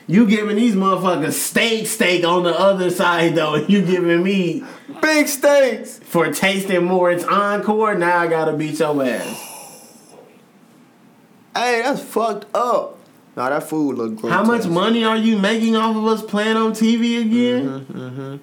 you 0.07 0.27
giving 0.27 0.57
these 0.57 0.75
motherfuckers 0.75 1.33
steak 1.33 1.87
steak 1.87 2.25
on 2.25 2.45
the 2.45 2.59
other 2.59 2.91
side, 2.91 3.35
though. 3.35 3.55
and 3.55 3.69
You 3.69 3.83
giving 3.85 4.23
me 4.23 4.63
Big 5.01 5.29
steaks. 5.29 5.99
for 5.99 6.33
tasting 6.33 6.85
more. 6.85 7.11
It's 7.11 7.25
encore. 7.25 7.95
Now 7.97 8.19
I 8.19 8.27
gotta 8.29 8.53
beat 8.53 8.79
your 8.79 9.03
ass. 9.05 9.49
Hey, 11.55 11.83
that's 11.83 12.01
fucked 12.03 12.47
up. 12.55 12.99
Nah, 13.37 13.49
that 13.51 13.63
food 13.65 13.97
look 13.97 14.17
grotesque. 14.17 14.33
How 14.35 14.45
much 14.45 14.67
money 14.67 15.05
are 15.05 15.17
you 15.17 15.39
making 15.39 15.75
off 15.77 15.97
of 15.97 16.05
us 16.07 16.23
playing 16.23 16.57
on 16.57 16.73
TV 16.73 17.21
again? 17.21 17.67
Mm-hmm, 17.67 17.99
mm-hmm. 17.99 18.37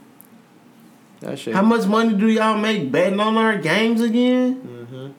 That 1.21 1.37
shit. 1.37 1.53
How 1.53 1.61
much 1.61 1.85
money 1.85 2.13
do 2.15 2.27
y'all 2.27 2.57
make 2.57 2.91
betting 2.91 3.19
on 3.19 3.35
our 3.37 3.57
games 3.57 4.01
again? 4.01 4.61
Mm-hmm. 4.61 5.11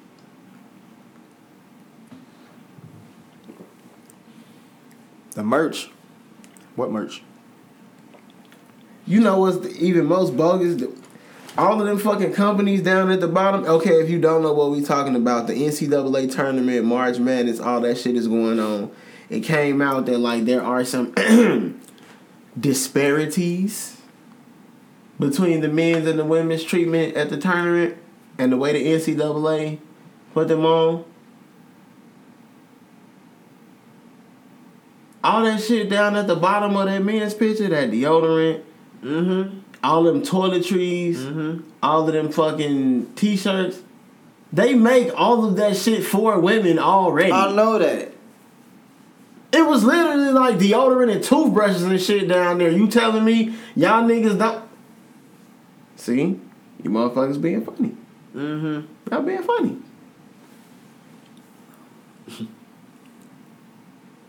The 5.33 5.43
merch. 5.45 5.91
What 6.75 6.91
merch? 6.91 7.23
You 9.07 9.21
know 9.21 9.41
what's 9.41 9.59
the, 9.59 9.71
even 9.77 10.07
most 10.07 10.37
bogus? 10.37 10.83
All 11.59 11.81
of 11.81 11.87
them 11.87 11.99
fucking 11.99 12.33
companies 12.33 12.83
down 12.83 13.11
at 13.11 13.21
the 13.21 13.29
bottom. 13.29 13.65
Okay, 13.65 14.01
if 14.01 14.09
you 14.09 14.19
don't 14.19 14.43
know 14.43 14.55
what 14.55 14.71
we 14.71 14.83
talking 14.83 15.17
about, 15.17 15.47
the 15.49 15.53
NCAA 15.53 16.33
tournament, 16.33 16.85
March 16.87 17.19
Madness, 17.19 17.61
all 17.61 17.81
that 17.83 17.99
shit 17.99 18.17
is 18.17 18.29
going 18.29 18.59
on. 18.59 18.91
It 19.29 19.41
came 19.41 19.83
out 19.83 20.07
that 20.07 20.19
like 20.19 20.45
there 20.45 20.63
are 20.63 20.85
some 20.85 21.13
disparities 22.59 24.00
between 25.21 25.61
the 25.61 25.69
men's 25.69 26.07
and 26.09 26.19
the 26.19 26.25
women's 26.25 26.65
treatment 26.65 27.15
at 27.17 27.31
the 27.31 27.37
tournament 27.37 27.97
and 28.39 28.51
the 28.51 28.57
way 28.57 28.73
the 28.73 28.85
NCAA 28.85 29.79
put 30.35 30.49
them 30.49 30.65
on. 30.65 31.05
All 35.23 35.45
that 35.45 35.61
shit 35.63 35.91
down 35.91 36.17
at 36.17 36.27
the 36.27 36.37
bottom 36.37 36.75
of 36.77 36.87
that 36.87 37.03
men's 37.05 37.35
picture, 37.35 37.69
that 37.69 37.91
deodorant, 37.91 38.63
Mm-hmm. 39.03 39.61
all 39.83 40.03
them 40.03 40.21
toiletries, 40.23 41.17
Mm-hmm. 41.17 41.69
all 41.83 42.07
of 42.07 42.13
them 42.13 42.31
fucking 42.31 43.15
t-shirts. 43.15 43.81
They 44.53 44.75
make 44.75 45.11
all 45.19 45.45
of 45.47 45.57
that 45.57 45.77
shit 45.77 46.05
for 46.05 46.39
women 46.41 46.79
already. 46.79 47.33
I 47.33 47.53
know 47.53 47.79
that. 47.79 48.13
It 49.53 49.67
was 49.67 49.83
literally 49.85 50.33
like 50.33 50.57
deodorant 50.57 51.13
and 51.13 51.23
toothbrushes 51.25 51.83
and 51.83 52.01
shit 52.01 52.29
down 52.29 52.59
there. 52.59 52.71
You 52.71 52.89
telling 52.89 53.25
me 53.25 53.55
y'all 53.77 54.03
niggas 54.05 54.39
don't? 54.39 54.65
See, 56.01 56.41
you 56.83 56.89
motherfuckers 56.89 57.39
being 57.39 57.63
funny. 57.63 57.95
Mm-hmm. 58.35 58.87
Not 59.11 59.27
being 59.27 59.43
funny. 59.43 59.77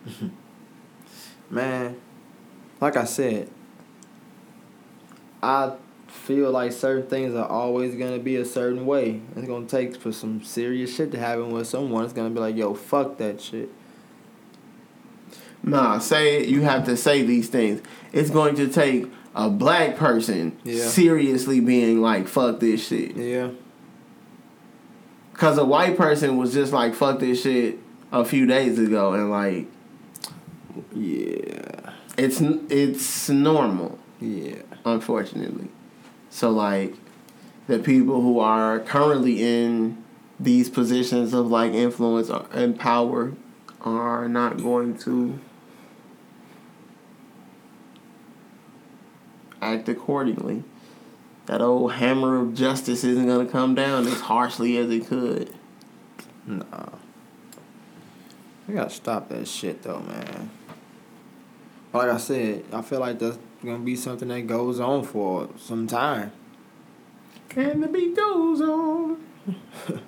Man, 1.49 1.95
like 2.81 2.98
I 2.98 3.06
said, 3.06 3.49
I 5.41 5.76
feel 6.07 6.52
like 6.52 6.73
certain 6.73 7.07
things 7.07 7.34
are 7.35 7.48
always 7.48 7.95
gonna 7.95 8.19
be 8.19 8.35
a 8.35 8.43
certain 8.43 8.85
way. 8.85 9.22
It's 9.38 9.48
gonna 9.48 9.65
take 9.65 9.95
for 9.95 10.11
some 10.11 10.43
serious 10.43 10.93
shit 10.93 11.14
to 11.14 11.19
happen 11.19 11.52
with 11.52 11.68
someone. 11.68 12.03
It's 12.03 12.11
gonna 12.11 12.31
be 12.31 12.41
like, 12.41 12.57
yo, 12.57 12.73
fuck 12.73 13.18
that 13.19 13.39
shit. 13.39 13.69
Nah, 15.64 15.99
say 15.99 16.41
it. 16.41 16.49
You 16.49 16.64
have 16.64 16.84
to 16.85 16.98
say 16.98 17.22
these 17.23 17.48
things. 17.48 17.81
It's 18.11 18.30
going 18.30 18.56
to 18.56 18.68
take 18.68 19.10
a 19.35 19.49
black 19.49 19.95
person 19.97 20.57
Yeah. 20.63 20.85
seriously 20.87 21.59
being 21.59 22.01
like, 22.01 22.27
"Fuck 22.27 22.59
this 22.59 22.85
shit." 22.87 23.15
Yeah. 23.15 23.49
Cause 25.33 25.57
a 25.57 25.65
white 25.65 25.97
person 25.97 26.37
was 26.37 26.53
just 26.53 26.71
like, 26.73 26.93
"Fuck 26.93 27.19
this 27.19 27.41
shit" 27.41 27.79
a 28.11 28.23
few 28.25 28.45
days 28.45 28.77
ago, 28.77 29.13
and 29.13 29.31
like, 29.31 29.67
Yeah. 30.93 31.91
it's 32.17 32.41
it's 32.69 33.29
normal. 33.29 33.97
Yeah. 34.19 34.55
unfortunately. 34.85 35.67
So 36.29 36.49
like 36.51 36.95
the 37.67 37.77
people 37.79 38.21
who 38.21 38.39
are 38.39 38.79
currently 38.79 39.41
in 39.41 39.97
these 40.39 40.69
positions 40.69 41.33
of 41.33 41.47
like 41.51 41.73
influence 41.73 42.29
and 42.51 42.77
power 42.79 43.33
are 43.81 44.27
not 44.27 44.57
going 44.57 44.97
to 44.99 45.39
act 49.61 49.88
accordingly. 49.89 50.63
That 51.47 51.61
old 51.61 51.93
hammer 51.93 52.39
of 52.39 52.53
justice 52.53 53.03
isn't 53.03 53.25
going 53.25 53.45
to 53.45 53.51
come 53.51 53.75
down 53.75 54.07
as 54.07 54.21
harshly 54.21 54.77
as 54.77 54.89
it 54.89 55.07
could. 55.07 55.53
Nah. 56.45 56.89
We 58.67 58.75
gotta 58.75 58.89
stop 58.89 59.27
that 59.29 59.47
shit 59.47 59.81
though, 59.83 59.99
man. 59.99 60.49
Like 61.93 62.09
I 62.09 62.17
said, 62.17 62.63
I 62.71 62.81
feel 62.81 62.99
like 63.01 63.19
that's 63.19 63.38
gonna 63.65 63.79
be 63.79 63.95
something 63.97 64.29
that 64.29 64.47
goes 64.47 64.79
on 64.79 65.03
for 65.03 65.49
some 65.57 65.88
time. 65.88 66.31
And 67.55 67.83
the 67.83 67.88
beat 67.88 68.15
goes 68.15 68.61
on. 68.61 69.17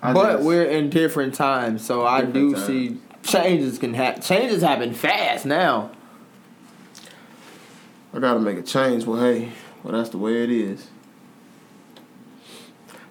But 0.00 0.34
just- 0.34 0.44
we're 0.44 0.64
in 0.64 0.90
different 0.90 1.34
times, 1.34 1.84
so 1.84 2.06
I 2.06 2.22
do 2.22 2.50
Different 2.54 2.66
see 2.66 2.98
changes 3.24 3.78
can 3.78 3.94
happen. 3.94 4.22
Changes 4.22 4.62
happen 4.62 4.94
fast 4.94 5.44
now. 5.44 5.90
I 8.18 8.20
gotta 8.20 8.40
make 8.40 8.58
a 8.58 8.62
change. 8.62 9.04
Well, 9.04 9.20
hey, 9.20 9.50
well 9.84 9.92
that's 9.92 10.10
the 10.10 10.18
way 10.18 10.42
it 10.42 10.50
is. 10.50 10.88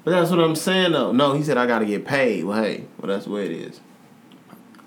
But 0.04 0.12
that's 0.12 0.30
what 0.30 0.42
I'm 0.42 0.54
saying 0.58 0.92
though. 0.92 1.14
No, 1.14 1.32
he 1.32 1.44
said 1.44 1.58
I 1.58 1.66
gotta 1.66 1.86
get 1.86 2.04
paid. 2.04 2.44
Well, 2.44 2.62
hey, 2.62 2.84
well 3.00 3.08
that's 3.08 3.24
the 3.24 3.32
way 3.32 3.46
it 3.46 3.54
is. 3.54 3.80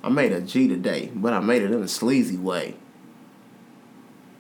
I 0.05 0.11
made 0.11 0.33
a 0.33 0.43
G 0.43 0.69
today, 0.69 1.11
but 1.15 1.33
I 1.33 1.41
made 1.41 1.63
it 1.63 1.71
in 1.71 1.83
a 1.83 1.89
sleazy 1.89 2.37
way. 2.37 2.75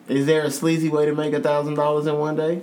Is 0.06 0.26
there 0.26 0.42
a 0.42 0.50
sleazy 0.50 0.90
way 0.90 1.06
to 1.06 1.14
make 1.14 1.32
a 1.32 1.40
thousand 1.40 1.76
dollars 1.76 2.06
in 2.06 2.18
one 2.18 2.36
day? 2.36 2.62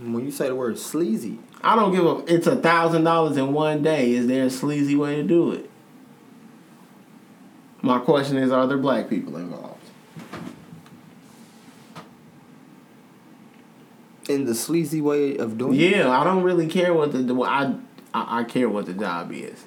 When 0.00 0.24
you 0.24 0.30
say 0.30 0.46
the 0.46 0.54
word 0.54 0.78
sleazy, 0.78 1.40
I 1.60 1.74
don't 1.74 1.90
give 1.90 2.06
a. 2.06 2.32
It's 2.32 2.46
a 2.46 2.54
thousand 2.54 3.02
dollars 3.02 3.36
in 3.36 3.52
one 3.52 3.82
day. 3.82 4.12
Is 4.12 4.28
there 4.28 4.44
a 4.44 4.50
sleazy 4.50 4.94
way 4.94 5.16
to 5.16 5.24
do 5.24 5.50
it? 5.50 5.68
My 7.82 7.98
question 7.98 8.36
is, 8.36 8.52
are 8.52 8.68
there 8.68 8.78
black 8.78 9.10
people 9.10 9.36
involved? 9.36 9.79
In 14.30 14.44
the 14.44 14.54
sleazy 14.54 15.00
way 15.00 15.36
of 15.36 15.58
doing 15.58 15.74
it, 15.74 15.96
Yeah, 15.96 16.10
I 16.10 16.24
don't 16.24 16.42
really 16.42 16.66
care 16.66 16.94
what 16.94 17.12
the 17.12 17.34
I, 17.42 17.74
I 18.14 18.40
I 18.40 18.44
care 18.44 18.68
what 18.68 18.86
the 18.86 18.94
job 18.94 19.32
is. 19.32 19.64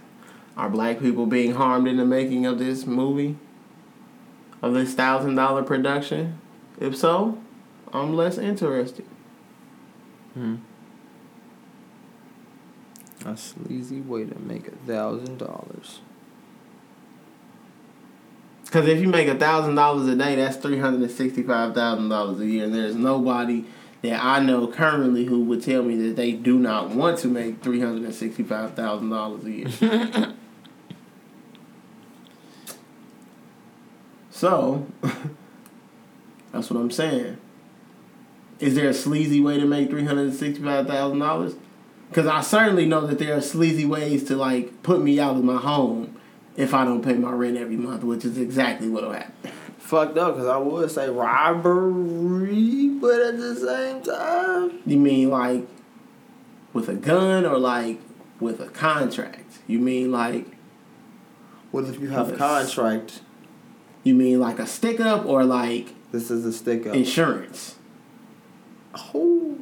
Are 0.55 0.69
black 0.69 0.99
people 0.99 1.25
being 1.25 1.53
harmed 1.53 1.87
in 1.87 1.97
the 1.97 2.05
making 2.05 2.45
of 2.45 2.59
this 2.59 2.85
movie? 2.85 3.37
Of 4.61 4.73
this 4.73 4.93
thousand 4.93 5.35
dollar 5.35 5.63
production? 5.63 6.39
If 6.79 6.95
so, 6.95 7.37
I'm 7.91 8.15
less 8.15 8.37
interested. 8.37 9.05
Hmm. 10.33 10.55
a 13.25 13.37
sleazy 13.37 14.01
way 14.01 14.25
to 14.25 14.39
make 14.39 14.67
a 14.67 14.75
thousand 14.87 15.37
dollars. 15.37 16.01
Because 18.65 18.87
if 18.87 18.99
you 18.99 19.07
make 19.07 19.27
a 19.27 19.35
thousand 19.35 19.75
dollars 19.75 20.07
a 20.07 20.15
day, 20.15 20.35
that's 20.35 20.57
three 20.57 20.79
hundred 20.79 21.01
and 21.01 21.11
sixty-five 21.11 21.75
thousand 21.75 22.09
dollars 22.09 22.39
a 22.39 22.45
year, 22.47 22.65
and 22.65 22.73
there's 22.73 22.95
nobody 22.95 23.65
that 24.03 24.23
I 24.23 24.39
know 24.39 24.67
currently 24.67 25.25
who 25.25 25.45
would 25.45 25.63
tell 25.63 25.81
me 25.81 25.95
that 26.07 26.17
they 26.17 26.33
do 26.33 26.59
not 26.59 26.89
want 26.89 27.17
to 27.19 27.27
make 27.29 27.63
three 27.63 27.79
hundred 27.79 28.03
and 28.03 28.13
sixty-five 28.13 28.73
thousand 28.75 29.09
dollars 29.09 29.45
a 29.45 29.51
year. 29.51 29.69
so, 34.29 34.85
that's 36.51 36.69
what 36.69 36.79
I'm 36.79 36.91
saying. 36.91 37.37
Is 38.59 38.75
there 38.75 38.89
a 38.89 38.93
sleazy 38.93 39.39
way 39.39 39.57
to 39.57 39.65
make 39.65 39.89
three 39.89 40.03
hundred 40.03 40.27
and 40.27 40.35
sixty-five 40.35 40.85
thousand 40.85 41.19
dollars? 41.19 41.55
Because 42.09 42.27
I 42.27 42.41
certainly 42.41 42.85
know 42.85 43.07
that 43.07 43.19
there 43.19 43.37
are 43.37 43.41
sleazy 43.41 43.85
ways 43.85 44.25
to 44.25 44.35
like 44.35 44.83
put 44.83 45.01
me 45.01 45.17
out 45.17 45.37
of 45.37 45.45
my 45.45 45.57
home 45.57 46.17
if 46.57 46.73
I 46.73 46.83
don't 46.83 47.01
pay 47.01 47.13
my 47.13 47.31
rent 47.31 47.57
every 47.57 47.77
month, 47.77 48.03
which 48.03 48.25
is 48.25 48.37
exactly 48.37 48.89
what'll 48.89 49.13
happen. 49.13 49.52
Fucked 49.93 50.17
up, 50.17 50.37
cause 50.37 50.47
I 50.47 50.57
would 50.57 50.89
say 50.89 51.07
robbery, 51.07 52.87
but 52.99 53.21
at 53.21 53.37
the 53.37 53.55
same 53.55 54.01
time, 54.01 54.79
You 54.87 54.97
mean 54.97 55.29
like 55.29 55.67
with 56.73 56.89
a 56.89 56.95
gun 56.95 57.45
or 57.45 57.59
like 57.59 58.01
with 58.39 58.59
a 58.59 58.69
contract? 58.69 59.59
You 59.67 59.77
mean 59.77 60.11
like 60.11 60.47
what 61.69 61.83
if 61.83 61.99
you 62.01 62.07
have 62.09 62.29
a 62.29 62.35
contract? 62.35 63.21
you 64.03 64.15
mean 64.15 64.39
like 64.39 64.57
a 64.57 64.65
stick 64.65 64.99
up 64.99 65.27
or 65.27 65.45
like 65.45 65.93
This 66.11 66.31
is 66.31 66.43
a 66.43 66.51
stick 66.51 66.87
up. 66.87 66.95
insurance? 66.95 67.75
Oh, 69.13 69.59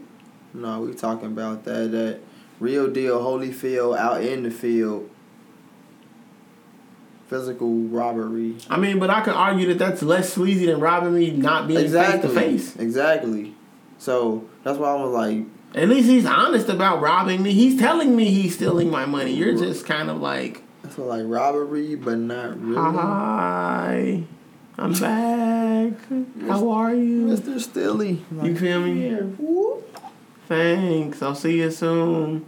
no, 0.54 0.80
we 0.80 0.94
talking 0.94 1.28
about 1.28 1.66
that 1.66 1.92
that 1.92 2.22
real 2.62 2.90
deal 2.90 3.20
Holyfield 3.20 3.98
out 3.98 4.24
in 4.24 4.44
the 4.44 4.52
field. 4.52 5.10
Physical 7.32 7.74
robbery. 7.74 8.58
I 8.70 8.78
mean, 8.78 9.00
but 9.00 9.10
I 9.10 9.22
could 9.22 9.36
argue 9.36 9.66
that 9.68 9.78
that's 9.80 10.04
less 10.04 10.34
sleazy 10.34 10.66
than 10.66 10.82
robbing 10.82 11.14
me 11.14 11.32
not 11.32 11.66
being 11.66 11.80
face 11.80 11.92
to 11.94 11.98
Exactly. 12.02 12.36
face. 12.36 12.76
Exactly. 12.76 13.56
So 14.00 14.44
that's 14.66 14.78
why 14.78 14.90
I 14.90 14.96
was 14.96 15.14
like, 15.14 15.46
At 15.74 15.88
least 15.88 16.10
he's 16.10 16.26
honest 16.26 16.68
about 16.68 17.00
robbing 17.00 17.42
me. 17.42 17.54
He's 17.54 17.80
telling 17.80 18.18
me 18.18 18.26
he's 18.32 18.56
stealing 18.56 18.90
my 18.92 19.06
money. 19.06 19.32
You're 19.32 19.58
just 19.58 19.86
kind 19.86 20.10
of 20.10 20.20
like, 20.20 20.62
that's 20.84 20.98
what 20.98 21.08
like 21.08 21.24
robbery, 21.26 21.96
but 21.96 22.18
not 22.18 22.60
really. 22.62 22.76
hi, 22.98 24.24
I'm 24.78 24.92
back. 24.92 25.94
How 26.50 26.70
are 26.70 26.94
you? 26.94 27.28
Mr. 27.28 27.62
Stilly. 27.62 28.26
You 28.44 28.58
feel 28.58 28.82
me? 28.82 29.10
Yeah. 29.10 29.76
Thanks. 30.50 31.22
I'll 31.22 31.34
see 31.36 31.60
you 31.60 31.72
soon. 31.72 32.46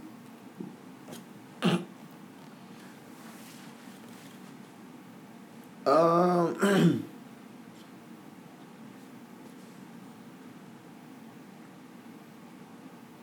Um, 5.86 7.04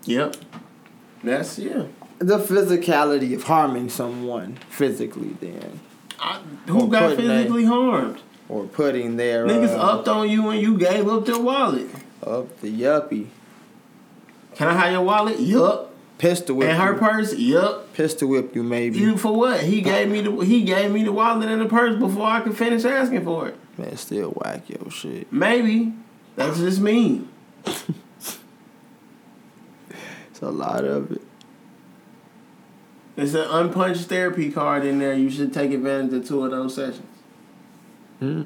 Yep. 0.05 0.35
That's 1.23 1.59
yeah. 1.59 1.85
the 2.19 2.39
physicality 2.39 3.35
of 3.35 3.43
harming 3.43 3.89
someone 3.89 4.57
physically, 4.69 5.35
then, 5.39 5.79
I, 6.19 6.39
who 6.67 6.81
Or 6.85 6.89
got 6.89 7.15
physically 7.17 7.65
harmed? 7.65 8.19
or 8.49 8.65
putting 8.65 9.15
their 9.15 9.45
Niggas 9.47 9.77
uh, 9.77 9.81
upped 9.81 10.07
on 10.09 10.29
you 10.29 10.49
and 10.49 10.61
you 10.61 10.77
gave 10.77 11.07
up 11.07 11.25
your 11.27 11.39
wallet. 11.39 11.87
up 12.25 12.59
the 12.61 12.67
yuppie 12.81 13.27
Can 14.55 14.67
I 14.67 14.73
have 14.73 14.91
your 14.91 15.03
wallet? 15.03 15.39
Yup. 15.39 15.90
Pistol 16.21 16.57
whip. 16.57 16.69
And 16.69 16.79
her 16.79 16.93
you. 16.93 16.99
purse? 16.99 17.35
Yup. 17.35 17.93
pistol 17.93 18.29
whip 18.29 18.55
you 18.55 18.63
maybe. 18.63 18.99
You 18.99 19.17
for 19.17 19.35
what? 19.35 19.61
He 19.61 19.81
gave 19.81 20.07
me 20.07 20.21
the 20.21 20.31
he 20.45 20.63
gave 20.63 20.91
me 20.91 21.03
the 21.03 21.11
wallet 21.11 21.49
and 21.49 21.61
the 21.61 21.65
purse 21.65 21.97
before 21.97 22.27
I 22.27 22.41
could 22.41 22.55
finish 22.55 22.85
asking 22.85 23.23
for 23.23 23.49
it. 23.49 23.57
Man, 23.77 23.97
still 23.97 24.29
whack 24.29 24.69
yo 24.69 24.87
shit. 24.89 25.33
Maybe. 25.33 25.93
That's 26.35 26.59
just 26.59 26.79
me. 26.79 27.27
It's 27.65 27.89
a 30.41 30.49
lot 30.49 30.85
of 30.85 31.11
it. 31.11 31.21
It's 33.17 33.33
an 33.33 33.47
unpunched 33.49 34.05
therapy 34.05 34.51
card 34.51 34.85
in 34.85 34.99
there. 34.99 35.13
You 35.13 35.29
should 35.29 35.53
take 35.53 35.71
advantage 35.71 36.13
of 36.13 36.27
two 36.27 36.45
of 36.45 36.51
those 36.51 36.75
sessions. 36.75 37.05
Hmm. 38.19 38.43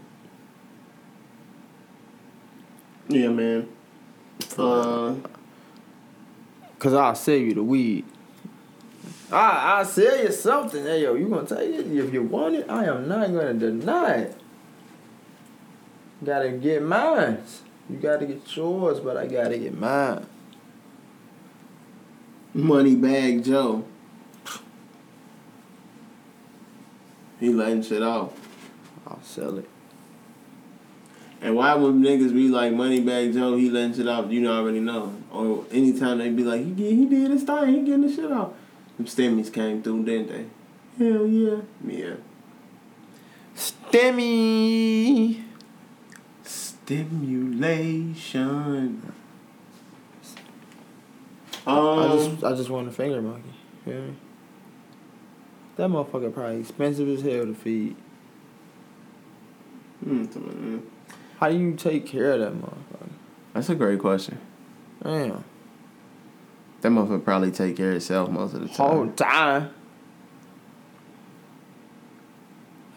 Yeah, 3.07 3.29
man. 3.29 3.69
Uh, 4.57 5.15
Cause 6.79 6.93
I'll 6.93 7.15
sell 7.15 7.35
you 7.35 7.53
the 7.53 7.63
weed. 7.63 8.05
I 9.31 9.77
I'll 9.77 9.85
sell 9.85 10.23
you 10.23 10.31
something. 10.31 10.83
Hey 10.83 11.03
yo, 11.03 11.15
you 11.15 11.27
gonna 11.27 11.47
take 11.47 11.73
it? 11.73 11.87
If 11.87 12.13
you 12.13 12.23
want 12.23 12.55
it, 12.55 12.69
I 12.69 12.85
am 12.85 13.07
not 13.07 13.27
gonna 13.27 13.53
deny 13.53 14.13
it. 14.15 14.37
Gotta 16.23 16.51
get 16.51 16.81
mine. 16.83 17.43
You 17.89 17.97
gotta 17.97 18.25
get 18.25 18.55
yours, 18.55 18.99
but 18.99 19.17
I 19.17 19.27
gotta 19.27 19.57
get 19.57 19.77
mine. 19.77 20.25
Money 22.53 22.95
Bag 22.95 23.43
Joe. 23.43 23.85
He 27.39 27.49
letting 27.49 27.83
shit 27.83 28.01
off. 28.01 28.33
I'll 29.05 29.21
sell 29.21 29.57
it. 29.57 29.69
And 31.41 31.55
why 31.55 31.75
would 31.75 31.95
niggas 31.95 32.33
be 32.33 32.47
like 32.47 32.71
Moneybag 32.71 33.33
Joe? 33.33 33.55
He 33.55 33.69
letting 33.69 33.93
shit 33.93 34.07
off. 34.07 34.31
You 34.31 34.41
know, 34.41 34.53
already 34.53 34.79
know. 34.79 35.13
Or 35.35 35.65
anytime 35.71 36.19
they 36.19 36.29
be 36.29 36.43
like, 36.43 36.63
he 36.63 36.71
get, 36.71 36.91
he 36.93 37.05
did 37.05 37.31
his 37.31 37.43
thing. 37.43 37.67
He 37.73 37.79
getting 37.81 38.01
the 38.07 38.13
shit 38.13 38.31
off. 38.31 38.53
Them 38.97 39.05
stimmies 39.07 39.51
came 39.51 39.81
through, 39.83 40.05
didn't 40.05 40.29
they? 40.29 40.45
Hell 41.05 41.27
yeah, 41.27 41.57
yeah. 41.85 42.13
Stimmy. 43.55 45.41
Stimulation. 46.43 49.01
I 51.67 51.77
Um, 51.77 52.17
just 52.17 52.43
I 52.43 52.53
just 52.55 52.69
want 52.69 52.87
a 52.87 52.91
finger 52.91 53.21
monkey. 53.21 53.49
Me? 53.85 54.13
That 55.77 55.89
motherfucker 55.89 56.33
probably 56.33 56.59
expensive 56.59 57.07
as 57.09 57.21
hell 57.23 57.45
to 57.45 57.53
feed. 57.53 57.95
hmm, 60.03 60.23
mm, 60.25 60.81
How 61.39 61.49
do 61.49 61.57
you 61.57 61.73
take 61.75 62.05
care 62.05 62.31
of 62.33 62.39
that 62.39 62.53
motherfucker? 62.53 63.09
that's 63.53 63.69
a 63.69 63.75
great 63.75 63.99
question. 63.99 64.37
Damn. 65.05 65.43
That 66.81 66.89
motherfucker 66.89 67.23
probably 67.23 67.51
take 67.51 67.77
care 67.77 67.91
of 67.91 67.97
itself 67.97 68.29
most 68.29 68.55
of 68.55 68.61
the 68.61 68.67
time. 68.67 68.75
Whole 68.89 69.07
time. 69.11 69.69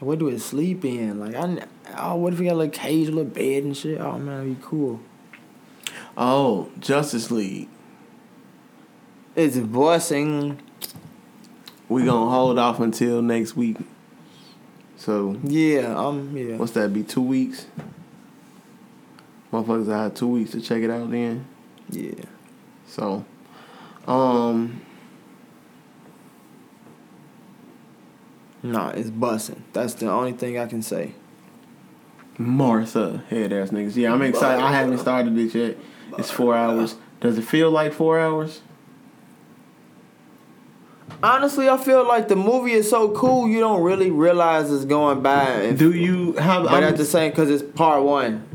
What 0.01 0.19
do 0.19 0.29
it 0.29 0.39
sleep 0.41 0.85
in? 0.85 1.21
Like 1.21 1.35
I, 1.35 1.65
oh, 1.99 2.17
what 2.17 2.33
if 2.33 2.39
we 2.39 2.47
got 2.47 2.57
like 2.57 2.73
cage, 2.73 3.09
a 3.09 3.11
little 3.11 3.25
bed 3.31 3.65
and 3.65 3.77
shit? 3.77 4.01
Oh 4.01 4.19
man, 4.19 4.39
that'd 4.47 4.59
be 4.61 4.67
cool. 4.67 5.01
Oh, 6.17 6.71
Justice 6.81 7.31
League. 7.31 7.69
It's 9.37 9.57
a 9.57 9.63
blessing. 9.63 10.61
We 11.89 12.05
gonna 12.05 12.31
hold 12.31 12.59
off 12.59 12.81
until 12.81 13.21
next 13.23 13.55
week. 13.57 13.77
So 14.97 15.37
Yeah, 15.43 15.95
um, 15.97 16.35
yeah. 16.37 16.57
what's 16.57 16.73
that? 16.73 16.93
Be 16.93 17.03
two 17.03 17.23
weeks. 17.23 17.67
Motherfuckers, 19.53 19.93
I 19.93 20.05
had 20.05 20.17
two 20.17 20.29
weeks 20.29 20.51
to 20.53 20.61
check 20.61 20.83
it 20.83 20.91
out. 20.91 21.11
Then 21.11 21.45
Yeah. 21.91 22.13
so, 22.87 23.25
um, 24.07 24.83
Nah, 28.63 28.91
it's 28.91 29.11
bussing. 29.11 29.63
That's 29.73 29.95
the 29.95 30.11
only 30.11 30.33
thing 30.33 30.59
I 30.59 30.67
can 30.67 30.83
say. 30.83 31.13
Martha, 32.39 33.23
head 33.31 33.53
ass 33.53 33.71
niggas. 33.71 33.97
Yeah, 33.97 34.13
I'm 34.13 34.23
excited. 34.23 34.63
I 34.63 34.73
haven't 34.73 34.99
started 34.99 35.37
it 35.39 35.55
yet. 35.55 35.77
It's 36.19 36.31
four 36.31 36.57
hours. 36.57 36.97
Does 37.21 37.39
it 37.39 37.43
feel 37.43 37.71
like 37.71 37.93
four 37.93 38.19
hours? 38.19 38.61
Honestly, 41.21 41.69
I 41.69 41.77
feel 41.77 42.07
like 42.07 42.29
the 42.29 42.37
movie 42.37 42.73
is 42.73 42.89
so 42.89 43.11
cool 43.11 43.49
you 43.49 43.59
don't 43.59 43.83
really 43.83 44.11
realize 44.11 44.71
it's 44.71 44.85
going 44.85 45.21
by. 45.21 45.73
Do 45.73 45.93
you 45.93 46.35
have? 46.35 46.65
but 46.65 46.85
at 46.85 46.97
the 46.97 47.05
same, 47.05 47.33
cause 47.33 47.51
it's 47.51 47.63
part 47.63 48.05
one, 48.05 48.48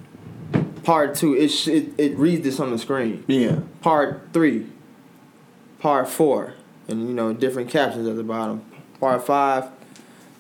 part 0.83 1.15
two. 1.15 1.33
It 1.35 1.49
sh- 1.49 1.67
it 1.69 1.93
it 1.97 2.17
reads 2.17 2.43
this 2.43 2.59
on 2.59 2.71
the 2.71 2.77
screen. 2.77 3.23
yeah. 3.27 3.59
Part 3.81 4.29
three, 4.33 4.67
part 5.79 6.07
four, 6.09 6.53
and 6.87 7.07
you 7.07 7.13
know 7.13 7.33
different 7.33 7.69
captions 7.69 8.07
at 8.07 8.15
the 8.15 8.23
bottom. 8.23 8.63
Part 8.99 9.25
five, 9.25 9.65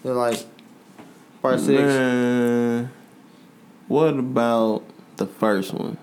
then 0.03 0.15
like 0.15 0.45
part 1.41 1.59
six. 1.59 1.81
Man, 1.81 2.91
what 3.87 4.17
about 4.17 4.83
the 5.17 5.25
first 5.27 5.73
one? 5.73 5.97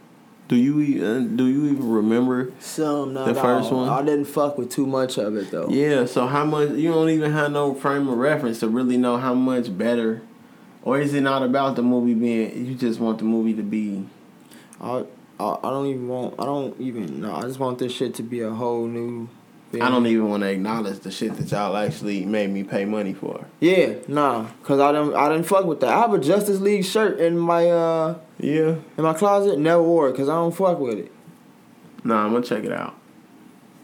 Do 0.48 0.56
you 0.56 0.80
even 0.80 1.06
uh, 1.32 1.36
do 1.36 1.46
you 1.46 1.66
even 1.66 1.88
remember? 1.90 2.52
Some 2.58 3.14
not 3.14 3.26
The 3.26 3.34
first 3.34 3.70
all. 3.70 3.82
one? 3.82 3.88
I 3.88 4.02
didn't 4.04 4.24
fuck 4.24 4.58
with 4.58 4.70
too 4.70 4.84
much 4.86 5.16
of 5.16 5.36
it 5.36 5.50
though. 5.50 5.68
Yeah. 5.68 6.06
So 6.06 6.26
how 6.26 6.44
much? 6.44 6.70
You 6.70 6.90
don't 6.92 7.08
even 7.10 7.30
have 7.32 7.52
no 7.52 7.72
frame 7.74 8.08
of 8.08 8.18
reference 8.18 8.58
to 8.60 8.68
really 8.68 8.96
know 8.96 9.16
how 9.16 9.32
much 9.32 9.76
better, 9.78 10.22
or 10.82 10.98
is 11.00 11.14
it 11.14 11.20
not 11.20 11.42
about 11.44 11.76
the 11.76 11.82
movie 11.82 12.14
being? 12.14 12.66
You 12.66 12.74
just 12.74 12.98
want 12.98 13.18
the 13.18 13.24
movie 13.24 13.54
to 13.54 13.62
be. 13.62 14.06
I, 14.80 15.04
I 15.38 15.58
I 15.62 15.70
don't 15.70 15.86
even 15.86 16.08
want. 16.08 16.34
I 16.38 16.44
don't 16.44 16.78
even. 16.80 17.20
No, 17.20 17.34
I 17.34 17.42
just 17.42 17.58
want 17.58 17.78
this 17.78 17.92
shit 17.92 18.14
to 18.14 18.22
be 18.22 18.40
a 18.40 18.50
whole 18.50 18.86
new. 18.86 19.28
I 19.74 19.88
don't 19.88 20.06
even 20.08 20.28
want 20.28 20.42
to 20.42 20.48
acknowledge 20.50 20.98
the 20.98 21.12
shit 21.12 21.36
that 21.36 21.48
y'all 21.52 21.76
actually 21.76 22.24
made 22.24 22.50
me 22.50 22.64
pay 22.64 22.84
money 22.84 23.14
for. 23.14 23.46
Yeah, 23.60 23.94
nah, 24.08 24.46
cause 24.64 24.80
I 24.80 24.90
didn't. 24.90 25.14
I 25.14 25.28
didn't 25.28 25.44
fuck 25.44 25.64
with 25.64 25.78
that. 25.80 25.90
I 25.90 26.00
have 26.00 26.12
a 26.12 26.18
Justice 26.18 26.60
League 26.60 26.84
shirt 26.84 27.20
in 27.20 27.38
my 27.38 27.70
uh 27.70 28.18
Yeah. 28.38 28.76
in 28.98 29.04
my 29.04 29.12
closet. 29.14 29.58
Never 29.60 29.82
wore 29.82 30.08
it 30.08 30.16
cause 30.16 30.28
I 30.28 30.34
don't 30.34 30.54
fuck 30.54 30.80
with 30.80 30.98
it. 30.98 31.12
Nah, 32.02 32.24
I'm 32.24 32.32
gonna 32.32 32.44
check 32.44 32.64
it 32.64 32.72
out. 32.72 32.96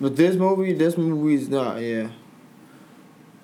But 0.01 0.17
this 0.17 0.35
movie, 0.35 0.73
this 0.73 0.99
movie's 0.99 1.49
not. 1.49 1.81
Yeah. 1.81 2.09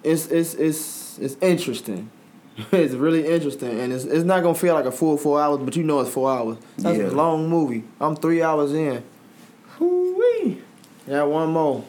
It's 0.03 0.27
it's 0.27 0.55
it's 0.55 1.19
it's 1.19 1.37
interesting. 1.41 2.11
it's 2.73 2.95
really 2.95 3.27
interesting, 3.27 3.81
and 3.81 3.93
it's 3.93 4.05
it's 4.05 4.25
not 4.25 4.43
gonna 4.43 4.55
feel 4.55 4.75
like 4.75 4.85
a 4.85 4.93
full 4.93 5.17
four 5.17 5.41
hours, 5.41 5.61
but 5.65 5.77
you 5.77 5.83
know 5.85 6.01
it's 6.01 6.11
four 6.11 6.31
hours. 6.31 6.59
That's 6.79 6.99
Yeah. 6.99 7.07
a 7.07 7.11
long 7.11 7.49
movie. 7.49 7.85
I'm 8.01 8.17
three 8.17 8.43
hours 8.43 8.73
in. 8.73 9.03
Hoo-wee. 9.79 10.59
Yeah, 11.07 11.23
one 11.23 11.51
more, 11.51 11.85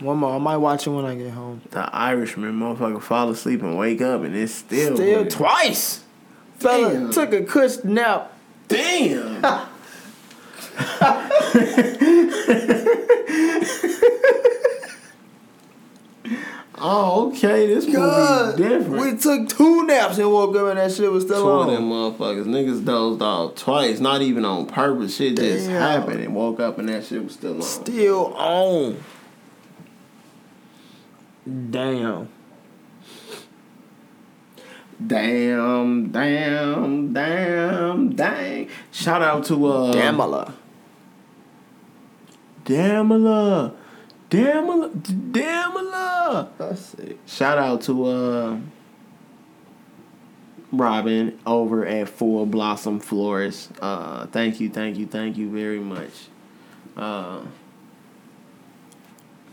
one 0.00 0.18
more. 0.18 0.34
I 0.34 0.38
might 0.38 0.56
watch 0.56 0.86
it 0.86 0.90
when 0.90 1.04
I 1.04 1.14
get 1.14 1.32
home. 1.32 1.60
The 1.70 1.94
Irishman 1.94 2.58
motherfucker 2.58 3.02
fall 3.02 3.28
asleep 3.30 3.62
and 3.62 3.76
wake 3.78 4.00
up 4.00 4.22
and 4.22 4.34
it's 4.34 4.54
still 4.54 4.96
Still 4.96 5.22
there. 5.22 5.30
twice. 5.30 6.02
Fella 6.58 6.92
Damn. 6.92 7.12
took 7.12 7.32
a 7.34 7.44
cush 7.44 7.84
nap. 7.84 8.32
Damn. 8.68 9.42
oh, 16.88 17.28
okay. 17.28 17.66
This 17.66 17.84
God, 17.86 18.58
movie 18.58 18.68
different. 18.68 19.02
we 19.02 19.16
took 19.16 19.48
two 19.48 19.84
naps 19.86 20.18
and 20.18 20.30
woke 20.32 20.54
up 20.56 20.68
and 20.68 20.78
that 20.78 20.92
shit 20.92 21.10
was 21.10 21.24
still 21.24 21.42
Two 21.42 21.50
of 21.50 21.66
them 21.70 21.90
on. 21.90 22.12
motherfuckers. 22.14 22.44
Niggas 22.46 22.84
dozed 22.84 23.22
off 23.22 23.54
twice, 23.56 23.98
not 24.00 24.22
even 24.22 24.44
on 24.44 24.66
purpose. 24.66 25.16
Shit 25.16 25.36
just 25.36 25.66
Damn. 25.66 25.80
happened 25.80 26.20
and 26.20 26.34
woke 26.34 26.60
up 26.60 26.78
and 26.78 26.88
that 26.88 27.04
shit 27.04 27.24
was 27.24 27.34
still 27.34 27.56
on. 27.56 27.62
Still 27.62 28.34
on. 28.34 29.02
Damn. 31.70 32.28
Damn, 35.06 36.08
damn, 36.10 37.12
damn, 37.12 38.16
dang. 38.16 38.68
Shout 38.90 39.20
out 39.20 39.44
to 39.44 39.66
uh 39.66 39.92
Damala. 39.92 40.54
Damala. 42.64 43.74
Damala. 44.30 44.90
Damala. 45.32 46.48
That's 46.58 46.80
sick. 46.80 47.18
Shout 47.26 47.58
out 47.58 47.80
to 47.82 48.04
uh 48.06 48.58
Robin 50.72 51.38
over 51.46 51.86
at 51.86 52.08
Full 52.08 52.46
Blossom 52.46 53.00
Florist. 53.00 53.70
Uh 53.80 54.26
thank 54.26 54.60
you, 54.60 54.68
thank 54.68 54.96
you, 54.96 55.06
thank 55.06 55.36
you 55.36 55.50
very 55.50 55.80
much. 55.80 56.28
Uh 56.96 57.42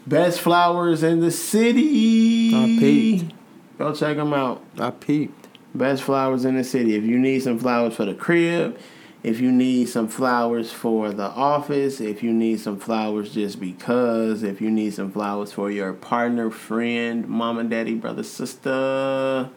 Best 0.05 0.41
flowers 0.41 1.01
in 1.01 1.21
the 1.21 1.31
city. 1.31 2.53
I 2.53 2.65
peeped. 2.77 3.33
Go 3.77 3.93
check 3.95 4.17
them 4.17 4.33
out. 4.33 4.61
I 4.77 4.91
peeped. 4.91 5.47
Best 5.73 6.03
flowers 6.03 6.43
in 6.45 6.57
the 6.57 6.63
city. 6.63 6.95
If 6.95 7.03
you 7.03 7.17
need 7.17 7.41
some 7.41 7.57
flowers 7.57 7.95
for 7.95 8.03
the 8.05 8.13
crib, 8.13 8.77
if 9.23 9.39
you 9.39 9.51
need 9.51 9.87
some 9.89 10.07
flowers 10.07 10.71
for 10.71 11.11
the 11.11 11.29
office, 11.29 12.01
if 12.01 12.21
you 12.21 12.33
need 12.33 12.59
some 12.59 12.77
flowers 12.77 13.33
just 13.33 13.59
because, 13.59 14.43
if 14.43 14.61
you 14.61 14.69
need 14.69 14.93
some 14.93 15.11
flowers 15.11 15.53
for 15.53 15.71
your 15.71 15.93
partner, 15.93 16.49
friend, 16.49 17.27
mom 17.27 17.57
and 17.57 17.69
daddy, 17.69 17.95
brother, 17.95 18.23
sister, 18.23 19.49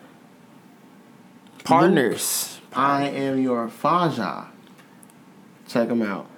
Partners. 1.66 2.60
I 2.72 3.08
am 3.08 3.40
your 3.40 3.68
Faja. 3.68 4.46
Check 5.66 5.88
them 5.88 6.00
out. 6.00 6.30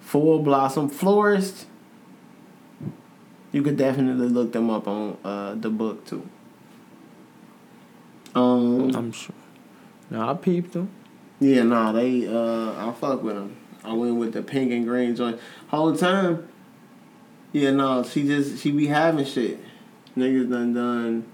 Full 0.00 0.40
Blossom 0.40 0.90
Florist. 0.90 1.64
You 3.50 3.62
could 3.62 3.78
definitely 3.78 4.28
look 4.28 4.52
them 4.52 4.68
up 4.68 4.86
on 4.86 5.16
uh, 5.24 5.54
the 5.54 5.70
book 5.70 6.04
too. 6.04 6.28
Um, 8.34 8.94
I'm 8.94 9.12
sure. 9.12 9.34
No, 10.10 10.28
I 10.28 10.34
peeped 10.34 10.74
them. 10.74 10.90
Yeah, 11.42 11.62
nah, 11.64 11.92
they. 11.92 12.26
Uh, 12.28 12.88
I 12.88 12.92
fuck 12.92 13.22
with 13.22 13.34
them. 13.34 13.56
I 13.84 13.92
went 13.92 14.16
with 14.16 14.32
the 14.32 14.42
pink 14.42 14.70
and 14.70 14.86
green 14.86 15.16
joint 15.16 15.40
whole 15.68 15.96
time. 15.96 16.48
Yeah, 17.52 17.72
no, 17.72 18.02
she 18.04 18.24
just 18.26 18.62
she 18.62 18.70
be 18.70 18.86
having 18.86 19.24
shit. 19.26 19.58
Niggas 20.16 20.48
done 20.50 20.72
done. 20.74 21.24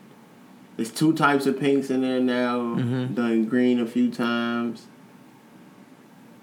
There's 0.76 0.90
two 0.90 1.12
types 1.12 1.47
of 1.47 1.59
pinks 1.59 1.90
in 1.90 2.01
there 2.02 2.20
now. 2.20 2.59
Mhm. 2.76 3.14
Done 3.14 3.44
green 3.47 3.80
a 3.80 3.86
few 3.86 4.10
times. 4.10 4.86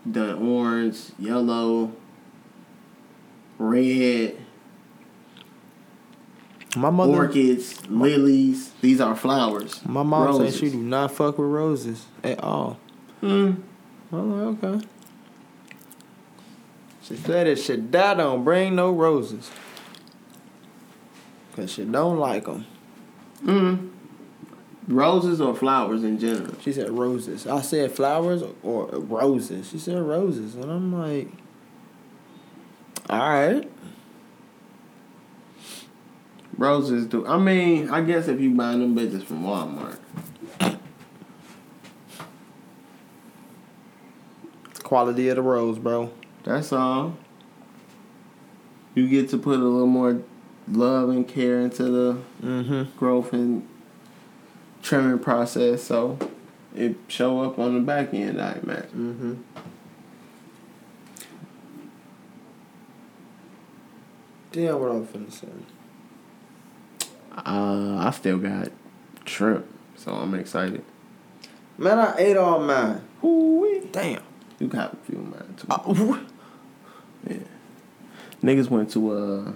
Done 0.09 0.35
orange, 0.47 0.99
yellow, 1.17 1.91
red, 3.57 4.35
My 6.75 6.89
mother. 6.89 7.13
orchids, 7.13 7.81
lilies. 7.89 8.71
These 8.81 9.01
are 9.01 9.15
flowers. 9.15 9.81
My 9.85 10.03
mom 10.03 10.25
Roses. 10.27 10.53
said 10.59 10.59
she 10.65 10.69
do 10.71 10.77
not 10.83 11.11
fuck 11.11 11.37
with 11.39 11.47
roses 11.49 12.05
at 12.23 12.43
all. 12.43 12.77
Hmm. 13.21 13.53
I'm 14.11 14.57
like, 14.57 14.63
okay. 14.63 14.87
She 17.01 17.15
said 17.17 17.47
it 17.47 17.57
should 17.57 17.91
die 17.91 18.15
don't 18.15 18.43
bring 18.43 18.75
no 18.75 18.91
roses. 18.91 19.51
Cause 21.55 21.71
she 21.71 21.85
don't 21.85 22.17
like 22.17 22.45
them. 22.45 22.65
Mm. 23.43 23.91
Roses 24.87 25.39
or 25.39 25.55
flowers 25.55 26.03
in 26.03 26.19
general. 26.19 26.55
She 26.61 26.73
said 26.73 26.89
roses. 26.89 27.47
I 27.47 27.61
said 27.61 27.91
flowers 27.91 28.43
or 28.61 28.87
roses. 28.87 29.69
She 29.69 29.79
said 29.79 29.97
roses, 30.01 30.55
and 30.55 30.69
I'm 30.69 30.93
like, 30.93 31.29
all 33.09 33.19
right. 33.19 33.71
Roses 36.57 37.05
do. 37.05 37.25
I 37.27 37.37
mean, 37.37 37.89
I 37.89 38.01
guess 38.01 38.27
if 38.27 38.39
you 38.39 38.53
buy 38.55 38.71
them 38.71 38.95
bitches 38.95 39.23
from 39.23 39.43
Walmart. 39.43 39.99
Quality 44.85 45.29
of 45.29 45.37
the 45.37 45.41
rose, 45.41 45.79
bro. 45.79 46.11
That's 46.43 46.71
all. 46.71 47.17
You 48.93 49.09
get 49.09 49.29
to 49.31 49.37
put 49.39 49.55
a 49.59 49.63
little 49.63 49.87
more 49.87 50.21
love 50.71 51.09
and 51.09 51.27
care 51.27 51.59
into 51.59 51.83
the 51.85 52.17
Mm-hmm. 52.43 52.95
growth 52.97 53.33
and 53.33 53.67
trimming 54.83 55.17
process, 55.17 55.81
so 55.81 56.19
it 56.75 56.95
show 57.07 57.41
up 57.41 57.57
on 57.57 57.73
the 57.73 57.79
back 57.79 58.13
end. 58.13 58.39
I 58.39 58.59
imagine. 58.61 59.41
Mm-hmm. 59.49 59.61
Damn, 64.51 64.79
what 64.79 64.91
I'm 64.91 65.07
finna 65.07 65.31
say. 65.31 65.47
Uh, 67.35 67.97
I 67.97 68.11
still 68.11 68.37
got 68.37 68.69
shrimp, 69.25 69.65
so 69.95 70.11
I'm 70.13 70.35
excited. 70.35 70.83
Man, 71.77 71.97
I 71.99 72.15
ate 72.17 72.37
all 72.37 72.59
mine. 72.61 73.01
Ooh, 73.23 73.87
Damn. 73.91 74.21
You 74.59 74.67
got 74.67 74.93
a 74.93 74.95
few 74.97 75.17
of 75.17 75.25
mine 75.25 75.55
too. 75.57 75.67
Uh. 75.69 76.19
Yeah. 77.29 77.37
Niggas 78.43 78.69
went 78.69 78.91
to 78.91 79.11
uh 79.11 79.51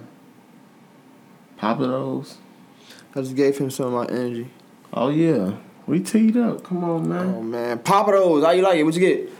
Pappadeaux's. 1.58 2.38
I 3.14 3.20
just 3.20 3.36
gave 3.36 3.56
him 3.58 3.70
some 3.70 3.94
of 3.94 4.08
my 4.08 4.14
energy. 4.14 4.50
Oh 4.92 5.08
yeah. 5.08 5.52
We 5.86 6.00
teed 6.00 6.36
up. 6.36 6.64
Come 6.64 6.84
on, 6.84 7.08
man. 7.08 7.34
Oh 7.34 7.42
man, 7.42 7.78
Pappadeaux. 7.78 8.44
How 8.44 8.50
you 8.50 8.62
like 8.62 8.78
it? 8.78 8.82
What 8.82 8.94
you 8.94 9.00
get? 9.00 9.32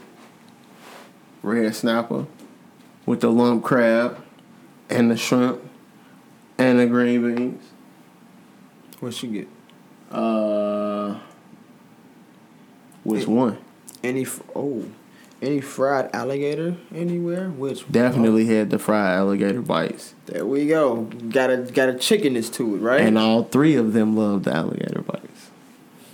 Red 1.43 1.75
snapper 1.75 2.25
with 3.05 3.21
the 3.21 3.31
lump 3.31 3.63
crab 3.63 4.23
and 4.89 5.09
the 5.11 5.17
shrimp 5.17 5.61
and 6.57 6.79
the 6.79 6.85
green 6.85 7.35
beans. 7.35 7.63
What 8.99 9.21
you 9.23 9.29
get? 9.29 10.15
Uh 10.15 11.19
which 13.03 13.27
one? 13.27 13.57
Any 14.03 14.25
oh, 14.55 14.85
any 15.41 15.59
fried 15.61 16.09
alligator 16.13 16.75
anywhere? 16.93 17.49
Which 17.49 17.89
Definitely 17.91 18.45
had 18.45 18.69
the 18.69 18.77
fried 18.79 19.13
alligator 19.17 19.61
bites. 19.61 20.13
there 20.27 20.45
we 20.45 20.67
go. 20.67 21.03
Got 21.29 21.49
a 21.49 21.57
got 21.57 21.89
a 21.89 21.93
chickenness 21.95 22.49
to 22.51 22.75
it, 22.75 22.79
right? 22.79 23.01
And 23.01 23.17
all 23.17 23.43
three 23.43 23.75
of 23.75 23.93
them 23.93 24.15
loved 24.15 24.45
the 24.45 24.55
alligator 24.55 25.01
bites. 25.01 25.49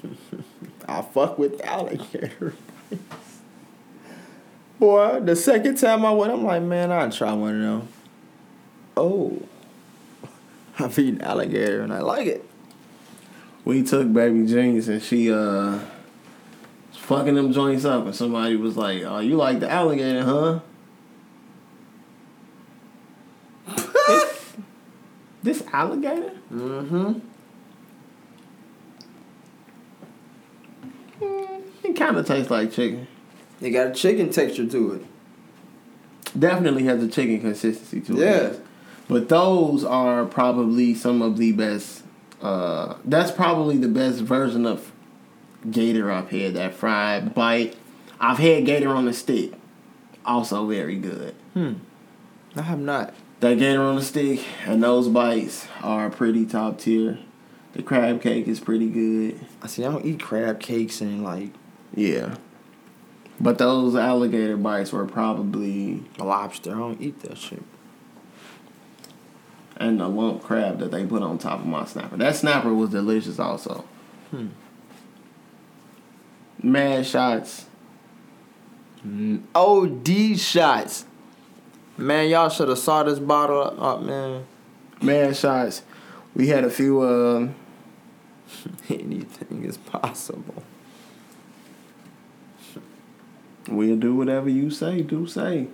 I 0.88 1.02
fuck 1.02 1.38
with 1.38 1.60
alligator. 1.66 2.54
Bites. 2.90 3.02
Boy, 4.80 5.20
the 5.22 5.36
second 5.36 5.76
time 5.76 6.06
I 6.06 6.12
went, 6.12 6.32
I'm 6.32 6.44
like, 6.44 6.62
man, 6.62 6.92
I'll 6.92 7.12
try 7.12 7.34
one 7.34 7.56
of 7.56 7.62
them. 7.62 7.88
Oh, 8.96 9.42
I've 10.80 10.98
eaten 11.00 11.22
alligator 11.22 11.82
and 11.82 11.92
I 11.92 12.00
like 12.00 12.28
it. 12.28 12.46
We 13.66 13.84
took 13.84 14.14
baby 14.14 14.46
jeans 14.46 14.88
and 14.88 15.02
she 15.02 15.32
uh 15.34 15.80
fucking 17.08 17.36
them 17.36 17.54
joints 17.54 17.86
up 17.86 18.04
and 18.06 18.14
somebody 18.14 18.58
was 18.58 18.76
like, 18.76 19.02
Oh, 19.04 19.20
you 19.20 19.38
like 19.38 19.62
the 19.62 19.72
alligator, 19.72 20.26
huh? 20.26 20.60
this, 24.08 24.54
this 25.44 25.64
alligator? 25.72 26.32
Mm-hmm. 26.54 27.20
It 31.84 31.96
kinda 31.96 32.24
tastes 32.24 32.52
like 32.52 32.74
chicken. 32.74 33.08
It 33.62 33.70
got 33.72 33.88
a 33.88 33.94
chicken 33.94 34.30
texture 34.30 34.68
to 34.68 34.92
it. 34.96 35.06
Definitely 36.38 36.84
has 36.84 37.02
a 37.02 37.08
chicken 37.08 37.40
consistency 37.40 38.02
to 38.02 38.16
Yeah. 38.16 38.26
it. 38.48 38.66
But 39.08 39.30
those 39.30 39.86
are 39.86 40.26
probably 40.26 40.94
some 40.94 41.22
of 41.22 41.38
the 41.38 41.54
best 41.54 42.04
uh 42.42 42.96
that's 43.06 43.32
probably 43.32 43.78
the 43.78 43.88
best 43.88 44.20
version 44.20 44.66
of 44.66 44.92
gator 45.70 46.12
I've 46.12 46.30
had, 46.30 46.54
that 46.56 46.74
fried 46.74 47.34
bite. 47.34 47.76
I've 48.20 48.38
had 48.38 48.66
gator 48.66 48.90
on 48.90 49.06
the 49.06 49.14
stick. 49.14 49.54
Also 50.26 50.66
very 50.68 50.96
good. 50.98 51.36
Hmm. 51.54 51.74
I 52.56 52.62
have 52.64 52.80
not. 52.80 53.14
That 53.40 53.60
gator 53.60 53.82
on 53.82 53.96
the 53.98 54.02
stick 54.02 54.42
and 54.66 54.82
those 54.84 55.08
bites 55.08 55.68
are 55.84 56.10
pretty 56.10 56.46
top 56.46 56.80
tier. 56.80 57.20
The 57.74 57.84
crab 57.84 58.22
cake 58.22 58.48
is 58.48 58.60
pretty 58.60 58.90
good. 58.90 59.40
I 59.62 59.68
see. 59.68 59.86
I 59.86 59.92
don't 59.92 60.06
eat 60.06 60.20
crab 60.22 60.60
cakes 60.60 61.00
and 61.02 61.24
like 61.24 61.52
Yeah. 61.94 62.36
But 63.40 63.60
those 63.60 63.96
alligator 63.96 64.58
bites 64.58 64.92
were 64.92 65.06
probably 65.06 66.04
a 66.18 66.24
lobster. 66.24 66.74
I 66.74 66.80
don't 66.80 67.00
eat 67.02 67.20
that 67.22 67.38
shit. 67.38 67.62
and 69.80 70.00
the 70.00 70.08
lump 70.08 70.42
crab 70.42 70.80
that 70.80 70.90
they 70.90 71.06
put 71.06 71.22
on 71.22 71.38
top 71.38 71.60
of 71.60 71.68
my 71.68 71.86
snapper. 71.86 72.18
That 72.18 72.36
snapper 72.36 72.74
was 72.74 72.90
delicious 72.90 73.38
also. 73.38 73.86
Hmm. 74.32 74.48
Mad 76.62 77.06
shots. 77.06 77.66
OD 79.56 80.38
shots. 80.38 81.06
Man, 81.98 82.30
y'all 82.30 82.50
should 82.50 82.70
have 82.70 82.78
saw 82.80 83.04
this 83.04 83.20
bottle 83.20 83.76
up, 83.84 84.02
man. 84.02 84.46
Mad 85.02 85.36
shots. 85.36 85.84
We 86.36 86.48
had 86.50 86.64
a 86.64 86.70
few 86.70 87.02
uh 87.02 87.48
Anything 88.90 89.66
is 89.66 89.78
possible. 89.78 90.64
we'll 93.68 93.98
do 93.98 94.16
whatever 94.16 94.50
you 94.50 94.70
say, 94.70 95.02
do 95.02 95.28
say. 95.28 95.68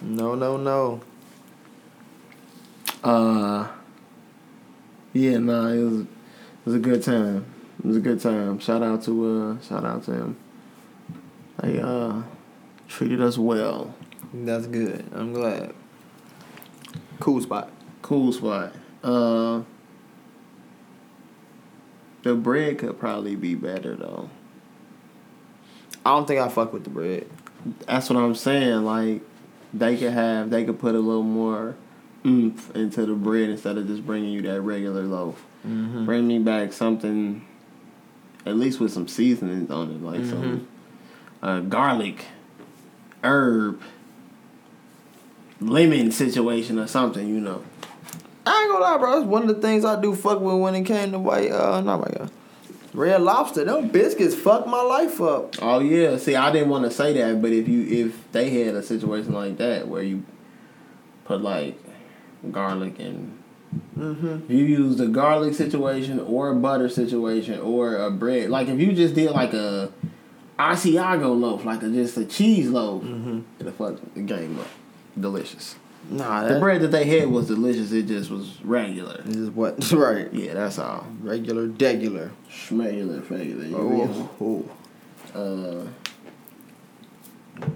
No, 0.00 0.34
no, 0.34 0.56
no. 0.56 1.00
Uh 3.02 3.68
Yeah, 5.12 5.38
nah, 5.38 5.68
it 5.68 5.82
was 5.82 6.06
was 6.64 6.74
a 6.74 6.78
good 6.78 7.02
time. 7.02 7.46
It 7.78 7.86
was 7.86 7.96
a 7.96 8.00
good 8.00 8.20
time. 8.20 8.58
Shout 8.58 8.82
out 8.82 9.02
to 9.04 9.58
uh 9.58 9.60
shout 9.62 9.84
out 9.84 10.04
to 10.04 10.12
him. 10.12 10.36
They 11.60 11.80
uh 11.80 12.22
treated 12.88 13.20
us 13.20 13.38
well. 13.38 13.94
That's 14.32 14.66
good. 14.66 15.04
I'm 15.12 15.32
glad. 15.32 15.74
Cool 17.20 17.40
spot. 17.40 17.70
Cool 18.02 18.32
spot. 18.32 18.72
Uh 19.02 19.62
the 22.22 22.34
bread 22.34 22.78
could 22.78 22.98
probably 22.98 23.36
be 23.36 23.54
better 23.54 23.94
though. 23.94 24.28
I 26.04 26.10
don't 26.10 26.26
think 26.26 26.40
I 26.40 26.48
fuck 26.48 26.72
with 26.72 26.84
the 26.84 26.90
bread. 26.90 27.26
That's 27.86 28.08
what 28.10 28.18
I'm 28.18 28.34
saying. 28.34 28.84
Like 28.84 29.22
they 29.72 29.96
could 29.96 30.12
have, 30.12 30.50
they 30.50 30.64
could 30.64 30.78
put 30.78 30.94
a 30.94 30.98
little 30.98 31.22
more 31.22 31.76
oomph 32.26 32.74
into 32.74 33.06
the 33.06 33.14
bread 33.14 33.50
instead 33.50 33.78
of 33.78 33.86
just 33.86 34.04
bringing 34.04 34.30
you 34.32 34.42
that 34.42 34.60
regular 34.60 35.02
loaf. 35.02 35.44
Mm-hmm. 35.66 36.04
Bring 36.04 36.26
me 36.26 36.38
back 36.38 36.72
something, 36.72 37.46
at 38.46 38.56
least 38.56 38.80
with 38.80 38.92
some 38.92 39.08
seasonings 39.08 39.70
on 39.70 39.90
it, 39.90 40.02
like 40.02 40.24
some 40.24 40.68
uh, 41.42 41.60
garlic, 41.60 42.24
herb, 43.22 43.80
lemon 45.60 46.12
situation 46.12 46.78
or 46.78 46.86
something. 46.86 47.26
You 47.26 47.40
know. 47.40 47.64
I 48.46 48.62
ain't 48.62 48.70
gonna 48.70 48.84
lie, 48.84 48.98
bro. 48.98 49.16
That's 49.16 49.26
one 49.26 49.42
of 49.42 49.48
the 49.48 49.60
things 49.60 49.84
I 49.84 50.00
do 50.00 50.14
fuck 50.14 50.40
with 50.40 50.54
when 50.56 50.74
it 50.74 50.84
came 50.84 51.12
to 51.12 51.18
white. 51.18 51.50
Uh, 51.50 51.80
not 51.80 52.00
white. 52.00 52.18
Uh, 52.18 52.28
Red 52.94 53.22
Lobster. 53.22 53.64
Them 53.64 53.88
biscuits 53.88 54.34
fucked 54.34 54.66
my 54.66 54.80
life 54.80 55.20
up. 55.20 55.54
Oh 55.60 55.80
yeah. 55.80 56.16
See, 56.16 56.34
I 56.34 56.50
didn't 56.50 56.70
want 56.70 56.84
to 56.84 56.90
say 56.90 57.12
that, 57.14 57.42
but 57.42 57.52
if 57.52 57.68
you 57.68 58.06
if 58.06 58.32
they 58.32 58.50
had 58.64 58.74
a 58.74 58.82
situation 58.82 59.32
like 59.32 59.58
that 59.58 59.88
where 59.88 60.02
you 60.02 60.24
put 61.24 61.42
like 61.42 61.78
garlic 62.50 62.98
and 62.98 63.37
Mm-hmm. 63.98 64.50
you 64.52 64.64
use 64.64 64.96
the 64.96 65.08
garlic 65.08 65.54
situation 65.54 66.20
or 66.20 66.50
a 66.50 66.54
butter 66.54 66.88
situation 66.88 67.58
or 67.60 67.96
a 67.96 68.10
bread, 68.10 68.48
like 68.48 68.68
if 68.68 68.78
you 68.78 68.92
just 68.92 69.14
did 69.14 69.30
like 69.32 69.52
a 69.54 69.92
Asiago 70.58 71.38
loaf, 71.38 71.64
like 71.64 71.82
a, 71.82 71.88
just 71.90 72.16
a 72.16 72.24
cheese 72.24 72.68
loaf, 72.70 73.02
Mm-hmm. 73.02 73.40
it'll 73.58 73.72
fuck 73.72 73.96
the 74.14 74.20
game 74.20 74.58
up. 74.58 74.68
Delicious. 75.18 75.74
Nah, 76.10 76.46
The 76.48 76.58
bread 76.60 76.80
that 76.82 76.88
they 76.92 77.04
had 77.04 77.28
was 77.28 77.48
delicious. 77.48 77.90
It 77.92 78.06
just 78.06 78.30
was 78.30 78.58
regular. 78.62 79.20
this 79.24 79.36
is 79.36 79.50
what 79.50 79.90
right. 79.92 80.32
Yeah, 80.32 80.54
that's 80.54 80.78
all. 80.78 81.06
Regular, 81.20 81.66
degular. 81.68 82.30
Schmegular, 82.50 83.28
regular. 83.28 83.78
Oh, 83.78 84.64
oh. 85.34 85.88
Uh, 87.60 87.66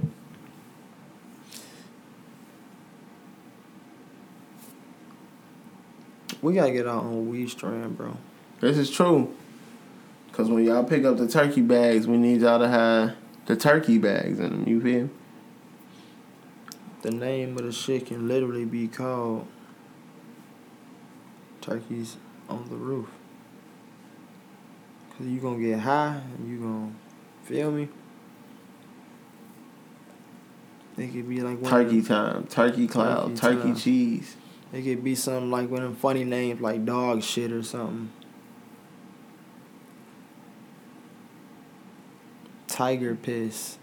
We 6.42 6.54
gotta 6.54 6.72
get 6.72 6.88
our 6.88 7.00
own 7.00 7.30
weed 7.30 7.48
strand, 7.50 7.96
bro. 7.96 8.16
This 8.60 8.76
is 8.76 8.90
true. 8.90 9.32
Cause 10.32 10.48
when 10.48 10.64
y'all 10.64 10.82
pick 10.82 11.04
up 11.04 11.18
the 11.18 11.28
turkey 11.28 11.60
bags, 11.60 12.06
we 12.06 12.16
need 12.16 12.40
y'all 12.40 12.58
to 12.58 12.68
have 12.68 13.14
the 13.46 13.54
turkey 13.54 13.98
bags 13.98 14.40
in 14.40 14.50
them. 14.50 14.64
You 14.66 14.80
feel? 14.80 15.10
The 17.02 17.10
name 17.10 17.56
of 17.58 17.64
the 17.64 17.72
shit 17.72 18.06
can 18.06 18.28
literally 18.28 18.64
be 18.64 18.88
called 18.88 19.46
Turkeys 21.60 22.16
on 22.48 22.68
the 22.68 22.76
Roof. 22.76 23.08
Cause 25.16 25.26
you 25.26 25.38
gonna 25.38 25.60
get 25.60 25.80
high 25.80 26.20
and 26.38 26.48
you 26.48 26.58
gonna 26.58 26.92
feel 27.44 27.70
me? 27.70 27.88
It 30.96 31.12
could 31.12 31.28
be 31.28 31.40
like 31.40 31.62
Turkey 31.62 32.02
time, 32.02 32.46
turkey 32.46 32.86
cloud, 32.86 33.36
Turkey 33.36 33.68
turkey 33.68 33.80
cheese. 33.80 34.36
It 34.72 34.82
could 34.82 35.04
be 35.04 35.14
something 35.14 35.50
like 35.50 35.70
one 35.70 35.82
of 35.82 35.90
them 35.90 35.96
funny 35.96 36.24
names 36.24 36.60
like 36.60 36.84
dog 36.84 37.22
shit 37.22 37.52
or 37.52 37.62
something. 37.62 38.10
Tiger 42.68 43.14
piss. 43.14 43.76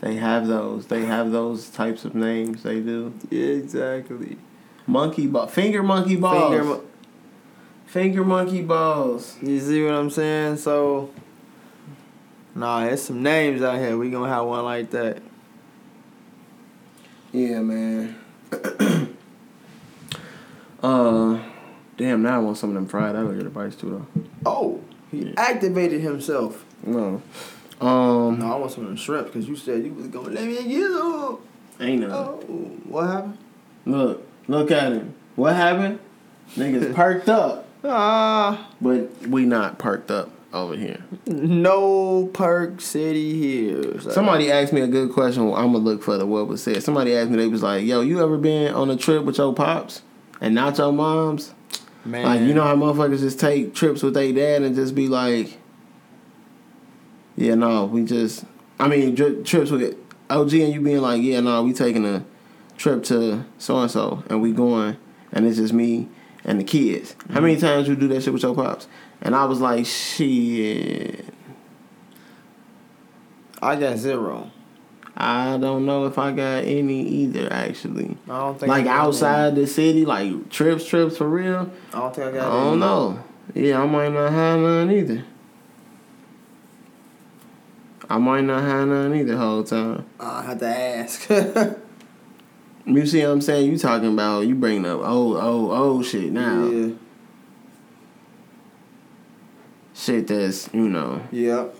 They 0.00 0.16
have 0.16 0.46
those. 0.46 0.86
They 0.86 1.04
have 1.04 1.32
those 1.32 1.68
types 1.68 2.04
of 2.04 2.14
names. 2.14 2.62
They 2.62 2.80
do. 2.80 3.12
Yeah, 3.30 3.46
exactly. 3.46 4.38
Monkey 4.86 5.26
ball, 5.26 5.46
finger 5.46 5.82
monkey 5.82 6.16
balls, 6.16 6.54
Finger 6.54 6.80
finger, 7.86 8.24
monkey 8.24 8.62
balls. 8.62 9.36
You 9.40 9.58
see 9.60 9.82
what 9.84 9.94
I'm 9.94 10.10
saying? 10.10 10.58
So, 10.58 11.10
nah, 12.54 12.84
there's 12.84 13.02
some 13.02 13.22
names 13.22 13.62
out 13.62 13.78
here. 13.78 13.96
We 13.96 14.10
gonna 14.10 14.28
have 14.28 14.44
one 14.44 14.64
like 14.64 14.90
that. 14.90 15.22
Yeah, 17.32 17.60
man. 17.60 18.16
uh, 20.84 21.38
damn. 21.96 22.22
Now 22.22 22.36
I 22.36 22.38
want 22.38 22.56
some 22.58 22.70
of 22.70 22.74
them 22.74 22.86
fried 22.86 23.10
I 23.10 23.20
don't 23.20 23.26
alligator 23.26 23.50
bites 23.50 23.76
too, 23.76 23.90
though. 24.14 24.22
Oh, 24.46 24.80
he 25.10 25.18
Yeah. 25.26 25.32
activated 25.36 26.00
himself. 26.00 26.64
No. 26.84 27.22
Um, 27.80 28.38
No, 28.38 28.52
I 28.52 28.56
want 28.58 28.70
some 28.72 28.84
of 28.84 28.88
them 28.88 28.96
shrimp 28.96 29.26
because 29.26 29.48
you 29.48 29.56
said 29.56 29.84
you 29.84 29.92
was 29.92 30.06
gonna 30.08 30.30
let 30.30 30.44
me 30.46 30.54
get 30.68 30.88
them. 30.90 31.36
ain't 31.80 32.00
no. 32.02 32.10
Oh, 32.14 32.46
what 32.88 33.06
happened? 33.06 33.38
Look, 33.86 34.26
look 34.48 34.70
at 34.70 34.92
him. 34.92 35.14
What 35.36 35.54
happened? 35.56 35.98
Niggas 36.56 36.94
perked 36.94 37.28
up, 37.28 37.66
Ah, 37.82 38.68
but 38.80 39.10
we 39.28 39.44
not 39.44 39.78
perked 39.78 40.10
up 40.10 40.30
over 40.52 40.76
here. 40.76 40.98
no 41.26 42.26
Perk 42.32 42.80
City 42.80 43.38
here. 43.40 44.00
So- 44.00 44.10
Somebody 44.10 44.52
asked 44.52 44.72
me 44.72 44.80
a 44.82 44.86
good 44.86 45.12
question. 45.12 45.42
I'm 45.48 45.72
gonna 45.72 45.78
look 45.78 46.02
for 46.02 46.16
the 46.16 46.26
what 46.26 46.46
was 46.46 46.62
said. 46.62 46.82
Somebody 46.82 47.14
asked 47.16 47.30
me. 47.30 47.36
They 47.38 47.48
was 47.48 47.62
like, 47.62 47.84
"Yo, 47.84 48.02
you 48.02 48.22
ever 48.22 48.38
been 48.38 48.72
on 48.72 48.88
a 48.90 48.96
trip 48.96 49.24
with 49.24 49.38
your 49.38 49.52
pops 49.52 50.02
and 50.44 50.54
not 50.54 50.76
your 50.76 50.92
moms? 50.92 51.54
man, 52.04 52.24
Like, 52.24 52.40
you 52.42 52.52
know 52.52 52.64
how 52.64 52.76
motherfuckers 52.76 53.20
just 53.20 53.40
take 53.40 53.74
trips 53.74 54.02
with 54.02 54.12
their 54.12 54.30
dad 54.30 54.62
and 54.62 54.74
just 54.74 54.94
be 54.94 55.08
like, 55.08 55.56
yeah, 57.36 57.54
no, 57.54 57.86
we 57.86 58.04
just. 58.04 58.44
I 58.78 58.88
mean, 58.88 59.14
dri- 59.14 59.42
trips 59.42 59.70
with 59.70 59.96
OG 60.28 60.52
and 60.54 60.72
you 60.74 60.80
being 60.82 61.00
like, 61.00 61.22
yeah, 61.22 61.40
no, 61.40 61.62
we 61.62 61.72
taking 61.72 62.04
a 62.04 62.24
trip 62.76 63.04
to 63.04 63.44
so 63.56 63.78
and 63.78 63.90
so 63.90 64.24
and 64.28 64.42
we 64.42 64.50
going 64.50 64.96
and 65.32 65.46
it's 65.46 65.56
just 65.56 65.72
me 65.72 66.08
and 66.44 66.60
the 66.60 66.64
kids. 66.64 67.16
How 67.30 67.40
many 67.40 67.56
mm-hmm. 67.56 67.66
times 67.66 67.88
you 67.88 67.96
do 67.96 68.08
that 68.08 68.22
shit 68.22 68.32
with 68.32 68.42
your 68.42 68.54
pops? 68.54 68.86
And 69.22 69.34
I 69.34 69.46
was 69.46 69.60
like, 69.60 69.86
shit. 69.86 71.24
I 73.62 73.76
got 73.76 73.96
zero. 73.96 74.50
I 75.16 75.56
don't 75.58 75.86
know 75.86 76.06
if 76.06 76.18
I 76.18 76.32
got 76.32 76.64
any 76.64 77.02
either, 77.02 77.52
actually. 77.52 78.16
I 78.28 78.38
don't 78.38 78.58
think 78.58 78.70
I 78.72 78.76
Like 78.76 78.84
got 78.84 78.90
any. 78.98 79.00
outside 79.08 79.54
the 79.54 79.66
city, 79.66 80.04
like 80.04 80.50
trips, 80.50 80.84
trips 80.86 81.16
for 81.18 81.28
real. 81.28 81.70
I 81.92 81.98
don't 82.00 82.14
think 82.14 82.28
I 82.28 82.32
got. 82.32 82.46
I 82.48 82.50
don't 82.64 82.68
any. 82.72 82.80
know. 82.80 83.24
Yeah, 83.54 83.82
I 83.82 83.86
might 83.86 84.12
not 84.12 84.32
have 84.32 84.58
none 84.60 84.90
either. 84.90 85.24
I 88.10 88.18
might 88.18 88.42
not 88.42 88.62
have 88.62 88.88
none 88.88 89.14
either 89.14 89.36
whole 89.36 89.62
time. 89.64 90.04
Ah, 90.20 90.40
I 90.40 90.46
have 90.46 90.58
to 90.60 90.66
ask. 90.68 91.30
You 92.86 93.06
see 93.06 93.22
what 93.22 93.30
I'm 93.30 93.40
saying? 93.40 93.70
You 93.72 93.78
talking 93.78 94.12
about 94.12 94.40
you 94.42 94.54
bringing 94.54 94.84
up 94.84 95.00
old, 95.00 95.38
old, 95.38 95.70
old 95.72 96.04
shit 96.04 96.30
now. 96.30 96.66
Yeah. 96.66 96.92
Shit 99.94 100.26
that's 100.26 100.68
you 100.74 100.88
know 100.90 101.22
Yep. 101.32 101.74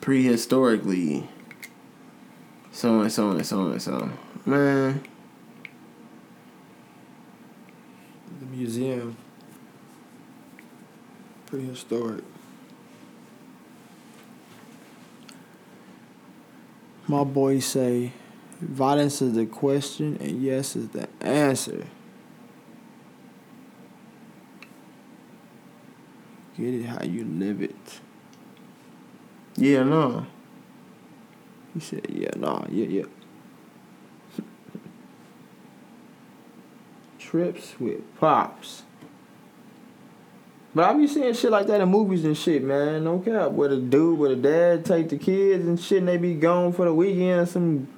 Prehistorically. 0.00 1.28
So 2.72 3.00
and 3.00 3.12
so 3.12 3.30
and 3.30 3.46
so 3.46 3.66
and 3.66 3.82
so. 3.82 4.10
Man, 4.46 5.02
The 8.40 8.46
museum. 8.46 9.16
Prehistoric. 11.46 12.24
My 17.06 17.24
boys 17.24 17.66
say, 17.66 18.12
violence 18.60 19.20
is 19.20 19.34
the 19.34 19.44
question 19.44 20.16
and 20.20 20.40
yes 20.40 20.76
is 20.76 20.88
the 20.90 21.08
answer. 21.20 21.86
Get 26.56 26.74
it 26.74 26.84
how 26.84 27.02
you 27.02 27.24
live 27.24 27.62
it. 27.62 28.00
Yeah, 29.60 29.82
no. 29.82 30.26
He 31.74 31.80
said, 31.80 32.06
yeah, 32.08 32.30
nah, 32.36 32.64
yeah, 32.68 32.86
yeah. 32.86 33.04
Trips 37.18 37.78
with 37.78 38.00
pops. 38.18 38.82
But 40.74 40.84
I 40.84 40.94
be 40.94 41.06
seeing 41.06 41.34
shit 41.34 41.50
like 41.50 41.66
that 41.66 41.80
in 41.80 41.88
movies 41.88 42.24
and 42.24 42.36
shit, 42.36 42.62
man. 42.62 43.04
No 43.04 43.18
cap. 43.18 43.50
Where 43.50 43.68
the 43.68 43.76
dude, 43.76 44.18
where 44.18 44.30
the 44.30 44.36
dad 44.36 44.84
take 44.84 45.08
the 45.08 45.18
kids 45.18 45.66
and 45.66 45.78
shit, 45.80 45.98
and 45.98 46.08
they 46.08 46.16
be 46.16 46.34
gone 46.34 46.72
for 46.72 46.84
the 46.84 46.94
weekend. 46.94 47.48
Some 47.48 47.88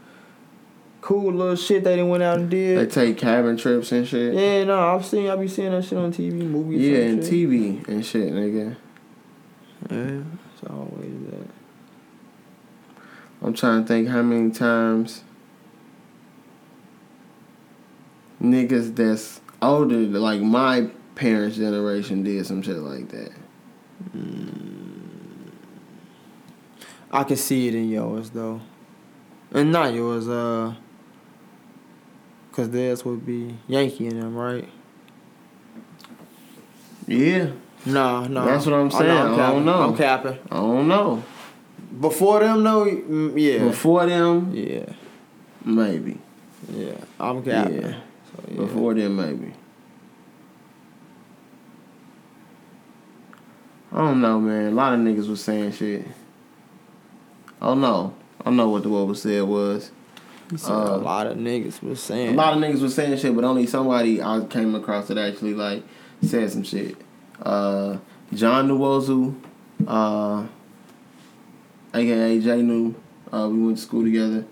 cool 1.02 1.32
little 1.32 1.56
shit 1.56 1.84
they 1.84 1.96
done 1.96 2.08
went 2.08 2.22
out 2.22 2.38
and 2.38 2.48
did. 2.48 2.78
They 2.78 2.86
take 2.86 3.18
cabin 3.18 3.58
trips 3.58 3.92
and 3.92 4.08
shit. 4.08 4.32
Yeah, 4.34 4.64
no, 4.64 4.94
I've 4.94 5.04
seen, 5.04 5.28
I 5.28 5.36
be 5.36 5.48
seeing 5.48 5.72
that 5.72 5.84
shit 5.84 5.98
on 5.98 6.12
TV, 6.12 6.32
movies. 6.32 6.80
Yeah, 6.80 6.98
and 6.98 7.18
and 7.18 7.24
shit. 7.24 7.32
TV 7.32 7.88
and 7.88 8.06
shit, 8.06 8.32
nigga. 8.32 8.76
Yeah, 9.90 10.22
it's 10.54 10.70
always 10.70 11.30
that. 11.30 11.41
I'm 13.42 13.54
trying 13.54 13.82
to 13.82 13.88
think 13.88 14.08
how 14.08 14.22
many 14.22 14.50
times 14.50 15.24
niggas 18.42 18.94
that's 18.94 19.40
older, 19.60 19.96
like 19.96 20.40
my 20.40 20.88
parents' 21.14 21.56
generation, 21.56 22.22
did 22.22 22.46
some 22.46 22.62
shit 22.62 22.76
like 22.76 23.08
that. 23.10 23.32
I 27.10 27.24
can 27.24 27.36
see 27.36 27.68
it 27.68 27.74
in 27.74 27.88
yours 27.90 28.30
though, 28.30 28.60
and 29.52 29.70
not 29.72 29.92
yours. 29.92 30.28
Uh, 30.28 30.74
cause 32.52 32.70
theirs 32.70 33.04
would 33.04 33.24
be 33.26 33.56
Yankee 33.66 34.06
in 34.06 34.20
them, 34.20 34.34
right? 34.34 34.68
Yeah, 37.06 37.50
No, 37.84 38.24
no. 38.26 38.44
That's 38.46 38.64
what 38.64 38.74
I'm 38.76 38.86
Oh, 38.86 38.88
saying. 38.90 39.10
I 39.10 39.36
don't 39.50 39.64
know. 39.64 39.82
I'm 39.82 39.96
capping. 39.96 40.38
I 40.50 40.56
don't 40.56 40.86
know. 40.88 41.22
Before 42.00 42.40
them 42.40 42.64
though, 42.64 42.86
mm, 42.86 43.32
yeah. 43.36 43.64
Before 43.64 44.06
them, 44.06 44.54
yeah, 44.54 44.92
maybe. 45.64 46.18
Yeah, 46.72 46.94
I'm 47.20 47.42
capping. 47.42 47.82
Yeah. 47.82 47.90
So, 47.90 48.44
yeah. 48.48 48.56
Before 48.56 48.94
them, 48.94 49.16
maybe. 49.16 49.52
I 53.92 53.98
don't 53.98 54.22
know, 54.22 54.40
man. 54.40 54.72
A 54.72 54.74
lot 54.74 54.94
of 54.94 55.00
niggas 55.00 55.28
was 55.28 55.44
saying 55.44 55.72
shit. 55.72 56.06
I 57.60 57.66
don't 57.66 57.80
know. 57.82 58.14
I 58.40 58.44
don't 58.44 58.56
know 58.56 58.70
what 58.70 58.82
the 58.82 58.88
what 58.88 59.06
was 59.06 59.22
said 59.22 59.42
was. 59.42 59.90
Uh, 60.66 60.72
a 60.72 60.96
lot 60.96 61.26
of 61.26 61.36
niggas 61.36 61.82
was 61.82 62.02
saying. 62.02 62.34
A 62.34 62.36
lot 62.36 62.54
of 62.54 62.62
niggas 62.62 62.80
was 62.80 62.94
saying 62.94 63.16
shit, 63.18 63.34
but 63.34 63.44
only 63.44 63.66
somebody 63.66 64.22
I 64.22 64.44
came 64.48 64.74
across 64.74 65.08
that 65.08 65.18
actually 65.18 65.54
like 65.54 65.82
said 66.22 66.50
some 66.50 66.62
shit. 66.64 66.96
Uh, 67.40 67.98
John 68.32 68.68
Nwosu, 68.68 69.34
uh, 69.86 70.46
aka 71.94 72.38
J 72.40 72.62
New. 72.62 72.94
Uh, 73.32 73.48
we 73.50 73.58
went 73.64 73.76
to 73.78 73.82
school 73.82 74.02
together. 74.04 74.44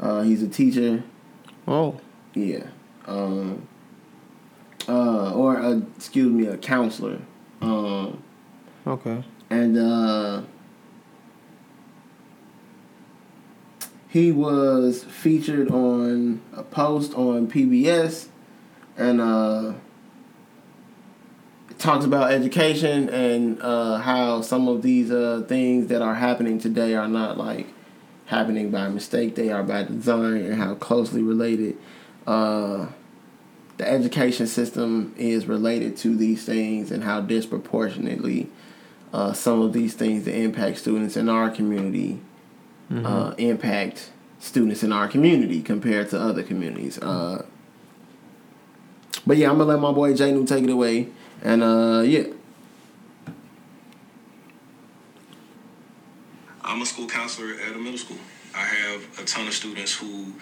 Uh, 0.00 0.22
he's 0.22 0.42
a 0.42 0.48
teacher. 0.48 1.02
Oh, 1.66 2.00
Yeah. 2.34 2.64
Um, 3.06 3.66
uh, 4.88 5.32
or 5.34 5.58
uh, 5.58 5.80
excuse 5.96 6.30
me, 6.32 6.46
a 6.46 6.56
counselor. 6.56 7.18
Um, 7.60 8.22
okay. 8.86 9.22
and 9.50 9.76
uh, 9.76 10.42
he 14.08 14.32
was 14.32 15.04
featured 15.04 15.70
on 15.70 16.40
a 16.52 16.62
post 16.62 17.14
on 17.14 17.46
PBS, 17.48 18.28
and 18.96 19.20
uh, 19.20 19.74
talks 21.78 22.04
about 22.04 22.32
education 22.32 23.08
and 23.08 23.60
uh, 23.60 23.98
how 23.98 24.40
some 24.42 24.68
of 24.68 24.82
these 24.82 25.10
uh, 25.10 25.44
things 25.48 25.88
that 25.88 26.02
are 26.02 26.14
happening 26.14 26.58
today 26.58 26.94
are 26.94 27.08
not 27.08 27.38
like 27.38 27.66
happening 28.26 28.70
by 28.70 28.88
mistake; 28.88 29.34
they 29.34 29.50
are 29.50 29.62
by 29.62 29.84
design, 29.84 30.44
and 30.44 30.54
how 30.54 30.74
closely 30.74 31.22
related. 31.22 31.76
Uh, 32.26 32.86
the 33.78 33.90
education 33.90 34.46
system 34.46 35.14
is 35.16 35.46
related 35.46 35.96
to 35.96 36.14
these 36.14 36.44
things 36.44 36.90
and 36.90 37.02
how 37.02 37.18
disproportionately 37.18 38.46
uh, 39.14 39.32
some 39.32 39.62
of 39.62 39.72
these 39.72 39.94
things 39.94 40.24
that 40.26 40.34
impact 40.36 40.78
students 40.78 41.16
in 41.16 41.30
our 41.30 41.48
community 41.48 42.20
uh, 42.92 43.34
impact 43.38 44.10
students 44.38 44.82
in 44.82 44.92
our 44.92 45.06
community 45.06 45.62
compared 45.62 46.10
to 46.10 46.20
other 46.20 46.42
communities. 46.42 46.98
Uh, 46.98 47.44
but 49.26 49.36
yeah, 49.36 49.50
I'm 49.50 49.58
gonna 49.58 49.70
let 49.70 49.80
my 49.80 49.92
boy 49.92 50.14
J 50.14 50.32
New 50.32 50.46
take 50.46 50.64
it 50.64 50.70
away, 50.70 51.08
and 51.42 51.62
uh, 51.62 52.02
yeah, 52.04 52.24
I'm 56.62 56.82
a 56.82 56.86
school 56.86 57.06
counselor 57.06 57.54
at 57.68 57.74
a 57.74 57.78
middle 57.78 57.98
school. 57.98 58.18
I 58.54 58.64
have 58.64 59.20
a 59.20 59.24
ton 59.24 59.46
of 59.46 59.54
students 59.54 59.94
who 59.94 60.34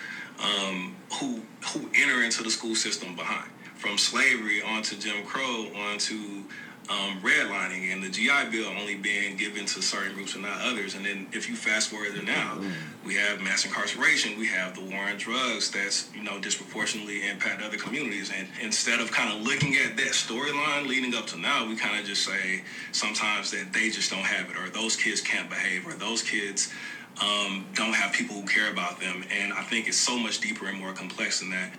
um, 0.43 0.97
who 1.21 1.43
who 1.73 1.89
enter 1.95 2.23
into 2.23 2.43
the 2.43 2.51
school 2.51 2.75
system 2.75 3.15
behind, 3.17 3.51
from 3.77 3.99
slavery 3.99 4.63
onto 4.63 4.97
Jim 4.97 5.25
Crow 5.25 5.69
onto 5.91 6.45
um, 6.91 7.21
redlining 7.21 7.93
and 7.93 8.03
the 8.03 8.09
GI 8.09 8.51
Bill 8.51 8.69
only 8.69 8.95
being 8.97 9.37
given 9.37 9.67
to 9.67 9.83
certain 9.83 10.15
groups 10.15 10.35
and 10.35 10.43
not 10.43 10.61
others. 10.63 10.95
And 10.95 11.05
then 11.05 11.27
if 11.33 11.49
you 11.49 11.55
fast 11.55 11.91
forward 11.91 12.15
to 12.15 12.23
now, 12.23 12.59
we 13.05 13.15
have 13.15 13.41
mass 13.41 13.65
incarceration, 13.65 14.39
we 14.39 14.47
have 14.49 14.75
the 14.75 14.81
war 14.81 15.01
on 15.01 15.17
drugs 15.17 15.71
that's 15.71 16.09
you 16.15 16.23
know 16.23 16.39
disproportionately 16.39 17.29
impact 17.29 17.63
other 17.63 17.77
communities. 17.77 18.33
And 18.37 18.49
instead 18.63 19.01
of 19.01 19.13
kind 19.13 19.33
of 19.33 19.47
looking 19.47 19.77
at 19.77 19.97
that 19.97 20.13
storyline 20.13 20.87
leading 20.87 21.15
up 21.15 21.27
to 21.29 21.39
now, 21.39 21.67
we 21.69 21.77
kind 21.77 22.01
of 22.01 22.07
just 22.07 22.25
say 22.25 22.63
sometimes 22.93 23.51
that 23.51 23.73
they 23.73 23.91
just 23.91 24.11
don't 24.11 24.25
have 24.25 24.51
it, 24.51 24.57
or 24.57 24.71
those 24.71 24.97
kids 24.97 25.21
can't 25.21 25.49
behave, 25.51 25.87
or 25.87 25.93
those 25.93 26.23
kids 26.23 26.73
um, 27.21 27.67
don't 27.75 27.95
have 27.95 28.13
people 28.13 28.37
who 28.37 28.47
care 28.47 28.71
about 28.71 29.01
them. 29.01 29.25
And 29.31 29.53
I 29.53 29.63
think 29.63 29.89
it's 29.89 29.97
so 29.97 30.19
much 30.19 30.41
deeper 30.41 30.67
and 30.67 30.79
more 30.79 30.93
complex 30.93 31.41
than 31.41 31.51
that. 31.51 31.73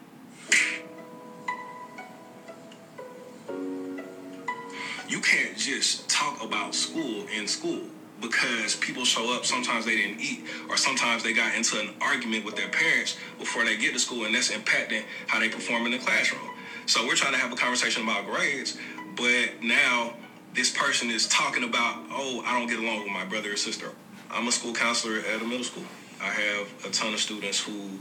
You 5.10 5.22
can't 5.22 5.57
just 5.57 6.07
talk 6.07 6.44
about 6.44 6.76
school 6.76 7.26
in 7.36 7.48
school 7.48 7.81
because 8.22 8.76
people 8.76 9.03
show 9.06 9.34
up, 9.36 9.44
sometimes 9.44 9.84
they 9.86 9.95
didn't 9.95 10.22
eat, 10.22 10.44
or 10.69 10.77
sometimes 10.77 11.23
they 11.23 11.34
got 11.34 11.56
into 11.56 11.80
an 11.80 11.90
argument 11.99 12.45
with 12.45 12.56
their 12.56 12.69
parents 12.69 13.18
before 13.40 13.65
they 13.65 13.76
get 13.76 13.94
to 13.94 13.99
school, 13.99 14.26
and 14.26 14.36
that's 14.36 14.52
impacting 14.52 15.02
how 15.26 15.40
they 15.40 15.49
perform 15.49 15.88
in 15.88 15.94
the 15.94 15.98
classroom. 15.98 16.48
So 16.86 17.07
we're 17.07 17.15
trying 17.15 17.34
to 17.34 17.40
have 17.40 17.52
a 17.52 17.56
conversation 17.56 18.03
about 18.03 18.27
grades, 18.27 18.77
but 19.15 19.64
now 19.64 20.14
this 20.53 20.69
person 20.69 21.10
is 21.10 21.27
talking 21.27 21.64
about, 21.64 22.03
oh, 22.11 22.44
I 22.45 22.60
don't 22.60 22.68
get 22.68 22.77
along 22.77 22.99
with 23.03 23.11
my 23.11 23.26
brother 23.26 23.53
or 23.53 23.57
sister. 23.57 23.90
I'm 24.30 24.48
a 24.48 24.52
school 24.52 24.73
counselor 24.73 25.22
at 25.22 25.41
a 25.41 25.44
middle 25.44 25.64
school. 25.64 25.86
I 26.22 26.27
have 26.27 26.86
a 26.86 26.90
ton 26.91 27.14
of 27.15 27.19
students 27.19 27.60
who 27.60 27.98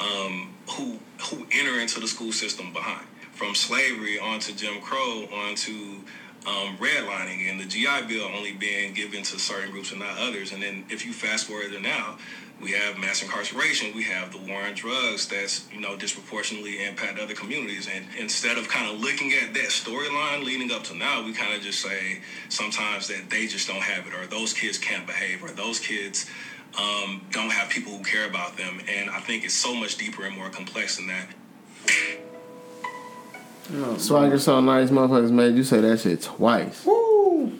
um, 0.00 0.54
who 0.70 0.98
who 1.22 1.46
enter 1.52 1.78
into 1.78 2.00
the 2.00 2.08
school 2.08 2.32
system 2.32 2.72
behind, 2.72 3.06
from 3.32 3.54
slavery 3.54 4.18
onto 4.18 4.52
Jim 4.54 4.80
Crow 4.80 5.28
onto 5.32 6.00
um, 6.48 6.76
redlining 6.78 7.50
and 7.50 7.60
the 7.60 7.66
GI 7.66 8.06
Bill 8.08 8.26
only 8.34 8.52
being 8.52 8.94
given 8.94 9.22
to 9.22 9.38
certain 9.38 9.70
groups 9.70 9.90
and 9.90 10.00
not 10.00 10.18
others. 10.18 10.52
And 10.52 10.62
then 10.62 10.84
if 10.88 11.04
you 11.04 11.12
fast 11.12 11.46
forward 11.46 11.72
to 11.72 11.80
now, 11.80 12.16
we 12.60 12.72
have 12.72 12.98
mass 12.98 13.22
incarceration, 13.22 13.94
we 13.94 14.02
have 14.04 14.32
the 14.32 14.38
war 14.38 14.62
on 14.62 14.74
drugs 14.74 15.28
that's 15.28 15.64
you 15.72 15.80
know 15.80 15.96
disproportionately 15.96 16.84
impact 16.84 17.18
other 17.18 17.34
communities. 17.34 17.88
And 17.92 18.06
instead 18.18 18.58
of 18.58 18.68
kind 18.68 18.90
of 18.92 19.00
looking 19.00 19.32
at 19.32 19.54
that 19.54 19.68
storyline 19.68 20.44
leading 20.44 20.72
up 20.72 20.82
to 20.84 20.94
now, 20.94 21.24
we 21.24 21.32
kind 21.32 21.54
of 21.54 21.60
just 21.60 21.80
say 21.80 22.20
sometimes 22.48 23.06
that 23.08 23.30
they 23.30 23.46
just 23.46 23.68
don't 23.68 23.82
have 23.82 24.06
it, 24.06 24.14
or 24.14 24.26
those 24.26 24.52
kids 24.52 24.78
can't 24.78 25.06
behave, 25.06 25.44
or 25.44 25.50
those 25.50 25.78
kids 25.78 26.28
um, 26.80 27.24
don't 27.30 27.50
have 27.50 27.68
people 27.68 27.92
who 27.92 28.02
care 28.02 28.28
about 28.28 28.56
them. 28.56 28.80
And 28.88 29.10
I 29.10 29.20
think 29.20 29.44
it's 29.44 29.54
so 29.54 29.74
much 29.74 29.96
deeper 29.96 30.24
and 30.24 30.36
more 30.36 30.50
complex 30.50 30.96
than 30.96 31.06
that. 31.08 31.28
Swagger 33.98 34.38
so 34.38 34.60
nice, 34.60 34.90
motherfuckers 34.90 35.30
made 35.30 35.54
you 35.56 35.64
say 35.64 35.80
that 35.80 36.00
shit 36.00 36.22
twice. 36.22 36.84
Woo! 36.86 37.52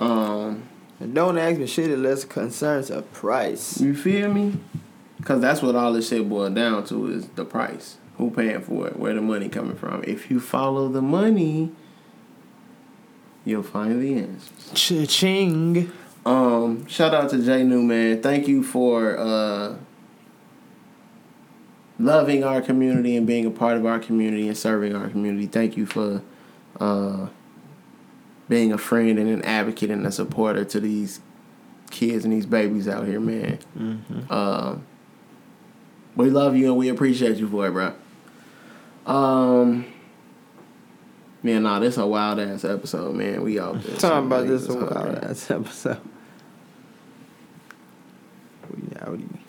Um, 0.00 0.62
And 1.00 1.14
don't 1.14 1.36
ask 1.38 1.58
me 1.58 1.66
shit 1.66 1.90
unless 1.90 2.24
it 2.24 2.30
concerns 2.30 2.90
a 2.90 3.02
price. 3.02 3.80
you 3.80 3.94
feel 3.94 4.32
me? 4.32 4.58
Cause 5.24 5.40
that's 5.40 5.62
what 5.62 5.74
all 5.76 5.92
this 5.92 6.08
shit 6.08 6.28
boiled 6.28 6.54
down 6.54 6.84
to 6.86 7.06
is 7.12 7.28
the 7.28 7.44
price. 7.44 7.96
Who 8.18 8.30
paying 8.30 8.60
for 8.62 8.88
it? 8.88 8.96
Where 8.98 9.14
the 9.14 9.20
money 9.20 9.48
coming 9.48 9.76
from? 9.76 10.02
If 10.04 10.30
you 10.30 10.40
follow 10.40 10.88
the 10.88 11.02
money, 11.02 11.70
you'll 13.44 13.62
find 13.62 14.00
the 14.02 14.14
answers. 14.18 14.70
Cha-ching. 14.74 15.90
Um, 16.24 16.86
shout 16.86 17.14
out 17.14 17.30
to 17.30 17.42
J 17.44 17.62
New 17.64 17.82
man. 17.82 18.22
Thank 18.22 18.46
you 18.48 18.62
for 18.62 19.16
uh 19.18 19.76
loving 22.02 22.42
our 22.42 22.60
community 22.60 23.16
and 23.16 23.26
being 23.26 23.46
a 23.46 23.50
part 23.50 23.76
of 23.76 23.86
our 23.86 23.98
community 23.98 24.48
and 24.48 24.56
serving 24.56 24.94
our 24.94 25.08
community. 25.08 25.46
Thank 25.46 25.76
you 25.76 25.86
for 25.86 26.22
uh, 26.80 27.28
being 28.48 28.72
a 28.72 28.78
friend 28.78 29.18
and 29.18 29.28
an 29.28 29.42
advocate 29.42 29.90
and 29.90 30.06
a 30.06 30.12
supporter 30.12 30.64
to 30.64 30.80
these 30.80 31.20
kids 31.90 32.24
and 32.24 32.32
these 32.32 32.46
babies 32.46 32.88
out 32.88 33.06
here, 33.06 33.20
man. 33.20 33.58
Mm-hmm. 33.78 34.20
Uh, 34.28 34.76
we 36.16 36.28
love 36.28 36.56
you 36.56 36.66
and 36.66 36.76
we 36.76 36.88
appreciate 36.88 37.36
you 37.36 37.48
for 37.48 37.68
it, 37.68 37.70
bro. 37.70 37.94
Um, 39.06 39.86
man, 41.42 41.62
nah, 41.62 41.78
this 41.78 41.96
a 41.96 42.06
wild 42.06 42.40
ass 42.40 42.64
episode, 42.64 43.14
man. 43.14 43.42
We 43.42 43.58
all 43.58 43.74
talking 43.74 43.98
so 43.98 44.18
about 44.18 44.46
this 44.46 44.68
a 44.68 44.74
wild 44.74 45.18
ass 45.24 45.50
episode. 45.50 46.00
We 48.70 48.96
out 48.96 49.18
here. 49.18 49.41